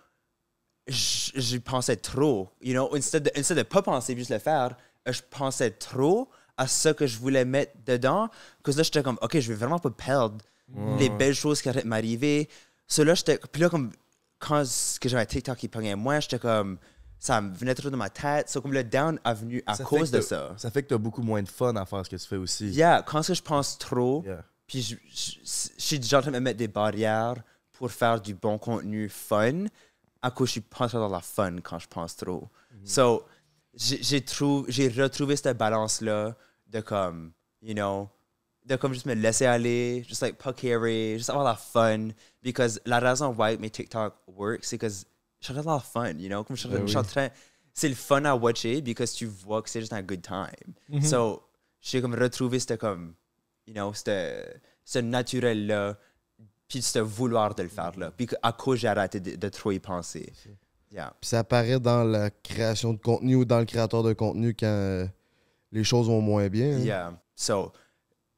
j- 0.86 1.32
j'y 1.34 1.58
pensais 1.60 1.96
trop, 1.96 2.50
you 2.60 2.72
know, 2.74 2.94
instead 2.94 3.24
de, 3.24 3.30
instead 3.36 3.56
de 3.58 3.62
pas 3.62 3.82
penser 3.82 4.16
juste 4.16 4.30
le 4.30 4.38
faire, 4.38 4.76
euh, 5.08 5.12
je 5.12 5.22
pensais 5.30 5.70
trop 5.70 6.28
à 6.56 6.66
ce 6.68 6.90
que 6.90 7.06
je 7.06 7.18
voulais 7.18 7.44
mettre 7.46 7.72
dedans, 7.86 8.28
que 8.62 8.70
là 8.72 8.82
j'étais 8.82 9.02
comme 9.02 9.18
ok, 9.22 9.40
je 9.40 9.48
vais 9.52 9.58
vraiment 9.58 9.78
pas 9.78 9.90
perdre 9.90 10.36
les 10.98 11.08
belles 11.10 11.34
choses 11.34 11.60
qui 11.62 11.68
allaient 11.68 11.84
m'arriver. 11.84 12.48
So 12.86 13.04
là 13.04 13.14
j'étais, 13.14 13.38
puis 13.52 13.62
là 13.62 13.68
comme 13.68 13.92
quand 14.38 14.62
que 15.00 15.08
j'avais 15.08 15.22
un 15.22 15.26
TikTok 15.26 15.58
qui 15.58 15.68
pognait 15.68 15.96
moins, 15.96 16.20
j'étais 16.20 16.38
comme 16.38 16.78
ça 17.18 17.40
me 17.42 17.54
venait 17.54 17.74
trop 17.74 17.90
dans 17.90 17.98
ma 17.98 18.08
tête, 18.10 18.48
so 18.48 18.62
comme 18.62 18.72
le 18.72 18.82
down 18.82 19.20
a 19.24 19.34
venu 19.34 19.62
à 19.66 19.74
Ça 19.74 19.84
cause 19.84 20.10
de 20.10 20.20
ça. 20.22 20.54
Ça 20.56 20.70
fait 20.70 20.82
que 20.82 20.88
tu 20.88 20.94
as 20.94 20.98
beaucoup 20.98 21.22
moins 21.22 21.42
de 21.42 21.48
fun 21.48 21.76
à 21.76 21.84
faire 21.84 22.04
ce 22.04 22.10
que 22.10 22.16
tu 22.16 22.26
fais 22.26 22.36
aussi. 22.36 22.68
Yeah, 22.70 23.02
quand 23.06 23.26
que 23.26 23.34
je 23.34 23.42
pense 23.42 23.76
trop, 23.76 24.22
Yeah. 24.24 24.42
puis 24.66 24.80
je, 24.80 24.96
je, 25.08 25.32
je 25.76 25.82
suis 25.82 25.98
déjà 25.98 26.18
en 26.18 26.22
train 26.22 26.30
de 26.30 26.36
me 26.36 26.40
mettre 26.40 26.56
des 26.58 26.68
barrières 26.68 27.34
pour 27.72 27.90
faire 27.92 28.20
du 28.20 28.34
bon 28.34 28.56
contenu 28.58 29.08
fun, 29.10 29.64
à 30.22 30.30
cause 30.30 30.48
je 30.54 30.60
trop 30.88 30.98
dans 30.98 31.08
la 31.08 31.20
fun 31.20 31.56
quand 31.62 31.78
je 31.78 31.88
pense 31.88 32.16
trop. 32.16 32.48
So, 32.84 33.24
j'ai 33.74 34.02
j'ai 34.02 34.20
trou- 34.22 34.64
j'ai 34.68 34.88
retrouvé 34.88 35.36
cette 35.36 35.58
balance-là 35.58 36.34
de 36.68 36.80
comme, 36.80 37.32
you 37.60 37.74
know, 37.74 38.08
de 38.66 38.76
comme 38.76 38.92
juste 38.92 39.06
me 39.06 39.14
laisser 39.14 39.46
aller, 39.46 40.04
juste 40.08 40.22
like 40.22 40.36
pas 40.36 40.52
carry, 40.52 41.16
juste 41.16 41.30
avoir 41.30 41.44
la 41.44 41.54
fun. 41.56 42.08
Because 42.42 42.80
la 42.84 42.98
raison 43.00 43.34
why 43.36 43.56
mes 43.58 43.70
TikTok 43.70 44.14
work, 44.28 44.60
c'est 44.64 44.78
que 44.78 44.88
je 44.88 44.94
suis 44.94 45.04
en 45.50 45.54
train 45.54 45.54
d'avoir 45.56 45.84
fun, 45.84 46.10
you 46.18 46.28
know? 46.28 46.44
Comme 46.44 46.56
je 46.56 46.60
suis 46.62 46.68
en 46.68 46.72
train- 46.72 46.78
Ben 46.80 46.86
je 46.86 46.90
suis 46.90 46.98
en 46.98 47.02
oui. 47.02 47.06
train. 47.08 47.28
C'est 47.72 47.88
le 47.88 47.94
fun 47.94 48.24
à 48.24 48.34
watcher 48.34 48.80
because 48.82 49.12
tu 49.14 49.26
vois 49.26 49.62
que 49.62 49.70
c'est 49.70 49.80
juste 49.80 49.92
un 49.92 50.02
good 50.02 50.22
time. 50.22 50.74
Mhm. 50.88 51.02
So, 51.02 51.42
j'ai 51.80 52.02
comme 52.02 52.14
retrouvé 52.14 52.58
ce 52.58 52.74
comme, 52.74 53.14
you 53.66 53.72
know, 53.74 53.92
ce 53.94 54.44
ce 54.84 54.98
naturel-là, 54.98 55.96
puis 56.68 56.82
ce 56.82 56.98
vouloir 56.98 57.54
de 57.54 57.62
le 57.62 57.68
faire 57.68 57.92
là. 57.98 58.10
Puis 58.10 58.28
à 58.42 58.52
cause 58.52 58.80
j'ai 58.80 58.88
arrêté 58.88 59.20
de, 59.20 59.36
de 59.36 59.48
trop 59.48 59.70
y 59.72 59.78
penser. 59.78 60.32
Yeah. 60.92 61.14
Puis 61.20 61.28
ça 61.28 61.38
apparaît 61.40 61.78
dans 61.78 62.02
la 62.02 62.30
création 62.30 62.92
de 62.92 62.98
contenu 62.98 63.36
ou 63.36 63.44
dans 63.44 63.60
le 63.60 63.64
créateur 63.64 64.02
de 64.02 64.12
contenu 64.12 64.54
quand 64.58 64.66
euh, 64.66 65.06
les 65.70 65.84
choses 65.84 66.08
vont 66.08 66.20
moins 66.20 66.48
bien. 66.48 66.74
hein. 66.76 66.78
Yeah. 66.80 67.20
So, 67.36 67.72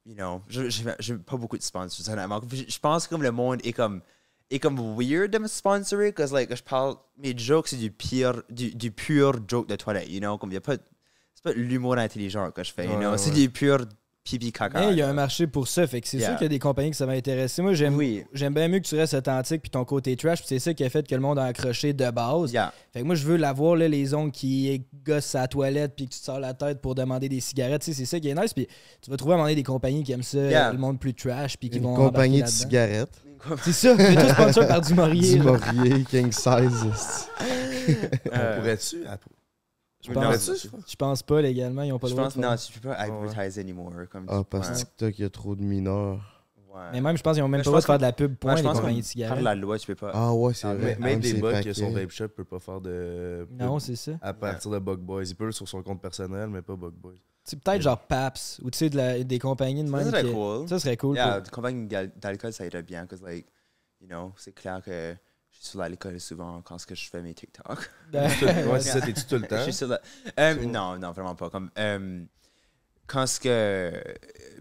you 0.05 0.15
know, 0.15 0.41
je- 0.47 0.69
je- 0.69 1.13
pas 1.15 1.37
beaucoup 1.37 1.57
de 1.57 1.63
sponsors, 1.63 2.07
honnêtement. 2.13 2.41
Je 2.51 2.79
pense 2.79 3.05
que 3.07 3.09
comme 3.13 3.23
le 3.23 3.31
monde 3.31 3.59
est 3.63 3.73
comme, 3.73 4.01
est 4.49 4.59
comme 4.59 4.77
weird 4.97 5.31
de 5.31 5.37
me 5.39 5.47
sponsorer, 5.47 6.11
parce 6.11 6.31
que 6.31 6.35
like, 6.35 6.55
je 6.55 6.63
parle, 6.63 6.95
mes 7.17 7.37
jokes, 7.37 7.69
c'est 7.69 7.77
du 7.77 7.91
pire, 7.91 8.43
du, 8.49 8.73
du 8.75 8.91
pur 8.91 9.39
joke 9.47 9.67
de 9.67 9.75
toilette, 9.75 10.09
you 10.09 10.19
know, 10.19 10.37
comme 10.37 10.51
il 10.51 10.55
y 10.55 10.57
a 10.57 10.61
pas, 10.61 10.75
c'est 11.33 11.43
pas 11.43 11.53
l'humour 11.53 11.97
intelligent 11.97 12.51
que 12.51 12.63
je 12.63 12.71
fais, 12.71 12.85
you 12.85 12.91
Ouais, 12.93 12.99
know, 12.99 13.17
c'est 13.17 13.29
ouais. 13.31 13.35
du 13.35 13.49
pur 13.49 13.85
pipi 14.23 14.51
caca. 14.53 14.79
Mais 14.79 14.91
il 14.93 14.97
y 14.97 15.01
a 15.01 15.09
un 15.09 15.13
marché 15.13 15.47
pour 15.47 15.67
ça, 15.67 15.85
fait 15.85 15.99
que 16.01 16.07
c'est 16.07 16.17
Yeah. 16.17 16.29
sûr 16.29 16.37
qu'il 16.37 16.45
y 16.45 16.47
a 16.47 16.49
des 16.49 16.59
compagnies 16.59 16.91
que 16.91 16.95
ça 16.95 17.05
va 17.05 17.11
intéresser. 17.13 17.61
Moi, 17.61 17.73
j'aime 17.73 17.95
Oui. 17.95 18.23
j'aime 18.33 18.53
bien 18.53 18.67
mieux 18.69 18.79
que 18.79 18.87
tu 18.87 18.95
restes 18.95 19.13
authentique 19.15 19.61
puis 19.61 19.69
ton 19.69 19.83
côté 19.83 20.15
trash, 20.15 20.39
puis 20.39 20.47
c'est 20.47 20.59
ça 20.59 20.73
qui 20.73 20.83
a 20.85 20.89
fait 20.89 21.05
que 21.07 21.13
le 21.13 21.21
monde 21.21 21.37
a 21.39 21.43
accroché 21.43 21.91
de 21.93 22.09
base. 22.09 22.53
Yeah. 22.53 22.73
Fait 22.93 23.01
que 23.01 23.05
moi, 23.05 23.15
je 23.15 23.25
veux 23.25 23.35
l'avoir, 23.37 23.75
là, 23.75 23.87
les 23.87 24.13
ongles 24.13 24.31
qui 24.31 24.83
gossent 25.05 25.35
à 25.35 25.41
la 25.41 25.47
toilette 25.47 25.93
puis 25.95 26.07
que 26.07 26.13
tu 26.13 26.19
te 26.19 26.25
sors 26.25 26.39
la 26.39 26.53
tête 26.53 26.79
pour 26.81 26.95
demander 26.95 27.27
des 27.27 27.41
cigarettes. 27.41 27.83
C'est 27.83 27.93
ça 28.05 28.19
qui 28.19 28.29
est 28.29 28.35
nice. 28.35 28.53
Puis 28.53 28.67
tu 29.01 29.11
vas 29.11 29.17
trouver 29.17 29.33
à 29.33 29.35
un 29.35 29.37
moment 29.39 29.45
donné 29.49 29.55
des 29.55 29.63
compagnies 29.63 30.03
qui 30.03 30.11
aiment 30.13 30.23
ça, 30.23 30.37
Yeah. 30.37 30.71
le 30.71 30.77
monde 30.77 30.99
plus 30.99 31.13
trash 31.13 31.57
puis 31.57 31.69
qui 31.69 31.77
Une 31.79 31.83
vont. 31.83 31.95
compagnie 31.95 32.41
de 32.41 32.47
cigarettes. 32.47 33.21
C'est 33.63 33.73
ça, 33.73 33.93
mais 33.95 34.15
tout 34.15 34.29
sponsor 34.29 34.67
par 34.67 34.79
du 34.79 34.93
Maurier. 34.93 35.37
Du 35.37 35.43
là. 35.43 35.59
Maurier, 35.73 36.05
King 36.09 36.31
Size. 36.31 37.27
On 38.25 38.55
pourrait-tu? 38.59 39.03
Je 40.05 40.11
pense, 40.11 40.67
je 40.87 40.95
pense 40.95 41.23
pas 41.23 41.41
légalement, 41.41 41.81
ils 41.83 41.93
ont 41.93 41.99
pas 41.99 42.07
Je 42.07 42.11
le 42.13 42.17
droit 42.17 42.25
pense, 42.25 42.35
de 42.35 42.41
faire. 42.41 42.49
non, 42.51 42.57
tu 42.57 42.79
peux 42.79 42.89
pas 42.89 42.95
advertise 42.95 43.59
anymore. 43.59 43.91
Comme, 44.11 44.25
Ah, 44.27 44.43
parce 44.49 44.69
que. 44.69 44.75
TikTok, 44.75 45.19
il 45.19 45.21
y 45.21 45.25
a 45.25 45.29
trop 45.29 45.55
de 45.55 45.61
mineurs. 45.63 46.29
Ouais. 46.73 46.81
Mais 46.91 47.01
même, 47.01 47.15
je 47.15 47.21
pense 47.21 47.35
qu'ils 47.35 47.43
ont 47.43 47.47
même 47.47 47.59
Mais 47.59 47.63
pas 47.63 47.63
je 47.65 47.69
le 47.69 47.71
droit 47.71 47.81
de 47.81 47.85
pense 47.85 47.87
faire 47.87 47.97
de 47.99 48.01
la 48.03 48.11
pub, 48.13 48.35
point, 48.35 48.53
je 48.55 48.57
les 48.57 48.67
pense 48.67 48.77
compagnies 48.79 48.95
de 48.97 49.01
que 49.01 49.05
Par 49.05 49.11
cigarettes. 49.11 49.43
la 49.43 49.55
loi, 49.55 49.77
tu 49.77 49.85
peux 49.87 49.95
pas. 49.95 50.11
Ah 50.13 50.33
ouais, 50.33 50.53
c'est 50.55 50.67
Ah, 50.67 50.73
vrai. 50.75 50.97
Même 50.99 51.19
des 51.19 51.33
bugs 51.35 51.61
que 51.61 51.71
son 51.71 51.91
vape 51.91 52.09
shop 52.09 52.29
peut 52.29 52.43
pas 52.43 52.59
faire 52.59 52.81
de. 52.81 53.47
Non, 53.51 53.77
c'est 53.79 53.95
ça. 53.95 54.13
À 54.21 54.33
partir 54.33 54.71
de 54.71 54.79
Bug 54.79 54.99
Boys. 54.99 55.23
Il 55.25 55.35
peut 55.35 55.51
sur 55.51 55.67
son 55.67 55.83
compte 55.83 56.01
personnel, 56.01 56.49
mais 56.49 56.61
pas 56.63 56.75
Bug 56.75 56.93
Boys. 56.93 57.13
C'est 57.45 57.61
peut-être 57.61 57.81
genre 57.81 57.99
PAPS 57.99 58.59
ou 58.63 58.71
tu 58.71 58.77
sais, 58.77 58.89
de 58.89 58.95
la- 58.97 59.23
des 59.23 59.37
compagnies 59.37 59.83
de 59.83 59.89
Ça 59.91 59.97
même. 59.97 60.07
serait 60.09 60.23
qui- 60.23 60.31
cool. 60.31 60.67
Ça 60.69 60.79
serait 60.79 60.97
cool. 60.97 61.15
Yeah, 61.17 61.41
pour- 61.41 61.51
compagnie 61.51 61.87
d'al- 61.87 62.11
d'alcool, 62.15 62.53
ça 62.53 62.65
irait 62.65 62.83
bien, 62.83 63.05
parce 63.05 63.21
que, 63.21 63.27
like, 63.27 63.45
you 64.01 64.07
know, 64.07 64.31
c'est 64.37 64.53
clair 64.55 64.81
que 64.81 65.13
je 65.63 65.67
suis 65.69 65.71
sur 65.71 65.79
l'alcool 65.79 66.19
souvent 66.19 66.61
quand 66.61 66.77
ce 66.77 66.85
que 66.85 66.93
je 66.93 67.09
fais 67.09 67.21
mes 67.21 67.33
TikTok. 67.33 67.89
Ouais, 68.13 68.27
c'est 68.81 68.89
ça, 68.89 69.01
t'es-tu 69.01 69.23
tout 69.23 69.35
le 69.35 69.41
Je 69.43 69.47
temps? 69.47 69.63
suis 69.63 69.73
sur 69.73 69.87
la- 69.87 70.01
Euh, 70.39 70.55
non, 70.65 70.99
non, 70.99 71.11
vraiment 71.13 71.35
pas. 71.35 71.49
Comme, 71.49 71.71
euh, 71.77 72.23
quand 73.07 73.25
ce 73.25 73.39
que. 73.39 74.03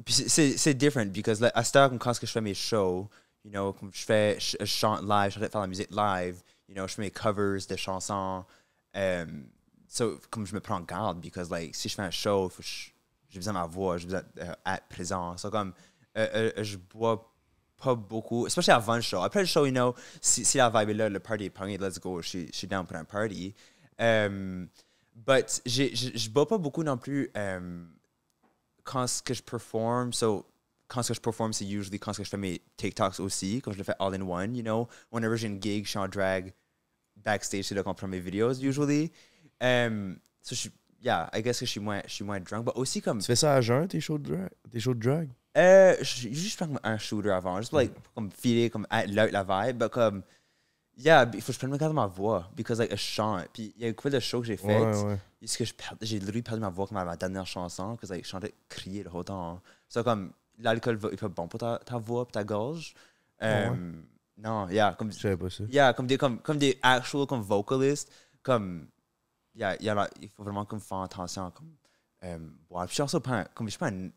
Puis 0.05 0.15
c'est- 0.15 0.75
different, 0.75 1.11
because 1.11 1.41
like, 1.41 1.53
à 1.57 1.65
cette 1.65 1.77
heure, 1.77 1.89
comme 1.89 1.99
quand 1.99 2.15
ce 2.15 2.21
que 2.21 2.27
je 2.27 2.33
fais 2.33 2.41
mes 2.41 2.55
shows, 2.55 3.09
you 3.45 3.51
know, 3.51 3.73
comme 3.73 3.91
je 3.93 4.05
fais, 4.05 4.39
je, 4.39 4.57
je 4.61 4.65
chante 4.65 5.03
live, 5.03 5.33
je 5.33 5.41
de 5.41 5.49
faire 5.49 5.61
la 5.61 5.67
musique 5.67 5.91
live, 5.91 6.41
you 6.69 6.75
know, 6.77 6.87
je 6.87 6.95
fais 6.95 7.03
mes 7.03 7.11
covers 7.11 7.67
de 7.69 7.77
chansons. 7.77 8.45
euh, 8.95 9.27
so, 9.89 10.21
comme 10.31 10.47
je 10.47 10.55
me 10.55 10.61
prends 10.61 10.77
en 10.77 10.81
garde, 10.83 11.21
because 11.21 11.51
like, 11.51 11.75
si 11.75 11.89
je 11.89 11.95
fais 11.97 12.03
un 12.03 12.11
show, 12.11 12.51
je- 12.61 12.91
j'ai 13.29 13.39
besoin 13.41 13.55
de 13.55 13.59
ma 13.59 13.67
voix, 13.67 13.97
j'ai 13.99 14.05
besoin 14.07 14.23
d'être 14.37 14.87
présent. 14.89 15.37
So, 15.37 15.51
comme, 15.51 15.73
euh, 16.17 16.51
euh, 16.57 16.63
je 16.63 16.77
bois 16.77 17.32
pas 17.83 17.95
beaucoup, 17.95 18.47
especially 18.47 18.72
avant 18.74 18.97
le 18.97 19.01
show. 19.03 19.22
Après 19.22 19.41
le 19.41 19.47
show, 19.47 19.66
you 19.66 19.72
know, 19.72 19.95
si, 20.20 20.45
si 20.45 20.59
la 20.59 20.70
vibe 20.70 20.91
est 20.91 20.95
là, 20.95 21.09
le 21.09 21.20
party 21.20 21.45
est 21.45 21.51
pogné, 21.51 21.78
let's 21.78 21.99
go, 21.99 22.22
je 22.22 22.28
suis- 22.28 22.51
je 22.53 22.66
down 22.66 22.87
pour 22.87 22.97
un 22.97 23.05
party. 23.05 23.55
Um, 23.99 24.68
but 25.14 25.61
je 25.66 26.28
bois 26.30 26.47
pas 26.47 26.59
beaucoup 26.59 26.83
non 26.83 26.97
plus 26.97 27.30
um, 27.35 27.89
quand 28.85 29.07
ce 29.07 29.22
que 29.22 29.35
je 29.35 29.43
performe. 29.43 30.12
So, 30.12 30.47
quand 30.89 31.03
ce 31.03 31.09
que 31.09 31.14
je 31.14 31.20
performe, 31.20 31.53
c'est 31.53 31.66
usually 31.66 31.99
quand 31.99 32.12
ce 32.12 32.18
que 32.18 32.24
je 32.24 32.30
fais 32.30 32.37
mes 32.37 32.61
TikToks 32.76 33.20
aussi, 33.20 33.61
quand 33.62 33.72
je 33.72 33.78
le 33.78 33.85
fais 33.85 33.95
all 33.99 34.14
in 34.14 34.22
one, 34.22 34.55
you 34.57 34.62
know. 34.62 34.89
Whenever 35.11 35.37
j'ai 35.37 35.49
une 35.49 35.61
gig, 35.62 35.85
je 35.85 35.91
suis 35.91 35.99
en 35.99 36.09
drag 36.09 36.53
backstage, 37.16 37.64
c'est 37.64 37.74
là 37.74 37.83
qu'on 37.83 37.95
prend 37.95 38.09
mes 38.09 38.20
vidéos, 38.20 38.55
usually. 38.55 39.11
Um, 39.61 40.18
so, 40.41 40.55
je 40.55 40.68
yeah, 41.03 41.28
I 41.33 41.43
guess 41.43 41.59
que 41.59 41.66
je 41.66 41.70
suis 41.70 42.24
moins 42.24 42.41
drunk, 42.41 42.64
but 42.64 42.76
aussi 42.76 43.03
comme... 43.03 43.18
Tu 43.18 43.26
fais 43.26 43.37
ça 43.37 43.55
à 43.55 43.61
jeun, 43.61 43.89
tes 43.89 44.01
shows 44.01 44.18
de 44.18 44.35
drag? 44.35 44.51
Tes 44.70 44.80
shows 44.80 44.95
de 44.95 45.01
drag? 45.01 45.28
Euh, 45.57 45.97
juste 46.03 46.57
prendre 46.59 46.81
un 46.83 46.97
shooter 46.97 47.31
avant, 47.31 47.59
juste 47.59 47.71
pour 47.71 47.79
like, 47.81 47.93
pour 47.93 48.13
comme 48.15 48.31
filer, 48.31 48.71
comme 48.71 48.87
être 48.91 49.11
là, 49.11 49.27
la 49.31 49.43
vibe, 49.67 49.83
mais 49.83 49.89
comme, 49.91 50.23
yeah, 50.97 51.31
il 51.35 51.41
faut 51.43 51.49
que 51.49 51.53
je 51.53 51.59
prenne 51.59 51.77
garde 51.77 51.93
ma 51.93 52.07
voix, 52.07 52.51
because 52.57 52.79
like, 52.79 52.91
je 52.93 52.97
chante. 52.97 53.49
Puis 53.53 53.75
il 53.77 53.83
y 53.83 53.87
a 53.87 53.93
couple 53.93 54.11
de 54.11 54.21
shows 54.21 54.41
que 54.41 54.47
j'ai 54.47 54.57
fait, 54.57 54.81
Ouais, 54.81 55.05
ouais. 55.05 55.19
est-ce 55.43 55.59
que 55.59 55.65
j'ai 56.01 56.19
literally 56.19 56.41
perdu 56.43 56.61
ma 56.61 56.71
voix 56.71 56.87
comme 56.87 56.97
à 56.97 57.05
ma 57.05 57.17
dernière 57.17 57.47
chanson, 57.47 57.97
parce 57.97 58.09
que 58.09 58.15
like, 58.15 58.25
je 58.25 58.31
chantais 58.31 58.55
crier 58.69 59.03
le 59.03 59.11
whole 59.11 59.25
temps. 59.27 59.61
So 59.89 60.03
comme, 60.03 60.33
l'alcool 60.59 60.99
est 61.13 61.17
pas 61.19 61.29
bon 61.29 61.49
pour 61.49 61.61
ta, 61.61 61.79
ta 61.85 61.99
voix, 61.99 62.25
pour 62.25 62.33
ta 62.33 62.45
gorge. 62.45 62.95
Euh, 63.43 63.71
ouais? 63.71 63.77
Non, 64.39 64.69
yeah, 64.71 64.95
comme, 64.99 65.11
pas 65.11 65.51
ça. 65.51 65.65
yeah, 65.69 65.93
comme 65.93 66.07
des, 66.07 66.17
comme, 66.17 66.39
comme 66.41 66.57
des 66.57 66.79
actual, 66.83 67.27
comme 67.27 67.43
vocalists, 67.43 68.11
comme, 68.43 68.87
yeah, 69.55 69.77
il 69.79 69.85
y 69.85 69.91
en 69.91 69.99
a- 69.99 70.09
il 70.21 70.29
faut 70.31 70.43
vraiment 70.43 70.65
comme 70.65 70.81
faire 70.81 71.01
attention, 71.03 71.51
comme, 71.51 71.75
euh, 72.25 72.39
boire. 72.71 72.87
Puis 72.87 72.97
je 72.97 73.07
suis 73.07 73.21
pas, 73.21 73.31
un- 73.41 73.45
comme, 73.55 73.67
je 73.67 73.73
suis 73.73 73.79
pas 73.79 73.89
un, 73.89 74.09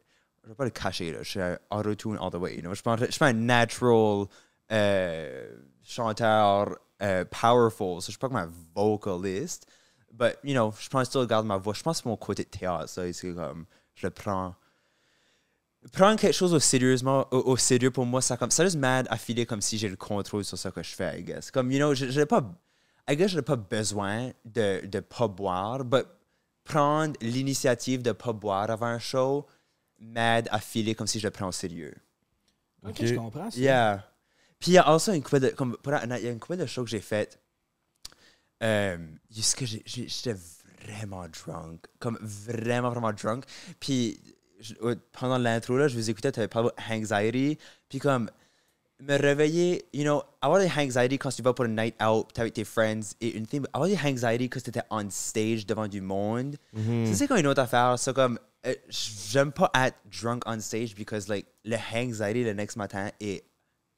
je 0.46 0.50
vais 0.50 0.56
pas 0.56 0.64
le 0.66 0.70
cacher, 0.70 1.16
je 1.22 1.28
suis 1.28 1.42
un 1.42 1.58
auto-tune 1.72 2.18
all 2.22 2.30
the 2.30 2.36
way, 2.36 2.56
you 2.56 2.62
know, 2.62 2.74
je 2.74 2.82
suis 2.82 3.12
je 3.12 3.24
un 3.24 3.34
natural 3.34 4.28
euh, 4.72 5.58
chanteur 5.84 6.78
euh, 7.02 7.26
powerful, 7.26 8.02
so 8.02 8.08
je 8.08 8.12
suis 8.12 8.20
pas 8.20 8.28
comme 8.28 8.38
un 8.38 8.52
vocalist, 8.76 9.66
but, 10.12 10.38
you 10.44 10.54
know, 10.54 10.72
je 10.80 10.88
pense 10.88 11.08
still 11.08 11.26
garder 11.26 11.48
ma 11.48 11.58
voix, 11.58 11.74
je 11.74 11.82
pense 11.82 12.02
que 12.02 12.08
mon 12.08 12.16
côté 12.16 12.44
de 12.44 12.50
théâtre, 12.50 12.88
c'est 12.88 13.34
comme, 13.34 13.66
je 13.96 14.06
le 14.06 14.12
prends, 14.12 14.56
prendre 15.92 16.20
quelque 16.20 16.34
chose 16.34 16.54
au 16.54 16.60
sérieusement 16.60 17.28
au, 17.32 17.58
sérieux 17.58 17.92
pour 17.92 18.06
moi 18.06 18.22
ça 18.22 18.38
comme 18.38 18.52
ça 18.52 18.64
juste 18.64 18.78
mad 18.78 19.08
à 19.10 19.18
filer 19.18 19.46
comme 19.46 19.62
si 19.62 19.78
j'ai 19.78 19.90
le 19.90 19.96
contrôle 19.96 20.44
sur 20.44 20.58
ce 20.58 20.70
que 20.70 20.82
je 20.82 20.96
fais 20.96 21.20
I 21.20 21.24
guess. 21.24 21.52
Comme 21.52 21.72
you 21.72 21.78
know 21.78 21.94
je 21.94 22.24
pas 22.24 22.44
I 23.08 23.16
guess 23.16 23.30
j'ai 23.30 23.42
pas 23.42 23.56
besoin 23.56 24.32
de 24.46 24.86
de 24.86 25.00
pas 25.00 25.28
boire 25.28 25.84
but 25.86 26.08
prendre 26.64 27.14
l'initiative 27.22 28.02
de 28.02 28.12
pas 28.12 28.34
boire 28.34 28.70
avant 28.70 28.88
un 28.88 29.00
show 29.00 29.46
m'aide 30.06 30.48
à 30.52 30.60
filer 30.60 30.96
comme 30.96 31.08
si 31.08 31.20
je 31.20 31.28
le 31.28 31.32
prends 31.32 31.48
au 31.48 31.52
sérieux. 31.52 31.94
Ok, 32.88 33.04
je 33.06 33.16
comprends 33.16 33.50
ça. 33.50 33.58
yeah. 33.60 34.08
Puis 34.60 34.72
il 34.72 34.74
y 34.76 34.78
a 34.78 34.94
aussi 34.94 35.12
une 35.16 35.22
couple 35.24 35.40
de 35.42 35.50
comme 35.50 35.78
il 35.86 36.24
y 36.24 36.28
a 36.28 36.32
une 36.32 36.40
couple 36.40 36.58
de 36.58 36.66
shows 36.66 36.84
que 36.84 36.90
j'ai 36.90 37.02
fait 37.02 37.40
euh, 38.64 38.98
juste 39.30 39.56
que 39.56 39.66
j'ai- 39.66 39.84
j'ai- 39.86 40.08
j'étais 40.08 40.36
vraiment 40.86 41.26
drunk 41.28 41.82
comme 42.00 42.18
vraiment 42.22 42.90
vraiment 42.90 43.12
drunk. 43.14 43.44
Puis 43.80 44.20
je- 44.60 44.74
pendant 45.12 45.38
l'intro 45.38 45.78
là 45.78 45.88
je 45.88 45.96
vous 45.96 46.10
écoutais 46.10 46.32
tu 46.32 46.40
avais 46.40 46.48
parlé 46.48 46.70
d'anxiety 46.90 47.58
puis 47.90 48.00
comme 48.00 48.30
me 49.02 49.18
réveiller 49.18 49.86
you 49.94 50.04
know 50.04 50.24
avoir 50.42 50.60
des 50.62 50.70
anxiety 50.72 51.18
quand 51.18 51.30
tu 51.32 51.42
vas 51.42 51.54
pour 51.54 51.66
une 51.66 51.76
night 51.76 51.96
out 52.02 52.28
t'es 52.34 52.42
avec 52.42 52.54
tes 52.54 52.64
friends 52.64 53.02
et 53.20 53.36
une 53.36 53.46
thing 53.46 53.66
avoir 53.74 53.90
des 53.90 53.98
anxiety 53.98 54.50
quand 54.50 54.62
tu 54.64 54.70
étais 54.70 54.84
on 54.90 55.08
stage 55.10 55.66
devant 55.66 55.88
du 55.88 56.00
monde. 56.00 56.56
Mhm. 56.72 57.08
ça, 57.08 57.14
c'est 57.16 57.28
comme 57.28 57.38
une 57.40 57.48
autre 57.48 57.62
affaire 57.62 58.00
c'est 58.00 58.14
comme 58.16 58.40
j'aime 58.90 59.52
pas 59.52 59.70
être 59.76 59.98
drunk 60.22 60.44
on 60.46 60.60
stage 60.60 60.96
because 60.96 61.28
like 61.28 61.46
le 61.64 61.78
anxiety 61.94 62.44
le 62.44 62.54
next 62.54 62.76
matin 62.78 63.10
est 63.20 63.44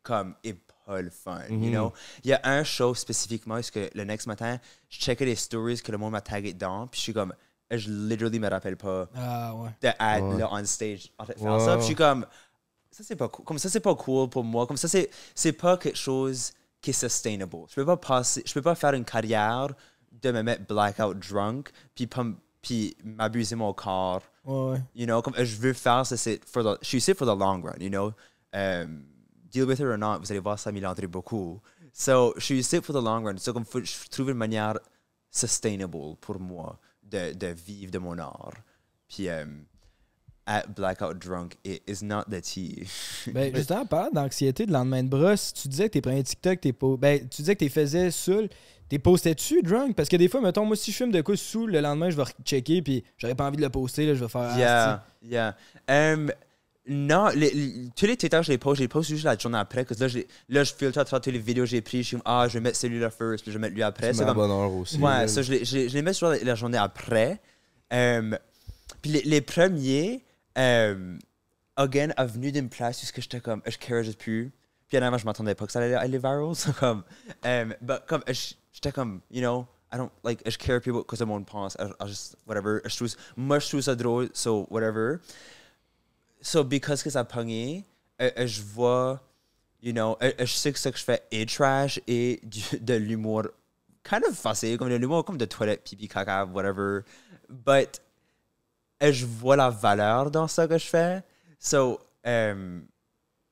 comme 0.04 0.36
est 0.44 0.58
pas 0.86 1.02
le 1.02 1.10
fun 1.10 1.42
you 1.50 1.58
Mhm. 1.58 1.72
know? 1.72 1.94
Il 2.24 2.30
y 2.30 2.34
a 2.34 2.40
un 2.44 2.64
show 2.64 2.94
spécifiquement 2.96 3.56
parce 3.56 3.72
que 3.72 3.90
le 3.94 4.04
next 4.04 4.28
matin 4.28 4.58
je 4.90 5.00
checkais 5.00 5.26
les 5.26 5.36
stories 5.36 5.82
que 5.82 5.92
le 5.92 5.98
monde 5.98 6.12
m'a 6.14 6.22
tagué 6.22 6.54
dedans 6.54 6.88
puis 6.88 6.98
je 7.00 7.04
suis 7.04 7.14
comme 7.14 7.34
je 7.70 7.90
literally 7.90 8.40
me 8.40 8.50
rappelle 8.50 8.78
pas 8.78 9.10
Ah 9.16 9.54
ouais. 9.56 9.70
là 9.82 10.48
on 10.52 10.64
stage 10.66 11.12
en 11.18 11.26
de 11.26 11.34
faire 11.34 11.42
Ouais. 11.54 11.60
ça 11.60 11.74
puis 11.74 11.82
je 11.82 11.86
suis 11.88 11.96
comme 11.96 12.26
ça 12.92 13.04
c'est 13.04 13.16
pas 13.18 13.28
cool 13.30 13.46
comme 13.46 13.60
ça 13.60 13.70
c'est 13.70 13.80
pas 13.82 13.96
cool 13.96 14.30
pour 14.30 14.44
moi 14.44 14.66
comme 14.66 14.78
ça 14.78 14.88
c'est 14.88 15.10
c'est 15.36 15.52
pas 15.54 15.78
quelque 15.78 15.98
chose 15.98 16.52
qui 16.82 16.92
est 16.92 16.94
sustainable 16.94 17.58
je 17.70 17.76
peux 17.76 17.86
pas 17.86 17.98
passer 17.98 18.44
je 18.46 18.54
peux 18.54 18.62
pas 18.62 18.76
faire 18.76 18.94
une 18.94 19.04
carrière 19.06 19.68
de 20.12 20.32
me 20.32 20.42
mettre 20.42 20.66
blackout 20.66 21.20
drunk 21.20 21.70
puis 21.94 22.08
pas 22.08 22.26
puis 22.68 22.96
m'abuser 23.04 23.56
mon 23.56 23.72
corps 23.74 24.22
Ouais, 24.44 24.72
ouais. 24.72 24.82
you 24.96 25.06
know, 25.06 25.22
comme 25.22 25.34
je 25.38 25.56
veux 25.58 25.74
faire 25.74 26.06
ça, 26.06 26.16
c'est 26.18 26.40
for 26.46 26.64
the, 26.64 26.78
je 26.82 26.88
suis 26.88 26.98
ici 27.00 27.14
for 27.14 27.26
the 27.28 27.38
long 27.38 27.62
run, 27.62 27.76
you 27.80 27.90
know. 27.90 28.14
Um, 28.54 29.04
deal 29.52 29.66
with 29.66 29.80
it 29.80 29.86
or 29.86 29.98
not, 29.98 30.20
vous 30.20 30.32
allez 30.32 30.40
voir 30.42 30.58
ça 30.60 30.72
m'illandrer 30.72 31.08
beaucoup. 31.08 31.60
So, 31.94 32.34
je 32.38 32.44
suis 32.44 32.60
ici 32.60 32.82
for 32.82 32.94
the 32.94 33.04
long 33.04 33.24
run. 33.26 33.38
So, 33.38 33.52
comme 33.54 33.66
faut, 33.66 33.84
je 33.84 34.08
trouve 34.10 34.30
une 34.30 34.38
manière 34.38 34.78
sustainable 35.32 36.16
pour 36.22 36.40
moi 36.40 36.80
de, 37.04 37.34
de 37.34 37.48
vivre 37.48 37.92
de 37.92 37.98
mon 38.00 38.18
art. 38.20 38.54
Puis, 39.08 39.30
um, 39.30 39.66
at 40.46 40.64
blackout 40.76 41.20
drunk, 41.20 41.58
it 41.66 41.82
is 41.88 42.02
not 42.04 42.26
the 42.30 42.42
tea. 42.42 42.88
Ben, 43.34 43.54
justement, 43.54 43.86
parlant 43.86 44.12
d'anxiété 44.12 44.66
de 44.66 44.72
lendemain 44.72 45.04
de 45.04 45.10
brosse, 45.10 45.54
tu 45.54 45.68
disais 45.68 45.88
que 45.90 45.94
tes 45.94 46.02
premiers 46.02 46.24
TikTok, 46.24 46.62
t'es 46.62 46.72
po- 46.74 46.98
ben, 46.98 47.20
tu 47.28 47.42
disais 47.42 47.56
que 47.56 47.60
t'es 47.60 47.70
faisais 47.70 48.12
saoul. 48.12 48.48
T'es 48.90 49.00
postais-tu 49.00 49.62
drunk? 49.64 49.96
Parce 49.96 50.08
que 50.10 50.16
des 50.16 50.30
fois, 50.30 50.40
mettons, 50.42 50.66
moi, 50.66 50.76
si 50.76 50.92
je 50.92 50.98
fume 50.98 51.12
de 51.12 51.22
quoi 51.22 51.36
sous 51.36 51.68
le 51.68 51.82
lendemain, 51.82 52.10
je 52.10 52.16
vais 52.18 52.24
checker, 52.46 52.82
puis 52.82 53.04
j'aurais 53.18 53.36
pas 53.36 53.46
envie 53.46 53.58
de 53.58 53.62
le 53.62 53.70
poster, 53.70 54.06
là, 54.06 54.14
je 54.16 54.24
vais 54.24 54.30
faire. 54.30 54.50
ah, 54.54 55.04
Yeah, 55.24 55.56
yeah. 55.88 56.14
Um, 56.14 56.32
Non, 56.90 57.28
les- 57.36 57.52
les- 57.52 57.90
tous 57.98 58.06
les 58.06 58.16
TikTok, 58.16 58.44
je 58.44 58.52
les 58.54 58.58
poste, 58.58 58.78
je 58.78 58.84
les 58.84 58.88
poste 58.88 59.10
juste 59.10 59.26
la 59.26 59.38
journée 59.38 59.58
après. 59.58 59.84
Parce 59.84 59.98
que 59.98 60.04
là, 60.06 60.08
je, 60.08 60.20
les- 60.20 60.28
là, 60.48 60.64
je 60.64 60.74
filtre 60.74 60.98
à 61.00 61.04
travers 61.04 61.20
toutes 61.22 61.34
les 61.34 61.40
vidéos 61.40 61.64
que 61.66 61.70
j'ai 61.70 61.82
prises. 61.82 62.04
Je 62.04 62.08
suis 62.08 62.16
comme, 62.16 62.24
ah, 62.24 62.48
je 62.48 62.54
vais 62.54 62.62
mettre 62.62 62.78
celui-là 62.78 63.10
first, 63.10 63.44
puis 63.44 63.52
je 63.52 63.58
vais 63.58 63.62
mettre 63.62 63.76
lui 63.76 63.84
après. 63.84 64.14
C'est 64.14 64.22
à 64.24 64.28
comme- 64.28 64.36
bonne 64.38 64.52
heure 64.52 64.72
aussi. 64.72 64.98
Ouais, 64.98 65.28
ça, 65.28 65.42
je 65.42 65.52
les, 65.52 65.66
je 65.66 65.76
les- 65.76 65.90
je 65.90 65.94
les 65.96 66.02
mets 66.02 66.14
sur 66.14 66.30
la, 66.30 66.38
la 66.42 66.56
journée 66.56 66.78
après. 66.78 67.42
Puis 69.02 69.12
les, 69.12 69.22
les 69.24 69.42
premiers, 69.42 70.24
euh, 70.58 71.18
again, 71.76 72.10
a 72.16 72.26
venu 72.26 72.52
d'une 72.54 72.70
place 72.70 73.04
où 73.04 73.22
j'étais 73.22 73.40
comme, 73.42 73.62
je 73.66 73.78
care 73.78 74.04
juste 74.04 74.18
plus. 74.20 74.52
Puis 74.88 74.98
honnêtement, 74.98 75.18
je 75.18 75.26
m'attendais 75.26 75.56
pas 75.56 75.66
que 75.66 75.72
ça 75.74 75.80
allait 75.80 75.94
aller 75.94 76.18
viral. 76.18 76.54
comme, 76.80 77.04
but 77.82 78.00
comme, 78.08 78.24
je- 78.30 78.54
j'étais 78.78 78.92
comme, 78.92 79.22
you 79.32 79.42
know, 79.42 79.66
I 79.92 79.98
don't, 79.98 80.12
like, 80.24 80.42
je 80.46 80.58
care 80.58 80.80
plus 80.82 80.92
que 81.04 81.16
le 81.20 81.26
monde 81.26 81.46
pense. 81.46 81.76
I, 81.80 81.86
I 82.00 82.08
just, 82.08 82.36
whatever. 82.46 82.82
Je 82.86 82.96
trouve, 82.96 83.16
moi, 83.36 83.58
je 83.60 83.68
trouve 83.70 83.82
ça 83.82 83.96
drôle, 83.96 84.30
so 84.34 84.68
whatever. 84.70 85.20
So, 86.42 86.64
because 86.64 87.02
que 87.02 87.10
ça 87.10 87.22
a 87.22 87.24
pogné, 87.24 87.86
je 88.20 88.62
vois, 88.62 89.20
you 89.82 89.94
know, 89.94 90.18
je 90.22 90.46
sais 90.46 90.72
que 90.72 90.78
ce 90.80 90.90
que 90.90 90.98
je 90.98 91.04
fais 91.04 91.24
est 91.32 91.50
trash 91.50 92.00
et 92.08 92.40
du- 92.44 92.80
de 92.80 92.94
l'humour 92.96 93.44
kind 94.04 94.24
of 94.28 94.36
facile, 94.38 94.78
comme 94.78 94.90
de 94.90 94.96
l'humour 94.96 95.26
comme 95.26 95.38
de 95.38 95.46
toilette, 95.46 95.84
pipi, 95.84 96.08
caca, 96.08 96.46
whatever. 96.46 97.04
But 97.50 98.00
je 99.02 99.26
vois 99.26 99.56
la 99.56 99.70
valeur 99.70 100.30
dans 100.32 100.48
ce 100.48 100.62
que 100.68 100.78
je 100.78 100.86
fais. 100.86 101.24
So, 101.60 102.00
um, 102.26 102.86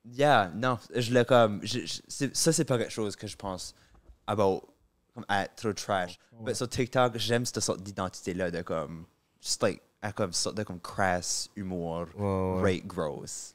yeah, 0.04 0.50
non, 0.54 0.78
je 0.94 1.12
l'ai 1.12 1.24
comme. 1.24 1.60
je- 1.64 1.86
je- 1.86 2.28
ça, 2.32 2.52
c'est 2.52 2.64
pas 2.64 2.78
quelque 2.78 2.92
chose 2.92 3.16
que 3.16 3.26
je 3.26 3.36
pense 3.36 3.74
about 4.26 4.62
comme 5.16 5.24
être 5.30 5.56
trop 5.56 5.72
trash. 5.72 6.18
Mais 6.44 6.52
sur 6.54 6.68
TikTok, 6.68 7.16
j'aime 7.16 7.44
cette 7.46 7.60
sorte 7.60 7.82
d'identité-là 7.82 8.50
de 8.50 8.62
comme. 8.62 9.06
Just 9.40 9.62
like, 9.62 9.80
à 10.02 10.12
comme 10.12 10.32
sorte 10.32 10.56
de 10.56 10.62
comme 10.62 10.78
crass 10.80 11.48
humour, 11.56 12.06
Ouais, 12.16 12.24
ouais. 12.62 12.62
rate 12.74 12.86
gross. 12.86 13.54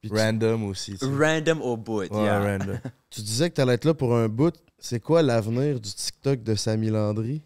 Puis 0.00 0.10
tu- 0.10 0.16
Random 0.16 0.64
aussi. 0.64 0.92
tu 0.98 1.06
sais. 1.06 1.12
Random 1.14 1.60
au 1.62 1.76
bout, 1.76 2.00
Ouais, 2.10 2.22
yeah. 2.24 2.40
random. 2.40 2.78
Tu 3.10 3.20
disais 3.22 3.48
que 3.50 3.54
tu 3.54 3.60
allais 3.60 3.74
être 3.74 3.84
là 3.84 3.94
pour 3.94 4.14
un 4.16 4.28
bout. 4.28 4.54
C'est 4.78 5.00
quoi 5.00 5.22
l'avenir 5.22 5.78
du 5.80 5.92
TikTok 5.92 6.42
de 6.42 6.54
Samy 6.54 6.90
Landry? 6.90 7.42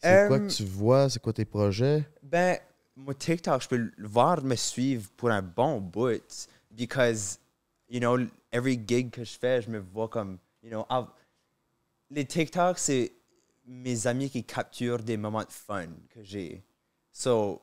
C'est 0.00 0.26
quoi 0.26 0.36
Euh, 0.38 0.46
que 0.48 0.52
tu 0.52 0.64
vois? 0.64 1.08
C'est 1.10 1.20
quoi 1.20 1.32
tes 1.32 1.44
projets? 1.44 2.04
Ben, 2.22 2.58
mon 2.96 3.12
TikTok, 3.12 3.62
je 3.62 3.68
peux 3.68 3.76
le 3.96 4.08
voir 4.08 4.42
me 4.42 4.56
suivre 4.56 5.08
pour 5.16 5.30
un 5.30 5.42
bon 5.42 5.80
bout. 5.80 6.48
Because, 6.70 7.38
you 7.88 8.00
know, 8.00 8.18
every 8.50 8.80
gig 8.86 9.10
que 9.10 9.22
je 9.24 9.38
fais, 9.38 9.60
je 9.62 9.70
me 9.70 9.78
vois 9.78 10.08
comme, 10.08 10.38
you 10.62 10.70
know, 10.70 10.86
I've- 10.90 11.08
les 12.14 12.24
TikTok, 12.24 12.78
c'est 12.78 13.12
mes 13.66 14.06
amis 14.06 14.30
qui 14.30 14.44
capturent 14.44 15.02
des 15.02 15.16
moments 15.16 15.44
de 15.44 15.50
fun 15.50 15.88
que 16.10 16.22
j'ai. 16.22 16.62
So, 17.12 17.60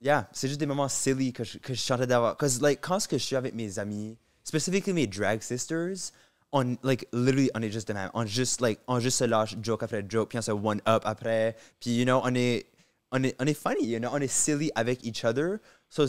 yeah, 0.00 0.28
c'est 0.32 0.48
juste 0.48 0.60
des 0.60 0.66
moments 0.66 0.88
silly 0.88 1.32
que 1.32 1.44
je, 1.44 1.58
que 1.58 1.74
je 1.74 1.80
chantais 1.80 2.06
d'avoir. 2.06 2.34
Because, 2.34 2.60
like, 2.60 2.80
quand 2.80 2.98
je 3.10 3.16
suis 3.16 3.36
avec 3.36 3.54
mes 3.54 3.78
amis, 3.78 4.16
specifically 4.44 4.92
mes 4.92 5.06
drag 5.06 5.42
sisters, 5.42 6.12
on, 6.52 6.76
like, 6.82 7.06
literally, 7.12 7.50
on 7.54 7.62
est 7.62 7.70
juste 7.70 7.88
de 7.88 7.92
même. 7.92 8.10
On 8.14 8.24
juste, 8.26 8.60
like, 8.60 8.80
on 8.88 9.00
juste 9.00 9.18
se 9.18 9.24
lâche 9.24 9.56
joke 9.62 9.82
après 9.82 10.04
joke, 10.08 10.30
puis 10.30 10.38
on 10.38 10.42
se 10.42 10.50
one-up 10.50 11.02
après. 11.04 11.56
Puis, 11.80 11.96
you 11.96 12.04
know, 12.04 12.20
on 12.24 12.34
est, 12.34 12.66
on 13.12 13.22
est, 13.22 13.36
on 13.40 13.46
est 13.46 13.54
funny, 13.54 13.86
you 13.86 13.98
know, 13.98 14.10
on 14.12 14.20
est 14.20 14.32
silly 14.32 14.70
avec 14.74 15.04
each 15.04 15.24
other. 15.24 15.60
So, 15.88 16.06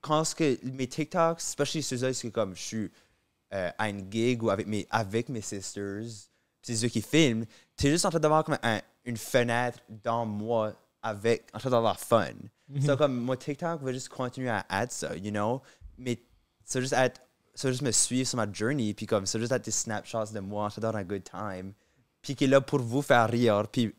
quand 0.00 0.24
ce 0.24 0.34
que 0.34 0.58
mes 0.64 0.86
TikToks, 0.86 1.38
especially 1.40 1.82
ceux-là, 1.82 2.12
c'est 2.12 2.30
comme 2.30 2.56
je 2.56 2.62
suis 2.62 2.90
euh, 3.52 3.70
à 3.78 3.88
une 3.88 4.10
gig 4.10 4.42
ou 4.42 4.50
avec 4.50 4.66
mes, 4.66 4.86
avec 4.90 5.28
mes 5.28 5.42
sisters, 5.42 6.31
c'est 6.62 6.84
eux 6.84 6.88
qui 6.88 7.02
filment, 7.02 7.44
t'es 7.76 7.90
juste 7.90 8.04
en 8.04 8.10
train 8.10 8.20
d'avoir 8.20 8.44
comme 8.44 8.58
un- 8.62 8.80
une 9.04 9.16
fenêtre 9.16 9.78
dans 9.88 10.24
moi 10.26 10.72
avec, 11.02 11.48
en 11.52 11.58
train 11.58 11.70
d'avoir 11.70 11.98
fun. 11.98 12.28
So, 12.86 12.96
comme 12.96 13.16
mon 13.16 13.34
TikTok 13.36 13.82
va 13.82 13.92
juste 13.92 14.08
continuer 14.08 14.48
à 14.50 14.64
être 14.82 14.92
ça, 14.92 15.14
you 15.16 15.30
know, 15.30 15.60
mais 15.98 16.18
ça 16.64 16.78
va 16.78 16.82
juste 16.82 16.94
être, 16.94 17.20
ça 17.54 17.70
juste 17.70 17.82
me 17.82 17.90
suivre 17.90 18.26
sur 18.28 18.36
ma 18.38 18.50
journey, 18.50 18.94
puis 18.94 19.06
comme 19.06 19.26
ça 19.26 19.38
juste 19.38 19.52
être 19.52 19.64
des 19.64 19.70
snapshots 19.72 20.32
de 20.32 20.40
moi 20.40 20.66
en 20.66 20.70
train 20.70 20.80
d'avoir 20.80 21.02
un 21.02 21.04
good 21.04 21.24
time, 21.24 21.72
puis 22.22 22.34
qui 22.36 22.44
est 22.44 22.46
là 22.46 22.60
pour 22.60 22.78
vous 22.80 23.02
faire 23.02 23.28
rire, 23.28 23.66
puis 23.70 23.94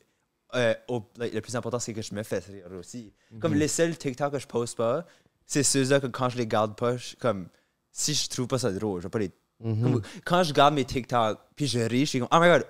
euh, 0.55 0.73
au- 0.87 1.03
like, 1.17 1.33
le 1.33 1.41
plus 1.41 1.55
important, 1.55 1.79
c'est 1.79 1.93
que 1.93 2.01
je 2.01 2.13
me 2.15 2.23
fais 2.23 2.39
rire 2.39 2.67
aussi. 2.79 3.11
Comme 3.39 3.53
les 3.59 3.67
seuls 3.67 3.97
TikTok 3.97 4.31
que 4.33 4.39
je 4.39 4.47
poste 4.47 4.77
pas, 4.77 5.05
c'est 5.45 5.63
ceux-là 5.63 5.99
que 5.99 6.07
quand 6.07 6.29
je 6.29 6.37
les 6.37 6.47
garde 6.47 6.75
pas, 6.75 6.95
je- 6.95 7.15
comme 7.15 7.49
si 7.91 8.13
je 8.13 8.29
trouve 8.29 8.47
pas 8.47 8.59
ça 8.59 8.71
drôle, 8.71 9.01
je 9.01 9.07
vais 9.07 9.09
pas 9.09 9.19
les. 9.19 9.31
Comme, 9.63 10.01
quand 10.25 10.43
je 10.43 10.53
garde 10.53 10.73
mes 10.73 10.85
TikTok, 10.85 11.39
puis 11.55 11.67
je 11.67 11.79
ris, 11.79 12.01
je 12.01 12.05
suis 12.05 12.19
comme, 12.19 12.27
oh 12.31 12.39
my 12.39 12.47
god, 12.47 12.65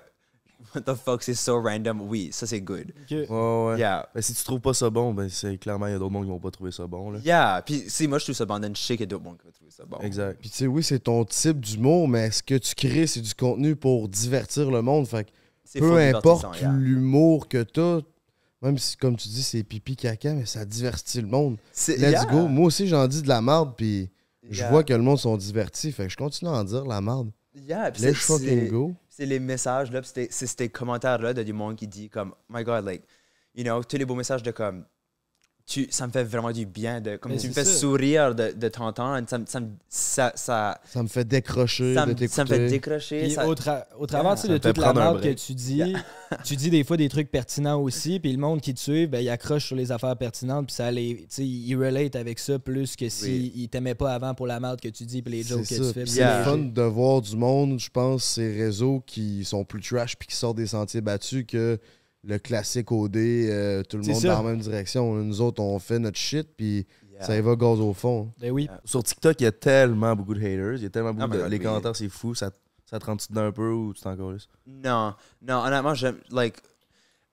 what 0.74 0.82
the 0.82 0.94
fuck, 0.94 1.22
c'est 1.22 1.34
so 1.34 1.60
random. 1.60 2.00
Oui, 2.02 2.30
ça 2.32 2.46
c'est 2.46 2.60
good. 2.60 2.92
Ouais, 3.10 3.26
ouais. 3.28 3.78
Yeah. 3.78 4.08
Ben, 4.14 4.22
si 4.22 4.34
tu 4.34 4.44
trouves 4.44 4.60
pas 4.60 4.74
ça 4.74 4.88
bon, 4.90 5.12
ben 5.12 5.28
c'est 5.28 5.58
clairement, 5.58 5.86
il 5.86 5.92
y 5.92 5.94
a 5.94 5.98
d'autres 5.98 6.12
monde 6.12 6.24
qui 6.24 6.30
vont 6.30 6.38
pas 6.38 6.50
trouver 6.50 6.70
ça 6.70 6.86
bon. 6.86 7.10
Là. 7.10 7.18
Yeah, 7.24 7.62
puis 7.64 7.84
si 7.88 8.08
moi 8.08 8.18
je 8.18 8.24
trouve 8.24 8.36
ça 8.36 8.46
bon, 8.46 8.60
then 8.60 8.74
je 8.74 8.80
sais 8.80 8.94
qu'il 8.94 9.02
y 9.02 9.04
a 9.04 9.06
d'autres 9.06 9.24
monde 9.24 9.38
qui 9.38 9.44
vont 9.44 9.52
trouver 9.52 9.70
ça 9.70 9.84
bon. 9.84 9.98
Exact. 9.98 10.38
Puis 10.40 10.50
tu 10.50 10.56
sais, 10.56 10.66
oui, 10.66 10.82
c'est 10.82 11.00
ton 11.00 11.24
type 11.24 11.60
d'humour, 11.60 12.08
mais 12.08 12.30
ce 12.30 12.42
que 12.42 12.56
tu 12.56 12.74
crées, 12.74 13.06
c'est 13.06 13.20
du 13.20 13.34
contenu 13.34 13.76
pour 13.76 14.08
divertir 14.08 14.70
le 14.70 14.82
monde. 14.82 15.06
Fait 15.06 15.24
que 15.24 15.30
C'est 15.64 15.80
peu 15.80 15.96
importe 15.98 16.42
divertissant, 16.42 16.72
yeah. 16.72 16.78
l'humour 16.78 17.48
que 17.48 17.62
t'as, 17.62 18.00
même 18.62 18.78
si, 18.78 18.96
comme 18.96 19.16
tu 19.16 19.28
dis, 19.28 19.42
c'est 19.42 19.62
pipi 19.62 19.96
caca, 19.96 20.32
mais 20.32 20.46
ça 20.46 20.64
divertit 20.64 21.20
le 21.20 21.26
monde. 21.28 21.58
C'est- 21.72 21.96
Let's 21.98 22.22
yeah. 22.22 22.26
go. 22.26 22.48
Moi 22.48 22.66
aussi, 22.66 22.86
j'en 22.88 23.06
dis 23.06 23.22
de 23.22 23.28
la 23.28 23.42
merde, 23.42 23.74
puis 23.76 24.08
je 24.50 24.60
Yeah. 24.60 24.70
vois 24.70 24.84
que 24.84 24.92
le 24.92 25.02
monde 25.02 25.18
sont 25.18 25.36
divertis. 25.36 25.92
Fait 25.92 26.04
que 26.04 26.08
je 26.10 26.16
continue 26.16 26.50
à 26.50 26.54
en 26.54 26.64
dire 26.64 26.84
la 26.84 27.00
merde. 27.00 27.30
Yeah, 27.54 27.90
Let's 27.90 27.98
c'est- 28.00 28.14
fucking 28.14 28.68
go. 28.68 28.94
C'est 29.08 29.26
les 29.26 29.38
messages 29.38 29.90
là, 29.92 30.00
c'est 30.02 30.30
ces 30.32 30.68
commentaires 30.68 31.18
là 31.18 31.32
de 31.32 31.42
du 31.42 31.52
monde 31.52 31.76
qui 31.76 31.86
dit 31.86 32.08
comme 32.10 32.34
my 32.48 32.64
god 32.64 32.84
like 32.84 33.02
you 33.54 33.62
know 33.62 33.82
tous 33.84 33.96
les 33.96 34.04
beaux 34.04 34.16
messages 34.16 34.42
de 34.42 34.50
comme 34.50 34.84
tu 35.66 35.86
ça 35.90 36.06
me 36.06 36.12
fait 36.12 36.24
vraiment 36.24 36.52
du 36.52 36.66
bien 36.66 37.00
de 37.00 37.16
comme 37.16 37.32
Mais 37.32 37.38
tu 37.38 37.48
me 37.48 37.52
fais 37.54 37.64
ça. 37.64 37.72
sourire 37.78 38.34
de, 38.34 38.52
de 38.52 38.68
t'entendre 38.68 39.26
ça 39.26 39.38
me- 39.38 39.46
ça 39.46 39.60
me- 39.60 39.68
ça 39.88 40.30
ça 40.36 40.78
Ça 40.84 41.02
me 41.02 41.08
fait 41.08 41.24
décrocher 41.24 41.94
ça 41.94 42.04
me, 42.04 42.12
t'écouter. 42.12 42.28
ça 42.28 42.44
me 42.44 42.48
fait 42.50 42.68
décrocher 42.68 43.22
Puis 43.22 43.30
ça- 43.30 43.48
au, 43.48 43.54
tra- 43.54 43.84
au 43.98 44.06
travers 44.06 44.32
Yeah. 44.32 44.36
Ça 44.42 44.48
de 44.48 44.58
toute 44.58 44.76
la 44.78 44.92
merde 44.92 45.22
que 45.22 45.32
tu 45.32 45.54
dis, 45.54 45.82
tu 46.44 46.56
dis 46.56 46.68
des 46.68 46.84
fois 46.84 46.98
des 46.98 47.08
trucs 47.08 47.30
pertinents 47.30 47.80
aussi, 47.80 48.20
puis 48.20 48.30
le 48.32 48.38
monde 48.38 48.60
qui 48.60 48.74
te 48.74 48.80
suit, 48.80 49.06
ben, 49.06 49.20
il 49.20 49.28
accroche 49.30 49.66
sur 49.66 49.76
les 49.76 49.90
affaires 49.90 50.16
pertinentes, 50.18 50.66
puis 50.66 50.74
ça 50.74 50.90
les, 50.90 51.26
il 51.38 51.76
relate 51.76 52.14
avec 52.16 52.38
ça 52.38 52.58
plus 52.58 52.94
que 52.94 53.08
si 53.08 53.50
il 53.54 53.68
t'aimait 53.70 53.94
pas 53.94 54.12
avant 54.12 54.34
pour 54.34 54.46
la 54.46 54.60
merde 54.60 54.80
que 54.82 54.88
tu 54.88 55.04
dis, 55.04 55.22
puis 55.22 55.32
les 55.32 55.42
jokes 55.44 55.62
que 55.66 55.74
tu 55.74 55.92
fais. 55.94 56.04
C'est 56.06 56.18
Yeah. 56.20 56.44
fun 56.44 56.58
de 56.58 56.82
voir 56.82 57.22
du 57.22 57.36
monde, 57.36 57.78
je 57.80 57.88
pense, 57.88 58.24
ces 58.24 58.52
réseaux 58.52 59.02
qui 59.06 59.44
sont 59.44 59.64
plus 59.64 59.80
trash 59.80 60.16
puis 60.16 60.28
qui 60.28 60.36
sortent 60.36 60.58
des 60.58 60.66
sentiers 60.66 61.00
battus 61.00 61.44
que 61.48 61.78
le 62.26 62.38
classique 62.38 62.90
OD, 62.90 63.16
euh, 63.16 63.82
tout 63.82 63.98
le 63.98 64.04
monde 64.04 64.16
ça. 64.20 64.28
dans 64.28 64.42
la 64.42 64.50
même 64.50 64.60
direction. 64.60 65.14
Nous 65.14 65.40
autres, 65.40 65.62
on 65.62 65.78
fait 65.78 65.98
notre 65.98 66.18
shit, 66.18 66.48
puis 66.56 66.86
Yeah. 67.14 67.22
ça 67.26 67.36
y 67.38 67.40
va 67.40 67.54
gaz 67.54 67.78
au 67.78 67.92
fond. 67.92 68.32
Ben 68.40 68.50
oui. 68.50 68.68
Sur 68.84 69.04
TikTok, 69.04 69.40
il 69.40 69.44
y 69.44 69.46
a 69.46 69.52
tellement 69.52 70.16
beaucoup 70.16 70.34
de 70.34 70.40
haters. 70.40 70.74
Il 70.78 70.82
y 70.82 70.86
a 70.86 70.90
tellement 70.90 71.14
beaucoup 71.14 71.30
my 71.30 71.38
de. 71.38 71.44
Les 71.44 71.58
oui. 71.58 71.62
commentaires, 71.64 71.94
c'est 71.94 72.08
fou. 72.08 72.34
Ça, 72.34 72.50
ça 72.86 72.98
te 72.98 73.06
rend-tu 73.06 73.28
dedans 73.28 73.42
un 73.44 73.52
peu 73.52 73.70
ou 73.70 73.94
tu 73.94 74.02
t'en 74.02 74.16
non 74.66 75.14
non 75.42 75.58
honnêtement 75.64 75.94
j'aime 75.94 76.18
like 76.30 76.56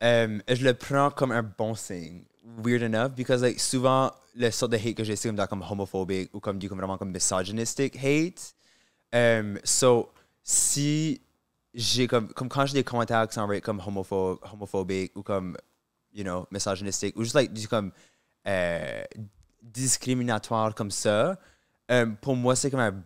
euh, 0.03 0.39
je 0.47 0.63
le 0.63 0.73
prends 0.73 1.09
comme 1.09 1.31
un 1.31 1.43
bon 1.43 1.75
signe 1.75 2.23
weird 2.63 2.81
enough 2.83 3.11
because 3.15 3.41
like 3.41 3.59
souvent 3.59 4.11
le 4.35 4.49
sort 4.49 4.69
de 4.69 4.77
hate 4.77 4.95
que 4.95 5.03
j'ai 5.03 5.15
c'est 5.15 5.29
comme 5.29 5.47
comme 5.47 5.63
homophobique 5.69 6.29
ou 6.33 6.39
comme 6.39 6.57
du 6.57 6.69
comme 6.69 6.77
vraiment 6.77 6.97
comme 6.97 7.11
misogynistic 7.11 7.95
hate 7.97 8.53
Um, 9.13 9.59
so, 9.65 10.09
si 10.41 11.21
j'ai 11.73 12.07
comme, 12.07 12.27
comme 12.33 12.49
quand 12.49 12.65
j'ai 12.65 12.73
des 12.73 12.83
commentaires 12.83 13.27
qui 13.27 13.35
sont 13.35 13.47
comme 13.63 13.81
homophobe, 13.85 14.39
homophobiques 14.51 15.15
ou 15.15 15.23
comme, 15.23 15.57
you 16.13 16.23
know, 16.23 16.45
misogynistiques 16.51 17.15
ou 17.15 17.23
juste 17.23 17.35
like, 17.35 17.53
du 17.53 17.67
comme 17.67 17.91
euh, 18.47 19.03
discriminatoire 19.61 20.75
comme 20.75 20.91
ça, 20.91 21.37
euh, 21.91 22.05
pour 22.21 22.35
moi, 22.35 22.55
c'est 22.55 22.69
comme 22.71 22.79
un, 22.79 23.03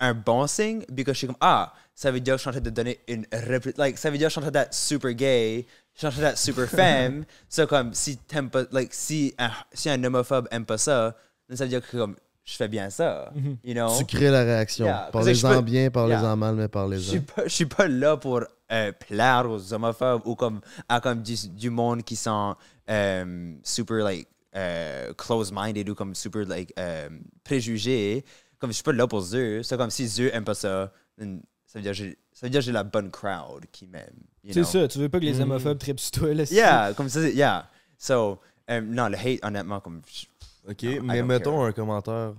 un 0.00 0.14
bon 0.14 0.46
signe 0.46 0.84
parce 0.86 1.04
que 1.04 1.12
je 1.12 1.18
suis 1.18 1.26
comme, 1.26 1.36
ah, 1.40 1.72
ça 1.94 2.10
veut 2.10 2.20
dire 2.20 2.34
que 2.34 2.38
je 2.38 2.42
suis 2.42 2.48
en 2.48 2.52
train 2.52 2.60
de 2.60 2.70
donner 2.70 3.00
une 3.08 3.26
réplique. 3.32 3.78
Like, 3.78 3.98
ça 3.98 4.10
veut 4.10 4.18
dire 4.18 4.26
que 4.26 4.30
je 4.30 4.32
suis 4.32 4.40
en 4.40 4.50
train 4.50 4.50
d'être 4.50 4.74
super 4.74 5.12
gay, 5.12 5.66
je 5.94 5.98
suis 5.98 6.06
en 6.06 6.10
train 6.10 6.22
d'être 6.22 6.38
super 6.38 6.68
femme. 6.68 7.24
so, 7.48 7.66
comme, 7.66 7.94
si 7.94 8.16
t'aimes 8.18 8.50
pas, 8.50 8.64
like, 8.72 8.92
si 8.92 9.34
un, 9.38 9.50
si 9.72 9.88
un 9.88 10.02
homophobe 10.04 10.48
aime 10.50 10.66
pas 10.66 10.78
ça, 10.78 11.16
ça 11.50 11.64
veut 11.64 11.68
dire 11.68 11.86
que 11.86 11.96
comme, 11.96 12.16
je 12.44 12.54
fais 12.54 12.68
bien 12.68 12.90
ça. 12.90 13.32
You 13.64 13.74
know? 13.74 13.88
Tu 13.98 14.04
crées 14.04 14.30
la 14.30 14.42
réaction. 14.44 14.84
Yeah, 14.86 15.08
Parlez-en 15.12 15.54
peux- 15.56 15.60
bien, 15.62 15.90
parlez-en 15.90 16.22
Yeah. 16.22 16.36
mal, 16.36 16.54
mais 16.56 16.68
parlez-en. 16.68 17.20
je 17.44 17.48
suis 17.48 17.66
pas 17.66 17.86
là 17.88 18.16
pour 18.16 18.40
euh, 18.72 18.92
plaire 18.92 19.48
aux 19.48 19.72
homophobes 19.72 20.22
ou 20.24 20.34
comme 20.34 20.60
à 20.88 21.00
comme 21.00 21.22
du, 21.22 21.34
du 21.50 21.70
monde 21.70 22.02
qui 22.02 22.16
sont 22.16 22.56
euh, 22.90 23.54
super 23.62 23.96
like 24.04 24.28
euh, 24.56 25.12
close-minded 25.14 25.88
ou 25.88 25.94
comme 25.94 26.14
super 26.14 26.44
like 26.46 26.72
euh, 26.78 27.08
préjugés. 27.44 28.24
Comme 28.58 28.70
je 28.70 28.74
suis 28.74 28.82
pas 28.84 28.92
là 28.92 29.06
pour 29.06 29.24
eux. 29.34 29.62
C'est 29.62 29.76
comme 29.76 29.90
si 29.90 30.08
eux 30.20 30.34
aiment 30.34 30.44
pas 30.44 30.54
ça, 30.54 30.92
then 31.18 31.42
ça 31.66 31.78
veut 31.78 31.82
dire 31.82 31.92
que 31.92 31.96
j'ai- 31.98 32.18
ça 32.32 32.46
veut 32.46 32.50
dire 32.50 32.60
que 32.60 32.64
j'ai 32.66 32.72
la 32.72 32.84
bonne 32.84 33.10
crowd 33.10 33.64
qui 33.72 33.86
m'aime. 33.86 34.14
C'est 34.50 34.64
ça, 34.64 34.88
tu 34.88 34.98
veux 34.98 35.08
pas 35.08 35.20
que 35.20 35.24
les 35.24 35.40
homophomes 35.40 35.78
trippent 35.78 36.00
sur 36.00 36.10
toi, 36.12 36.34
là. 36.34 36.44
Yeah, 36.50 36.92
comme 36.96 37.08
ça, 37.08 37.20
c'est- 37.20 37.34
yeah. 37.34 37.68
So, 37.98 38.40
non, 38.68 39.08
le 39.08 39.16
hate, 39.16 39.38
honnêtement, 39.44 39.80
comme. 39.80 40.00
je- 40.12 40.26
Ok, 40.68 40.82
mais 41.02 41.22
mettons 41.22 41.56
care. 41.58 41.64
un 41.66 41.72
commentaire. 41.72 42.34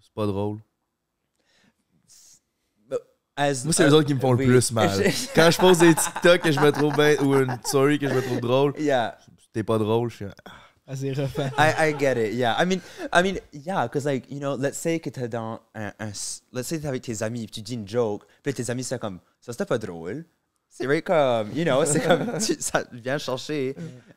C'est 0.00 0.12
pas 0.14 0.26
drôle. 0.26 0.58
as- 3.36 3.64
Moi, 3.64 3.72
c'est 3.72 3.86
les 3.86 3.92
autres 3.94 4.06
qui 4.06 4.14
me 4.14 4.20
font 4.20 4.34
oui. 4.34 4.44
le 4.46 4.52
plus 4.52 4.72
mal. 4.72 4.90
Quand 5.34 5.50
je 5.50 5.58
pose 5.58 5.78
des 5.78 5.94
TikTok 5.94 6.42
que 6.42 6.52
je 6.52 6.60
me 6.60 6.70
trouve 6.70 6.94
bien 6.94 7.16
ou 7.22 7.34
une 7.34 7.56
story 7.64 7.98
que 7.98 8.08
je 8.08 8.14
me 8.14 8.22
trouve 8.22 8.40
drôle, 8.40 8.74
Yeah. 8.78 9.16
t'es 9.52 9.62
pas 9.62 9.78
drôle, 9.78 10.10
je 10.10 10.16
suis. 10.16 10.24
ah, 10.44 10.52
Ah, 10.86 10.96
c'est 10.96 11.12
rough. 11.12 11.38
hein. 11.38 11.50
I, 11.58 11.90
I 11.90 11.98
get 11.98 12.28
it, 12.28 12.34
yeah. 12.34 12.56
I 12.62 12.66
mean, 12.66 12.80
I 13.12 13.22
mean, 13.22 13.38
yeah, 13.52 13.84
because 13.86 14.04
like, 14.04 14.30
you 14.30 14.38
know, 14.38 14.56
let's 14.56 14.76
say 14.78 14.98
que 15.00 15.08
t'es 15.10 15.28
dans 15.28 15.60
un, 15.74 15.92
let's 16.52 16.66
say 16.66 16.78
t'es 16.80 16.86
avec 16.88 17.02
tes 17.02 17.22
amis, 17.22 17.46
puis 17.46 17.52
tu 17.52 17.60
dis 17.62 17.74
une 17.74 17.88
joke, 17.88 18.24
puis 18.42 18.52
tes 18.52 18.68
amis 18.70 18.84
c'est 18.84 18.98
comme, 18.98 19.20
ça 19.40 19.52
c'était 19.52 19.64
pas 19.66 19.78
drôle. 19.78 20.24
C'est 20.68 20.86
vrai 20.86 21.00
comme, 21.02 21.52
you 21.54 21.64
know, 21.64 21.84
c'est 21.84 22.02
comme, 22.02 22.38
tu- 22.38 22.56
ça 22.60 22.84
vient 22.92 23.16
chercher. 23.18 23.74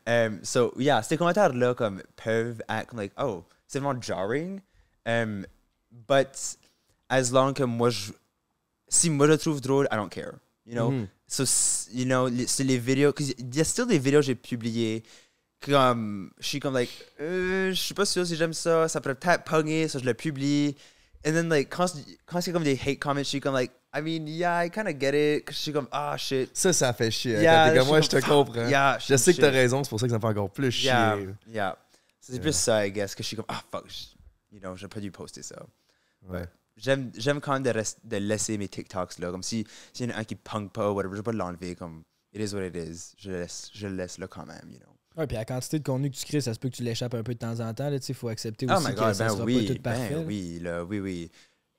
Um, 0.07 0.39
so, 0.43 0.73
yeah, 0.77 1.01
ces 1.01 1.17
commentaires-là, 1.17 1.73
comme, 1.73 2.01
peuvent 2.15 2.61
être 2.69 2.87
comme, 2.87 2.99
like, 2.99 3.13
oh, 3.17 3.43
c'est 3.67 3.79
vraiment 3.79 3.99
jarring. 4.01 4.61
Um, 5.05 5.45
but, 5.91 6.57
as 7.09 7.31
long 7.31 7.53
que 7.53 7.63
moi, 7.63 7.89
je, 7.89 8.11
si 8.87 9.09
moi 9.09 9.27
je 9.27 9.33
trouve 9.33 9.61
drôle, 9.61 9.87
I 9.91 9.95
don't 9.95 10.09
care, 10.09 10.33
you 10.65 10.75
know? 10.75 10.91
Mhm. 10.91 11.07
So, 11.27 11.43
you 11.91 12.05
know, 12.05 12.29
c'est 12.47 12.63
les 12.63 12.77
vidéos, 12.77 13.13
il 13.19 13.55
y 13.55 13.61
a 13.61 13.63
still 13.63 13.87
des 13.87 13.97
vidéos 13.97 14.19
que 14.19 14.27
j'ai 14.27 14.35
publiées 14.35 15.03
comme 15.65 16.31
je 16.39 16.47
suis 16.47 16.59
comme 16.59 16.75
like 16.75 16.91
euh, 17.19 17.69
je 17.71 17.81
suis 17.81 17.93
pas 17.93 18.05
sûr 18.05 18.25
si 18.25 18.35
j'aime 18.35 18.53
ça 18.53 18.87
ça 18.87 19.01
pourrait 19.01 19.15
peut-être 19.15 19.43
pogner 19.43 19.87
ça 19.87 19.99
je 19.99 20.05
le 20.05 20.13
publie 20.13 20.75
and 21.25 21.31
then 21.33 21.49
like 21.49 21.69
quand 21.69 21.87
quand 22.25 22.41
c'est 22.41 22.51
comme 22.51 22.63
des 22.63 22.77
hate 22.77 22.99
comments 22.99 23.19
je 23.23 23.29
suis 23.29 23.39
comme 23.41 23.55
like 23.55 23.71
I 23.93 24.01
mean 24.01 24.27
yeah 24.27 24.65
I 24.65 24.69
kind 24.69 24.87
of 24.87 24.95
get 24.99 25.13
it 25.37 25.45
'Cause 25.45 25.55
je 25.55 25.61
suis 25.61 25.73
comme 25.73 25.87
ah 25.91 26.15
shit 26.17 26.49
Ça, 26.55 26.71
ça 26.73 26.93
fait 26.93 27.11
chier. 27.11 27.39
Yeah, 27.41 27.73
comme 27.75 27.87
moi, 27.87 28.01
je 28.01 28.09
te 28.09 28.17
comme, 28.17 28.45
comprends. 28.45 28.67
yeah, 28.67 28.97
je 28.99 29.15
sais 29.15 29.33
que 29.33 29.39
t'as 29.41 29.47
shit. 29.47 29.55
raison, 29.55 29.83
c'est 29.83 29.89
pour 29.89 29.99
ça 29.99 30.05
que 30.05 30.11
ça 30.11 30.17
me 30.17 30.21
fait 30.21 30.27
encore 30.27 30.51
plus 30.51 30.71
chier. 30.71 30.87
yeah 30.89 31.17
yeah 31.47 31.77
c'est 32.19 32.39
plus 32.39 32.55
ça 32.55 32.85
I 32.85 32.91
guess 32.91 33.13
que 33.15 33.23
je 33.23 33.27
suis 33.27 33.35
comme 33.37 33.45
ah 33.47 33.61
fuck 33.71 33.85
je- 33.87 34.15
you 34.55 34.59
know 34.59 34.75
j'aurais 34.75 34.89
pas 34.89 34.99
dû 34.99 35.11
poster 35.11 35.43
ça 35.43 35.65
Ouais. 36.27 36.45
j'aime 36.75 37.11
j'aime 37.15 37.39
quand 37.39 37.53
même 37.53 37.63
de, 37.63 37.69
rest- 37.71 37.99
de 38.03 38.17
laisser 38.17 38.57
mes 38.57 38.67
TikToks 38.67 39.19
là 39.19 39.29
comme 39.31 39.43
si 39.43 39.65
s'il 39.93 40.09
y 40.09 40.13
en 40.13 40.15
a 40.17 40.19
un 40.19 40.23
qui 40.23 40.35
punk 40.35 40.71
pas 40.73 40.91
whatever 40.91 41.13
je 41.13 41.17
vais 41.17 41.23
pas 41.23 41.31
l'enlever 41.31 41.75
comme 41.75 42.03
it 42.33 42.41
is 42.41 42.53
what 42.55 42.63
it 42.65 42.75
is 42.75 43.13
je 43.17 43.31
laisse 43.31 43.69
je 43.73 43.87
laisse 43.87 44.17
là 44.17 44.27
quand 44.27 44.45
même 44.45 44.67
you 44.71 44.79
know 44.79 44.94
Ouais, 45.17 45.27
puis 45.27 45.37
la 45.37 45.45
quantité 45.45 45.79
de 45.79 45.83
contenu 45.83 46.11
que 46.11 46.15
tu 46.15 46.25
crées, 46.25 46.41
ça 46.41 46.53
se 46.53 46.59
peut 46.59 46.69
que 46.69 46.75
tu 46.75 46.83
l'échappes 46.83 47.13
un 47.13 47.23
peu 47.23 47.33
de 47.33 47.39
temps 47.39 47.59
en 47.61 47.73
temps. 47.73 47.89
Il 47.91 48.15
faut 48.15 48.27
accepter 48.27 48.65
Oh 48.69 48.73
aussi 48.73 48.87
my 48.87 48.95
que 48.95 48.99
god, 48.99 49.13
ça 49.13 49.23
ben 49.27 49.29
sera 49.33 49.43
oui, 49.45 49.65
pas 49.67 49.73
tout 49.73 49.81
parfait. 49.81 50.09
ben 50.09 50.19
là. 50.19 50.23
oui, 50.27 50.59
là, 50.61 50.83
oui, 50.83 50.99
oui. 50.99 51.31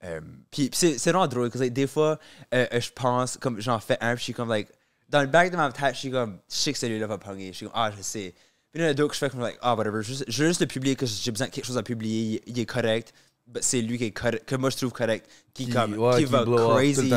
Euh, 0.04 0.20
puis 0.50 0.70
c'est 0.72 0.98
c'est 0.98 1.10
vraiment 1.10 1.26
drôle, 1.26 1.50
parce 1.50 1.64
que 1.64 1.68
des 1.68 1.86
fois, 1.86 2.18
euh, 2.54 2.66
euh, 2.72 2.80
je 2.80 2.90
pense, 2.94 3.36
comme 3.36 3.60
j'en 3.60 3.78
fais 3.80 3.98
un, 4.00 4.12
puis 4.14 4.20
je 4.20 4.24
suis 4.24 4.32
comme, 4.34 4.48
like, 4.48 4.68
dans 5.08 5.20
le 5.20 5.26
back 5.26 5.50
de 5.50 5.56
ma 5.56 5.70
tête, 5.72 5.94
je 5.94 6.00
suis 6.00 6.10
comme, 6.10 6.38
je 6.50 6.54
sais 6.56 6.72
que 6.72 6.78
celui-là 6.78 7.06
va 7.06 7.18
pogner. 7.18 7.48
Je 7.52 7.56
suis 7.58 7.66
comme, 7.66 7.74
ah, 7.76 7.90
je 7.96 8.02
sais. 8.02 8.34
Puis 8.72 8.82
il 8.82 8.84
y 8.84 8.86
en 8.86 8.90
a 8.90 8.94
d'autres 8.94 9.10
que 9.10 9.14
je 9.14 9.18
fais 9.20 9.30
comme, 9.30 9.40
like, 9.40 9.58
ah, 9.62 9.74
whatever, 9.74 10.02
je, 10.02 10.14
je 10.26 10.42
veux 10.42 10.48
juste 10.48 10.60
le 10.60 10.66
publier, 10.66 10.96
que 10.96 11.06
j'ai 11.06 11.30
besoin 11.30 11.46
de 11.48 11.52
quelque 11.52 11.64
chose 11.66 11.78
à 11.78 11.82
publier, 11.82 12.42
il, 12.46 12.52
il 12.54 12.58
est 12.60 12.66
correct. 12.66 13.12
but 13.46 13.62
c'est 13.62 13.80
lui 13.82 13.98
qui 13.98 14.04
est 14.04 14.10
correct, 14.12 14.44
que 14.46 14.56
moi 14.56 14.70
je 14.70 14.76
trouve 14.76 14.92
correct, 14.92 15.28
qui, 15.54 15.66
Qui- 15.66 15.72
comme, 15.72 15.94
ouais, 15.98 16.16
qui, 16.18 16.24
qui 16.24 16.30
va 16.30 16.44
crazy. 16.44 17.08
Puis 17.08 17.10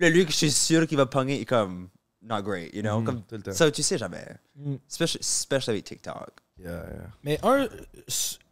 là, 0.00 0.10
lui 0.10 0.24
que 0.26 0.32
je 0.32 0.36
suis 0.36 0.50
sûr 0.50 0.86
qu'il 0.86 0.96
va 0.96 1.06
pogner, 1.06 1.36
il 1.36 1.42
est 1.42 1.44
comme, 1.46 1.88
not 2.22 2.42
great, 2.42 2.74
you 2.74 2.82
know? 2.82 3.00
Mhm, 3.00 3.04
comme, 3.04 3.22
tout 3.22 3.36
le 3.36 3.42
temps. 3.42 3.52
ça, 3.52 3.70
tu 3.70 3.82
sais 3.82 3.98
jamais. 3.98 4.24
Mm. 4.56 4.74
Especially, 4.88 5.20
especially 5.20 5.74
avec 5.74 5.84
TikTok. 5.84 6.30
Yeah, 6.58 6.70
yeah. 6.70 7.10
Mais 7.24 7.38
un. 7.42 7.68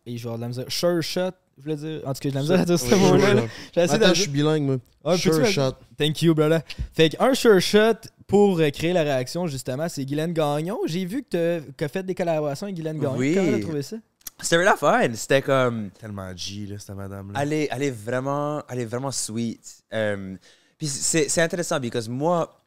Et 0.07 0.17
je 0.17 0.23
vais 0.23 0.33
avoir 0.33 0.37
de 0.39 0.43
la 0.43 0.49
misère. 0.49 0.65
Sure 0.69 1.03
shot, 1.03 1.33
je 1.59 1.63
voulais 1.63 1.77
dire? 1.77 2.01
En 2.07 2.15
tout 2.15 2.21
cas, 2.21 2.29
j'ai 2.29 2.31
de 2.31 2.35
la 2.35 2.41
misère 2.41 2.61
à 2.61 2.65
dire 2.65 2.79
ce 2.79 2.95
mot-là. 2.95 3.43
Attends, 3.77 4.15
je 4.15 4.23
suis 4.23 4.31
bilingue, 4.31 4.63
moi. 4.63 4.77
Ah, 5.05 5.17
sure 5.17 5.45
shot. 5.47 5.75
Thank 5.97 6.23
you, 6.23 6.35
brother. 6.35 6.63
Fait 6.93 7.11
qu'un 7.11 7.35
sure 7.35 7.61
shot 7.61 8.09
pour 8.27 8.59
euh, 8.59 8.71
créer 8.71 8.93
la 8.93 9.03
réaction, 9.03 9.47
justement, 9.47 9.89
c'est 9.89 10.05
Guylaine 10.05 10.33
Gagnon. 10.33 10.79
J'ai 10.87 11.05
vu 11.05 11.23
que 11.23 11.61
t'as 11.61 11.67
que 11.77 11.89
fait 11.89 12.03
des 12.03 12.15
collaborations 12.15 12.67
avec 12.67 12.77
Guylaine 12.77 12.99
Gagnon. 12.99 13.17
Oui. 13.17 13.35
Comment 13.35 13.53
t'as 13.53 13.61
trouvé 13.61 13.83
ça? 13.83 13.97
C'était 14.41 14.57
vraiment 14.57 14.77
fun. 14.77 15.15
C'était 15.15 15.43
comme. 15.43 15.91
Tellement 15.91 16.35
G, 16.35 16.67
là, 16.67 16.77
cette 16.79 16.97
madame-là. 16.97 17.43
Elle 17.43 17.53
est, 17.53 17.69
elle 17.71 17.83
est 17.83 17.91
vraiment, 17.91 18.63
elle 18.69 18.81
est 18.81 18.87
vraiment 18.87 19.11
sweet. 19.11 19.85
Euh, 19.93 20.37
puis 20.79 20.87
c'est 20.87 21.43
intéressant 21.43 21.79
parce 21.79 22.07
que 22.07 22.11
moi, 22.11 22.60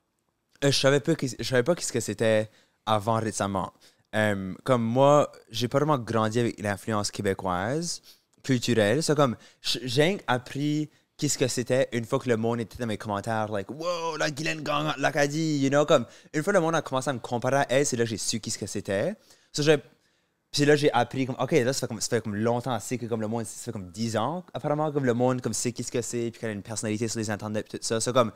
je 0.72 0.80
savais 0.80 1.00
pas, 1.00 1.14
je 1.22 1.44
savais 1.44 1.64
pas 1.64 1.76
qu'est-ce 1.76 1.94
que 1.94 2.00
c'était 2.00 2.50
avant 2.86 3.20
récemment. 3.20 3.74
Euh, 4.16 4.54
comme 4.64 4.84
moi, 4.84 5.32
j'ai 5.50 5.68
pas 5.68 5.80
vraiment 5.80 5.98
grandi 5.98 6.40
avec 6.40 6.62
l'influence 6.62 7.12
québécoise, 7.12 8.02
culturelle. 8.44 9.02
C'est 9.02 9.16
comme, 9.16 9.36
j'ai 9.62 10.20
appris 10.28 10.90
qu'est-ce 11.18 11.38
que 11.38 11.48
c'était 11.48 11.90
une 11.94 12.06
fois 12.06 12.20
que 12.20 12.30
le 12.30 12.38
monde 12.38 12.60
était 12.60 12.78
dans 12.78 12.86
mes 12.86 12.98
commentaires, 12.98 13.52
like, 13.52 13.70
wow, 13.72 14.18
la 14.18 14.30
Guylaine 14.30 14.62
Gagnon, 14.62 14.94
l'Acadie, 14.98 15.60
you 15.60 15.70
know, 15.70 15.86
comme, 15.86 16.06
une 16.34 16.44
fois 16.44 16.54
le 16.54 16.60
monde 16.60 16.76
a 16.76 16.82
commencé 16.82 17.10
à 17.10 17.14
me 17.14 17.20
comparer 17.20 17.58
à 17.58 17.66
elle, 17.70 17.86
c'est 17.86 17.98
là 17.98 18.04
que 18.04 18.10
j'ai 18.10 18.18
su 18.18 18.40
qu'est-ce 18.40 18.58
que 18.58 18.68
c'était. 18.68 19.16
So, 19.52 19.64
puis 20.52 20.66
là, 20.66 20.76
j'ai 20.76 20.92
appris 20.94 21.26
comme, 21.26 21.36
OK, 21.40 21.52
là, 21.52 21.74
ça 21.74 21.82
fait 21.82 21.88
comme, 21.88 22.00
ça 22.00 22.10
fait 22.10 22.22
comme 22.22 22.36
longtemps, 22.36 22.80
c'est 22.80 23.00
que 23.00 23.08
comme 23.08 23.22
le 23.22 23.28
monde, 23.28 23.46
ça 23.46 23.66
fait 23.66 23.72
comme 23.72 23.90
10 23.90 24.18
ans, 24.18 24.46
apparemment, 24.54 24.92
comme 24.92 25.06
le 25.06 25.16
monde, 25.16 25.42
comme 25.42 25.54
sait 25.54 25.72
qu'est-ce 25.72 25.92
que 25.92 26.04
c'est, 26.04 26.30
puis 26.30 26.40
qu'elle 26.40 26.52
a 26.52 26.54
une 26.54 26.62
personnalité 26.62 27.08
sur 27.08 27.20
les 27.20 27.32
internets, 27.32 27.64
tout 27.64 27.80
ça. 27.82 28.00
C'est 28.00 28.14
comme, 28.14 28.32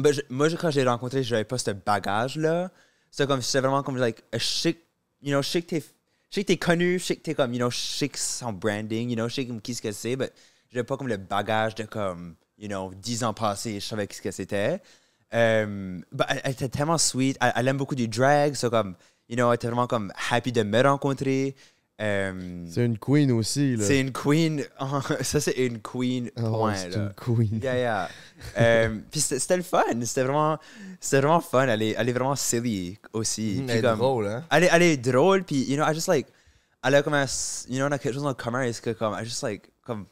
ben, 0.00 0.12
je- 0.12 0.20
moi, 0.30 0.48
quand 0.50 0.70
j'ai 0.70 0.84
rencontré, 0.84 1.22
j'avais 1.22 1.44
pas 1.44 1.58
ce 1.58 1.70
bagage-là. 1.70 2.70
C'est 3.10 3.26
comme, 3.26 3.42
c'est 3.42 3.60
vraiment 3.60 3.82
comme, 3.82 3.96
like, 3.96 4.22
je 4.32 4.38
sais, 4.38 4.76
you 5.22 5.32
know, 5.32 5.42
je 5.42 5.48
sais 5.48 5.62
que 5.62 5.66
t'es, 5.68 5.84
je 6.30 6.40
t'es 6.42 6.56
connu, 6.56 6.98
je 6.98 7.04
sais 7.06 7.16
que 7.16 7.22
t'es 7.22 7.34
comme, 7.34 7.52
you 7.52 7.58
know, 7.58 7.70
je 7.70 7.76
sais 7.76 8.10
branding, 8.52 9.10
you 9.10 9.16
know, 9.16 9.28
je 9.28 9.34
sais 9.34 9.46
comme 9.46 9.60
qu'est-ce 9.60 9.82
que 9.82 9.92
c'est, 9.92 10.16
mais 10.16 10.30
j'avais 10.70 10.84
pas 10.84 10.96
comme 10.96 11.08
le 11.08 11.16
bagage 11.16 11.74
de 11.74 11.84
comme, 11.84 12.36
you 12.58 12.68
know, 12.68 12.92
10 12.94 13.24
ans 13.24 13.34
passés, 13.34 13.80
je 13.80 13.86
savais 13.86 14.06
qu'est-ce 14.06 14.22
que 14.22 14.30
c'était. 14.30 14.80
Ben, 15.32 16.02
elle, 16.44 16.52
était 16.52 16.68
tellement 16.68 16.98
sweet, 16.98 17.36
elle, 17.40 17.68
aime 17.68 17.76
beaucoup 17.76 17.94
du 17.94 18.08
drag, 18.08 18.54
c'est 18.54 18.70
comme, 18.70 18.94
you 19.28 19.36
know, 19.36 19.48
elle 19.50 19.56
était 19.56 19.66
vraiment 19.68 19.86
comme 19.86 20.12
happy 20.30 20.52
de 20.52 20.62
me 20.62 20.82
rencontrer. 20.82 21.54
Euh, 22.00 22.64
C'est 22.70 22.84
une 22.86 22.96
queen 22.98 23.30
aussi, 23.32 23.76
là. 23.76 23.84
c'est 23.84 24.00
une 24.00 24.10
queen. 24.12 24.64
ça, 25.20 25.38
c'est 25.40 25.52
une 25.66 25.80
queen. 25.80 26.30
Point, 26.30 26.74
c'est 26.74 26.96
là. 26.96 26.96
une 26.96 27.12
queen. 27.14 27.60
Yeah, 27.62 27.76
yeah. 27.76 28.08
Euh, 28.58 28.98
puis 29.10 29.20
c'était 29.20 29.56
le 29.58 29.62
fun. 29.62 29.82
C'était 30.04 30.22
vraiment, 30.22 30.58
vraiment 31.12 31.40
fun. 31.40 31.66
Elle 31.68 31.82
est, 31.82 31.94
elle 31.98 32.08
est 32.08 32.12
vraiment 32.12 32.36
silly 32.36 32.98
aussi. 33.12 33.56
Puis 33.58 33.66
elle 33.68 33.78
est 33.78 33.82
comme- 33.82 33.98
drôle, 33.98 34.26
hein? 34.28 34.44
Elle 34.50 34.64
est, 34.64 34.70
elle 34.72 34.82
est 34.82 34.96
drôle. 34.96 35.44
Puis, 35.44 35.64
you 35.70 35.76
know, 35.76 35.84
I 35.84 35.92
just 35.94 36.08
like. 36.08 36.26
Elle 36.82 36.94
a 36.94 37.02
comme 37.02 37.12
un. 37.14 37.26
You 37.68 37.76
know, 37.76 37.86
on 37.88 37.92
a 37.92 37.98
quelque 37.98 38.14
chose 38.14 38.24
en 38.24 38.32
commun. 38.32 38.62
Est-ce 38.62 38.80
que 38.80 38.90
comme. 38.90 39.12
I 39.14 39.24
just 39.24 39.42
like. 39.42 39.70
Comme. 39.84 40.06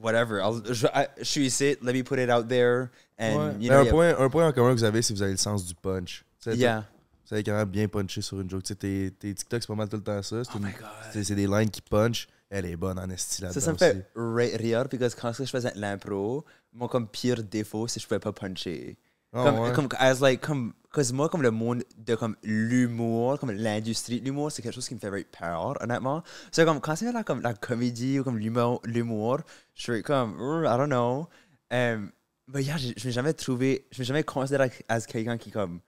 Whatever. 0.00 0.40
I'll- 0.40 0.62
je, 0.72 0.86
I- 0.86 1.08
je 1.18 1.24
suis 1.24 1.46
ici. 1.46 1.76
Let 1.82 1.92
me 1.92 2.02
put 2.04 2.18
it 2.20 2.30
out 2.30 2.48
there. 2.48 2.90
And, 3.18 3.36
Ouais. 3.36 3.52
you 3.60 3.68
know, 3.70 3.80
un, 3.80 3.86
point, 3.86 4.14
un 4.18 4.28
point 4.28 4.46
en 4.48 4.52
commun 4.52 4.70
que 4.74 4.78
vous 4.78 4.84
avez, 4.84 5.02
c'est 5.02 5.12
que 5.12 5.18
vous 5.18 5.22
avez 5.22 5.32
le 5.32 5.38
sens 5.38 5.64
du 5.66 5.74
punch. 5.74 6.24
Yeah. 6.46 6.84
Vous 7.24 7.28
savez 7.30 7.42
quand 7.42 7.52
même 7.56 7.68
bien 7.68 7.88
puncher 7.88 8.20
sur 8.20 8.38
une 8.40 8.50
joke. 8.50 8.62
Tu 8.64 8.68
sais, 8.68 8.74
tes, 8.76 9.10
tes 9.18 9.34
TikTok, 9.34 9.62
c'est 9.62 9.66
pas 9.66 9.74
mal 9.74 9.88
tout 9.88 9.96
le 9.96 10.02
temps 10.02 10.22
ça. 10.22 10.44
C'est 10.44 10.50
Oh 10.54 10.58
une- 10.58 10.66
my 10.66 10.72
God. 10.72 10.86
c'est- 11.12 11.24
c'est 11.24 11.34
des 11.34 11.46
lines 11.46 11.70
qui 11.70 11.80
punch. 11.80 12.28
Elle 12.50 12.66
est 12.66 12.76
bonne 12.76 12.98
en 12.98 13.08
esti 13.10 13.42
là-dedans 13.42 13.54
Ça, 13.54 13.60
ça 13.60 13.70
me 13.72 13.76
aussi. 13.76 13.84
fait 13.84 14.06
ri- 14.14 14.56
rire. 14.56 14.86
Parce 14.88 15.14
que 15.14 15.20
quand 15.20 15.32
je 15.32 15.44
faisais 15.44 15.72
l'impro, 15.74 16.44
mon 16.72 16.86
comme 16.86 17.08
pire 17.08 17.42
défaut, 17.42 17.88
c'est 17.88 17.98
que 17.98 18.02
je 18.02 18.06
pouvais 18.08 18.20
pas 18.20 18.32
puncher. 18.32 18.96
Ah 19.32 19.42
comme, 19.44 19.58
ouais? 19.60 19.72
comme, 19.72 19.88
as 19.98 20.20
like, 20.20 20.40
comme, 20.42 20.74
cause 20.92 21.12
moi, 21.12 21.28
comme 21.28 21.42
le 21.42 21.50
monde 21.50 21.82
de 21.96 22.14
comme 22.14 22.36
l'humour, 22.44 23.38
comme 23.40 23.50
l'industrie 23.50 24.20
de 24.20 24.26
l'humour, 24.26 24.52
c'est 24.52 24.62
quelque 24.62 24.74
chose 24.74 24.86
qui 24.86 24.94
me 24.94 25.00
fait 25.00 25.10
very 25.10 25.24
peur, 25.24 25.76
honnêtement. 25.82 26.22
C'est 26.52 26.64
comme, 26.64 26.80
quand 26.80 26.94
c'est 26.94 27.10
la, 27.10 27.24
comme 27.24 27.40
la 27.40 27.54
comédie 27.54 28.20
ou 28.20 28.24
comme 28.24 28.38
l'humour, 28.38 28.80
l'humour, 28.84 29.38
je 29.74 29.82
suis 29.94 30.02
comme, 30.02 30.36
"Uh, 30.38 30.66
I 30.66 30.76
don't 30.76 30.86
know. 30.88 31.28
Um, 31.72 32.12
mais 32.46 32.62
yeah, 32.62 32.76
je 32.76 32.92
je 32.96 33.06
m'ai 33.06 33.12
jamais 33.12 33.32
trouvé, 33.32 33.86
je 33.90 33.98
m'ai 34.00 34.04
jamais 34.04 34.22
considéré 34.22 34.70
as 34.88 35.06
quelqu'un 35.06 35.38
qui, 35.38 35.50
comme, 35.50 35.80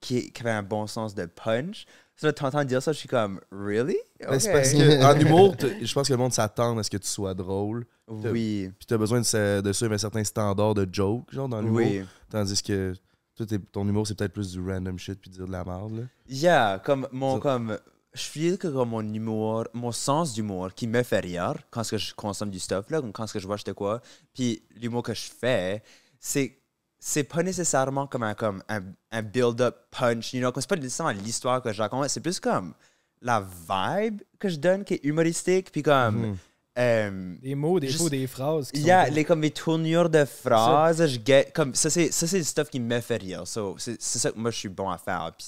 qui, 0.00 0.30
qui 0.32 0.42
avait 0.42 0.50
un 0.50 0.62
bon 0.62 0.86
sens 0.86 1.14
de 1.14 1.26
punch. 1.26 1.86
Ça, 2.16 2.28
de 2.28 2.32
t'entendre 2.32 2.64
dire 2.64 2.82
ça, 2.82 2.92
je 2.92 2.98
suis 2.98 3.08
comme, 3.08 3.40
really? 3.52 3.96
Ben, 4.20 4.38
c'est 4.38 4.48
Ok. 4.48 4.54
parce 4.54 4.72
que 4.72 5.04
en 5.04 5.18
humour, 5.20 5.54
je 5.82 5.92
pense 5.92 6.08
que 6.08 6.12
le 6.14 6.18
monde 6.18 6.32
s'attend 6.32 6.76
à 6.78 6.82
ce 6.82 6.88
que 6.90 6.96
tu 6.96 7.08
sois 7.08 7.34
drôle. 7.34 7.86
Oui. 8.08 8.70
Puis 8.78 8.86
t'as 8.86 8.96
besoin 8.96 9.18
de, 9.20 9.24
ce- 9.24 9.60
de 9.60 9.72
suivre 9.72 9.92
un 9.92 9.98
certain 9.98 10.24
standard 10.24 10.74
de 10.74 10.88
joke, 10.90 11.30
genre, 11.32 11.48
dans 11.48 11.60
l'humour. 11.60 11.78
Oui. 11.78 12.02
Tandis 12.30 12.62
que 12.62 12.94
toi, 13.34 13.44
ton 13.70 13.86
humour, 13.86 14.06
c'est 14.06 14.14
peut-être 14.16 14.32
plus 14.32 14.52
du 14.52 14.60
random 14.66 14.98
shit 14.98 15.20
puis 15.20 15.28
dire 15.30 15.46
de 15.46 15.52
la 15.52 15.62
merde, 15.64 15.92
là. 15.98 16.02
Yeah, 16.28 16.80
comme 16.84 17.06
mon 17.12 17.34
Ça- 17.34 17.40
comme 17.40 17.78
je 18.14 18.22
feel 18.22 18.56
que 18.56 18.68
comme 18.68 18.88
mon 18.90 19.02
humour, 19.12 19.64
mon 19.74 19.92
sens 19.92 20.32
d'humour 20.32 20.72
qui 20.74 20.86
me 20.86 21.02
fait 21.02 21.20
rire 21.20 21.52
quand 21.70 21.84
ce 21.84 21.90
que 21.90 21.98
je 21.98 22.14
consomme 22.14 22.48
du 22.48 22.58
stuff 22.58 22.88
là, 22.88 23.02
quand 23.12 23.26
ce 23.26 23.34
que 23.34 23.40
je 23.40 23.46
vois 23.46 23.56
de 23.58 23.72
quoi, 23.72 24.00
puis 24.32 24.62
l'humour 24.80 25.02
que 25.02 25.12
je 25.12 25.28
fais, 25.38 25.82
c'est 26.18 26.56
c'est 26.98 27.24
pas 27.24 27.42
nécessairement 27.42 28.06
comme 28.06 28.22
un 28.22 28.34
comme 28.34 28.62
un, 28.68 28.80
un 29.12 29.22
build-up 29.22 29.76
punch, 29.90 30.32
you 30.34 30.40
know, 30.40 30.50
comme 30.52 30.60
c'est 30.60 30.68
pas 30.68 30.76
nécessairement 30.76 31.12
l'histoire 31.12 31.62
que 31.62 31.72
je 31.72 31.80
raconte, 31.82 32.08
c'est 32.08 32.20
plus 32.20 32.40
comme 32.40 32.74
la 33.22 33.40
vibe 33.40 34.22
que 34.38 34.48
je 34.48 34.56
donne 34.56 34.84
qui 34.84 34.94
est 34.94 35.04
humoristique, 35.04 35.70
puis 35.72 35.82
comme 35.82 36.36
euh, 36.78 37.34
Des 37.40 37.54
mots, 37.54 37.80
des 37.80 37.88
faux, 37.88 38.10
des 38.10 38.26
phrases. 38.26 38.70
Il 38.74 38.82
y 38.82 38.90
a 38.90 39.08
les, 39.08 39.24
comme 39.24 39.40
mes 39.40 39.50
tournures 39.50 40.10
de 40.10 40.24
phrases, 40.26 41.06
je 41.06 41.18
get, 41.24 41.50
comme 41.54 41.74
ça 41.74 41.88
c'est 41.90 42.12
ça 42.12 42.26
c'est 42.26 42.38
le 42.38 42.44
stuff 42.44 42.68
qui 42.68 42.80
me 42.80 43.00
fait 43.00 43.16
rire. 43.16 43.46
So, 43.46 43.76
c'est 43.78 44.00
ça 44.00 44.30
que 44.30 44.38
moi 44.38 44.50
je 44.50 44.58
suis 44.58 44.68
bon 44.68 44.90
à 44.90 44.98
faire. 44.98 45.32
Puis, 45.38 45.46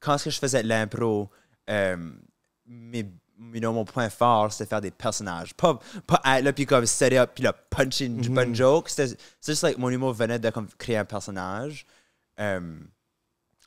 quand 0.00 0.22
que 0.22 0.30
je 0.30 0.38
faisais 0.38 0.62
l'impro, 0.62 1.28
euh, 1.70 1.96
mes- 2.66 3.10
you 3.52 3.60
know, 3.60 3.72
mon 3.72 3.84
point 3.84 4.08
fort 4.10 4.52
c'était 4.52 4.68
faire 4.68 4.80
des 4.80 4.90
personnages, 4.90 5.54
pas 5.54 5.78
pas 6.06 6.20
être 6.24 6.44
là 6.44 6.52
puis 6.52 6.66
comme 6.66 6.86
set 6.86 7.12
up 7.14 7.32
puis 7.34 7.44
là 7.44 7.52
puncher 7.52 8.06
une 8.06 8.20
bonne 8.34 8.54
joke. 8.54 8.88
C'était 8.88 9.16
c'est 9.40 9.52
juste 9.52 9.62
like 9.62 9.78
mon 9.78 9.90
humour 9.90 10.12
venait 10.12 10.38
de 10.38 10.50
comme 10.50 10.68
créer 10.78 10.96
un 10.96 11.04
personnage. 11.04 11.86
Um, 12.38 12.88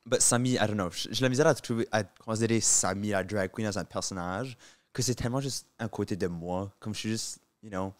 but 0.06 0.22
Sami, 0.22 0.54
I 0.54 0.68
don't 0.68 0.76
know, 0.76 0.90
j'ai 0.92 1.22
la 1.22 1.30
misère 1.30 1.48
à 1.48 1.56
trouver 1.56 1.88
à 1.92 2.04
considérer 2.04 2.60
Sami 2.60 3.10
la 3.10 3.24
drag 3.24 3.52
queen 3.52 3.68
as 3.68 3.78
un 3.78 3.86
personnage 3.86 4.58
que 4.94 5.04
c'est 5.04 5.16
tellement 5.16 5.42
juste 5.42 5.68
un 5.78 5.88
côté 5.88 6.16
de 6.16 6.26
moi, 6.26 6.74
comme 6.80 6.94
je 6.96 7.00
suis 7.00 7.10
juste, 7.10 7.40
you 7.62 7.70
know. 7.70 7.94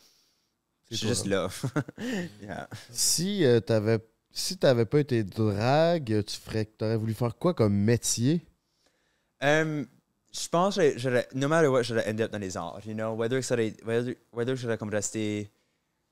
Je 0.90 0.96
suis 0.96 1.08
juste 1.08 1.26
là. 1.26 1.50
yeah. 2.42 2.68
Si 2.90 3.46
euh, 3.46 3.60
t'avais 3.60 4.00
si 4.32 4.58
t'avais 4.58 4.86
pas 4.86 5.00
été 5.00 5.24
drague, 5.24 6.24
tu 6.26 6.38
ferais 6.38 6.66
t'aurais 6.66 6.98
voulu 6.98 7.14
faire 7.14 7.36
quoi 7.38 7.54
comme 7.54 7.74
métier? 7.74 8.46
Um, 9.42 9.86
je 10.32 10.48
pense 10.50 10.76
que 10.76 10.82
j'aurais- 10.82 11.00
j'aurais, 11.00 11.28
no 11.34 11.48
matter 11.48 11.68
what, 11.68 11.84
j'aurais 11.84 12.08
end 12.12 12.20
up 12.20 12.32
dans 12.32 12.40
les 12.40 12.56
arts, 12.58 12.82
you 12.86 12.94
know, 12.94 13.14
whether 13.14 13.40
que 13.40 13.46
ça 13.46 13.56
aurait- 13.56 13.76
whether, 13.86 14.16
whether 14.34 14.56
j'aurais 14.56 14.78
comme 14.78 14.90
resté, 14.90 15.50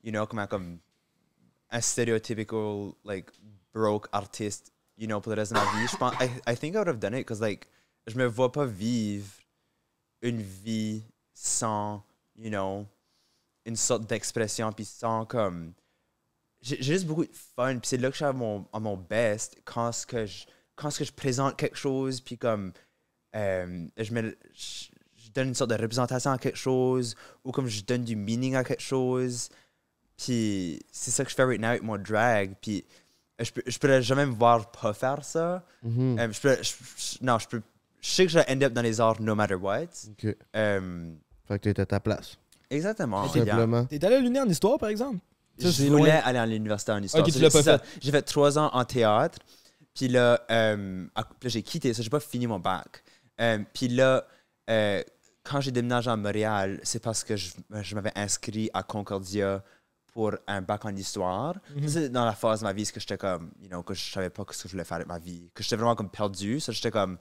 you 0.02 0.10
know, 0.10 0.26
comme 0.26 0.38
un, 0.40 0.46
comme 0.46 0.78
un 1.70 1.80
stereotypical, 1.80 2.92
like, 3.04 3.30
broke 3.72 4.08
artiste, 4.12 4.72
you 4.96 5.06
know, 5.06 5.20
pour 5.20 5.32
le 5.32 5.40
reste 5.40 5.52
de 5.52 5.58
ma 5.58 5.64
vie, 5.64 5.86
je 5.90 5.96
pense, 5.96 6.14
I, 6.20 6.30
I 6.52 6.56
think 6.56 6.74
I 6.74 6.78
would 6.78 6.88
have 6.88 6.98
done 6.98 7.14
it, 7.14 7.20
because, 7.26 7.40
like, 7.40 7.66
je 8.06 8.16
me 8.16 8.26
vois 8.26 8.50
pas 8.52 8.64
vivre 8.64 9.26
une 10.22 10.40
vie 10.40 11.02
sans, 11.34 12.02
you 12.36 12.50
know, 12.50 12.86
une 13.66 13.76
sorte 13.76 14.06
d'expression, 14.06 14.72
puis 14.72 14.84
sans, 14.84 15.26
comme, 15.26 15.74
j'ai 16.62 16.82
juste 16.82 17.04
beaucoup 17.06 17.24
de 17.26 17.32
fun, 17.54 17.78
puis 17.78 17.88
c'est 17.88 17.96
là 17.98 18.08
que 18.08 18.14
je 18.14 18.18
suis 18.18 18.24
à 18.24 18.32
mon, 18.32 18.66
à 18.72 18.80
mon 18.80 18.96
best, 18.96 19.60
quand 19.64 19.92
ce 19.92 20.06
que 20.06 20.24
je, 20.24 20.46
quand 20.74 20.90
ce 20.90 20.98
que 21.00 21.04
je 21.04 21.12
présente 21.12 21.56
quelque 21.56 21.76
chose, 21.76 22.20
puis 22.20 22.38
comme, 22.38 22.72
euh, 23.36 23.86
je, 23.98 24.04
je 24.14 25.30
donne 25.34 25.48
une 25.48 25.54
sorte 25.54 25.70
de 25.70 25.76
représentation 25.76 26.30
à 26.32 26.38
quelque 26.38 26.56
chose, 26.58 27.14
ou 27.44 27.52
comme 27.52 27.66
je 27.68 27.82
donne 27.84 28.02
du 28.04 28.16
meaning 28.16 28.54
à 28.56 28.64
quelque 28.64 28.82
chose. 28.82 29.48
Puis 30.16 30.80
c'est 30.90 31.10
ça 31.10 31.24
que 31.24 31.30
je 31.30 31.34
fais 31.34 31.44
right 31.44 31.60
now 31.60 31.68
avec 31.68 31.82
mon 31.82 31.98
drag. 31.98 32.54
Puis 32.60 32.84
euh, 33.40 33.44
je, 33.44 33.52
peux, 33.52 33.62
je 33.66 33.78
pourrais 33.78 34.02
jamais 34.02 34.24
me 34.26 34.32
voir 34.32 34.70
pas 34.70 34.92
faire 34.94 35.24
ça. 35.24 35.62
Mhm. 35.82 36.18
Euh, 36.18 36.32
je 36.32 36.40
peux, 36.40 36.56
je- 36.62 36.72
je- 36.96 37.18
non, 37.24 37.38
je 37.38 37.46
peux. 37.48 37.62
Je 38.00 38.10
sais 38.10 38.24
que 38.24 38.32
je 38.32 38.38
vais 38.38 38.46
end 38.50 38.62
up 38.62 38.72
dans 38.72 38.82
les 38.82 39.00
arts 39.00 39.20
no 39.20 39.34
matter 39.34 39.54
what. 39.56 39.82
Ok. 40.10 40.34
Euh, 40.54 41.12
Fait 41.46 41.58
que 41.58 41.64
t'étais 41.64 41.82
à 41.82 41.86
ta 41.86 42.00
place. 42.00 42.38
exactement. 42.70 43.28
Simplement. 43.28 43.84
T'es 43.86 44.02
allé 44.04 44.16
à 44.16 44.20
l'Uni 44.20 44.40
en 44.40 44.48
histoire, 44.48 44.78
par 44.78 44.88
exemple? 44.88 45.18
Ça, 45.58 45.70
je 45.70 45.84
voulais 45.84 46.10
loin. 46.12 46.20
aller 46.24 46.38
à 46.38 46.46
l'université 46.46 46.92
en 46.92 47.02
histoire. 47.02 47.22
Ok, 47.24 47.28
tu 47.32 47.38
C'est- 47.38 47.42
l'as 47.44 47.50
pas 47.50 47.58
c'est 47.58 47.64
ça. 47.64 47.78
fait. 47.78 47.98
J'ai 48.02 48.10
fait 48.12 48.22
trois 48.22 48.58
ans 48.58 48.70
en 48.72 48.84
théâtre. 48.84 49.38
Puis 49.94 50.08
là, 50.08 50.40
euh, 50.50 51.06
j'ai 51.44 51.62
quitté 51.62 51.92
ça. 51.94 52.02
J'ai 52.02 52.10
pas 52.10 52.20
fini 52.20 52.46
mon 52.46 52.58
bac. 52.58 53.02
Euh, 53.40 53.58
puis 53.72 53.88
là, 53.88 54.26
euh, 54.70 55.02
quand 55.42 55.60
j'ai 55.60 55.70
déménagé 55.70 56.10
à 56.10 56.16
Montréal, 56.16 56.80
c'est 56.82 57.02
parce 57.02 57.22
que 57.24 57.36
je, 57.36 57.52
je 57.70 57.94
m'avais 57.94 58.12
inscrit 58.16 58.70
à 58.74 58.82
Concordia 58.82 59.62
pour 60.16 60.32
un 60.46 60.62
bac 60.62 60.84
en 60.86 60.96
histoire. 60.96 61.56
Mhm. 61.74 61.88
C'est 61.88 62.08
dans 62.08 62.24
la 62.24 62.32
phase 62.32 62.60
de 62.60 62.64
ma 62.64 62.72
vie 62.72 62.90
que 62.90 62.98
j'étais 62.98 63.18
comme, 63.18 63.50
you 63.60 63.68
know, 63.68 63.82
que 63.82 63.92
je 63.92 64.10
savais 64.10 64.30
pas 64.30 64.44
ce 64.50 64.62
que 64.62 64.68
je 64.68 64.72
voulais 64.72 64.84
faire 64.84 64.96
avec 64.96 65.08
ma 65.08 65.18
vie. 65.18 65.50
Que 65.54 65.62
j'étais 65.62 65.76
vraiment 65.76 65.94
comme 65.94 66.08
perdu. 66.08 66.58
Ça, 66.58 66.72
j'étais 66.72 66.90
comme, 66.90 67.18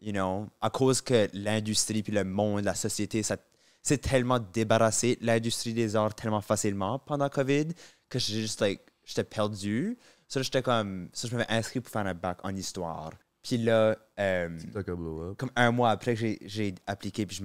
you 0.00 0.12
know, 0.12 0.48
à 0.60 0.70
cause 0.70 1.02
que 1.02 1.28
l'industrie 1.34 2.02
puis 2.02 2.12
le 2.12 2.24
monde, 2.24 2.64
la 2.64 2.74
société, 2.74 3.22
ça 3.22 3.36
s'est 3.82 3.98
tellement 3.98 4.38
débarrassé 4.38 5.16
de 5.16 5.26
l'industrie 5.26 5.74
des 5.74 5.96
arts 5.96 6.14
tellement 6.14 6.40
facilement 6.40 6.98
pendant 6.98 7.28
COVID 7.28 7.68
que 8.08 8.18
j'ai 8.18 8.40
juste, 8.40 8.60
like, 8.62 8.80
j'étais 9.04 9.24
perdu. 9.24 9.98
Ça, 10.26 10.40
j'étais 10.40 10.62
comme, 10.62 11.10
ça, 11.12 11.28
je 11.28 11.36
m'avais 11.36 11.50
inscrit 11.52 11.80
pour 11.80 11.92
faire 11.92 12.06
un 12.06 12.14
bac 12.14 12.38
en 12.42 12.56
histoire. 12.56 13.10
Puis 13.42 13.56
là, 13.58 13.96
euh, 14.18 14.48
blow 14.86 15.30
up. 15.30 15.36
comme 15.38 15.50
un 15.56 15.70
mois 15.70 15.90
après 15.90 16.14
que 16.14 16.36
j'ai- 16.42 16.74
appliqué, 16.86 17.24
puis 17.26 17.36
je, 17.36 17.42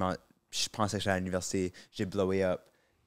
je 0.52 0.70
pensais 0.70 0.98
que 0.98 1.04
j'allais 1.04 1.16
à 1.18 1.20
l'université, 1.20 1.72
j'ai 1.92 2.06
blowé 2.06 2.44
up. 2.44 2.60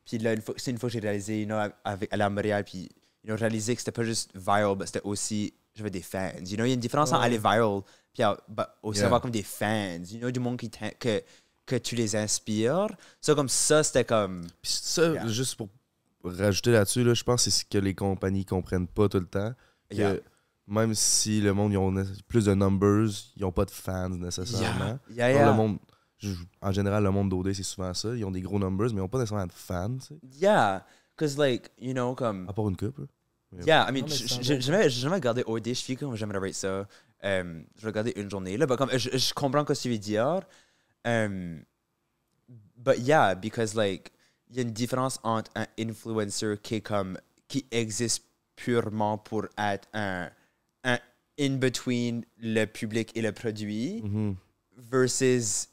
Puis 0.06 0.18
là, 0.18 0.34
c'est 0.56 0.70
une 0.70 0.78
fois 0.78 0.88
que 0.88 0.92
j'ai 0.94 1.00
réalisé, 1.00 1.40
you 1.42 1.46
know, 1.46 1.58
avec, 1.84 2.12
aller 2.12 2.22
à 2.22 2.30
Montréal, 2.30 2.64
puis 2.64 2.82
you 3.24 3.26
know, 3.26 3.36
réalisé 3.36 3.74
que 3.74 3.80
c'était 3.80 3.92
pas 3.92 4.04
juste 4.04 4.30
viral, 4.34 4.74
mais 4.78 4.86
c'était 4.86 5.02
aussi, 5.04 5.52
j'avais 5.74 5.90
des 5.90 6.00
fans. 6.00 6.30
You 6.46 6.56
know, 6.56 6.64
il 6.64 6.68
y 6.68 6.70
a 6.70 6.74
une 6.74 6.80
différence 6.80 7.12
entre 7.12 7.22
aller 7.22 7.36
viral, 7.36 7.82
puis 8.14 8.22
bah, 8.48 8.78
aussi 8.82 9.00
Yeah. 9.00 9.06
avoir 9.06 9.20
comme 9.20 9.30
des 9.30 9.42
fans, 9.42 9.98
you 10.10 10.18
know, 10.18 10.30
du 10.30 10.40
monde 10.40 10.56
qui 10.58 10.70
que, 10.70 11.22
que 11.66 11.76
tu 11.76 11.94
les 11.94 12.16
inspires. 12.16 12.86
Ça, 13.20 13.34
comme 13.34 13.50
ça, 13.50 13.82
c'était 13.82 14.04
comme. 14.06 14.46
Puis 14.62 14.72
ça, 14.72 15.12
Yeah. 15.12 15.26
juste 15.28 15.56
pour 15.56 15.68
rajouter 16.24 16.70
là-dessus, 16.72 17.04
là, 17.04 17.12
je 17.12 17.22
pense 17.22 17.44
que 17.44 17.50
c'est 17.50 17.60
ce 17.60 17.64
que 17.66 17.76
les 17.78 17.94
compagnies 17.94 18.46
comprennent 18.46 18.88
pas 18.88 19.10
tout 19.10 19.20
le 19.20 19.26
temps. 19.26 19.52
Que 19.90 19.96
Yeah. 19.96 20.16
Même 20.68 20.94
si 20.94 21.40
le 21.40 21.52
monde 21.54 21.72
ils 21.72 21.78
ont 21.78 21.94
plus 22.28 22.44
de 22.44 22.54
numbers, 22.54 23.08
ils 23.36 23.42
n'ont 23.42 23.52
pas 23.52 23.64
de 23.64 23.70
fans 23.70 24.10
nécessairement. 24.10 24.98
Yeah, 25.10 25.32
Genre, 25.32 25.40
yeah. 25.40 25.50
Le 25.50 25.56
monde, 25.56 25.78
en 26.60 26.72
général, 26.72 27.02
le 27.02 27.10
monde 27.10 27.30
d'OD, 27.30 27.52
c'est 27.54 27.62
souvent 27.62 27.94
ça. 27.94 28.14
Ils 28.14 28.24
ont 28.24 28.30
des 28.30 28.42
gros 28.42 28.58
numbers, 28.58 28.88
mais 28.88 28.96
ils 28.96 28.98
n'ont 28.98 29.08
pas 29.08 29.18
nécessairement 29.18 29.46
de 29.46 29.52
fans. 29.52 29.96
tu 29.96 30.06
sais. 30.06 30.20
Yeah. 30.38 30.84
Because, 31.16 31.38
like, 31.38 31.70
you 31.78 31.92
know, 31.92 32.14
comme. 32.14 32.46
À 32.48 32.52
part 32.52 32.68
une 32.68 32.76
couple. 32.76 33.06
Yeah, 33.64 33.88
I 33.88 33.92
mean, 33.92 34.06
j'ai 34.06 34.60
jamais, 34.60 34.90
j'ai 34.90 35.00
jamais 35.00 35.14
regardé 35.14 35.42
OD, 35.46 35.68
je 35.68 35.72
suis 35.72 35.96
comme 35.96 36.14
j'aimerais 36.14 36.38
rate 36.38 36.54
ça. 36.54 36.86
Euh, 37.24 37.62
je 37.76 37.86
regarder 37.86 38.12
une 38.16 38.30
journée. 38.30 38.58
Là, 38.58 38.66
but 38.66 38.76
comme, 38.76 38.90
je, 38.92 39.16
je 39.16 39.32
comprends 39.32 39.62
ce 39.62 39.72
que 39.72 39.72
tu 39.72 39.90
veux 39.90 39.98
dire. 39.98 40.42
Um, 41.06 41.64
but 42.76 42.98
yeah, 42.98 43.34
because 43.34 43.74
like, 43.74 44.12
il 44.50 44.56
y 44.56 44.58
a 44.58 44.62
une 44.62 44.72
différence 44.72 45.18
entre 45.22 45.50
un 45.56 45.66
influencer 45.80 46.58
qui 46.62 46.76
est 46.76 46.80
comme, 46.82 47.18
qui 47.48 47.66
existe 47.70 48.24
purement 48.54 49.16
pour 49.16 49.46
être 49.56 49.88
un, 49.94 50.28
un 50.84 50.98
in-between 51.38 52.24
le 52.38 52.64
public 52.66 53.10
et 53.16 53.22
le 53.22 53.32
produit 53.32 54.02
Mhm. 54.02 54.36
versus 54.76 55.68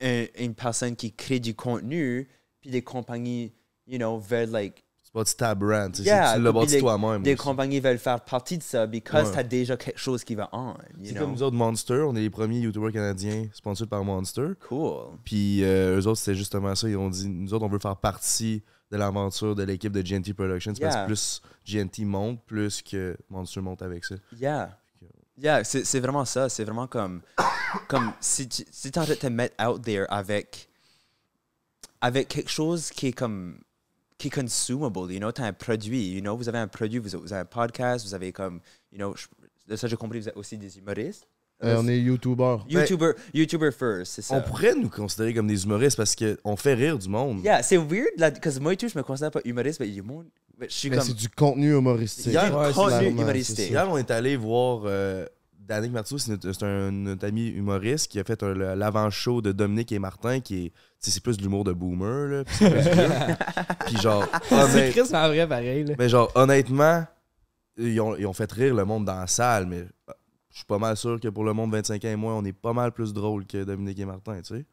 un- 0.00 0.26
une 0.38 0.54
personne 0.54 0.96
qui 0.96 1.12
crée 1.12 1.40
du 1.40 1.54
contenu, 1.54 2.28
puis 2.60 2.70
des 2.70 2.82
compagnies, 2.82 3.52
you 3.86 3.98
know, 3.98 4.18
veulent 4.18 4.50
like 4.50 4.84
C'est 5.02 5.12
pas 5.12 5.24
tab 5.24 5.58
brand. 5.60 5.96
Yeah, 5.98 6.32
c'est- 6.32 6.36
tu 6.38 6.42
l'as 6.42 6.52
bâti 6.52 6.78
toi-même. 6.78 7.22
des 7.22 7.34
aussi. 7.34 7.42
compagnies 7.42 7.78
veulent 7.80 7.98
faire 7.98 8.20
partie 8.24 8.58
de 8.58 8.62
ça 8.62 8.86
because 8.86 9.28
Ouais. 9.28 9.34
t'as 9.34 9.42
déjà 9.44 9.76
quelque 9.76 9.98
chose 9.98 10.24
qui 10.24 10.34
va 10.34 10.48
on. 10.52 10.74
C'est 11.04 11.14
comme 11.14 11.32
nous 11.32 11.42
autres, 11.42 11.56
Monster. 11.56 12.04
On 12.08 12.16
est 12.16 12.20
les 12.20 12.30
premiers 12.30 12.58
YouTubers 12.60 12.92
canadiens 12.92 13.46
sponsorisés 13.52 13.88
par 13.88 14.02
Monster. 14.04 14.48
Cool. 14.68 15.16
Puis 15.24 15.62
euh, 15.62 16.00
eux 16.00 16.06
autres, 16.06 16.18
c'était 16.18 16.34
justement 16.36 16.74
ça. 16.74 16.88
Ils 16.88 16.96
ont 16.96 17.10
dit, 17.10 17.28
nous 17.28 17.54
autres, 17.54 17.64
on 17.64 17.68
veut 17.68 17.78
faire 17.78 17.96
partie 17.96 18.62
de 18.94 18.98
l'aventure 18.98 19.56
de 19.56 19.64
l'équipe 19.64 19.92
de 19.92 20.02
GNT 20.02 20.32
Productions. 20.34 20.72
Parce 20.80 20.94
que 20.94 21.06
plus 21.06 21.42
GNT 21.66 22.04
monte, 22.04 22.40
plus 22.46 22.80
que 22.80 23.16
Monster 23.28 23.60
monte 23.60 23.82
avec 23.82 24.04
ça. 24.04 24.14
Yeah. 24.38 24.78
Yeah, 25.36 25.64
c'est 25.64 25.98
vraiment 25.98 26.24
ça. 26.24 26.48
C'est 26.48 26.62
vraiment 26.62 26.86
comme, 26.86 27.20
comme 27.88 28.12
si 28.20 28.48
tu 28.48 28.64
si 28.70 28.86
es 28.88 28.98
en 28.98 29.02
train 29.02 29.14
de 29.14 29.18
te 29.18 29.26
mettre 29.26 29.56
out 29.66 29.82
there 29.82 30.06
avec, 30.08 30.68
avec 32.00 32.28
quelque 32.28 32.50
chose 32.50 32.90
qui 32.90 33.08
est 33.08 33.12
comme 33.12 33.58
qui 34.16 34.28
est 34.28 34.30
consumable, 34.30 35.12
you 35.12 35.18
know, 35.18 35.32
t'as 35.32 35.44
un 35.46 35.52
produit, 35.52 36.12
you 36.12 36.20
know, 36.20 36.36
vous 36.36 36.48
avez 36.48 36.58
un 36.58 36.68
produit, 36.68 37.00
vous 37.00 37.16
avez, 37.16 37.24
vous 37.24 37.32
avez 37.32 37.42
un 37.42 37.44
podcast, 37.46 38.06
vous 38.06 38.14
avez 38.14 38.32
comme, 38.32 38.60
you 38.92 38.98
know, 38.98 39.12
je- 39.16 39.26
de 39.66 39.74
ça 39.74 39.88
j'ai 39.88 39.96
compris, 39.96 40.20
vous 40.20 40.28
êtes 40.28 40.36
aussi 40.36 40.56
des 40.56 40.78
humoristes. 40.78 41.26
Euh, 41.62 41.76
on 41.78 41.86
est 41.88 41.98
YouTuber. 41.98 42.56
YouTuber, 42.68 43.12
YouTuber 43.32 43.70
first, 43.70 44.12
c'est 44.14 44.22
ça. 44.22 44.34
On 44.34 44.42
pourrait 44.42 44.74
nous 44.74 44.90
considérer 44.90 45.32
comme 45.32 45.46
des 45.46 45.64
humoristes 45.64 45.96
parce 45.96 46.14
qu'on 46.16 46.56
fait 46.56 46.74
rire 46.74 46.98
du 46.98 47.08
monde. 47.08 47.42
Yeah, 47.44 47.62
c'est 47.62 47.76
weird, 47.78 48.08
parce 48.42 48.56
que 48.56 48.60
moi 48.62 48.72
et 48.72 48.76
tout, 48.76 48.88
je 48.88 48.98
me 48.98 49.02
considère 49.04 49.30
pas 49.30 49.40
humoriste, 49.44 49.80
mais 49.80 49.88
il 49.88 49.94
y 49.94 50.00
a 50.00 50.02
monde- 50.02 50.26
mais 50.58 50.66
je 50.68 50.74
suis 50.74 50.90
Mais 50.90 50.96
comme... 50.98 51.06
c'est 51.06 51.14
du 51.14 51.28
contenu 51.28 51.72
humoristique. 51.76 52.26
Hier, 52.26 52.54
Ouais, 52.56 52.66
c'est 52.68 52.74
contenu 52.74 53.06
humoristique. 53.08 53.56
c'est. 53.56 53.68
Hier, 53.68 53.88
on 53.90 53.96
est 53.98 54.10
allé 54.10 54.36
voir 54.36 54.82
euh, 54.84 55.26
Danick 55.58 55.92
Marceau, 55.92 56.18
c'est 56.18 56.32
notre, 56.32 56.52
c'est 56.52 56.64
un, 56.64 56.90
notre 56.92 57.26
ami 57.26 57.48
humoriste 57.48 58.08
qui 58.10 58.18
a 58.20 58.24
fait 58.24 58.42
l'avant-show 58.42 59.40
de 59.40 59.52
Dominique 59.52 59.90
et 59.92 59.98
Martin, 59.98 60.40
qui 60.40 60.66
est. 60.66 60.70
tu 60.70 60.74
sais, 61.00 61.10
C'est 61.12 61.22
plus 61.22 61.36
de 61.38 61.42
l'humour 61.42 61.64
de 61.64 61.72
boomer, 61.72 62.28
là. 62.28 62.44
Puis 62.44 62.56
c'est. 62.58 62.66
Puis 63.86 63.96
genre, 64.02 64.26
C'est 64.48 64.54
honnête- 64.54 64.90
Chris 64.92 65.14
en 65.14 65.28
vrai, 65.28 65.46
pareil. 65.48 65.84
Là. 65.84 65.94
mais 65.98 66.08
genre, 66.08 66.30
honnêtement, 66.34 67.04
ils 67.78 67.98
ont, 68.00 68.16
ils 68.16 68.26
ont 68.26 68.32
fait 68.32 68.50
rire 68.52 68.74
le 68.74 68.84
monde 68.84 69.04
dans 69.06 69.18
la 69.20 69.26
salle, 69.26 69.66
mais 69.66 69.86
je 70.54 70.60
suis 70.60 70.66
pas 70.66 70.78
mal 70.78 70.96
sûr 70.96 71.18
que 71.20 71.28
pour 71.28 71.44
le 71.44 71.52
monde 71.52 71.70
25 71.72 72.02
ans 72.04 72.08
et 72.08 72.16
moins, 72.16 72.34
on 72.36 72.44
est 72.44 72.52
pas 72.54 72.72
mal 72.72 72.92
plus 72.92 73.12
drôle 73.12 73.44
que 73.44 73.64
Dominique 73.64 73.98
et 73.98 74.04
Martin, 74.06 74.36
tu 74.40 74.54
sais. 74.56 74.64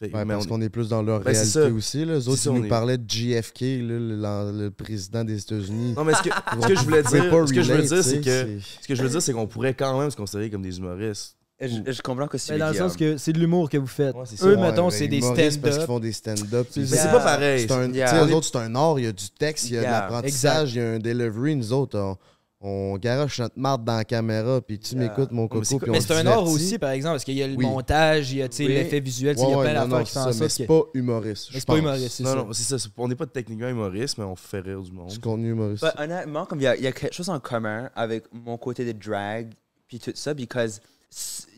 Fait- 0.00 0.14
Ouais, 0.14 0.24
mais 0.24 0.34
parce 0.34 0.46
on- 0.46 0.50
qu'on 0.50 0.60
est 0.60 0.68
plus 0.68 0.88
dans 0.88 1.02
leur 1.02 1.18
Ben, 1.20 1.34
c'est 1.34 1.58
réalité 1.58 1.70
ça. 1.72 1.76
aussi. 1.76 2.04
Là. 2.04 2.14
Eux 2.14 2.20
C'est 2.20 2.28
autres, 2.28 2.38
ça, 2.38 2.50
ils 2.50 2.52
on 2.52 2.58
nous 2.60 2.64
est- 2.66 2.68
parlaient 2.68 2.98
de 2.98 3.10
JFK, 3.10 3.60
là, 3.60 3.66
le, 3.98 3.98
le- 3.98 4.62
le 4.66 4.70
président 4.70 5.24
des 5.24 5.42
États-Unis. 5.42 5.94
Non, 5.96 6.04
mais 6.04 6.14
ce 6.14 6.22
que, 6.22 6.28
ce 6.62 6.66
que 6.68 6.74
je 6.76 6.84
voulais 6.84 7.02
dire, 7.02 7.10
ce 7.48 7.52
que 7.52 7.62
je 7.62 7.72
veux 7.72 7.82
dire, 7.82 8.04
c'est 8.04 8.20
que 8.20 8.58
ce 8.80 8.86
que 8.86 8.94
je 8.94 9.02
veux 9.02 9.08
dire, 9.08 9.20
c'est 9.20 9.32
qu'on 9.32 9.48
pourrait 9.48 9.74
quand 9.74 9.98
même 9.98 10.08
se 10.10 10.16
considérer 10.16 10.50
comme 10.50 10.62
des 10.62 10.78
humoristes. 10.78 11.34
Je, 11.60 11.66
je 11.90 12.00
comprends 12.02 12.28
que 12.28 12.38
c'est 12.38 12.52
Mais 12.52 12.60
dans 12.60 12.68
le 12.70 12.74
sens 12.76 12.96
que 12.96 13.16
c'est 13.16 13.32
de 13.32 13.40
l'humour 13.40 13.68
que 13.68 13.76
vous 13.76 13.88
faites. 13.88 14.14
Ouais. 14.14 14.22
Eux, 14.42 14.54
Ouais, 14.56 14.62
mettons, 14.70 14.90
c'est 14.90 15.08
des 15.08 15.18
humoristes 15.18 15.60
Parce 15.60 15.74
qu'ils 15.78 15.82
stand-up. 15.82 15.86
font 15.88 15.98
des 15.98 16.12
stand-up. 16.12 16.68
C'est 16.70 17.10
pas 17.10 17.18
pareil. 17.18 17.66
C'est 17.66 17.72
un, 17.72 17.92
Yeah. 17.92 18.24
autres, 18.26 18.46
c'est 18.52 18.58
un 18.58 18.72
art, 18.76 19.00
il 19.00 19.04
y 19.06 19.08
a 19.08 19.12
du 19.12 19.28
texte, 19.30 19.68
il 19.68 19.74
y 19.74 19.78
a 19.78 19.82
Yeah. 19.82 19.88
de 19.90 20.12
l'apprentissage, 20.12 20.74
il 20.74 20.78
y 20.78 20.80
a 20.80 20.90
un 20.92 20.98
delivery. 21.00 21.56
Nous 21.56 21.72
autres, 21.72 21.98
on, 21.98 22.16
on 22.60 22.96
garoche 22.98 23.38
notre 23.38 23.56
marde 23.58 23.84
dans 23.84 23.96
la 23.96 24.04
caméra, 24.04 24.60
puis 24.60 24.78
tu 24.80 24.94
Yeah. 24.96 25.04
m'écoutes, 25.08 25.30
mon 25.30 25.46
coco, 25.46 25.78
puis 25.78 25.90
Mais 25.92 26.00
c'est 26.00 26.12
un 26.14 26.26
art 26.26 26.42
aussi, 26.42 26.76
par 26.78 26.90
exemple, 26.90 27.14
parce 27.14 27.24
qu'il 27.24 27.34
y 27.36 27.42
a 27.42 27.46
le 27.46 27.54
Oui. 27.56 27.64
montage, 27.64 28.32
il 28.32 28.38
y 28.38 28.42
a 28.42 28.48
tu 28.48 28.56
sais, 28.56 28.66
Oui. 28.66 28.74
l'effet 28.74 28.98
visuel, 28.98 29.36
il 29.38 29.40
y 29.40 29.44
a 29.44 29.46
Ouais, 29.48 29.70
plein 29.70 29.74
ouais, 29.82 29.86
non, 29.86 29.88
d'affaires 29.98 30.06
qui 30.06 30.12
font 30.12 30.20
en 30.20 30.32
ça, 30.32 30.40
mais 30.44 30.48
c'est 30.48 30.62
que. 30.66 30.68
pas 30.68 30.82
humoriste. 30.94 31.48
C'est 31.52 31.64
pas 31.66 31.76
humoriste, 31.78 32.10
c'est 32.16 32.22
Non, 32.24 32.30
ça. 32.30 32.36
non, 32.36 32.52
c'est 32.52 32.78
ça. 32.78 32.88
On 32.96 33.06
n'est 33.08 33.14
pas 33.14 33.26
techniquement 33.26 33.68
humoriste, 33.68 34.18
mais 34.18 34.24
on 34.24 34.34
fait 34.34 34.58
rire 34.60 34.80
du 34.82 34.90
monde. 34.90 35.10
C'est 35.10 35.20
contenu 35.20 35.50
humoristique. 35.50 35.88
But 35.96 36.02
honnêtement, 36.02 36.46
comme 36.46 36.58
il 36.60 36.64
y, 36.64 36.66
a- 36.66 36.76
y 36.76 36.86
a 36.88 36.92
quelque 36.92 37.14
chose 37.14 37.28
en 37.28 37.38
commun 37.38 37.90
avec 37.94 38.24
mon 38.32 38.58
côté 38.58 38.84
de 38.84 38.92
drag 38.92 39.52
puis 39.86 40.00
tout 40.00 40.10
ça, 40.14 40.34
because, 40.34 40.80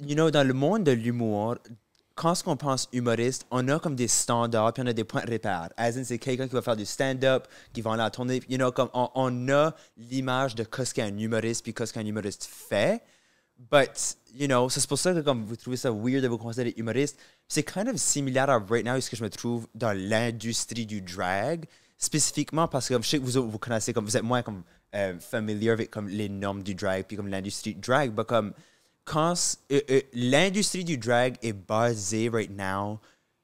you 0.06 0.14
know, 0.14 0.30
dans 0.30 0.46
le 0.46 0.52
monde 0.54 0.84
de 0.84 0.92
l'humour, 0.92 1.56
quand 2.20 2.34
on 2.44 2.54
pense 2.54 2.86
humoriste, 2.92 3.46
on 3.50 3.66
a 3.68 3.78
comme 3.78 3.94
des 3.94 4.06
standards 4.06 4.74
puis 4.74 4.82
on 4.82 4.86
a 4.86 4.92
des 4.92 5.04
points 5.04 5.24
de 5.24 5.32
repère. 5.32 5.70
As 5.78 5.96
in, 5.96 6.04
c'est 6.04 6.18
quelqu'un 6.18 6.46
qui 6.46 6.52
va 6.52 6.60
faire 6.60 6.76
du 6.76 6.84
stand-up, 6.84 7.48
qui 7.72 7.80
va 7.80 7.94
à 7.94 7.96
la 7.96 8.10
tournée, 8.10 8.42
you 8.46 8.58
know, 8.58 8.70
comme 8.70 8.90
on, 8.92 9.08
on 9.14 9.48
a 9.48 9.74
l'image 9.96 10.54
de 10.54 10.66
ce 10.70 10.92
qu'un 10.92 11.16
humoriste 11.16 11.62
puis 11.62 11.74
ce 11.74 11.90
qu'un 11.90 12.04
humoriste 12.04 12.44
fait. 12.44 13.02
But, 13.58 14.18
you 14.34 14.48
know, 14.48 14.68
c'est 14.68 14.86
pour 14.86 14.98
ça 14.98 15.14
que 15.14 15.20
comme 15.20 15.46
vous 15.46 15.56
trouvez 15.56 15.78
ça 15.78 15.90
weird 15.90 16.22
de 16.22 16.28
vous 16.28 16.36
considérer 16.36 16.74
humoriste, 16.76 17.18
c'est 17.48 17.62
kind 17.62 17.88
of 17.88 17.96
similaire 17.96 18.50
à 18.50 18.58
right 18.58 18.84
now 18.84 19.00
ce 19.00 19.08
que 19.08 19.16
je 19.16 19.24
me 19.24 19.30
trouve 19.30 19.66
dans 19.74 19.96
l'industrie 19.96 20.84
du 20.84 21.00
drag, 21.00 21.64
spécifiquement 21.96 22.68
parce 22.68 22.88
que 22.88 22.92
comme 22.92 23.02
je 23.02 23.08
sais 23.08 23.18
que 23.18 23.24
vous, 23.24 23.50
vous 23.50 23.58
connaissez, 23.58 23.94
comme 23.94 24.04
vous 24.04 24.18
êtes 24.18 24.22
moins 24.22 24.42
comme 24.42 24.62
euh, 24.94 25.18
familier 25.20 25.70
avec 25.70 25.90
comme 25.90 26.08
les 26.08 26.28
normes 26.28 26.62
du 26.62 26.74
drag 26.74 27.04
puis 27.06 27.16
comme 27.16 27.28
l'industrie 27.28 27.74
du 27.74 27.80
drag, 27.80 28.12
mais 28.14 28.24
comme 28.26 28.52
quand 29.10 29.34
euh, 29.72 29.80
euh, 29.90 30.00
l'industrie 30.12 30.84
du 30.84 30.96
drag 30.96 31.36
est 31.42 31.52
basée 31.52 32.30
right 32.32 32.50
now 32.56 33.00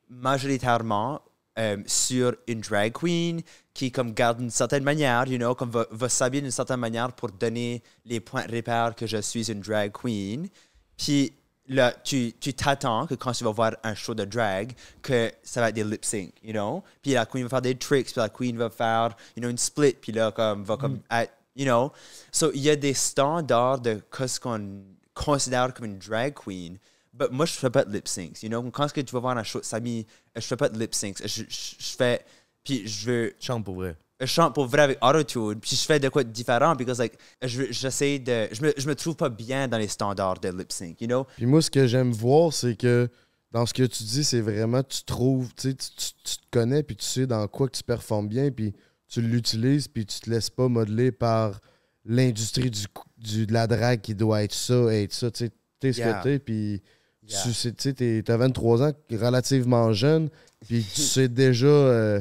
majoritairement 0.08 1.20
euh, 1.58 1.78
sur 1.86 2.36
une 2.46 2.60
drag 2.60 2.92
queen 2.92 3.42
qui 3.74 3.90
comme 3.90 4.12
garde 4.12 4.40
une 4.40 4.50
certaine 4.50 4.84
manière, 4.84 5.26
you 5.26 5.38
know, 5.38 5.56
comme 5.56 5.70
va, 5.70 5.84
va 5.90 6.08
s'habiller 6.08 6.42
d'une 6.42 6.52
certaine 6.52 6.78
manière 6.78 7.10
pour 7.12 7.32
donner 7.32 7.82
les 8.04 8.20
points 8.20 8.46
de 8.46 8.54
repère 8.54 8.94
que 8.94 9.08
je 9.08 9.16
suis 9.16 9.50
une 9.50 9.58
drag 9.58 9.90
queen. 9.90 10.48
Puis 10.96 11.32
là, 11.66 11.92
tu 12.04 12.32
tu 12.38 12.54
t'attends 12.54 13.08
que 13.08 13.16
quand 13.16 13.32
tu 13.32 13.42
vas 13.42 13.50
voir 13.50 13.72
un 13.82 13.96
show 13.96 14.14
de 14.14 14.24
drag, 14.24 14.72
que 15.02 15.32
ça 15.42 15.60
va 15.60 15.70
être 15.70 15.74
des 15.74 15.82
lip 15.82 16.04
sync, 16.04 16.32
you 16.44 16.52
know? 16.52 16.84
Puis 17.02 17.14
la 17.14 17.26
queen 17.26 17.42
va 17.42 17.48
faire 17.48 17.62
des 17.62 17.74
tricks, 17.74 18.12
puis 18.12 18.20
la 18.20 18.28
queen 18.28 18.56
va 18.56 18.70
faire, 18.70 19.16
you 19.34 19.40
know, 19.40 19.50
une 19.50 19.58
split, 19.58 19.94
puis 20.00 20.12
là, 20.12 20.30
comme, 20.30 20.62
va 20.62 20.76
comme 20.76 21.00
être, 21.10 21.32
you 21.56 21.64
know? 21.64 21.90
So, 22.30 22.52
il 22.54 22.60
y 22.60 22.70
a 22.70 22.76
des 22.76 22.94
standards 22.94 23.80
de 23.80 24.00
ce 24.12 24.38
qu'on 24.38 24.84
considère 25.16 25.72
comme 25.74 25.86
une 25.86 25.98
drag 25.98 26.34
queen. 26.34 26.78
Mais 27.18 27.26
moi, 27.30 27.46
je 27.46 27.52
fais 27.54 27.70
pas 27.70 27.84
de 27.84 27.92
lip 27.92 28.06
syncs, 28.06 28.42
you 28.42 28.48
know? 28.50 28.62
Quand 28.70 28.92
que 28.92 29.00
tu 29.00 29.12
vas 29.12 29.20
voir 29.20 29.36
un 29.36 29.42
show 29.42 29.58
de 29.58 29.64
Samy, 29.64 30.06
je 30.36 30.40
fais 30.42 30.56
pas 30.56 30.68
de 30.68 30.78
lip 30.78 30.94
syncs. 30.94 31.16
Je, 31.26 31.42
je, 31.48 31.74
je 31.78 31.96
fais, 31.96 32.24
puis 32.62 32.86
je 32.86 33.06
veux, 33.10 33.34
Chante 33.40 33.64
pour 33.64 33.76
vrai. 33.76 33.96
je 34.20 34.26
chante 34.26 34.54
pour 34.54 34.66
vrai 34.66 34.82
avec 34.82 34.98
autotune, 35.02 35.58
puis 35.60 35.74
je 35.76 35.82
fais 35.84 35.98
de 35.98 36.08
quoi 36.10 36.22
de 36.24 36.30
différent, 36.30 36.74
because 36.74 36.98
like, 36.98 37.14
je, 37.42 37.64
j'essaie 37.70 38.18
de, 38.18 38.48
je 38.52 38.60
me, 38.62 38.74
je 38.76 38.86
me 38.86 38.94
trouve 38.94 39.16
pas 39.16 39.30
bien 39.30 39.66
dans 39.66 39.78
les 39.78 39.88
standards 39.88 40.40
de 40.40 40.50
lip 40.50 40.70
sync, 40.70 41.00
you 41.00 41.06
know? 41.06 41.26
Puis 41.36 41.46
moi, 41.46 41.62
ce 41.62 41.70
que 41.70 41.86
j'aime 41.86 42.12
voir, 42.12 42.52
c'est 42.52 42.76
que 42.76 43.08
dans 43.50 43.64
ce 43.64 43.72
que 43.72 43.84
tu 43.84 44.02
dis, 44.04 44.22
c'est 44.24 44.42
vraiment, 44.42 44.82
tu 44.82 45.02
trouves, 45.04 45.54
tu 45.54 45.74
tu, 45.74 45.88
tu- 46.22 46.36
te 46.36 46.42
connais, 46.50 46.82
puis 46.82 46.96
tu 46.96 47.06
sais 47.06 47.26
dans 47.26 47.46
quoi 47.48 47.66
que 47.68 47.76
tu 47.76 47.82
performes 47.82 48.28
bien, 48.28 48.50
puis 48.50 48.74
tu 49.08 49.22
l'utilises, 49.22 49.88
puis 49.88 50.04
tu 50.04 50.20
te 50.20 50.28
laisses 50.28 50.50
pas 50.50 50.68
modeler 50.68 51.12
par 51.12 51.60
l'industrie 52.04 52.70
du, 52.70 52.86
cou- 52.88 53.05
du- 53.16 53.46
de 53.46 53.52
la 53.52 53.66
drague 53.66 54.00
qui 54.00 54.14
doit 54.14 54.42
être 54.44 54.54
ça, 54.54 54.74
être 54.94 55.12
ça. 55.12 55.30
Tu 55.30 55.46
sais, 55.46 55.50
t'es 55.80 55.92
ce 55.92 55.98
Yeah. 56.00 56.14
que 56.14 56.22
t'es, 56.24 56.38
puis 56.38 56.82
Yeah. 57.22 57.42
tu 57.42 57.52
sais, 57.52 57.72
t'es- 57.72 58.22
t'as 58.24 58.36
23 58.36 58.82
ans, 58.82 58.92
relativement 59.10 59.92
jeune, 59.92 60.28
puis 60.66 60.84
tu 60.84 61.00
sais 61.00 61.28
déjà 61.28 61.66
euh, 61.66 62.20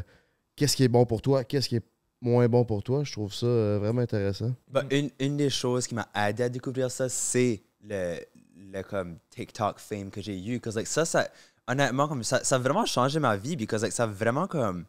qu'est-ce 0.55 0.75
qui 0.75 0.83
est 0.83 0.87
bon 0.87 1.05
pour 1.05 1.21
toi, 1.21 1.43
qu'est-ce 1.43 1.69
qui 1.69 1.75
est 1.77 1.83
moins 2.21 2.47
bon 2.47 2.65
pour 2.65 2.81
toi. 2.81 3.03
Je 3.03 3.11
trouve 3.11 3.33
ça 3.33 3.45
euh, 3.45 3.77
vraiment 3.79 4.01
intéressant. 4.01 4.51
Bah, 4.67 4.83
une, 4.89 5.09
une 5.19 5.37
des 5.37 5.49
choses 5.49 5.85
qui 5.87 5.95
m'a 5.95 6.07
aidé 6.27 6.43
à 6.43 6.49
découvrir 6.49 6.89
ça, 6.89 7.07
c'est 7.09 7.61
le, 7.83 8.17
le 8.57 8.81
comme 8.81 9.17
TikTok 9.29 9.79
fame 9.79 10.09
que 10.09 10.21
j'ai 10.21 10.43
eu. 10.43 10.59
Cause 10.59 10.75
like, 10.75 10.87
ça, 10.87 11.05
ça, 11.05 11.27
honnêtement, 11.67 12.07
comme 12.07 12.23
ça, 12.23 12.43
ça 12.43 12.55
a 12.55 12.59
vraiment 12.59 12.85
changé 12.85 13.19
ma 13.19 13.37
vie. 13.37 13.55
Because 13.55 13.83
like, 13.83 13.91
ça 13.93 14.03
a 14.03 14.07
vraiment 14.07 14.47
comme. 14.47 14.85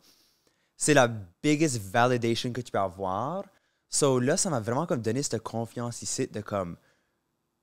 C'est 0.79 0.95
la 0.95 1.09
biggest 1.43 1.79
validation 1.91 2.53
que 2.53 2.61
tu 2.61 2.71
peux 2.71 2.79
avoir. 2.79 3.45
So 3.89 4.19
là, 4.19 4.37
ça 4.37 4.51
m'a 4.51 4.61
vraiment 4.61 4.87
comme 4.87 5.03
donné 5.03 5.23
cette 5.23 5.43
confiance 5.43 6.03
ici 6.03 6.27
de 6.27 6.41
comme. 6.41 6.77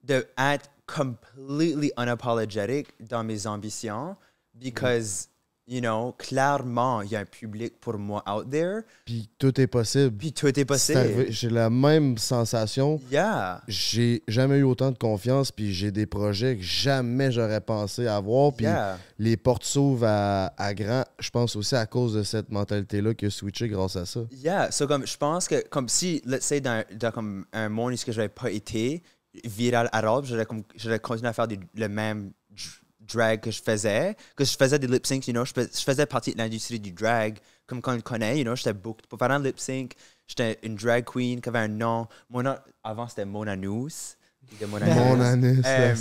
de 0.04 0.28
être 0.38 0.70
completely 0.86 1.92
unapologetic 1.98 2.94
dans 3.00 3.24
mes 3.24 3.48
ambitions. 3.48 4.18
Mm. 4.54 4.60
Because, 4.60 5.30
you 5.68 5.80
know, 5.80 6.14
clairement, 6.18 7.02
il 7.02 7.12
y 7.12 7.16
a 7.16 7.20
un 7.20 7.26
public 7.26 7.80
pour 7.80 7.98
moi 7.98 8.24
out 8.30 8.50
there. 8.50 8.82
Puis 9.06 9.30
tout 9.40 9.60
est 9.62 9.68
possible. 9.68 10.16
Puis 10.18 10.34
tout 10.34 10.60
est 10.60 10.66
possible. 10.66 11.26
J'ai 11.30 11.50
la 11.50 11.70
même 11.70 12.18
sensation. 12.18 13.00
Yeah. 13.12 13.62
J'ai 13.68 14.24
jamais 14.28 14.58
eu 14.58 14.64
autant 14.64 14.92
de 14.92 14.98
confiance, 14.98 15.52
puis 15.52 15.74
j'ai 15.74 15.92
des 15.92 16.06
projets 16.06 16.58
que 16.58 16.64
jamais 16.64 17.32
j'aurais 17.32 17.62
pensé 17.62 18.08
avoir. 18.08 18.54
Puis 18.54 18.66
Yeah. 18.66 18.98
les 19.20 19.38
portes 19.38 19.64
s'ouvrent 19.64 20.06
à, 20.08 20.54
à 20.58 20.74
grand. 20.74 21.04
Je 21.20 21.30
pense 21.30 21.56
aussi 21.56 21.76
à 21.76 21.86
cause 21.86 22.14
de 22.16 22.24
cette 22.24 22.52
mentalité-là 22.52 23.14
qui 23.14 23.26
a 23.28 23.30
switché 23.30 23.68
grâce 23.70 23.96
à 23.96 24.06
ça. 24.06 24.22
Yeah, 24.32 24.72
so 24.72 24.88
comme 24.88 25.06
je 25.08 25.18
pense 25.18 25.48
que 25.48 25.66
comme 25.70 25.88
si 25.90 26.22
let's 26.26 26.44
say 26.46 26.60
dans, 26.62 26.84
dans 27.00 27.12
comme 27.12 27.46
un 27.54 27.70
monde 27.70 27.94
où 27.94 27.98
ce 27.98 28.06
que 28.06 28.12
j'avais 28.12 28.30
pas 28.30 28.52
été 28.52 29.02
viral 29.46 29.90
arabe, 29.92 30.26
j'aurais 30.26 31.00
continué 31.00 31.30
à 31.30 31.34
faire 31.34 31.48
des- 31.48 31.60
le 31.76 31.88
même 31.90 32.32
drag 33.08 33.42
que 33.42 33.52
je 33.52 33.62
faisais, 33.62 34.16
que 34.36 34.44
je 34.46 34.56
faisais 34.58 34.80
des 34.80 34.88
lip 34.88 35.06
syncs, 35.06 35.28
you 35.28 35.34
know, 35.34 35.46
je, 35.46 35.54
fais- 35.54 35.70
je 35.74 35.84
faisais 35.84 36.06
partie 36.06 36.34
de 36.34 36.38
l'industrie 36.38 36.80
du 36.80 36.92
drag 36.92 37.38
comme 37.66 37.82
quand 37.82 37.94
on 37.94 37.96
le 37.96 38.02
connaît, 38.02 38.38
you 38.38 38.44
know, 38.44 38.56
j'étais 38.56 38.74
booked 38.74 39.08
pour 39.08 39.18
faire 39.20 39.32
un 39.32 39.40
lip 39.42 39.60
sync, 39.60 39.94
j'étais 40.28 40.60
une 40.64 40.76
drag 40.76 41.06
queen 41.06 41.40
qui 41.42 41.50
avait 41.50 41.60
un 41.60 41.68
nom, 41.68 42.08
mon 42.30 42.44
nom 42.44 42.56
avant 42.84 43.08
c'était 43.08 43.26
Mona 43.26 43.56
News. 43.56 43.90
de 44.60 44.66
Mona 44.66 44.86
News. 44.86 44.94
Mon 45.16 45.22
anus. 45.22 45.62
Euh, 45.66 45.96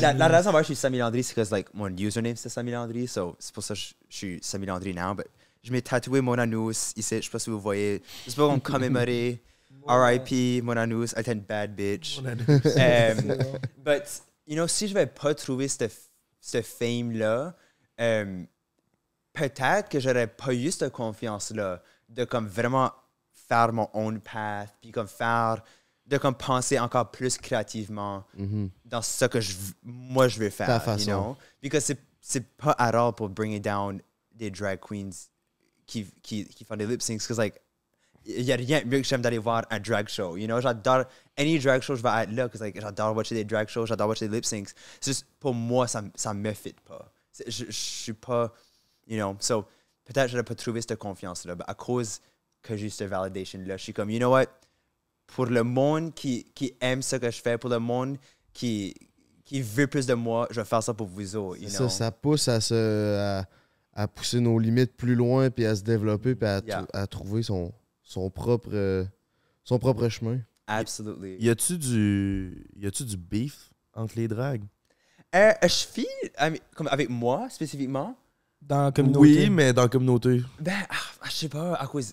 la, 0.00 0.12
la 0.12 0.28
raison 0.28 0.50
pour 0.50 0.58
laquelle 0.58 0.74
je 0.74 0.74
suis 0.74 0.76
Samy 0.80 0.98
Landry, 0.98 1.22
c'est 1.22 1.34
que 1.34 1.54
like, 1.54 1.72
mon 1.74 1.88
username 1.96 2.36
c'est 2.36 2.48
Samy 2.48 2.70
Landry, 2.72 3.06
so 3.08 3.36
c'est 3.38 3.52
pour 3.54 3.62
ça 3.64 3.74
que 3.74 3.80
je, 3.80 3.86
je 4.08 4.16
suis 4.16 4.38
Samy 4.42 4.66
Landry 4.66 4.94
now. 4.94 5.14
But 5.14 5.26
je 5.62 5.72
m'ai 5.72 5.82
tatoué 5.82 6.20
mon 6.20 6.38
anus 6.38 6.92
ici, 6.96 7.16
je 7.16 7.22
sais 7.24 7.30
pas 7.30 7.38
si 7.38 7.50
vous 7.50 7.60
voyez. 7.60 8.02
C'est 8.26 8.34
pour 8.36 8.48
qu'on 8.48 8.60
commémorer 8.60 9.42
RIP, 9.86 10.62
mon 10.62 10.76
anus, 10.76 11.12
elle 11.16 11.20
était 11.22 11.32
une 11.32 11.40
bad 11.40 11.74
bitch. 11.74 12.18
Um, 12.20 13.34
but, 13.84 14.04
you 14.46 14.54
know, 14.54 14.66
si 14.68 14.86
je 14.88 14.94
vais 14.94 15.06
pas 15.06 15.34
trouver 15.34 15.68
cette, 15.68 15.92
ce 16.40 16.62
fame-là, 16.62 17.54
um, 17.98 18.46
peut-être 19.32 19.88
que 19.88 20.00
j'aurais 20.00 20.26
pas 20.26 20.54
eu 20.54 20.70
cette 20.70 20.92
confiance-là 20.92 21.82
de 22.08 22.24
comme 22.24 22.48
vraiment 22.48 22.90
faire 23.32 23.72
mon 23.72 23.88
own 23.92 24.20
path, 24.20 24.74
puis 24.80 24.90
comme 24.90 25.08
faire, 25.08 25.62
de 26.06 26.18
comme 26.18 26.34
penser 26.34 26.78
encore 26.78 27.10
plus 27.10 27.38
créativement 27.38 28.24
dans 28.84 29.02
ce 29.02 29.26
que 29.26 29.40
je, 29.40 29.54
moi 29.82 30.28
je 30.28 30.38
veux 30.40 30.50
faire. 30.50 30.66
Ta 30.66 30.74
You 30.76 30.80
façon. 30.80 31.10
know? 31.10 31.36
Because 31.62 31.84
c'est, 31.84 31.98
c'est 32.20 32.56
pas 32.56 32.72
à 32.72 32.88
all 32.88 33.12
pour 33.12 33.28
bring 33.28 33.52
it 33.52 33.62
down 33.62 34.00
des 34.34 34.50
drag 34.50 34.80
queens 34.80 35.10
qui, 35.86 36.04
qui, 36.22 36.46
qui 36.46 36.64
font 36.64 36.76
des 36.76 36.86
lip 36.86 37.02
syncs. 37.02 37.20
Because 37.20 37.38
like, 37.38 37.60
il 38.38 38.44
y 38.44 38.52
a 38.52 38.56
rien 38.56 38.80
de 38.80 38.86
mieux 38.86 38.98
que 39.00 39.06
j'aime 39.06 39.22
d'aller 39.22 39.38
voir 39.38 39.64
un 39.70 39.78
drag 39.80 40.08
show. 40.08 40.36
You 40.36 40.46
know, 40.46 40.60
j'adore, 40.60 41.04
any 41.36 41.58
drag 41.58 41.82
show, 41.82 41.94
je 41.96 42.02
vais 42.02 42.22
être 42.22 42.30
là. 42.32 42.46
Because 42.46 42.60
like, 42.60 42.80
j'adore 42.80 43.14
watcher 43.16 43.34
des 43.34 43.44
drag 43.44 43.68
shows, 43.68 43.86
j'adore 43.86 44.08
watcher 44.08 44.28
des 44.28 44.36
lip 44.36 44.44
syncs. 44.44 44.68
C'est 45.00 45.10
juste, 45.12 45.26
pour 45.38 45.54
moi, 45.54 45.86
ça, 45.88 46.02
ça 46.14 46.32
me 46.34 46.52
fit 46.52 46.74
pas. 46.86 47.10
Je, 47.46 47.64
je 47.66 47.70
suis 47.70 48.12
pas, 48.12 48.52
you 49.08 49.16
know, 49.16 49.36
so 49.40 49.62
peut-être 50.04 50.26
que 50.26 50.30
j'aurais 50.32 50.42
pas 50.44 50.54
trouvé 50.54 50.80
cette 50.80 50.96
confiance-là. 50.96 51.54
À 51.66 51.74
cause 51.74 52.20
que 52.62 52.76
j'ai 52.76 52.90
cette 52.90 53.08
validation-là, 53.08 53.76
je 53.76 53.82
suis 53.84 53.92
comme, 53.92 54.10
you 54.10 54.18
know 54.18 54.30
what? 54.32 54.46
Pour 55.26 55.46
le 55.46 55.62
monde 55.62 56.12
qui, 56.14 56.44
qui 56.54 56.74
aime 56.80 57.02
ce 57.02 57.16
que 57.16 57.30
je 57.30 57.40
fais, 57.40 57.56
pour 57.56 57.70
le 57.70 57.78
monde 57.78 58.16
qui, 58.52 58.94
qui 59.44 59.62
veut 59.62 59.86
plus 59.86 60.06
de 60.06 60.14
moi, 60.14 60.48
je 60.50 60.60
vais 60.60 60.66
faire 60.66 60.82
ça 60.82 60.92
pour 60.92 61.06
vous 61.06 61.36
autres. 61.36 61.60
You 61.62 61.68
Ça, 61.68 61.78
know? 61.78 61.88
ça 61.88 62.10
pousse 62.10 62.48
à, 62.48 62.60
se, 62.60 63.16
à, 63.16 63.46
à 63.94 64.08
pousser 64.08 64.40
nos 64.40 64.58
limites 64.58 64.96
plus 64.96 65.14
loin, 65.14 65.48
puis 65.50 65.64
à 65.66 65.76
se 65.76 65.82
développer, 65.82 66.34
puis 66.34 66.48
à, 66.48 66.60
Yeah. 66.66 66.82
tr- 66.82 66.86
à 66.92 67.06
trouver 67.06 67.42
son, 67.44 67.72
son, 68.10 68.28
propre, 68.28 68.70
euh, 68.72 69.04
son 69.62 69.78
propre 69.78 70.08
chemin. 70.08 70.40
Absolutely. 70.66 71.36
Y 71.38 71.48
a-tu 71.48 71.78
du. 71.78 72.66
Y 72.76 72.86
a-tu 72.86 73.04
du 73.04 73.16
beef 73.16 73.70
entre 73.94 74.14
les 74.16 74.26
dragues? 74.26 74.64
Euh, 75.34 75.52
je 75.62 75.86
file, 75.86 76.06
I 76.40 76.50
mean, 76.50 76.58
comme 76.74 76.88
avec 76.88 77.08
moi 77.08 77.48
spécifiquement, 77.50 78.16
Dans 78.60 78.86
la 78.86 78.92
communauté. 78.92 79.20
Oui, 79.20 79.50
mais 79.50 79.72
dans 79.72 79.82
la 79.82 79.88
communauté. 79.88 80.42
ben, 80.58 80.74
ah, 80.88 81.26
je 81.26 81.30
sais 81.30 81.48
pas, 81.48 81.74
à 81.74 81.86
cause. 81.86 82.12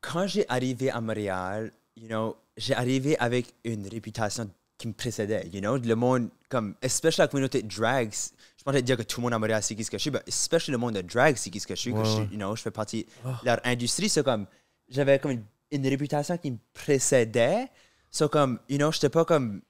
Quand 0.00 0.26
j'ai 0.28 0.48
arrivé 0.48 0.90
à 0.90 1.00
Montréal, 1.00 1.72
you 1.96 2.06
know, 2.06 2.36
j'ai 2.56 2.74
arrivé 2.74 3.18
avec 3.18 3.52
une 3.64 3.86
réputation 3.88 4.48
qui 4.78 4.88
me 4.88 4.92
précédait, 4.92 5.48
you 5.52 5.60
know, 5.60 5.76
le 5.76 5.94
monde, 5.94 6.28
comme, 6.48 6.74
especially 6.82 7.24
la 7.24 7.28
communauté 7.28 7.62
de 7.62 7.68
drags, 7.68 8.12
je 8.58 8.64
pensais 8.64 8.82
dire 8.82 8.96
que 8.96 9.02
tout 9.02 9.20
le 9.20 9.22
monde 9.24 9.32
à 9.32 9.38
Montréal 9.40 9.62
sait 9.62 9.74
qui 9.74 9.82
ce 9.82 9.90
que 9.90 9.98
je 9.98 10.02
suis, 10.02 10.10
mais 10.10 10.22
especially 10.26 10.72
le 10.72 10.78
monde 10.78 10.94
de 10.94 11.02
drag 11.02 11.36
sait 11.36 11.50
qui 11.50 11.58
ce 11.58 11.66
que 11.66 11.74
je 11.74 11.80
suis, 11.80 11.92
que 11.92 12.04
je, 12.04 12.22
you 12.32 12.36
know, 12.36 12.54
je 12.54 12.62
fais 12.62 12.70
partie 12.70 13.06
de 13.24 13.46
leur 13.46 13.60
industrie, 13.64 14.08
c'est 14.08 14.24
comme, 14.24 14.46
j'avais 14.92 15.18
comme 15.18 15.32
une, 15.32 15.44
une 15.70 15.86
réputation 15.88 16.36
qui 16.38 16.50
me 16.52 16.58
précédait, 16.74 17.68
so 18.10 18.28
comme, 18.28 18.58
you 18.68 18.76
know, 18.76 18.92
j'étais 18.92 19.08
pas 19.08 19.24
comme, 19.24 19.62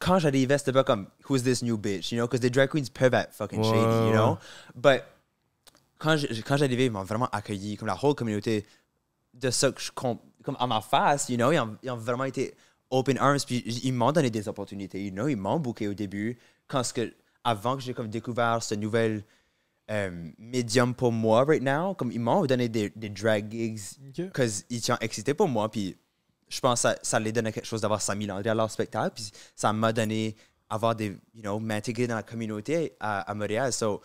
quand 0.00 0.18
j'arrivais, 0.18 0.56
c'était 0.58 0.72
pas 0.72 0.84
comme, 0.84 1.08
who's 1.28 1.42
this 1.42 1.62
new 1.62 1.76
bitch, 1.76 2.12
you 2.12 2.18
know, 2.18 2.26
because 2.26 2.40
the 2.40 2.52
drag 2.52 2.70
queens 2.70 2.88
peuvent 2.88 3.14
être 3.14 3.34
fucking 3.34 3.62
shady, 3.64 4.06
you 4.08 4.12
know, 4.12 4.38
but 4.74 5.02
quand 5.98 6.16
j'arrivais, 6.56 6.86
ils 6.86 6.92
m'ont 6.92 7.02
vraiment 7.02 7.28
accueilli, 7.32 7.76
comme 7.76 7.88
la 7.88 7.98
whole 8.00 8.14
communauté 8.14 8.64
de 9.34 9.50
ça 9.50 9.72
que 9.72 9.80
je 9.80 9.90
comp- 9.90 10.22
comme 10.44 10.56
à 10.60 10.66
ma 10.66 10.80
face, 10.80 11.28
you 11.28 11.36
know, 11.36 11.50
ils 11.50 11.58
ont, 11.58 11.76
ils 11.82 11.90
ont 11.90 11.96
vraiment 11.96 12.24
été 12.24 12.54
open 12.90 13.18
arms, 13.18 13.40
puis 13.44 13.58
ils 13.84 13.92
m'ont 13.92 14.12
donné 14.12 14.30
des 14.30 14.48
opportunités, 14.48 15.04
you 15.04 15.10
know, 15.10 15.26
ils 15.28 15.36
m'ont 15.36 15.58
booké 15.58 15.88
au 15.88 15.94
début, 15.94 16.38
quand 16.68 16.84
ce 16.84 16.92
que, 16.92 17.12
avant 17.42 17.76
que 17.76 17.82
j'ai 17.82 17.94
comme 17.94 18.08
découvert 18.08 18.62
ce 18.62 18.74
nouvel 18.76 19.24
euh, 19.90 20.28
médium 20.38 20.94
pour 20.94 21.12
moi 21.12 21.44
right 21.44 21.62
now, 21.62 21.94
comme 21.94 22.12
ils 22.12 22.20
m'ont 22.20 22.44
donné 22.44 22.68
des, 22.68 22.90
des 22.90 23.08
drag 23.08 23.50
gigs, 23.50 23.80
Ok. 24.08 24.30
parce 24.34 24.62
qu'ils 24.62 24.76
étaient 24.78 24.92
excités 25.00 25.34
pour 25.34 25.48
moi, 25.48 25.70
puis 25.70 25.96
je 26.48 26.60
pense 26.60 26.82
que 26.82 26.88
ça, 26.88 26.96
ça 27.02 27.18
les 27.20 27.32
donnait 27.32 27.52
quelque 27.52 27.66
chose 27.66 27.80
d'avoir 27.80 28.00
100 28.00 28.14
000 28.14 28.26
Landry 28.26 28.48
à 28.48 28.54
leur 28.54 28.70
spectacle, 28.70 29.12
puis 29.14 29.30
ça 29.54 29.72
m'a 29.72 29.92
donné 29.92 30.36
avoir 30.68 30.94
des, 30.94 31.16
you 31.34 31.42
know, 31.42 31.58
m'intégrer 31.58 32.06
dans 32.06 32.16
la 32.16 32.22
communauté 32.22 32.94
à, 33.00 33.20
à 33.20 33.34
Montréal, 33.34 33.72
so, 33.72 34.02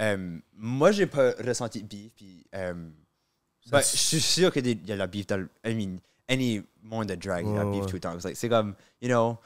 euh, 0.00 0.38
moi, 0.54 0.92
j'ai 0.92 1.06
pas 1.06 1.32
ressenti 1.44 1.82
de 1.82 1.88
beef, 1.88 2.12
puis 2.14 2.46
ben, 2.52 3.80
je 3.80 3.96
suis 3.96 4.20
sûr 4.20 4.52
qu'il 4.52 4.66
y 4.66 4.70
a 4.70 4.74
de 4.74 4.94
la 4.94 5.06
beef 5.06 5.26
dans 5.26 5.38
le, 5.38 5.48
I 5.64 5.74
mean, 5.74 5.98
any 6.28 6.62
monde 6.82 7.08
de 7.08 7.14
drag, 7.16 7.44
il 7.46 7.54
y 7.54 7.58
a 7.58 7.64
beef 7.64 7.86
tout 7.86 7.94
le 7.94 8.00
temps. 8.00 8.16
C'est 8.20 8.40
like, 8.42 8.50
comme, 8.50 8.74
you 9.00 9.08
know, 9.08 9.38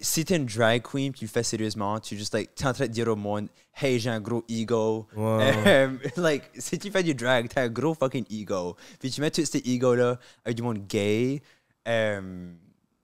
si 0.00 0.24
t'es 0.24 0.36
une 0.36 0.46
drag 0.46 0.82
queen, 0.82 1.12
tu 1.12 1.24
le 1.24 1.30
fais 1.30 1.42
sérieusement, 1.42 1.98
tu 1.98 2.16
juste, 2.16 2.34
like, 2.34 2.54
t'es 2.54 2.66
en 2.66 2.72
train 2.72 2.86
de 2.86 2.92
dire 2.92 3.08
au 3.08 3.16
monde, 3.16 3.48
hey, 3.80 3.98
j'ai 3.98 4.10
un 4.10 4.20
gros 4.20 4.44
ego. 4.48 5.06
Euh, 5.16 5.96
like, 6.16 6.50
si 6.58 6.78
tu 6.78 6.90
fais 6.90 7.02
du 7.02 7.14
drag, 7.14 7.48
t'as 7.48 7.62
un 7.62 7.68
gros 7.68 7.94
fucking 7.94 8.24
ego. 8.30 8.76
Puis 8.98 9.10
tu 9.10 9.20
mets 9.20 9.30
tout 9.30 9.44
cet 9.44 9.66
ego-là 9.66 10.18
avec 10.44 10.56
du 10.56 10.62
monde 10.62 10.86
gay, 10.86 11.40
euh, 11.88 12.52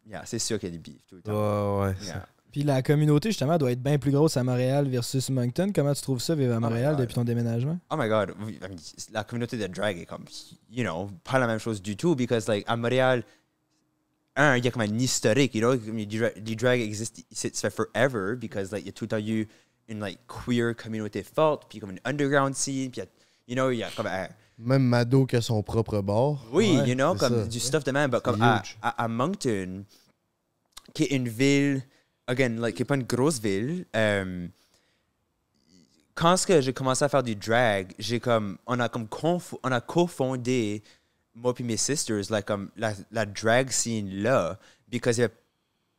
yeah, 0.07 0.23
c'est 0.25 0.39
sûr 0.39 0.59
qu'il 0.59 0.69
y 0.69 0.73
a 0.73 0.77
des 0.77 0.79
beef 0.79 1.07
tout 1.09 1.17
le 1.17 1.23
temps. 1.23 1.83
Ouais. 1.83 1.95
Yeah. 2.03 2.27
Puis 2.51 2.63
la 2.63 2.83
communauté, 2.83 3.31
justement, 3.31 3.59
doit 3.59 3.73
être 3.73 3.83
bien 3.83 3.99
plus 3.99 4.11
grosse 4.11 4.37
à 4.37 4.45
Montréal 4.45 4.89
versus 4.89 5.29
Moncton. 5.31 5.71
Comment 5.75 5.93
tu 5.93 6.01
trouves 6.03 6.21
ça, 6.21 6.35
vivre 6.35 6.55
à 6.55 6.61
Montréal 6.61 6.93
God. 6.93 7.01
depuis 7.03 7.15
ton 7.15 7.25
déménagement? 7.25 7.79
Oh 7.91 7.97
my 7.99 8.09
god, 8.09 8.35
la 9.13 9.25
communauté 9.25 9.57
de 9.59 9.67
drag 9.67 9.99
est 9.99 10.07
comme, 10.07 10.25
you 10.71 10.83
know, 10.83 11.11
pas 11.25 11.39
la 11.39 11.47
même 11.47 11.59
chose 11.59 11.83
du 11.83 11.97
tout, 11.97 12.15
because 12.15 12.49
like, 12.49 12.65
à 12.67 12.77
Montréal, 12.77 13.23
un, 14.39 14.57
il 14.57 14.65
y 14.65 14.69
a 14.69 14.71
comme 14.71 14.83
un 14.83 14.99
historique, 14.99 15.55
you 15.55 15.61
know, 15.61 15.77
du, 15.77 16.07
dra- 16.07 16.41
du 16.41 16.57
drag 16.57 16.81
existe, 16.81 17.23
ça 17.31 17.51
fait 17.71 17.71
forever, 17.71 18.37
because 18.37 18.71
like, 18.73 18.85
il 18.85 18.87
y 18.87 18.89
a 18.89 18.93
tout 18.93 19.05
le 19.05 19.09
temps 19.09 19.19
eu 19.19 19.47
une 19.89 20.01
like 20.01 20.21
queer 20.27 20.75
communauté 20.75 21.23
forte, 21.23 21.67
puis 21.69 21.81
comme 21.81 21.91
une 21.91 22.01
underground 22.05 22.55
scene, 22.55 22.91
puis 22.91 23.01
il 23.01 23.05
y 23.05 23.07
a- 23.07 23.09
you 23.49 23.55
know, 23.55 23.71
il 23.71 23.79
y 23.79 23.83
a 23.83 23.91
comme 23.91 24.07
un, 24.07 24.29
Même 24.59 24.83
Mado 24.85 25.27
qui 25.27 25.37
a 25.37 25.41
son 25.41 25.63
propre 25.63 26.01
bar. 26.01 26.45
oui, 26.53 26.77
Ouais, 26.79 26.89
you 26.89 26.95
know, 26.95 27.15
comme 27.15 27.43
ça. 27.43 27.47
du 27.47 27.61
stuff 27.61 27.85
de 27.85 27.91
même, 27.93 28.11
but 28.11 28.21
comme 28.23 28.41
à, 28.43 28.63
à, 28.83 29.05
à 29.05 29.09
Moncton, 29.09 29.85
qui 30.95 31.05
est 31.05 31.15
une 31.17 31.29
ville, 31.29 31.83
again, 32.27 32.57
like, 32.61 32.75
qui 32.77 32.83
est 32.83 32.85
pas 32.85 32.97
une 32.97 33.05
grosse 33.05 33.41
ville, 33.41 33.87
euh, 33.95 34.47
quand 36.15 36.35
j'ai 36.61 36.73
commencé 36.73 37.05
à 37.05 37.09
faire 37.09 37.23
du 37.23 37.37
drag, 37.37 37.93
j'ai 37.99 38.19
comme, 38.19 38.59
on 38.67 38.81
a 38.81 38.89
comme 38.89 39.07
on 39.63 39.71
a 39.71 39.81
cofondé, 39.81 40.83
moi 41.41 41.55
puis 41.55 41.65
mes 41.65 41.77
sisters, 41.77 42.31
like, 42.31 42.47
comme 42.47 42.71
la, 42.77 42.93
la 43.11 43.25
drag 43.27 43.71
scene 43.71 44.23
là, 44.23 44.59
because 44.89 45.19
il 45.19 45.23
y 45.23 45.25
avait 45.25 45.35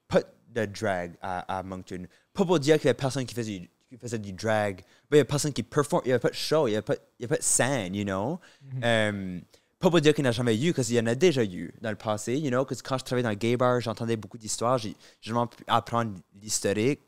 pas 0.08 0.22
de 0.50 0.66
drag 0.66 1.16
à, 1.22 1.60
à 1.60 1.64
Moncton. 1.64 2.06
Pas 2.34 2.46
pour 2.46 2.60
dire 2.60 2.76
qu'il 2.78 2.86
y 2.86 2.90
avait 2.90 2.98
personne 2.98 3.26
qui 3.26 3.36
faisait, 3.36 3.60
du- 3.60 3.70
qui 3.90 3.98
faisait 3.98 4.20
du 4.20 4.34
drag, 4.34 4.84
mais 5.10 5.18
il 5.18 5.18
y 5.18 5.20
avait 5.22 5.28
personne 5.28 5.54
qui 5.54 5.64
performe, 5.64 6.02
il 6.06 6.10
y 6.10 6.12
avait 6.12 6.20
pas 6.20 6.30
de 6.30 6.36
show, 6.36 6.68
il 6.68 6.72
y 6.72 6.76
avait 6.76 6.82
pas, 6.82 6.96
avait 7.24 7.38
de 7.38 7.44
scène, 7.44 7.96
you 7.96 8.04
know? 8.04 8.40
Euh, 8.84 9.40
pas 9.80 9.90
pour 9.90 10.02
dire 10.02 10.14
qu'il 10.14 10.24
n'y 10.24 10.28
en 10.28 10.32
a 10.32 10.34
jamais 10.34 10.60
eu, 10.62 10.74
parce 10.74 10.88
qu'il 10.88 10.98
y 10.98 11.00
en 11.00 11.06
a 11.06 11.16
déjà 11.16 11.44
eu 11.44 11.74
dans 11.82 11.90
le 11.90 11.96
passé, 11.96 12.38
you 12.38 12.50
know, 12.50 12.66
parce 12.66 12.82
que 12.82 12.90
quand 12.90 12.98
je 12.98 13.06
travaillais 13.06 13.24
dans 13.24 13.30
le 13.30 13.36
gay 13.36 13.56
bar, 13.56 13.80
j'entendais 13.80 14.18
beaucoup 14.18 14.38
d'histoires, 14.38 14.78
j'ai 14.78 14.96
j'ai 15.22 15.32
vraiment 15.32 15.48
pu 15.48 15.64
apprendre 15.68 16.20
l'historique, 16.42 17.00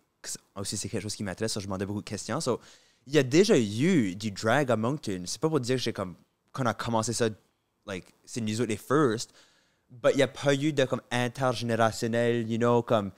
aussi 0.56 0.78
c'est 0.78 0.88
quelque 0.88 1.02
chose 1.04 1.16
qui 1.16 1.24
m'intéresse, 1.24 1.54
so 1.54 1.60
je 1.60 1.66
demandais 1.66 1.86
beaucoup 1.86 2.02
de 2.02 2.10
questions. 2.10 2.40
So, 2.40 2.60
il 3.08 3.14
y 3.14 3.18
a 3.18 3.24
déjà 3.24 3.58
eu 3.58 4.16
du 4.16 4.30
drag 4.32 4.70
à 4.70 4.78
Moncton. 4.78 5.24
C'est 5.26 5.42
pas 5.42 5.50
pour 5.50 5.60
dire 5.60 5.76
que 5.78 5.82
j'ai 5.82 5.92
comme 5.92 6.16
qu'on 6.54 6.66
a 6.68 6.74
commencé 6.74 7.14
ça, 7.14 7.30
like, 7.86 8.06
c'est 8.26 8.42
nous 8.42 8.62
autres 8.62 8.70
les 8.70 8.78
first, 8.78 9.32
but 9.90 10.12
il 10.14 10.18
n'y 10.18 10.24
a 10.24 10.28
pas 10.28 10.54
eu 10.56 10.74
de 10.74 10.86
comme 10.86 11.02
intergénérationnel, 11.12 12.50
you 12.50 12.58
know, 12.58 12.82
comme. 12.82 13.12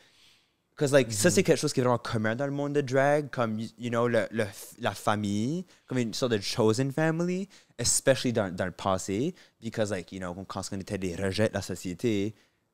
Parce 0.76 0.92
like, 0.92 1.12
ça, 1.14 1.30
c'est 1.30 1.44
quelque 1.44 1.60
chose 1.60 1.72
qui 1.72 1.82
est 1.82 1.84
vraiment 1.84 2.00
commun 2.00 2.36
dans 2.36 2.48
le 2.48 2.52
monde 2.52 2.74
de 2.74 2.82
drag, 2.82 3.30
comme, 3.30 3.60
you 3.60 3.68
you 3.78 3.90
know, 3.92 4.08
le, 4.08 4.28
le- 4.32 4.48
la 4.80 4.92
famille, 4.94 5.66
comme 5.86 6.00
une 6.00 6.16
sorte 6.16 6.32
de 6.32 6.40
chosen 6.42 6.92
family, 6.92 7.48
especially 7.78 8.34
dans, 8.34 8.54
dans 8.54 8.66
le 8.66 8.72
passé, 8.72 9.36
because, 9.62 9.92
like, 9.92 10.12
you 10.12 10.20
know, 10.20 10.34
quand 10.48 10.62
on 10.72 10.80
était 10.80 10.98
des 10.98 11.16
rejets 11.16 11.50
de 11.50 11.54
la 11.54 11.62
société, 11.62 12.34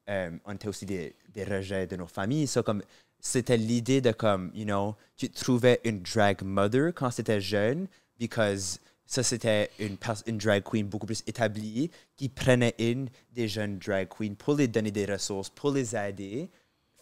euh, 0.10 0.32
on 0.46 0.54
était 0.54 0.70
aussi 0.70 0.86
des, 0.86 1.14
des 1.34 1.44
rejets 1.44 1.88
de 1.88 1.98
nos 1.98 2.08
familles. 2.08 2.48
So, 2.48 2.64
comme, 2.64 2.82
c'était 3.20 3.58
l'idée 3.58 4.00
de, 4.00 4.14
comme, 4.14 4.50
you 4.56 4.64
know, 4.64 4.96
tu 5.18 5.30
trouvais 5.30 5.82
une 5.84 6.02
drag 6.02 6.42
mother 6.42 6.94
quand 6.96 7.12
c'était 7.12 7.42
jeune, 7.42 7.88
because 8.18 8.80
ça, 9.10 9.24
c'était 9.24 9.72
une, 9.80 9.98
une 10.28 10.38
drag 10.38 10.64
queen 10.64 10.86
beaucoup 10.86 11.08
plus 11.08 11.24
établie 11.26 11.90
qui 12.16 12.30
prenait 12.30 12.76
in 12.80 13.06
des 13.34 13.48
jeunes 13.48 13.80
drag 13.80 14.08
queens 14.08 14.36
pour 14.36 14.54
les 14.54 14.68
donner 14.68 14.92
des 14.92 15.08
ressources, 15.08 15.50
pour 15.50 15.72
les 15.72 15.96
aider 15.96 16.48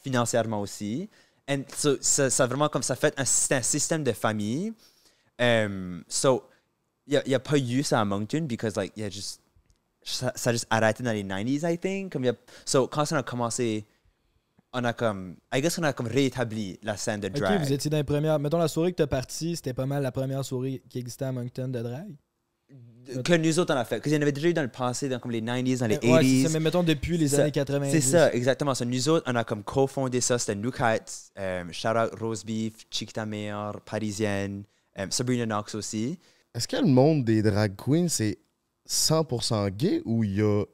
financièrement 0.02 0.62
aussi. 0.62 1.10
And 1.50 1.64
so, 1.76 1.98
ça, 2.00 2.48
vraiment 2.48 2.70
comme 2.70 2.82
ça 2.82 2.96
fait 2.96 3.14
un, 3.20 3.24
un 3.24 3.62
système 3.62 4.06
de 4.06 4.14
famille. 4.14 4.72
Um, 5.38 6.06
so, 6.08 6.46
il 7.08 7.22
n'y 7.28 7.36
a, 7.36 7.40
pas 7.42 7.58
eu 7.58 7.84
ça 7.84 8.00
à 8.00 8.06
Moncton 8.06 8.46
because 8.48 8.78
like, 8.78 8.98
a 8.98 9.10
ça, 10.02 10.32
a 10.34 10.52
juste 10.54 10.68
arrêté 10.70 11.04
dans 11.04 11.12
les 11.12 11.26
90s, 11.26 11.70
I 11.70 11.78
think. 11.78 12.14
Comme 12.14 12.24
y 12.24 12.30
a, 12.30 12.36
so, 12.64 12.88
quand 12.88 13.04
ça 13.04 13.18
a 13.18 13.24
commencé, 13.24 13.86
on 14.80 14.84
a 14.84 14.94
comme, 14.94 15.36
I 15.54 15.62
guess 15.62 15.78
on 15.80 15.84
a 15.84 15.94
comme 15.94 16.08
réétabli 16.08 16.80
la 16.84 16.96
scène 16.98 17.20
de 17.20 17.28
Ok, 17.28 17.34
drag. 17.40 17.62
vous 17.62 17.74
étiez 17.74 17.90
dans 17.90 17.98
les 17.98 18.04
premières. 18.04 18.40
Mettons 18.40 18.58
la 18.60 18.68
soirée 18.68 18.92
que 18.92 18.98
t'as 18.98 19.08
partie, 19.08 19.56
c'était 19.56 19.74
pas 19.74 19.86
mal 19.86 20.04
la 20.04 20.12
première 20.12 20.44
soirée 20.46 20.82
qui 20.90 21.00
existait 21.00 21.26
à 21.26 21.32
Moncton 21.32 21.68
de 21.70 21.82
drag? 21.82 22.08
que 23.24 23.38
nous 23.38 23.58
autres 23.60 23.74
on 23.74 23.78
a 23.78 23.86
fait. 23.86 23.96
Parce 23.96 24.04
qu'il 24.04 24.12
y 24.12 24.18
en 24.18 24.22
avait 24.22 24.34
déjà 24.34 24.50
eu 24.50 24.54
dans 24.54 24.62
le 24.62 24.68
passé, 24.68 25.08
dans 25.08 25.18
comme 25.20 25.32
les 25.32 25.42
90s, 25.42 25.80
dans 25.80 25.88
les 25.88 25.96
Euh, 25.96 26.00
ouais, 26.12 26.22
80s. 26.24 26.42
c'est 26.42 26.48
ça, 26.50 26.54
mais 26.54 26.60
mettons 26.66 26.84
depuis 26.84 27.18
les 27.18 27.30
ça. 27.30 27.42
années 27.44 27.52
90. 27.52 27.90
C'est 27.90 28.02
ça, 28.02 28.34
exactement. 28.34 28.76
So, 28.76 28.84
nous 28.84 29.08
autres, 29.08 29.24
on 29.32 29.36
a 29.38 29.46
comme 29.46 29.64
cofondé 29.64 30.20
ça. 30.20 30.38
C'était 30.38 30.56
New 30.56 30.72
Kites, 30.72 31.32
euh, 31.40 31.64
Shout 31.72 31.88
Out 31.88 32.20
Rose 32.20 32.44
Beef, 32.44 32.74
Chiquita 32.92 33.26
Meilleure, 33.26 33.80
Parisienne, 33.86 34.64
euh, 35.00 35.08
Sabrina 35.10 35.46
Knox 35.46 35.74
aussi. 35.76 36.20
Est-ce 36.54 36.68
que 36.68 36.76
le 36.76 36.88
monde 36.88 37.24
des 37.24 37.42
drag 37.42 37.76
queens, 37.78 38.10
c'est 38.10 38.40
100% 38.90 39.70
gay 39.70 40.02
ou 40.06 40.26
il 40.26 40.36
y 40.36 40.42
a 40.42 40.66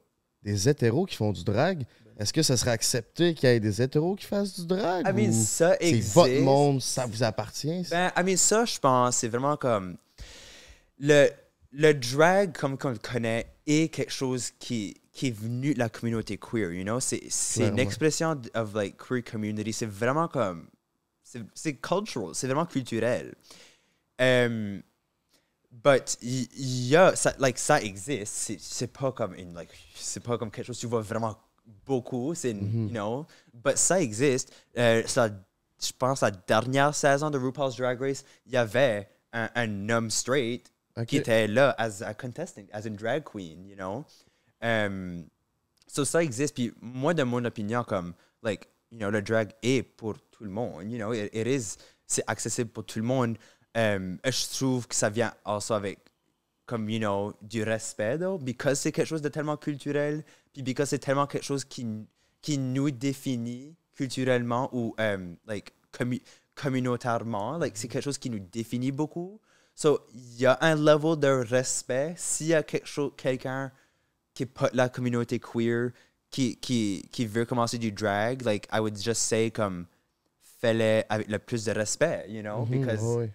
des 0.42 0.68
hétéros 0.68 1.06
qui 1.06 1.14
font 1.16 1.30
du 1.32 1.44
drag? 1.44 1.84
Est-ce 2.18 2.32
que 2.32 2.42
ça 2.42 2.56
serait 2.56 2.70
accepté 2.70 3.34
qu'il 3.34 3.48
y 3.48 3.52
ait 3.52 3.60
des 3.60 3.82
hétéros 3.82 4.14
qui 4.14 4.26
fassent 4.26 4.60
du 4.60 4.66
drag? 4.66 5.04
I 5.08 5.12
mean, 5.12 5.30
ou 5.30 5.44
ça 5.44 5.76
c'est 5.80 5.88
existe. 5.88 6.14
votre 6.14 6.40
monde, 6.40 6.80
ça 6.80 7.06
vous 7.06 7.22
appartient? 7.22 7.86
Ben, 7.90 8.12
I 8.16 8.22
mean, 8.22 8.36
ça, 8.36 8.64
je 8.64 8.78
pense, 8.78 9.16
c'est 9.16 9.28
vraiment 9.28 9.56
comme. 9.56 9.96
Le, 11.00 11.28
le 11.72 11.92
drag, 11.92 12.56
comme 12.56 12.78
qu'on 12.78 12.90
le 12.90 12.98
connaît, 12.98 13.46
est 13.66 13.92
quelque 13.92 14.12
chose 14.12 14.52
qui, 14.60 14.94
qui 15.12 15.26
est 15.28 15.36
venu 15.36 15.74
de 15.74 15.78
la 15.80 15.88
communauté 15.88 16.38
queer, 16.38 16.70
you 16.72 16.84
know? 16.84 17.00
C'est 17.00 17.22
c'est 17.30 17.68
une 17.68 17.78
expression 17.80 18.40
of 18.54 18.74
like 18.74 18.96
queer 18.96 19.22
community. 19.24 19.72
C'est 19.72 19.86
vraiment 19.86 20.28
comme. 20.28 20.68
c'est- 21.22 21.42
C'est 21.54 21.74
cultural, 21.74 22.30
c'est 22.34 22.46
vraiment 22.46 22.66
culturel. 22.66 23.34
Um, 24.20 24.82
but 25.72 26.16
il 26.22 26.86
y 26.86 26.94
a, 26.94 27.16
ça, 27.16 27.34
like, 27.40 27.58
ça 27.58 27.82
existe. 27.82 28.32
C'est- 28.32 28.60
C'est 28.60 28.86
pas 28.92 29.10
comme 29.10 29.34
une, 29.34 29.52
like, 29.54 29.70
c'est 29.96 30.22
pas 30.22 30.38
comme 30.38 30.52
quelque 30.52 30.66
chose 30.66 30.76
que 30.76 30.82
tu 30.82 30.86
vois 30.86 31.00
vraiment 31.00 31.36
beaucoup. 31.86 32.34
C'est, 32.34 32.50
une- 32.52 32.88
you 32.88 32.90
know? 32.90 33.26
But 33.52 33.76
ça 33.76 34.00
existe. 34.00 34.52
Euh, 34.76 35.02
ça, 35.06 35.28
je 35.82 35.92
pense 35.98 36.20
la 36.22 36.30
dernière 36.30 36.94
saison 36.94 37.30
de 37.30 37.38
RuPaul's 37.38 37.76
Drag 37.76 38.00
Race, 38.00 38.24
il 38.46 38.52
y 38.52 38.56
avait 38.56 39.08
un, 39.32 39.48
un 39.54 39.88
homme 39.90 40.10
straight 40.10 40.70
qui 41.06 41.16
était 41.16 41.46
là 41.48 41.74
as 41.76 42.02
a 42.02 42.14
contestant, 42.14 42.62
as 42.72 42.86
une 42.86 42.96
drag 42.96 43.24
queen, 43.24 43.66
you 43.66 43.74
know? 43.74 44.04
Um, 44.62 45.26
so 45.88 46.04
ça 46.04 46.22
existe. 46.22 46.54
Puis 46.54 46.72
moi, 46.80 47.12
de 47.14 47.22
mon 47.24 47.44
opinion, 47.44 47.82
comme, 47.84 48.14
like, 48.42 48.68
you 48.92 48.98
know, 48.98 49.10
le 49.10 49.20
drag 49.20 49.50
est 49.62 49.82
pour 49.82 50.14
tout 50.30 50.44
le 50.44 50.50
monde, 50.50 50.90
you 50.90 50.98
know? 50.98 51.12
It, 51.12 51.30
it 51.34 51.46
is, 51.46 51.76
c'est 52.06 52.22
accessible 52.28 52.70
pour 52.70 52.84
tout 52.84 52.98
le 53.00 53.04
monde. 53.04 53.36
Um, 53.74 54.18
je 54.24 54.56
trouve 54.56 54.86
que 54.86 54.94
ça 54.94 55.10
vient 55.10 55.34
also 55.44 55.74
avec, 55.74 55.98
comme, 56.64 56.88
you 56.88 57.00
know, 57.00 57.34
du 57.42 57.64
respect, 57.64 58.18
though, 58.18 58.38
because 58.38 58.78
c'est 58.78 58.92
quelque 58.92 59.08
chose 59.08 59.20
de 59.22 59.28
tellement 59.28 59.56
culturel, 59.56 60.24
puis 60.54 60.62
because 60.62 60.88
c'est 60.88 60.98
tellement 60.98 61.26
quelque 61.26 61.44
chose 61.44 61.64
qui, 61.64 61.86
qui 62.40 62.56
nous 62.56 62.90
définit 62.90 63.74
culturellement 63.94 64.70
ou, 64.72 64.94
um, 64.98 65.36
like, 65.46 65.72
commu- 65.92 66.22
communautairement, 66.54 67.58
like, 67.58 67.76
c'est 67.76 67.88
quelque 67.88 68.04
chose 68.04 68.18
qui 68.18 68.30
nous 68.30 68.38
définit 68.38 68.92
beaucoup. 68.92 69.40
So, 69.74 70.06
il 70.14 70.40
y 70.40 70.46
a 70.46 70.56
un 70.60 70.76
level 70.76 71.18
de 71.18 71.28
respect. 71.28 72.14
S'il 72.16 72.46
y 72.46 72.54
a 72.54 72.62
quelque 72.62 72.86
chose, 72.86 73.12
quelqu'un 73.16 73.72
qui 74.32 74.44
est 74.44 74.46
pas 74.46 74.70
de 74.70 74.76
la 74.76 74.88
communauté 74.88 75.40
queer, 75.40 75.90
qui, 76.30 76.56
qui, 76.56 77.08
qui 77.12 77.26
veut 77.26 77.44
commencer 77.44 77.78
du 77.78 77.92
drag, 77.92 78.42
like, 78.42 78.66
I 78.72 78.78
would 78.80 78.96
just 78.96 79.22
say, 79.22 79.50
comme, 79.50 79.86
fais-le 80.60 81.02
avec 81.08 81.28
le 81.28 81.38
plus 81.38 81.64
de 81.64 81.72
respect, 81.72 82.26
you 82.28 82.42
know? 82.42 82.64
Mhm, 82.64 82.70
because 82.70 83.02
ouais. 83.02 83.30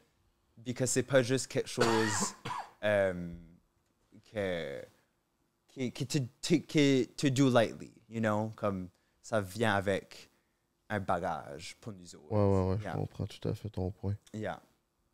because 0.57 0.89
c'est 0.91 1.03
pas 1.03 1.21
juste 1.23 1.47
quelque 1.47 1.69
chose 1.69 2.35
euh, 2.83 3.33
que 4.31 4.81
qui, 5.79 5.91
qui, 5.91 6.05
te, 6.07 6.53
qui 6.55 7.09
te 7.15 7.27
do 7.27 7.49
lightly, 7.49 7.91
you 8.09 8.19
know, 8.19 8.51
comme 8.55 8.89
ça 9.21 9.39
vient 9.39 9.75
avec 9.75 10.29
un 10.89 10.99
bagage 10.99 11.75
pour 11.79 11.93
nous 11.93 12.15
autres. 12.15 12.31
Ouais, 12.31 12.37
ouais, 12.39 12.69
ouais, 12.71 12.77
je 12.79 12.83
Yeah. 12.83 12.93
comprends 12.93 13.25
tout 13.27 13.47
à 13.47 13.53
fait 13.53 13.69
ton 13.69 13.91
point. 13.91 14.15
Yeah. 14.33 14.59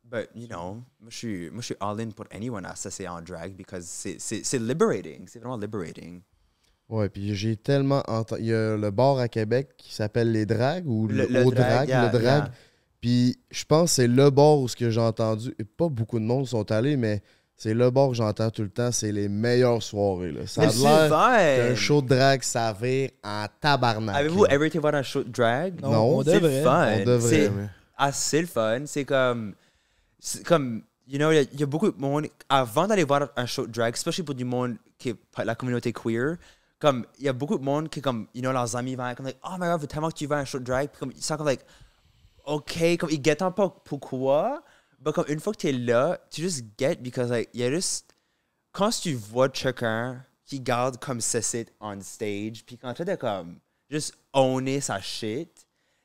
But, 0.02 0.28
you 0.34 0.46
know, 0.46 0.82
moi 1.00 1.10
je 1.10 1.16
suis, 1.16 1.50
moi, 1.50 1.60
je 1.60 1.66
suis 1.66 1.76
all 1.80 2.00
in 2.00 2.10
pour 2.10 2.26
anyone 2.30 2.64
à 2.64 2.74
s'essayer 2.76 3.08
en 3.08 3.20
drag 3.20 3.54
because 3.54 3.84
c'est- 3.86 4.58
liberating. 4.58 5.26
C'est 5.28 5.38
vraiment 5.40 5.56
liberating. 5.58 6.20
Ouais, 6.88 7.08
puis 7.08 7.34
j'ai 7.34 7.56
tellement 7.56 8.02
entendu. 8.06 8.42
Il 8.42 8.46
y 8.46 8.54
a 8.54 8.76
le 8.76 8.90
bar 8.92 9.18
à 9.18 9.28
Québec 9.28 9.70
qui 9.76 9.92
s'appelle 9.92 10.30
Les 10.30 10.46
Drags 10.46 10.86
ou 10.86 11.08
le, 11.08 11.26
Le- 11.26 11.44
le 11.44 11.50
drag, 11.50 11.88
yeah, 11.88 12.04
le 12.06 12.12
Drag. 12.12 12.44
yeah. 12.44 12.52
Puis 13.00 13.36
je 13.50 13.64
pense 13.64 13.90
que 13.90 13.94
c'est 13.96 14.08
le 14.08 14.30
bar 14.30 14.58
où 14.58 14.68
ce 14.68 14.76
que 14.76 14.88
j'ai 14.90 15.00
entendu. 15.00 15.52
et 15.58 15.64
Pas 15.64 15.88
beaucoup 15.88 16.18
de 16.20 16.24
monde 16.24 16.46
sont 16.46 16.70
allés, 16.70 16.96
mais 16.96 17.22
c'est 17.56 17.72
le 17.74 17.90
bar 17.90 18.08
que 18.10 18.14
j'entends 18.14 18.50
tout 18.50 18.62
le 18.62 18.68
temps. 18.70 18.92
C'est 18.92 19.12
les 19.12 19.28
meilleures 19.28 19.82
soirées. 19.82 20.32
Là. 20.32 20.46
Ça 20.46 20.62
a 20.62 20.66
l'air 20.66 21.68
qu'un 21.68 21.74
show 21.74 22.02
de 22.02 22.08
drag, 22.08 22.42
ça 22.42 22.72
vire 22.72 23.10
en 23.24 23.46
tabarnak. 23.60 24.14
Avez-vous 24.16 24.46
ever 24.46 24.66
été 24.66 24.78
voir 24.78 24.94
un 24.94 25.02
show 25.02 25.22
de 25.24 25.30
drag? 25.30 25.80
Non, 25.80 25.90
Non, 25.90 26.18
on 26.18 26.22
devrait. 26.22 26.62
fun. 26.62 26.88
On 27.00 27.04
devrait, 27.04 27.28
C'est 27.30 27.50
mais- 27.50 27.68
assez 27.96 28.40
le 28.42 28.46
fun. 28.46 28.80
C'est 28.86 29.04
comme, 29.04 29.54
c'est 30.20 30.44
comme, 30.44 30.82
you 31.08 31.18
know, 31.18 31.30
il 31.30 31.36
y 31.36 31.38
a- 31.38 31.42
il 31.52 31.60
y, 31.60 31.62
a 31.62 31.66
beaucoup 31.66 31.90
de 31.90 31.98
monde, 32.00 32.26
avant 32.48 32.86
d'aller 32.86 33.04
voir 33.04 33.28
un 33.36 33.46
show 33.46 33.66
de 33.66 33.72
drag, 33.72 33.94
especially 33.94 34.24
pour 34.24 34.34
du 34.34 34.44
monde 34.44 34.76
qui 34.98 35.10
est 35.10 35.16
la 35.44 35.54
communauté 35.54 35.92
queer, 35.92 36.36
comme, 36.78 37.06
il 37.18 37.24
y 37.24 37.28
a 37.28 37.32
beaucoup 37.32 37.56
de 37.56 37.64
monde 37.64 37.88
qui, 37.88 38.02
comme, 38.02 38.26
you 38.34 38.42
know, 38.42 38.52
leurs 38.52 38.76
amis 38.76 38.96
vont 38.96 39.14
comme, 39.14 39.26
like, 39.26 39.38
oh 39.44 39.54
my 39.58 39.66
god, 39.68 39.88
tellement 39.88 40.08
que 40.10 40.14
tu 40.14 40.26
vas 40.26 40.36
à 40.36 40.40
un 40.40 40.44
show 40.44 40.58
de 40.58 40.64
drag, 40.64 40.88
puis 40.90 40.98
comme, 41.00 41.12
ils 41.16 41.22
sont 41.22 41.36
comme, 41.38 41.46
like, 41.46 41.64
ok, 42.44 42.96
comme, 42.98 43.10
ils 43.10 43.20
guettent 43.20 43.38
pas 43.38 43.74
pourquoi, 43.84 44.62
mais 45.06 45.12
comme, 45.12 45.24
une 45.28 45.40
fois 45.40 45.52
que 45.52 45.58
tu 45.58 45.68
es 45.68 45.72
là, 45.72 46.18
tu 46.30 46.42
juste 46.42 46.64
get, 46.78 46.96
because, 46.96 47.30
like, 47.30 47.48
il 47.54 47.60
y 47.60 47.64
a 47.64 47.70
juste, 47.70 48.12
quand 48.72 48.90
tu 48.90 49.14
vois 49.14 49.48
quelqu'un 49.48 50.22
qui 50.44 50.60
garde 50.60 50.98
comme 50.98 51.20
ceci 51.20 51.66
on 51.80 52.00
stage, 52.00 52.64
puis 52.66 52.76
quand 52.76 52.92
tu 52.92 53.02
es 53.08 53.16
comme, 53.16 53.58
juste 53.88 54.14
owner 54.32 54.80
sa 54.80 55.00
shit, 55.00 55.48